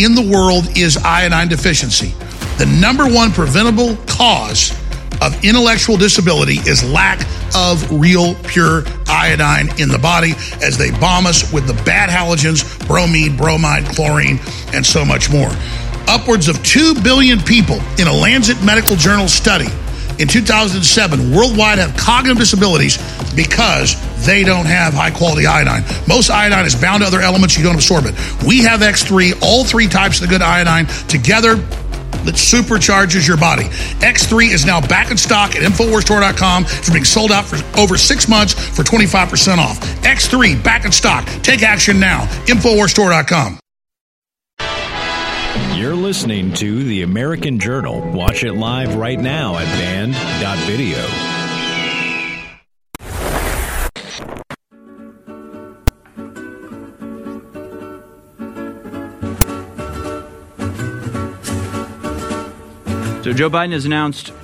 in 0.00 0.14
the 0.14 0.22
world 0.22 0.78
is 0.78 0.96
iodine 0.98 1.48
deficiency. 1.48 2.14
The 2.58 2.66
number 2.80 3.12
one 3.12 3.32
preventable 3.32 3.96
cause 4.06 4.70
of 5.20 5.44
intellectual 5.44 5.96
disability 5.96 6.58
is 6.70 6.88
lack 6.88 7.26
of 7.56 7.90
real 7.90 8.36
pure 8.44 8.84
iodine 9.24 9.68
in 9.80 9.88
the 9.88 9.98
body 9.98 10.32
as 10.62 10.76
they 10.76 10.90
bomb 10.90 11.26
us 11.26 11.50
with 11.52 11.66
the 11.66 11.74
bad 11.84 12.10
halogens, 12.10 12.62
bromide, 12.86 13.36
bromide, 13.36 13.84
chlorine, 13.94 14.38
and 14.74 14.84
so 14.84 15.04
much 15.04 15.30
more. 15.30 15.50
Upwards 16.06 16.48
of 16.48 16.62
2 16.62 17.00
billion 17.02 17.40
people 17.40 17.80
in 17.98 18.06
a 18.06 18.12
Lancet 18.12 18.62
Medical 18.62 18.96
Journal 18.96 19.28
study 19.28 19.68
in 20.18 20.28
2007 20.28 21.34
worldwide 21.34 21.78
have 21.78 21.96
cognitive 21.96 22.38
disabilities 22.38 22.98
because 23.34 23.96
they 24.26 24.44
don't 24.44 24.66
have 24.66 24.94
high 24.94 25.10
quality 25.10 25.46
iodine. 25.46 25.82
Most 26.06 26.30
iodine 26.30 26.66
is 26.66 26.74
bound 26.74 27.02
to 27.02 27.06
other 27.06 27.20
elements, 27.20 27.56
you 27.56 27.64
don't 27.64 27.74
absorb 27.74 28.04
it. 28.06 28.14
We 28.46 28.62
have 28.62 28.80
X3, 28.80 29.42
all 29.42 29.64
three 29.64 29.88
types 29.88 30.20
of 30.20 30.28
the 30.28 30.32
good 30.32 30.42
iodine 30.42 30.86
together 31.08 31.56
that 32.24 32.34
supercharges 32.34 33.26
your 33.26 33.36
body. 33.36 33.64
X3 34.00 34.52
is 34.52 34.64
now 34.64 34.80
back 34.80 35.10
in 35.10 35.16
stock 35.16 35.54
at 35.56 35.62
InfoWarsStore.com 35.62 36.64
for 36.64 36.92
being 36.92 37.04
sold 37.04 37.32
out 37.32 37.44
for 37.44 37.56
over 37.78 37.96
six 37.96 38.28
months 38.28 38.54
for 38.54 38.82
25% 38.82 39.58
off. 39.58 39.80
X3 40.02 40.62
back 40.62 40.84
in 40.84 40.92
stock. 40.92 41.24
Take 41.42 41.62
action 41.62 41.98
now. 41.98 42.26
InfoWarsStore.com. 42.46 43.58
You're 45.76 45.94
listening 45.94 46.52
to 46.54 46.84
The 46.84 47.02
American 47.02 47.58
Journal. 47.58 48.00
Watch 48.12 48.44
it 48.44 48.54
live 48.54 48.94
right 48.94 49.18
now 49.18 49.58
at 49.58 49.66
band.video. 49.66 51.33
So 63.24 63.32
Joe 63.32 63.48
Biden 63.48 63.72
has 63.72 63.86
announced 63.86 64.34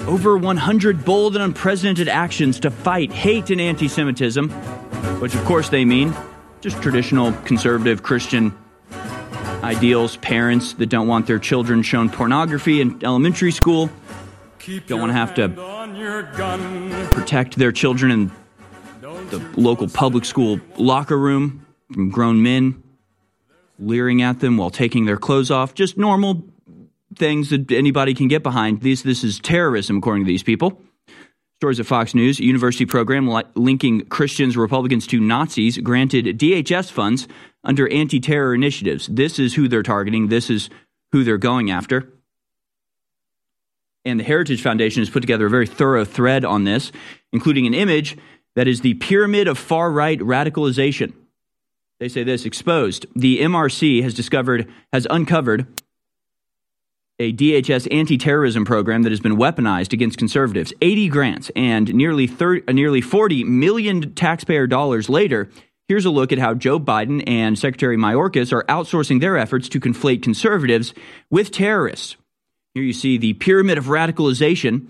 over 0.00 0.36
100 0.36 1.02
bold 1.02 1.34
and 1.34 1.42
unprecedented 1.42 2.08
actions 2.08 2.60
to 2.60 2.70
fight 2.70 3.10
hate 3.10 3.48
and 3.48 3.58
anti 3.58 3.88
Semitism, 3.88 4.50
which 5.18 5.34
of 5.34 5.42
course 5.46 5.70
they 5.70 5.86
mean 5.86 6.14
just 6.60 6.82
traditional 6.82 7.32
conservative 7.46 8.02
Christian 8.02 8.54
ideals, 9.62 10.18
parents 10.18 10.74
that 10.74 10.90
don't 10.90 11.08
want 11.08 11.26
their 11.26 11.38
children 11.38 11.82
shown 11.82 12.10
pornography 12.10 12.82
in 12.82 13.02
elementary 13.02 13.50
school, 13.50 13.88
don't 14.86 15.00
want 15.00 15.08
to 15.08 15.14
have 15.14 15.34
to 15.36 17.08
protect 17.14 17.56
their 17.56 17.72
children 17.72 18.10
in 18.10 18.30
the 19.00 19.38
local 19.56 19.88
public 19.88 20.26
school 20.26 20.60
locker 20.76 21.18
room 21.18 21.64
from 21.90 22.10
grown 22.10 22.42
men 22.42 22.82
leering 23.78 24.20
at 24.20 24.40
them 24.40 24.58
while 24.58 24.68
taking 24.68 25.06
their 25.06 25.16
clothes 25.16 25.50
off. 25.50 25.72
Just 25.72 25.96
normal 25.96 26.51
things 27.16 27.50
that 27.50 27.70
anybody 27.70 28.14
can 28.14 28.28
get 28.28 28.42
behind. 28.42 28.82
This 28.82 29.02
this 29.02 29.24
is 29.24 29.38
terrorism, 29.38 29.98
according 29.98 30.24
to 30.24 30.28
these 30.28 30.42
people. 30.42 30.80
Stories 31.60 31.78
at 31.78 31.86
Fox 31.86 32.14
News. 32.14 32.40
University 32.40 32.86
program 32.86 33.28
li- 33.28 33.44
linking 33.54 34.04
Christians, 34.06 34.56
Republicans 34.56 35.06
to 35.08 35.20
Nazis 35.20 35.78
granted 35.78 36.38
DHS 36.38 36.90
funds 36.90 37.28
under 37.62 37.88
anti-terror 37.88 38.54
initiatives. 38.54 39.06
This 39.06 39.38
is 39.38 39.54
who 39.54 39.68
they're 39.68 39.84
targeting. 39.84 40.28
This 40.28 40.50
is 40.50 40.70
who 41.12 41.22
they're 41.22 41.38
going 41.38 41.70
after. 41.70 42.08
And 44.04 44.18
the 44.18 44.24
Heritage 44.24 44.62
Foundation 44.62 45.02
has 45.02 45.10
put 45.10 45.20
together 45.20 45.46
a 45.46 45.50
very 45.50 45.66
thorough 45.66 46.04
thread 46.04 46.44
on 46.44 46.64
this, 46.64 46.90
including 47.32 47.66
an 47.68 47.74
image 47.74 48.16
that 48.56 48.66
is 48.66 48.80
the 48.80 48.94
pyramid 48.94 49.46
of 49.46 49.58
far 49.58 49.92
right 49.92 50.18
radicalization. 50.18 51.12
They 52.00 52.08
say 52.08 52.24
this 52.24 52.44
exposed. 52.44 53.06
The 53.14 53.38
MRC 53.38 54.02
has 54.02 54.14
discovered, 54.14 54.68
has 54.92 55.06
uncovered 55.08 55.66
a 57.22 57.32
DHS 57.32 57.86
anti 57.92 58.18
terrorism 58.18 58.64
program 58.64 59.02
that 59.04 59.12
has 59.12 59.20
been 59.20 59.36
weaponized 59.36 59.92
against 59.92 60.18
conservatives. 60.18 60.72
80 60.82 61.08
grants 61.08 61.50
and 61.54 61.94
nearly, 61.94 62.26
30, 62.26 62.64
uh, 62.66 62.72
nearly 62.72 63.00
40 63.00 63.44
million 63.44 64.12
taxpayer 64.14 64.66
dollars 64.66 65.08
later, 65.08 65.48
here's 65.86 66.04
a 66.04 66.10
look 66.10 66.32
at 66.32 66.38
how 66.38 66.54
Joe 66.54 66.80
Biden 66.80 67.22
and 67.26 67.56
Secretary 67.56 67.96
Mayorkas 67.96 68.52
are 68.52 68.64
outsourcing 68.64 69.20
their 69.20 69.36
efforts 69.38 69.68
to 69.70 69.80
conflate 69.80 70.22
conservatives 70.22 70.92
with 71.30 71.52
terrorists. 71.52 72.16
Here 72.74 72.82
you 72.82 72.92
see 72.92 73.18
the 73.18 73.34
pyramid 73.34 73.78
of 73.78 73.84
radicalization, 73.84 74.88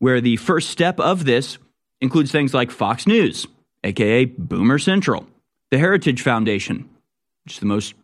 where 0.00 0.20
the 0.20 0.36
first 0.36 0.70
step 0.70 0.98
of 0.98 1.24
this 1.24 1.58
includes 2.00 2.32
things 2.32 2.54
like 2.54 2.70
Fox 2.72 3.06
News, 3.06 3.46
aka 3.84 4.24
Boomer 4.24 4.78
Central, 4.78 5.26
the 5.70 5.78
Heritage 5.78 6.22
Foundation, 6.22 6.88
which 7.44 7.54
is 7.54 7.60
the 7.60 7.66
most 7.66 7.94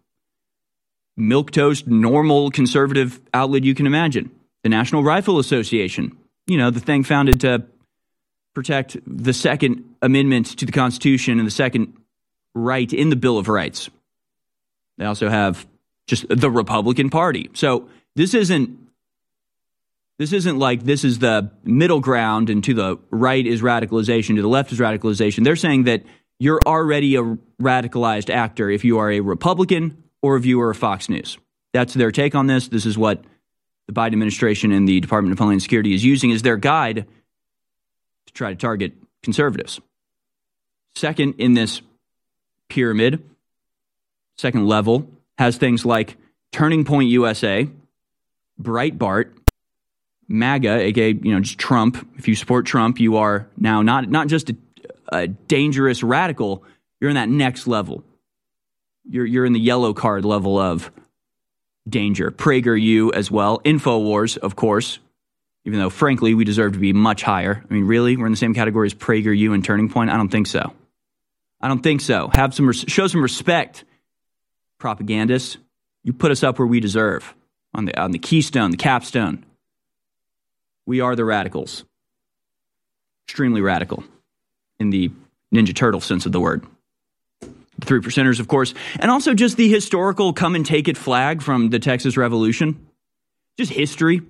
milquetoast, 1.18 1.86
normal 1.86 2.50
conservative 2.50 3.20
outlet 3.32 3.64
you 3.64 3.74
can 3.74 3.86
imagine. 3.86 4.30
The 4.62 4.68
National 4.68 5.02
Rifle 5.02 5.38
Association, 5.38 6.16
you 6.46 6.58
know, 6.58 6.70
the 6.70 6.80
thing 6.80 7.04
founded 7.04 7.40
to 7.40 7.64
protect 8.54 8.96
the 9.06 9.32
Second 9.32 9.84
Amendment 10.00 10.58
to 10.58 10.66
the 10.66 10.72
Constitution 10.72 11.38
and 11.38 11.46
the 11.46 11.52
second 11.52 11.96
right 12.54 12.92
in 12.92 13.10
the 13.10 13.16
Bill 13.16 13.36
of 13.36 13.48
Rights. 13.48 13.90
They 14.96 15.04
also 15.04 15.28
have 15.28 15.66
just 16.06 16.26
the 16.28 16.50
Republican 16.50 17.10
Party. 17.10 17.50
So 17.54 17.88
this 18.14 18.34
isn't 18.34 18.78
this 20.18 20.32
isn't 20.32 20.58
like 20.58 20.84
this 20.84 21.02
is 21.02 21.18
the 21.18 21.50
middle 21.64 21.98
ground 21.98 22.48
and 22.48 22.62
to 22.64 22.74
the 22.74 22.98
right 23.10 23.44
is 23.44 23.62
radicalization, 23.62 24.36
to 24.36 24.42
the 24.42 24.48
left 24.48 24.70
is 24.70 24.78
radicalization. 24.78 25.42
They're 25.42 25.56
saying 25.56 25.84
that 25.84 26.04
you're 26.38 26.60
already 26.64 27.16
a 27.16 27.22
radicalized 27.60 28.32
actor 28.32 28.70
if 28.70 28.84
you 28.84 28.98
are 28.98 29.10
a 29.10 29.20
Republican 29.20 30.03
or 30.24 30.36
a 30.36 30.40
viewer 30.40 30.70
of 30.70 30.76
Fox 30.78 31.10
News. 31.10 31.36
That's 31.74 31.92
their 31.92 32.10
take 32.10 32.34
on 32.34 32.46
this. 32.46 32.68
This 32.68 32.86
is 32.86 32.96
what 32.96 33.22
the 33.86 33.92
Biden 33.92 34.14
administration 34.14 34.72
and 34.72 34.88
the 34.88 34.98
Department 34.98 35.32
of 35.32 35.38
Homeland 35.38 35.60
Security 35.60 35.92
is 35.92 36.02
using 36.02 36.32
as 36.32 36.40
their 36.40 36.56
guide 36.56 37.04
to 38.26 38.32
try 38.32 38.48
to 38.48 38.56
target 38.56 38.94
conservatives. 39.22 39.82
Second 40.94 41.34
in 41.36 41.52
this 41.52 41.82
pyramid, 42.70 43.22
second 44.38 44.66
level, 44.66 45.06
has 45.36 45.58
things 45.58 45.84
like 45.84 46.16
Turning 46.52 46.86
Point 46.86 47.10
USA, 47.10 47.68
Breitbart, 48.58 49.30
MAGA, 50.26 50.84
aka 50.84 51.10
you 51.10 51.34
know 51.34 51.40
just 51.40 51.58
Trump. 51.58 52.08
If 52.16 52.28
you 52.28 52.34
support 52.34 52.64
Trump, 52.64 52.98
you 52.98 53.18
are 53.18 53.46
now 53.58 53.82
not 53.82 54.08
not 54.08 54.28
just 54.28 54.48
a, 54.48 54.56
a 55.12 55.26
dangerous 55.26 56.02
radical. 56.02 56.64
You're 56.98 57.10
in 57.10 57.16
that 57.16 57.28
next 57.28 57.66
level 57.66 58.04
you're 59.08 59.26
you're 59.26 59.44
in 59.44 59.52
the 59.52 59.60
yellow 59.60 59.92
card 59.92 60.24
level 60.24 60.58
of 60.58 60.90
danger. 61.88 62.30
PragerU 62.30 63.12
as 63.14 63.30
well. 63.30 63.60
Infowars, 63.60 64.38
of 64.38 64.56
course. 64.56 64.98
Even 65.66 65.78
though, 65.78 65.90
frankly, 65.90 66.34
we 66.34 66.44
deserve 66.44 66.74
to 66.74 66.78
be 66.78 66.92
much 66.92 67.22
higher. 67.22 67.64
I 67.68 67.72
mean, 67.72 67.86
really, 67.86 68.16
we're 68.16 68.26
in 68.26 68.32
the 68.32 68.36
same 68.36 68.52
category 68.54 68.86
as 68.86 68.94
PragerU 68.94 69.54
and 69.54 69.64
Turning 69.64 69.88
Point. 69.88 70.10
I 70.10 70.16
don't 70.16 70.28
think 70.28 70.46
so. 70.46 70.74
I 71.60 71.68
don't 71.68 71.82
think 71.82 72.02
so. 72.02 72.28
Have 72.34 72.52
some 72.52 72.66
res- 72.66 72.84
show 72.86 73.06
some 73.06 73.22
respect, 73.22 73.84
propagandists. 74.78 75.56
You 76.02 76.12
put 76.12 76.30
us 76.30 76.42
up 76.42 76.58
where 76.58 76.66
we 76.66 76.80
deserve 76.80 77.34
on 77.72 77.86
the 77.86 77.98
on 77.98 78.10
the 78.10 78.18
keystone, 78.18 78.70
the 78.70 78.76
capstone. 78.76 79.44
We 80.84 81.00
are 81.00 81.16
the 81.16 81.24
radicals. 81.24 81.84
Extremely 83.26 83.62
radical 83.62 84.04
in 84.78 84.90
the 84.90 85.10
Ninja 85.54 85.74
Turtle 85.74 86.00
sense 86.00 86.26
of 86.26 86.32
the 86.32 86.40
word 86.40 86.66
three 87.80 88.00
percenters, 88.00 88.40
of 88.40 88.48
course, 88.48 88.74
and 89.00 89.10
also 89.10 89.34
just 89.34 89.56
the 89.56 89.68
historical 89.68 90.32
come 90.32 90.54
and 90.54 90.64
take 90.64 90.88
it 90.88 90.96
flag 90.96 91.42
from 91.42 91.70
the 91.70 91.78
Texas 91.78 92.16
Revolution. 92.16 92.86
Just 93.56 93.72
history, 93.72 94.20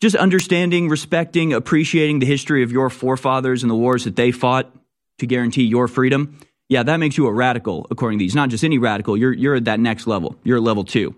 just 0.00 0.16
understanding, 0.16 0.88
respecting, 0.88 1.52
appreciating 1.52 2.18
the 2.18 2.26
history 2.26 2.62
of 2.62 2.72
your 2.72 2.90
forefathers 2.90 3.62
and 3.62 3.70
the 3.70 3.76
wars 3.76 4.04
that 4.04 4.16
they 4.16 4.32
fought 4.32 4.74
to 5.18 5.26
guarantee 5.26 5.64
your 5.64 5.88
freedom. 5.88 6.38
Yeah, 6.68 6.82
that 6.82 6.96
makes 6.96 7.18
you 7.18 7.26
a 7.26 7.32
radical, 7.32 7.86
according 7.90 8.18
to 8.18 8.22
these. 8.24 8.34
Not 8.34 8.48
just 8.48 8.64
any 8.64 8.78
radical, 8.78 9.16
you're, 9.16 9.32
you're 9.32 9.56
at 9.56 9.66
that 9.66 9.78
next 9.78 10.06
level. 10.06 10.36
You're 10.42 10.56
at 10.56 10.62
level 10.62 10.84
two. 10.84 11.14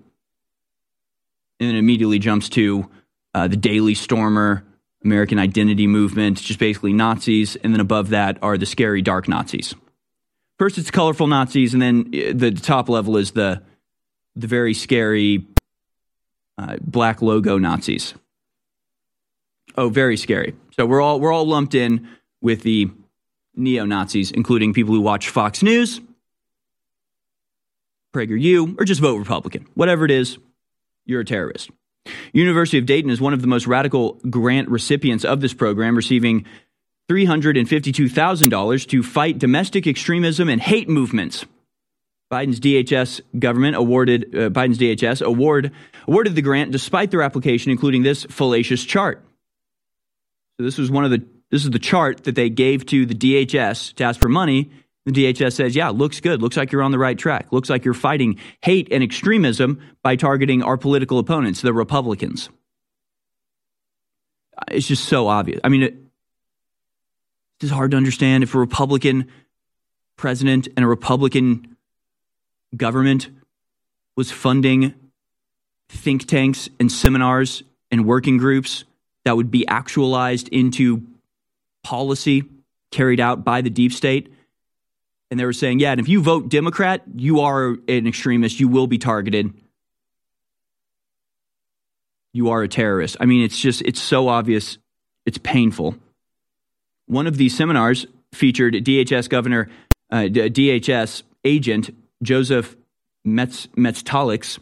And 1.60 1.68
then 1.68 1.76
immediately 1.76 2.18
jumps 2.18 2.48
to 2.50 2.90
uh, 3.34 3.46
the 3.46 3.56
Daily 3.56 3.94
Stormer, 3.94 4.64
American 5.04 5.38
Identity 5.38 5.86
Movement, 5.86 6.40
just 6.40 6.58
basically 6.58 6.92
Nazis. 6.92 7.54
And 7.56 7.72
then 7.72 7.80
above 7.80 8.08
that 8.08 8.38
are 8.42 8.58
the 8.58 8.66
scary 8.66 9.00
dark 9.00 9.28
Nazis. 9.28 9.74
First, 10.58 10.78
it's 10.78 10.90
colorful 10.90 11.26
Nazis, 11.26 11.74
and 11.74 11.82
then 11.82 12.10
uh, 12.14 12.32
the 12.34 12.52
top 12.52 12.88
level 12.88 13.16
is 13.16 13.32
the 13.32 13.62
the 14.36 14.46
very 14.46 14.74
scary 14.74 15.46
uh, 16.58 16.76
black 16.80 17.22
logo 17.22 17.58
Nazis. 17.58 18.14
Oh, 19.76 19.88
very 19.88 20.16
scary. 20.16 20.54
So 20.76 20.86
we're 20.86 21.00
all 21.00 21.20
we're 21.20 21.32
all 21.32 21.46
lumped 21.46 21.74
in 21.74 22.08
with 22.40 22.62
the 22.62 22.90
neo 23.56 23.84
Nazis, 23.84 24.30
including 24.30 24.72
people 24.72 24.94
who 24.94 25.00
watch 25.00 25.28
Fox 25.28 25.62
News, 25.62 26.00
PragerU, 28.12 28.80
or 28.80 28.84
just 28.84 29.00
vote 29.00 29.16
Republican. 29.16 29.66
Whatever 29.74 30.04
it 30.04 30.10
is, 30.10 30.38
you're 31.04 31.20
a 31.20 31.24
terrorist. 31.24 31.70
University 32.32 32.78
of 32.78 32.86
Dayton 32.86 33.10
is 33.10 33.20
one 33.20 33.32
of 33.32 33.40
the 33.40 33.46
most 33.46 33.66
radical 33.66 34.20
grant 34.28 34.68
recipients 34.68 35.24
of 35.24 35.40
this 35.40 35.54
program, 35.54 35.96
receiving 35.96 36.44
$352,000 37.10 38.88
to 38.88 39.02
fight 39.02 39.38
domestic 39.38 39.86
extremism 39.86 40.48
and 40.48 40.60
hate 40.60 40.88
movements. 40.88 41.44
Biden's 42.32 42.58
DHS 42.58 43.20
government 43.38 43.76
awarded 43.76 44.34
uh, 44.34 44.50
Biden's 44.50 44.78
DHS 44.78 45.22
award 45.22 45.70
awarded 46.08 46.34
the 46.34 46.42
grant 46.42 46.72
despite 46.72 47.10
their 47.10 47.22
application 47.22 47.70
including 47.70 48.02
this 48.02 48.24
fallacious 48.24 48.82
chart. 48.82 49.22
So 50.56 50.64
this 50.64 50.78
was 50.78 50.90
one 50.90 51.04
of 51.04 51.10
the 51.10 51.24
this 51.50 51.64
is 51.64 51.70
the 51.70 51.78
chart 51.78 52.24
that 52.24 52.34
they 52.34 52.50
gave 52.50 52.86
to 52.86 53.06
the 53.06 53.14
DHS 53.14 53.94
to 53.94 54.04
ask 54.04 54.18
for 54.18 54.28
money 54.28 54.70
The 55.06 55.12
DHS 55.12 55.52
says, 55.52 55.76
yeah, 55.76 55.90
looks 55.90 56.20
good. 56.20 56.40
Looks 56.40 56.56
like 56.56 56.72
you're 56.72 56.82
on 56.82 56.90
the 56.90 56.98
right 56.98 57.16
track. 57.16 57.52
Looks 57.52 57.68
like 57.68 57.84
you're 57.84 57.94
fighting 57.94 58.40
hate 58.62 58.88
and 58.90 59.02
extremism 59.02 59.80
by 60.02 60.16
targeting 60.16 60.62
our 60.62 60.78
political 60.78 61.18
opponents, 61.18 61.60
the 61.60 61.74
Republicans. 61.74 62.48
It's 64.70 64.88
just 64.88 65.04
so 65.04 65.28
obvious. 65.28 65.60
I 65.62 65.68
mean, 65.68 65.82
it, 65.82 66.03
it's 67.64 67.72
hard 67.72 67.90
to 67.92 67.96
understand 67.96 68.44
if 68.44 68.54
a 68.54 68.58
Republican 68.58 69.28
president 70.16 70.68
and 70.76 70.84
a 70.84 70.88
Republican 70.88 71.76
government 72.76 73.28
was 74.16 74.30
funding 74.30 74.94
think 75.88 76.26
tanks 76.26 76.68
and 76.80 76.90
seminars 76.90 77.62
and 77.90 78.06
working 78.06 78.36
groups 78.36 78.84
that 79.24 79.36
would 79.36 79.50
be 79.50 79.66
actualized 79.66 80.48
into 80.48 81.02
policy 81.82 82.44
carried 82.90 83.20
out 83.20 83.44
by 83.44 83.60
the 83.60 83.70
deep 83.70 83.92
state. 83.92 84.32
And 85.30 85.40
they 85.40 85.44
were 85.44 85.52
saying, 85.52 85.80
yeah, 85.80 85.92
and 85.92 86.00
if 86.00 86.08
you 86.08 86.22
vote 86.22 86.48
Democrat, 86.48 87.02
you 87.16 87.40
are 87.40 87.76
an 87.88 88.06
extremist. 88.06 88.60
You 88.60 88.68
will 88.68 88.86
be 88.86 88.98
targeted. 88.98 89.52
You 92.32 92.50
are 92.50 92.62
a 92.62 92.68
terrorist. 92.68 93.16
I 93.20 93.26
mean, 93.26 93.42
it's 93.42 93.58
just, 93.58 93.82
it's 93.82 94.00
so 94.00 94.28
obvious. 94.28 94.78
It's 95.26 95.38
painful. 95.38 95.96
One 97.06 97.26
of 97.26 97.36
these 97.36 97.56
seminars 97.56 98.06
featured 98.32 98.74
DHS 98.74 99.28
Governor, 99.28 99.68
uh, 100.10 100.22
DHS 100.28 101.22
agent 101.44 101.90
Joseph 102.22 102.76
Metz, 103.24 103.66
Metztalix, 103.76 104.58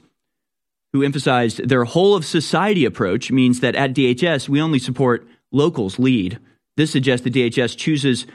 who 0.92 1.02
emphasized 1.02 1.68
their 1.68 1.84
whole 1.84 2.14
of 2.14 2.24
society 2.24 2.84
approach 2.84 3.30
means 3.30 3.60
that 3.60 3.74
at 3.74 3.94
DHS, 3.94 4.48
we 4.48 4.60
only 4.60 4.78
support 4.78 5.26
locals 5.50 5.98
lead. 5.98 6.38
This 6.76 6.90
suggests 6.90 7.24
the 7.24 7.30
DHS 7.30 7.76
chooses 7.76 8.26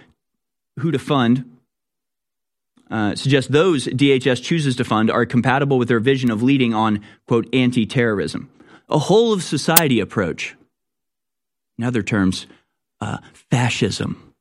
who 0.80 0.92
to 0.92 1.00
fund, 1.00 1.58
uh, 2.90 3.16
suggests 3.16 3.50
those 3.50 3.86
DHS 3.88 4.42
chooses 4.42 4.76
to 4.78 4.84
fund 4.84 5.12
are 5.12 5.26
compatible 5.26 5.78
with 5.78 5.88
their 5.88 6.00
vision 6.00 6.32
of 6.32 6.42
leading 6.42 6.74
on, 6.74 7.04
quote, 7.28 7.48
anti 7.54 7.86
terrorism. 7.86 8.50
A 8.90 9.00
whole 9.00 9.34
of 9.34 9.44
society 9.44 10.00
approach. 10.00 10.56
In 11.78 11.84
other 11.84 12.02
terms, 12.02 12.48
uh, 13.02 13.18
fascism. 13.34 14.34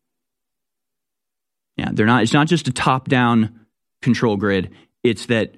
Yeah, 1.76 1.90
they're 1.92 2.06
not, 2.06 2.22
it's 2.22 2.32
not 2.32 2.46
just 2.46 2.68
a 2.68 2.72
top 2.72 3.08
down 3.08 3.66
control 4.02 4.36
grid, 4.36 4.70
it's 5.02 5.26
that 5.26 5.54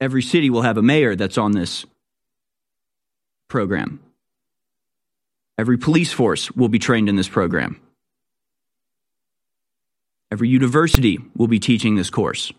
every 0.00 0.22
city 0.22 0.50
will 0.50 0.62
have 0.62 0.78
a 0.78 0.82
mayor 0.82 1.16
that's 1.16 1.38
on 1.38 1.52
this 1.52 1.84
program. 3.48 4.00
Every 5.58 5.76
police 5.76 6.12
force 6.12 6.50
will 6.52 6.68
be 6.68 6.78
trained 6.78 7.08
in 7.08 7.16
this 7.16 7.28
program. 7.28 7.80
Every 10.30 10.48
university 10.48 11.18
will 11.36 11.48
be 11.48 11.58
teaching 11.58 11.96
this 11.96 12.10
course. 12.10 12.52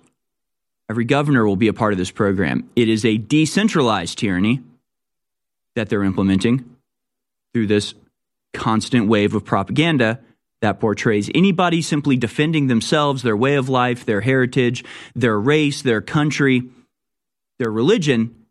Every 0.89 1.05
governor 1.05 1.45
will 1.45 1.55
be 1.55 1.67
a 1.67 1.73
part 1.73 1.93
of 1.93 1.99
this 1.99 2.11
program. 2.11 2.69
It 2.75 2.89
is 2.89 3.05
a 3.05 3.17
decentralized 3.17 4.17
tyranny 4.17 4.61
that 5.75 5.87
they're 5.87 6.03
implementing 6.03 6.75
through 7.53 7.67
this 7.67 7.93
constant 8.53 9.07
wave 9.07 9.35
of 9.35 9.45
propaganda 9.45 10.19
that 10.61 10.79
portrays 10.79 11.29
anybody 11.33 11.81
simply 11.81 12.17
defending 12.17 12.67
themselves, 12.67 13.21
their 13.23 13.37
way 13.37 13.55
of 13.55 13.69
life, 13.69 14.05
their 14.05 14.21
heritage, 14.21 14.83
their 15.15 15.39
race, 15.39 15.81
their 15.81 16.01
country 16.01 16.63
their 17.59 17.69
religion 17.69 18.45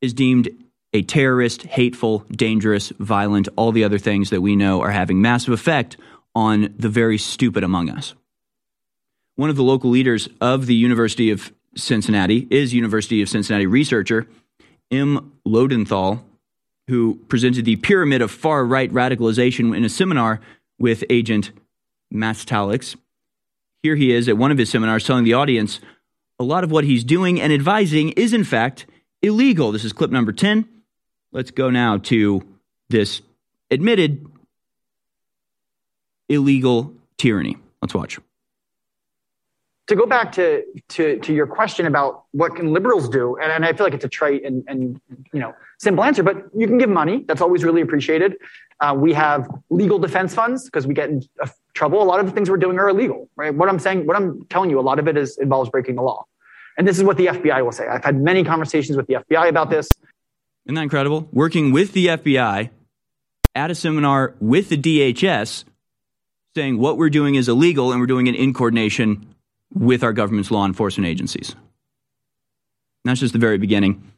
is 0.00 0.14
deemed 0.14 0.48
a 0.94 1.02
terrorist, 1.02 1.64
hateful, 1.64 2.24
dangerous, 2.30 2.90
violent, 2.98 3.48
all 3.56 3.72
the 3.72 3.84
other 3.84 3.98
things 3.98 4.30
that 4.30 4.40
we 4.40 4.56
know 4.56 4.80
are 4.80 4.92
having 4.92 5.20
massive 5.20 5.52
effect 5.52 5.98
on 6.34 6.72
the 6.78 6.88
very 6.88 7.18
stupid 7.18 7.64
among 7.64 7.90
us. 7.90 8.14
One 9.34 9.50
of 9.50 9.56
the 9.56 9.64
local 9.64 9.90
leaders 9.90 10.28
of 10.40 10.66
the 10.66 10.74
University 10.74 11.30
of 11.30 11.52
Cincinnati 11.76 12.46
is 12.50 12.72
University 12.72 13.20
of 13.20 13.28
Cincinnati 13.28 13.66
researcher 13.66 14.26
M. 14.90 15.32
Loadenthal, 15.46 16.22
who 16.88 17.16
presented 17.28 17.64
the 17.64 17.76
pyramid 17.76 18.22
of 18.22 18.30
far 18.30 18.64
right 18.64 18.90
radicalization 18.92 19.76
in 19.76 19.84
a 19.84 19.88
seminar 19.88 20.40
with 20.78 21.04
agent 21.10 21.52
Metztalix. 22.12 22.96
Here 23.82 23.94
he 23.94 24.12
is 24.12 24.28
at 24.28 24.38
one 24.38 24.50
of 24.50 24.58
his 24.58 24.70
seminars 24.70 25.04
telling 25.04 25.24
the 25.24 25.34
audience 25.34 25.80
a 26.38 26.44
lot 26.44 26.64
of 26.64 26.70
what 26.70 26.84
he's 26.84 27.04
doing 27.04 27.40
and 27.40 27.52
advising 27.52 28.10
is, 28.10 28.32
in 28.32 28.44
fact, 28.44 28.86
illegal. 29.22 29.72
This 29.72 29.84
is 29.84 29.92
clip 29.92 30.10
number 30.10 30.32
10. 30.32 30.66
Let's 31.32 31.50
go 31.50 31.70
now 31.70 31.98
to 31.98 32.42
this 32.88 33.20
admitted 33.70 34.26
illegal 36.28 36.94
tyranny. 37.18 37.56
Let's 37.82 37.94
watch. 37.94 38.18
To 39.88 39.96
go 39.96 40.04
back 40.04 40.32
to, 40.32 40.64
to, 40.90 41.18
to 41.18 41.32
your 41.32 41.46
question 41.46 41.86
about 41.86 42.24
what 42.32 42.54
can 42.54 42.72
liberals 42.74 43.08
do, 43.08 43.36
and, 43.36 43.50
and 43.50 43.64
I 43.64 43.72
feel 43.72 43.86
like 43.86 43.94
it's 43.94 44.04
a 44.04 44.08
trite 44.08 44.44
and, 44.44 44.62
and 44.68 45.00
you 45.32 45.40
know 45.40 45.54
simple 45.78 46.04
answer, 46.04 46.22
but 46.22 46.36
you 46.54 46.66
can 46.66 46.76
give 46.78 46.90
money. 46.90 47.24
That's 47.26 47.40
always 47.40 47.64
really 47.64 47.80
appreciated. 47.80 48.36
Uh, 48.80 48.94
we 48.96 49.12
have 49.14 49.48
legal 49.70 49.98
defense 49.98 50.34
funds 50.34 50.66
because 50.66 50.86
we 50.86 50.94
get 50.94 51.08
in 51.08 51.22
trouble. 51.74 52.02
A 52.02 52.04
lot 52.04 52.20
of 52.20 52.26
the 52.26 52.32
things 52.32 52.50
we're 52.50 52.58
doing 52.58 52.78
are 52.78 52.88
illegal, 52.88 53.28
right? 53.34 53.54
What 53.54 53.68
I'm 53.68 53.78
saying, 53.78 54.06
what 54.06 54.16
I'm 54.16 54.44
telling 54.50 54.70
you, 54.70 54.78
a 54.78 54.82
lot 54.82 54.98
of 54.98 55.08
it 55.08 55.16
is 55.16 55.38
involves 55.38 55.70
breaking 55.70 55.96
the 55.96 56.02
law. 56.02 56.26
And 56.76 56.86
this 56.86 56.98
is 56.98 57.04
what 57.04 57.16
the 57.16 57.26
FBI 57.26 57.64
will 57.64 57.72
say. 57.72 57.88
I've 57.88 58.04
had 58.04 58.20
many 58.20 58.44
conversations 58.44 58.96
with 58.96 59.06
the 59.08 59.14
FBI 59.14 59.48
about 59.48 59.70
this. 59.70 59.88
Isn't 60.66 60.74
that 60.74 60.82
incredible? 60.82 61.28
Working 61.32 61.72
with 61.72 61.92
the 61.92 62.06
FBI 62.08 62.70
at 63.54 63.70
a 63.70 63.74
seminar 63.74 64.34
with 64.38 64.68
the 64.68 64.76
DHS 64.76 65.64
saying 66.54 66.78
what 66.78 66.96
we're 66.96 67.10
doing 67.10 67.34
is 67.34 67.48
illegal 67.48 67.90
and 67.90 68.00
we're 68.00 68.06
doing 68.06 68.26
it 68.26 68.34
in 68.34 68.52
coordination 68.52 69.34
with 69.72 70.02
our 70.02 70.12
government's 70.12 70.50
law 70.50 70.66
enforcement 70.66 71.06
agencies. 71.06 71.50
And 71.50 73.10
that's 73.10 73.20
just 73.20 73.32
the 73.32 73.38
very 73.38 73.58
beginning. 73.58 74.12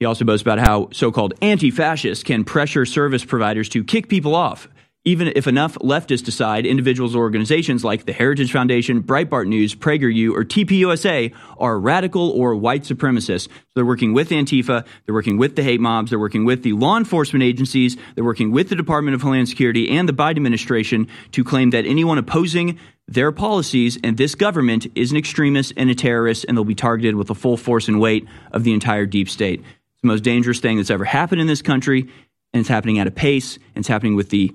He 0.00 0.06
also 0.06 0.24
boasts 0.24 0.42
about 0.42 0.58
how 0.58 0.88
so 0.92 1.12
called 1.12 1.34
anti 1.40 1.70
fascists 1.70 2.24
can 2.24 2.44
pressure 2.44 2.84
service 2.84 3.24
providers 3.24 3.68
to 3.70 3.84
kick 3.84 4.08
people 4.08 4.34
off 4.34 4.68
even 5.04 5.30
if 5.36 5.46
enough 5.46 5.74
leftists 5.76 6.24
decide 6.24 6.64
individuals 6.64 7.14
or 7.14 7.18
organizations 7.18 7.84
like 7.84 8.06
the 8.06 8.12
Heritage 8.12 8.50
Foundation, 8.50 9.02
Breitbart 9.02 9.46
News, 9.46 9.74
PragerU, 9.74 10.32
or 10.32 10.44
TPUSA 10.44 11.34
are 11.58 11.78
radical 11.78 12.30
or 12.30 12.56
white 12.56 12.84
supremacists. 12.84 13.48
They're 13.74 13.84
working 13.84 14.14
with 14.14 14.30
Antifa, 14.30 14.86
they're 15.04 15.14
working 15.14 15.36
with 15.36 15.56
the 15.56 15.62
hate 15.62 15.80
mobs, 15.80 16.10
they're 16.10 16.18
working 16.18 16.46
with 16.46 16.62
the 16.62 16.72
law 16.72 16.96
enforcement 16.96 17.42
agencies, 17.42 17.96
they're 18.14 18.24
working 18.24 18.50
with 18.50 18.70
the 18.70 18.76
Department 18.76 19.14
of 19.14 19.20
Homeland 19.20 19.48
Security 19.48 19.90
and 19.90 20.08
the 20.08 20.14
Biden 20.14 20.36
administration 20.36 21.06
to 21.32 21.44
claim 21.44 21.70
that 21.70 21.84
anyone 21.84 22.16
opposing 22.16 22.78
their 23.06 23.30
policies 23.32 23.98
and 24.02 24.16
this 24.16 24.34
government 24.34 24.86
is 24.94 25.10
an 25.10 25.18
extremist 25.18 25.74
and 25.76 25.90
a 25.90 25.94
terrorist, 25.94 26.46
and 26.48 26.56
they'll 26.56 26.64
be 26.64 26.74
targeted 26.74 27.16
with 27.16 27.26
the 27.26 27.34
full 27.34 27.58
force 27.58 27.88
and 27.88 28.00
weight 28.00 28.26
of 28.52 28.64
the 28.64 28.72
entire 28.72 29.04
deep 29.04 29.28
state. 29.28 29.60
It's 29.60 30.00
the 30.00 30.08
most 30.08 30.24
dangerous 30.24 30.60
thing 30.60 30.78
that's 30.78 30.90
ever 30.90 31.04
happened 31.04 31.42
in 31.42 31.46
this 31.46 31.60
country, 31.60 32.08
and 32.54 32.60
it's 32.60 32.68
happening 32.68 32.98
at 32.98 33.06
a 33.06 33.10
pace, 33.10 33.56
and 33.56 33.82
it's 33.82 33.88
happening 33.88 34.14
with 34.14 34.30
the 34.30 34.54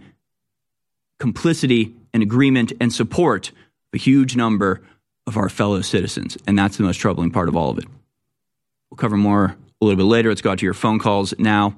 complicity 1.19 1.93
and 2.13 2.23
agreement 2.23 2.73
and 2.79 2.91
support 2.91 3.51
a 3.93 3.97
huge 3.97 4.35
number 4.35 4.81
of 5.27 5.37
our 5.37 5.49
fellow 5.49 5.81
citizens. 5.81 6.37
And 6.47 6.57
that's 6.57 6.77
the 6.77 6.83
most 6.83 6.97
troubling 6.97 7.31
part 7.31 7.49
of 7.49 7.55
all 7.55 7.69
of 7.69 7.77
it. 7.77 7.85
We'll 8.89 8.97
cover 8.97 9.17
more 9.17 9.55
a 9.81 9.85
little 9.85 9.97
bit 9.97 10.03
later. 10.03 10.29
Let's 10.29 10.41
go 10.41 10.51
out 10.51 10.59
to 10.59 10.65
your 10.65 10.73
phone 10.73 10.99
calls 10.99 11.33
now. 11.37 11.75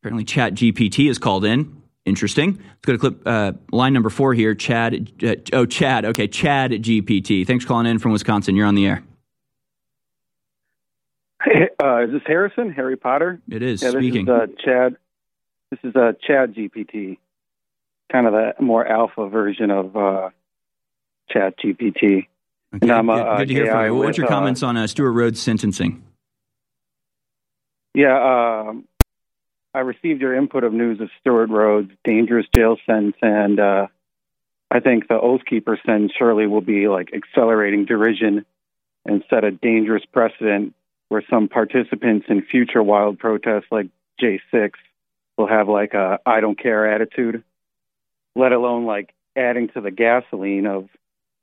Apparently, 0.00 0.24
Chat 0.24 0.54
GPT 0.54 1.10
is 1.10 1.18
called 1.18 1.44
in. 1.44 1.82
Interesting. 2.04 2.56
Let's 2.56 2.84
go 2.84 2.92
to 2.92 2.98
clip 2.98 3.22
uh, 3.26 3.52
line 3.72 3.92
number 3.92 4.10
four 4.10 4.32
here. 4.32 4.54
Chad. 4.54 5.12
Uh, 5.22 5.34
oh, 5.52 5.66
Chad. 5.66 6.04
Okay, 6.04 6.28
Chad 6.28 6.70
GPT. 6.70 7.46
Thanks 7.46 7.64
for 7.64 7.68
calling 7.68 7.86
in 7.86 7.98
from 7.98 8.12
Wisconsin. 8.12 8.54
You're 8.54 8.66
on 8.66 8.76
the 8.76 8.86
air. 8.86 9.02
Hey, 11.42 11.68
uh, 11.82 12.04
is 12.04 12.12
this 12.12 12.22
Harrison? 12.24 12.72
Harry 12.72 12.96
Potter? 12.96 13.40
It 13.50 13.62
is. 13.62 13.82
Yeah, 13.82 13.90
speaking. 13.90 14.26
This 14.26 14.34
is 14.34 14.40
uh, 14.40 14.46
Chad. 14.64 14.96
This 15.70 15.80
is 15.82 15.96
uh, 15.96 16.12
Chad 16.24 16.54
GPT 16.54 17.18
kind 18.10 18.26
of 18.26 18.32
the 18.32 18.62
more 18.62 18.86
alpha 18.86 19.28
version 19.28 19.70
of 19.70 19.96
uh, 19.96 20.30
Chat 21.30 21.58
GPT. 21.58 22.26
Okay, 22.74 22.82
and 22.82 22.92
I'm, 22.92 23.06
good, 23.06 23.12
uh, 23.12 23.36
good 23.38 23.48
to 23.48 23.54
hear 23.54 23.72
from 23.72 23.84
you. 23.86 23.94
What's 23.94 24.18
your 24.18 24.26
uh, 24.26 24.30
comments 24.30 24.62
on 24.62 24.76
uh, 24.76 24.86
Stewart 24.86 25.14
Rhodes' 25.14 25.40
sentencing? 25.40 26.02
Yeah, 27.94 28.64
um, 28.68 28.84
I 29.72 29.80
received 29.80 30.20
your 30.20 30.34
input 30.34 30.64
of 30.64 30.72
news 30.72 31.00
of 31.00 31.08
Stewart 31.20 31.48
Rhodes' 31.50 31.90
dangerous 32.04 32.46
jail 32.54 32.76
sentence, 32.86 33.16
and 33.22 33.58
uh, 33.58 33.86
I 34.70 34.80
think 34.80 35.08
the 35.08 35.20
Oath 35.20 35.42
Keeper 35.48 35.78
sentence 35.84 36.12
surely 36.18 36.46
will 36.46 36.60
be 36.60 36.88
like 36.88 37.10
accelerating 37.14 37.84
derision 37.84 38.44
and 39.04 39.22
set 39.30 39.44
a 39.44 39.50
dangerous 39.50 40.02
precedent 40.12 40.74
where 41.08 41.22
some 41.30 41.48
participants 41.48 42.26
in 42.28 42.42
future 42.42 42.82
wild 42.82 43.18
protests 43.18 43.66
like 43.70 43.86
J6 44.20 44.72
will 45.38 45.46
have 45.46 45.68
like 45.68 45.94
a 45.94 46.18
I 46.26 46.40
don't 46.40 46.58
care 46.58 46.92
attitude 46.92 47.44
let 48.36 48.52
alone 48.52 48.84
like 48.84 49.14
adding 49.34 49.68
to 49.68 49.80
the 49.80 49.90
gasoline 49.90 50.66
of 50.66 50.88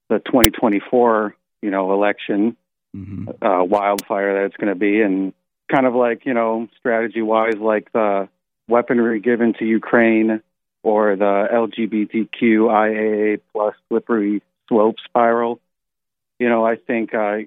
the 0.09 0.19
2024, 0.19 1.35
you 1.61 1.71
know, 1.71 1.91
election 1.93 2.55
mm-hmm. 2.95 3.45
uh, 3.45 3.63
wildfire 3.63 4.35
that 4.35 4.45
it's 4.45 4.57
going 4.57 4.73
to 4.73 4.79
be, 4.79 5.01
and 5.01 5.33
kind 5.71 5.85
of 5.85 5.95
like 5.95 6.25
you 6.25 6.33
know, 6.33 6.67
strategy 6.77 7.21
wise, 7.21 7.57
like 7.57 7.91
the 7.91 8.29
weaponry 8.67 9.19
given 9.19 9.53
to 9.59 9.65
Ukraine 9.65 10.41
or 10.83 11.15
the 11.15 11.47
LGBTQIA 11.51 13.41
plus 13.51 13.75
slippery 13.89 14.41
slope 14.67 14.95
spiral. 15.03 15.59
You 16.39 16.49
know, 16.49 16.65
I 16.65 16.75
think 16.75 17.13
uh, 17.13 17.37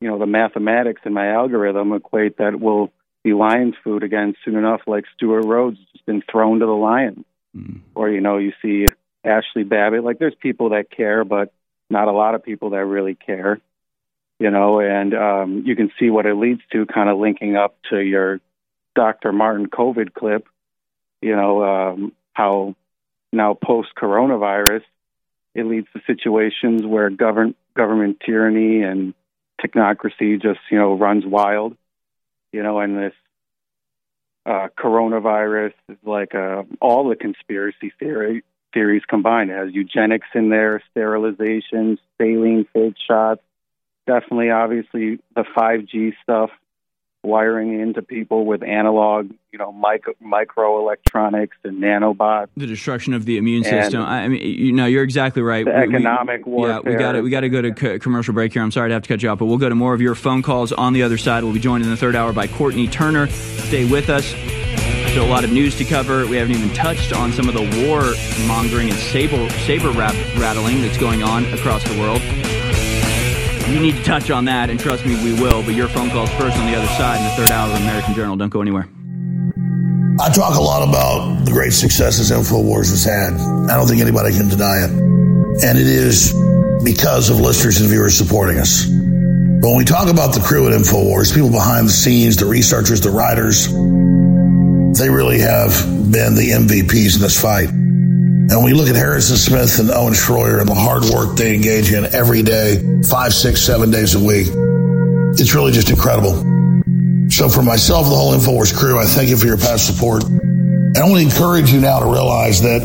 you 0.00 0.08
know 0.08 0.18
the 0.18 0.26
mathematics 0.26 1.02
in 1.04 1.12
my 1.12 1.32
algorithm 1.32 1.92
equate 1.92 2.38
that 2.38 2.60
we'll 2.60 2.92
be 3.22 3.32
Lions 3.32 3.74
food 3.84 4.02
again 4.02 4.34
soon 4.44 4.56
enough, 4.56 4.82
like 4.86 5.04
Stewart 5.14 5.44
Rhodes 5.44 5.78
has 5.92 6.00
been 6.06 6.22
thrown 6.30 6.60
to 6.60 6.66
the 6.66 6.72
Lions, 6.72 7.24
mm. 7.56 7.80
or 7.94 8.10
you 8.10 8.20
know, 8.20 8.38
you 8.38 8.52
see 8.62 8.86
Ashley 9.24 9.64
Babbitt. 9.64 10.04
Like, 10.04 10.18
there's 10.18 10.34
people 10.34 10.70
that 10.70 10.90
care, 10.90 11.24
but 11.24 11.52
not 11.88 12.08
a 12.08 12.12
lot 12.12 12.34
of 12.34 12.44
people 12.44 12.70
that 12.70 12.84
really 12.84 13.14
care. 13.14 13.60
You 14.38 14.50
know, 14.50 14.80
and 14.80 15.14
um, 15.14 15.62
you 15.66 15.76
can 15.76 15.90
see 15.98 16.08
what 16.08 16.24
it 16.24 16.34
leads 16.34 16.62
to, 16.72 16.86
kind 16.86 17.10
of 17.10 17.18
linking 17.18 17.56
up 17.56 17.76
to 17.90 17.98
your 17.98 18.40
Dr. 18.94 19.32
Martin 19.32 19.66
COVID 19.66 20.14
clip. 20.14 20.46
You 21.20 21.36
know 21.36 21.62
um, 21.62 22.12
how 22.32 22.74
now 23.32 23.54
post 23.54 23.90
coronavirus, 23.96 24.82
it 25.54 25.66
leads 25.66 25.88
to 25.92 26.00
situations 26.06 26.86
where 26.86 27.10
govern 27.10 27.54
government 27.76 28.22
tyranny 28.24 28.82
and 28.82 29.14
technocracy 29.60 30.40
just 30.40 30.60
you 30.70 30.78
know 30.78 30.94
runs 30.96 31.24
wild 31.26 31.76
you 32.52 32.62
know 32.62 32.78
and 32.80 32.96
this 32.96 33.12
uh, 34.50 34.66
coronavirus 34.76 35.74
is 35.88 35.96
like 36.04 36.34
uh, 36.34 36.64
all 36.80 37.08
the 37.08 37.14
conspiracy 37.14 37.92
theory 38.00 38.42
theories 38.74 39.02
combined. 39.08 39.50
It 39.50 39.54
has 39.54 39.72
eugenics 39.72 40.26
in 40.34 40.48
there 40.48 40.82
sterilization 40.90 41.98
saline 42.18 42.66
fake 42.72 42.96
shots. 43.06 43.42
Definitely 44.08 44.50
obviously 44.50 45.20
the 45.36 45.44
5g 45.56 46.14
stuff 46.22 46.50
wiring 47.22 47.80
into 47.80 48.02
people 48.02 48.46
with 48.46 48.62
analog, 48.62 49.30
you 49.52 49.58
know, 49.58 49.72
micro, 49.72 50.14
microelectronics 50.22 51.50
and 51.64 51.82
nanobots. 51.82 52.48
The 52.56 52.66
destruction 52.66 53.14
of 53.14 53.24
the 53.24 53.36
immune 53.36 53.64
system. 53.64 54.02
I 54.02 54.28
mean, 54.28 54.40
you 54.40 54.72
know, 54.72 54.86
you're 54.86 55.02
exactly 55.02 55.42
right. 55.42 55.64
The 55.64 55.72
we, 55.72 55.94
economic 55.94 56.46
we, 56.46 56.52
warfare. 56.52 56.80
Yeah, 56.84 56.90
we 56.90 56.96
got 56.96 57.12
to 57.12 57.20
we 57.20 57.30
got 57.30 57.40
to 57.40 57.48
go 57.48 57.62
to 57.62 57.72
co- 57.72 57.98
commercial 57.98 58.34
break 58.34 58.52
here. 58.52 58.62
I'm 58.62 58.70
sorry 58.70 58.88
to 58.90 58.94
have 58.94 59.02
to 59.02 59.08
cut 59.08 59.22
you 59.22 59.28
off, 59.28 59.38
but 59.38 59.46
we'll 59.46 59.58
go 59.58 59.68
to 59.68 59.74
more 59.74 59.94
of 59.94 60.00
your 60.00 60.14
phone 60.14 60.42
calls 60.42 60.72
on 60.72 60.92
the 60.92 61.02
other 61.02 61.18
side. 61.18 61.44
We'll 61.44 61.52
be 61.52 61.60
joined 61.60 61.84
in 61.84 61.90
the 61.90 61.96
third 61.96 62.16
hour 62.16 62.32
by 62.32 62.46
Courtney 62.46 62.88
Turner. 62.88 63.26
Stay 63.28 63.90
with 63.90 64.08
us. 64.08 64.26
Still 65.10 65.26
a 65.26 65.28
lot 65.28 65.44
of 65.44 65.52
news 65.52 65.76
to 65.78 65.84
cover. 65.84 66.26
We 66.26 66.36
haven't 66.36 66.54
even 66.54 66.72
touched 66.72 67.12
on 67.12 67.32
some 67.32 67.48
of 67.48 67.54
the 67.54 67.84
war 67.84 68.14
mongering 68.46 68.88
and 68.88 68.98
saber 68.98 69.48
saber 69.50 69.90
rap, 69.90 70.14
rattling 70.38 70.80
that's 70.82 70.98
going 70.98 71.22
on 71.22 71.44
across 71.52 71.82
the 71.84 71.98
world 71.98 72.22
you 73.70 73.80
need 73.80 73.96
to 73.96 74.02
touch 74.02 74.30
on 74.30 74.44
that, 74.46 74.70
and 74.70 74.78
trust 74.78 75.06
me, 75.06 75.14
we 75.22 75.32
will. 75.40 75.62
But 75.62 75.74
your 75.74 75.88
phone 75.88 76.10
calls 76.10 76.30
first 76.32 76.56
on 76.56 76.70
the 76.70 76.76
other 76.76 76.88
side 76.88 77.18
in 77.18 77.24
the 77.24 77.30
third 77.30 77.50
hour 77.50 77.72
of 77.72 77.80
American 77.80 78.14
Journal. 78.14 78.36
Don't 78.36 78.48
go 78.48 78.60
anywhere. 78.60 78.88
I 80.20 80.28
talk 80.28 80.56
a 80.56 80.60
lot 80.60 80.86
about 80.86 81.44
the 81.46 81.50
great 81.50 81.72
successes 81.72 82.30
InfoWars 82.30 82.90
has 82.90 83.04
had. 83.04 83.34
I 83.70 83.76
don't 83.76 83.86
think 83.86 84.02
anybody 84.02 84.36
can 84.36 84.48
deny 84.48 84.84
it. 84.84 84.90
And 85.64 85.78
it 85.78 85.86
is 85.86 86.34
because 86.84 87.30
of 87.30 87.40
listeners 87.40 87.80
and 87.80 87.88
viewers 87.88 88.16
supporting 88.16 88.58
us. 88.58 88.84
But 88.86 89.68
when 89.68 89.76
we 89.76 89.84
talk 89.84 90.08
about 90.08 90.34
the 90.34 90.40
crew 90.40 90.66
at 90.68 90.78
InfoWars, 90.78 91.34
people 91.34 91.50
behind 91.50 91.86
the 91.86 91.92
scenes, 91.92 92.36
the 92.36 92.46
researchers, 92.46 93.00
the 93.00 93.10
writers, 93.10 93.68
they 94.98 95.08
really 95.08 95.40
have 95.40 95.70
been 96.10 96.34
the 96.34 96.50
MVPs 96.52 97.16
in 97.16 97.22
this 97.22 97.40
fight. 97.40 97.68
And 98.50 98.58
when 98.58 98.64
we 98.64 98.72
look 98.72 98.88
at 98.88 98.96
Harrison 98.96 99.36
Smith 99.36 99.78
and 99.78 99.92
Owen 99.92 100.12
Schroyer 100.12 100.58
and 100.58 100.68
the 100.68 100.74
hard 100.74 101.04
work 101.04 101.36
they 101.36 101.54
engage 101.54 101.92
in 101.92 102.04
every 102.12 102.42
day, 102.42 102.82
five, 103.08 103.32
six, 103.32 103.60
seven 103.62 103.92
days 103.92 104.16
a 104.16 104.18
week. 104.18 104.48
It's 105.38 105.54
really 105.54 105.70
just 105.70 105.88
incredible. 105.88 106.34
So 107.30 107.48
for 107.48 107.62
myself, 107.62 108.08
the 108.08 108.16
whole 108.16 108.34
InfoWars 108.34 108.76
crew, 108.76 108.98
I 108.98 109.04
thank 109.04 109.28
you 109.28 109.36
for 109.36 109.46
your 109.46 109.56
past 109.56 109.86
support. 109.86 110.24
And 110.24 110.98
I 110.98 111.02
want 111.08 111.20
to 111.20 111.22
encourage 111.22 111.70
you 111.70 111.80
now 111.80 112.00
to 112.00 112.06
realize 112.06 112.60
that 112.62 112.82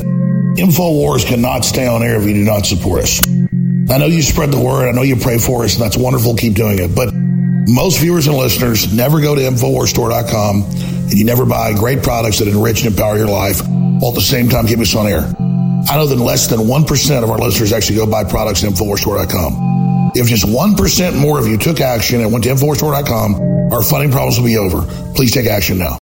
InfoWars 0.56 1.26
cannot 1.26 1.66
stay 1.66 1.88
on 1.88 2.04
air 2.04 2.22
if 2.22 2.28
you 2.28 2.36
do 2.36 2.44
not 2.44 2.68
support 2.68 3.02
us. 3.02 3.20
I 3.26 3.98
know 3.98 4.06
you 4.06 4.22
spread 4.22 4.52
the 4.52 4.60
word. 4.60 4.88
I 4.88 4.92
know 4.92 5.02
you 5.02 5.16
pray 5.16 5.40
for 5.40 5.64
us, 5.64 5.74
and 5.74 5.84
that's 5.84 5.98
wonderful. 5.98 6.36
Keep 6.36 6.54
doing 6.54 6.78
it. 6.78 6.96
But 6.96 7.10
most 7.68 8.00
viewers 8.00 8.28
and 8.28 8.38
listeners 8.38 8.94
never 8.94 9.20
go 9.20 9.34
to 9.34 9.42
InfoWarsStore.com 9.42 10.62
and 10.62 11.14
you 11.14 11.26
never 11.26 11.46
buy 11.46 11.74
great 11.74 12.04
products 12.04 12.38
that 12.38 12.48
enrich 12.48 12.84
and 12.84 12.94
empower 12.94 13.18
your 13.18 13.30
life 13.30 13.62
while 13.68 14.10
at 14.10 14.16
the 14.16 14.22
same 14.22 14.48
time 14.48 14.68
keep 14.68 14.78
us 14.78 14.96
on 14.96 15.08
air. 15.08 15.36
I 15.88 15.98
know 15.98 16.08
that 16.08 16.18
less 16.18 16.48
than 16.48 16.60
1% 16.60 17.24
of 17.24 17.30
our 17.30 17.38
listeners 17.38 17.72
actually 17.72 17.98
go 17.98 18.08
buy 18.08 18.24
products 18.24 18.64
at 18.64 18.72
InfoWarsStore.com. 18.72 20.12
If 20.16 20.28
just 20.28 20.46
1% 20.46 21.20
more 21.20 21.38
of 21.38 21.48
you 21.48 21.58
took 21.58 21.80
action 21.80 22.22
and 22.22 22.32
went 22.32 22.44
to 22.46 22.50
InfoWarsStore.com, 22.52 23.72
our 23.72 23.84
funding 23.84 24.12
problems 24.12 24.40
will 24.40 24.46
be 24.46 24.58
over. 24.58 24.82
Please 25.14 25.32
take 25.32 25.46
action 25.46 25.78
now. 25.78 25.94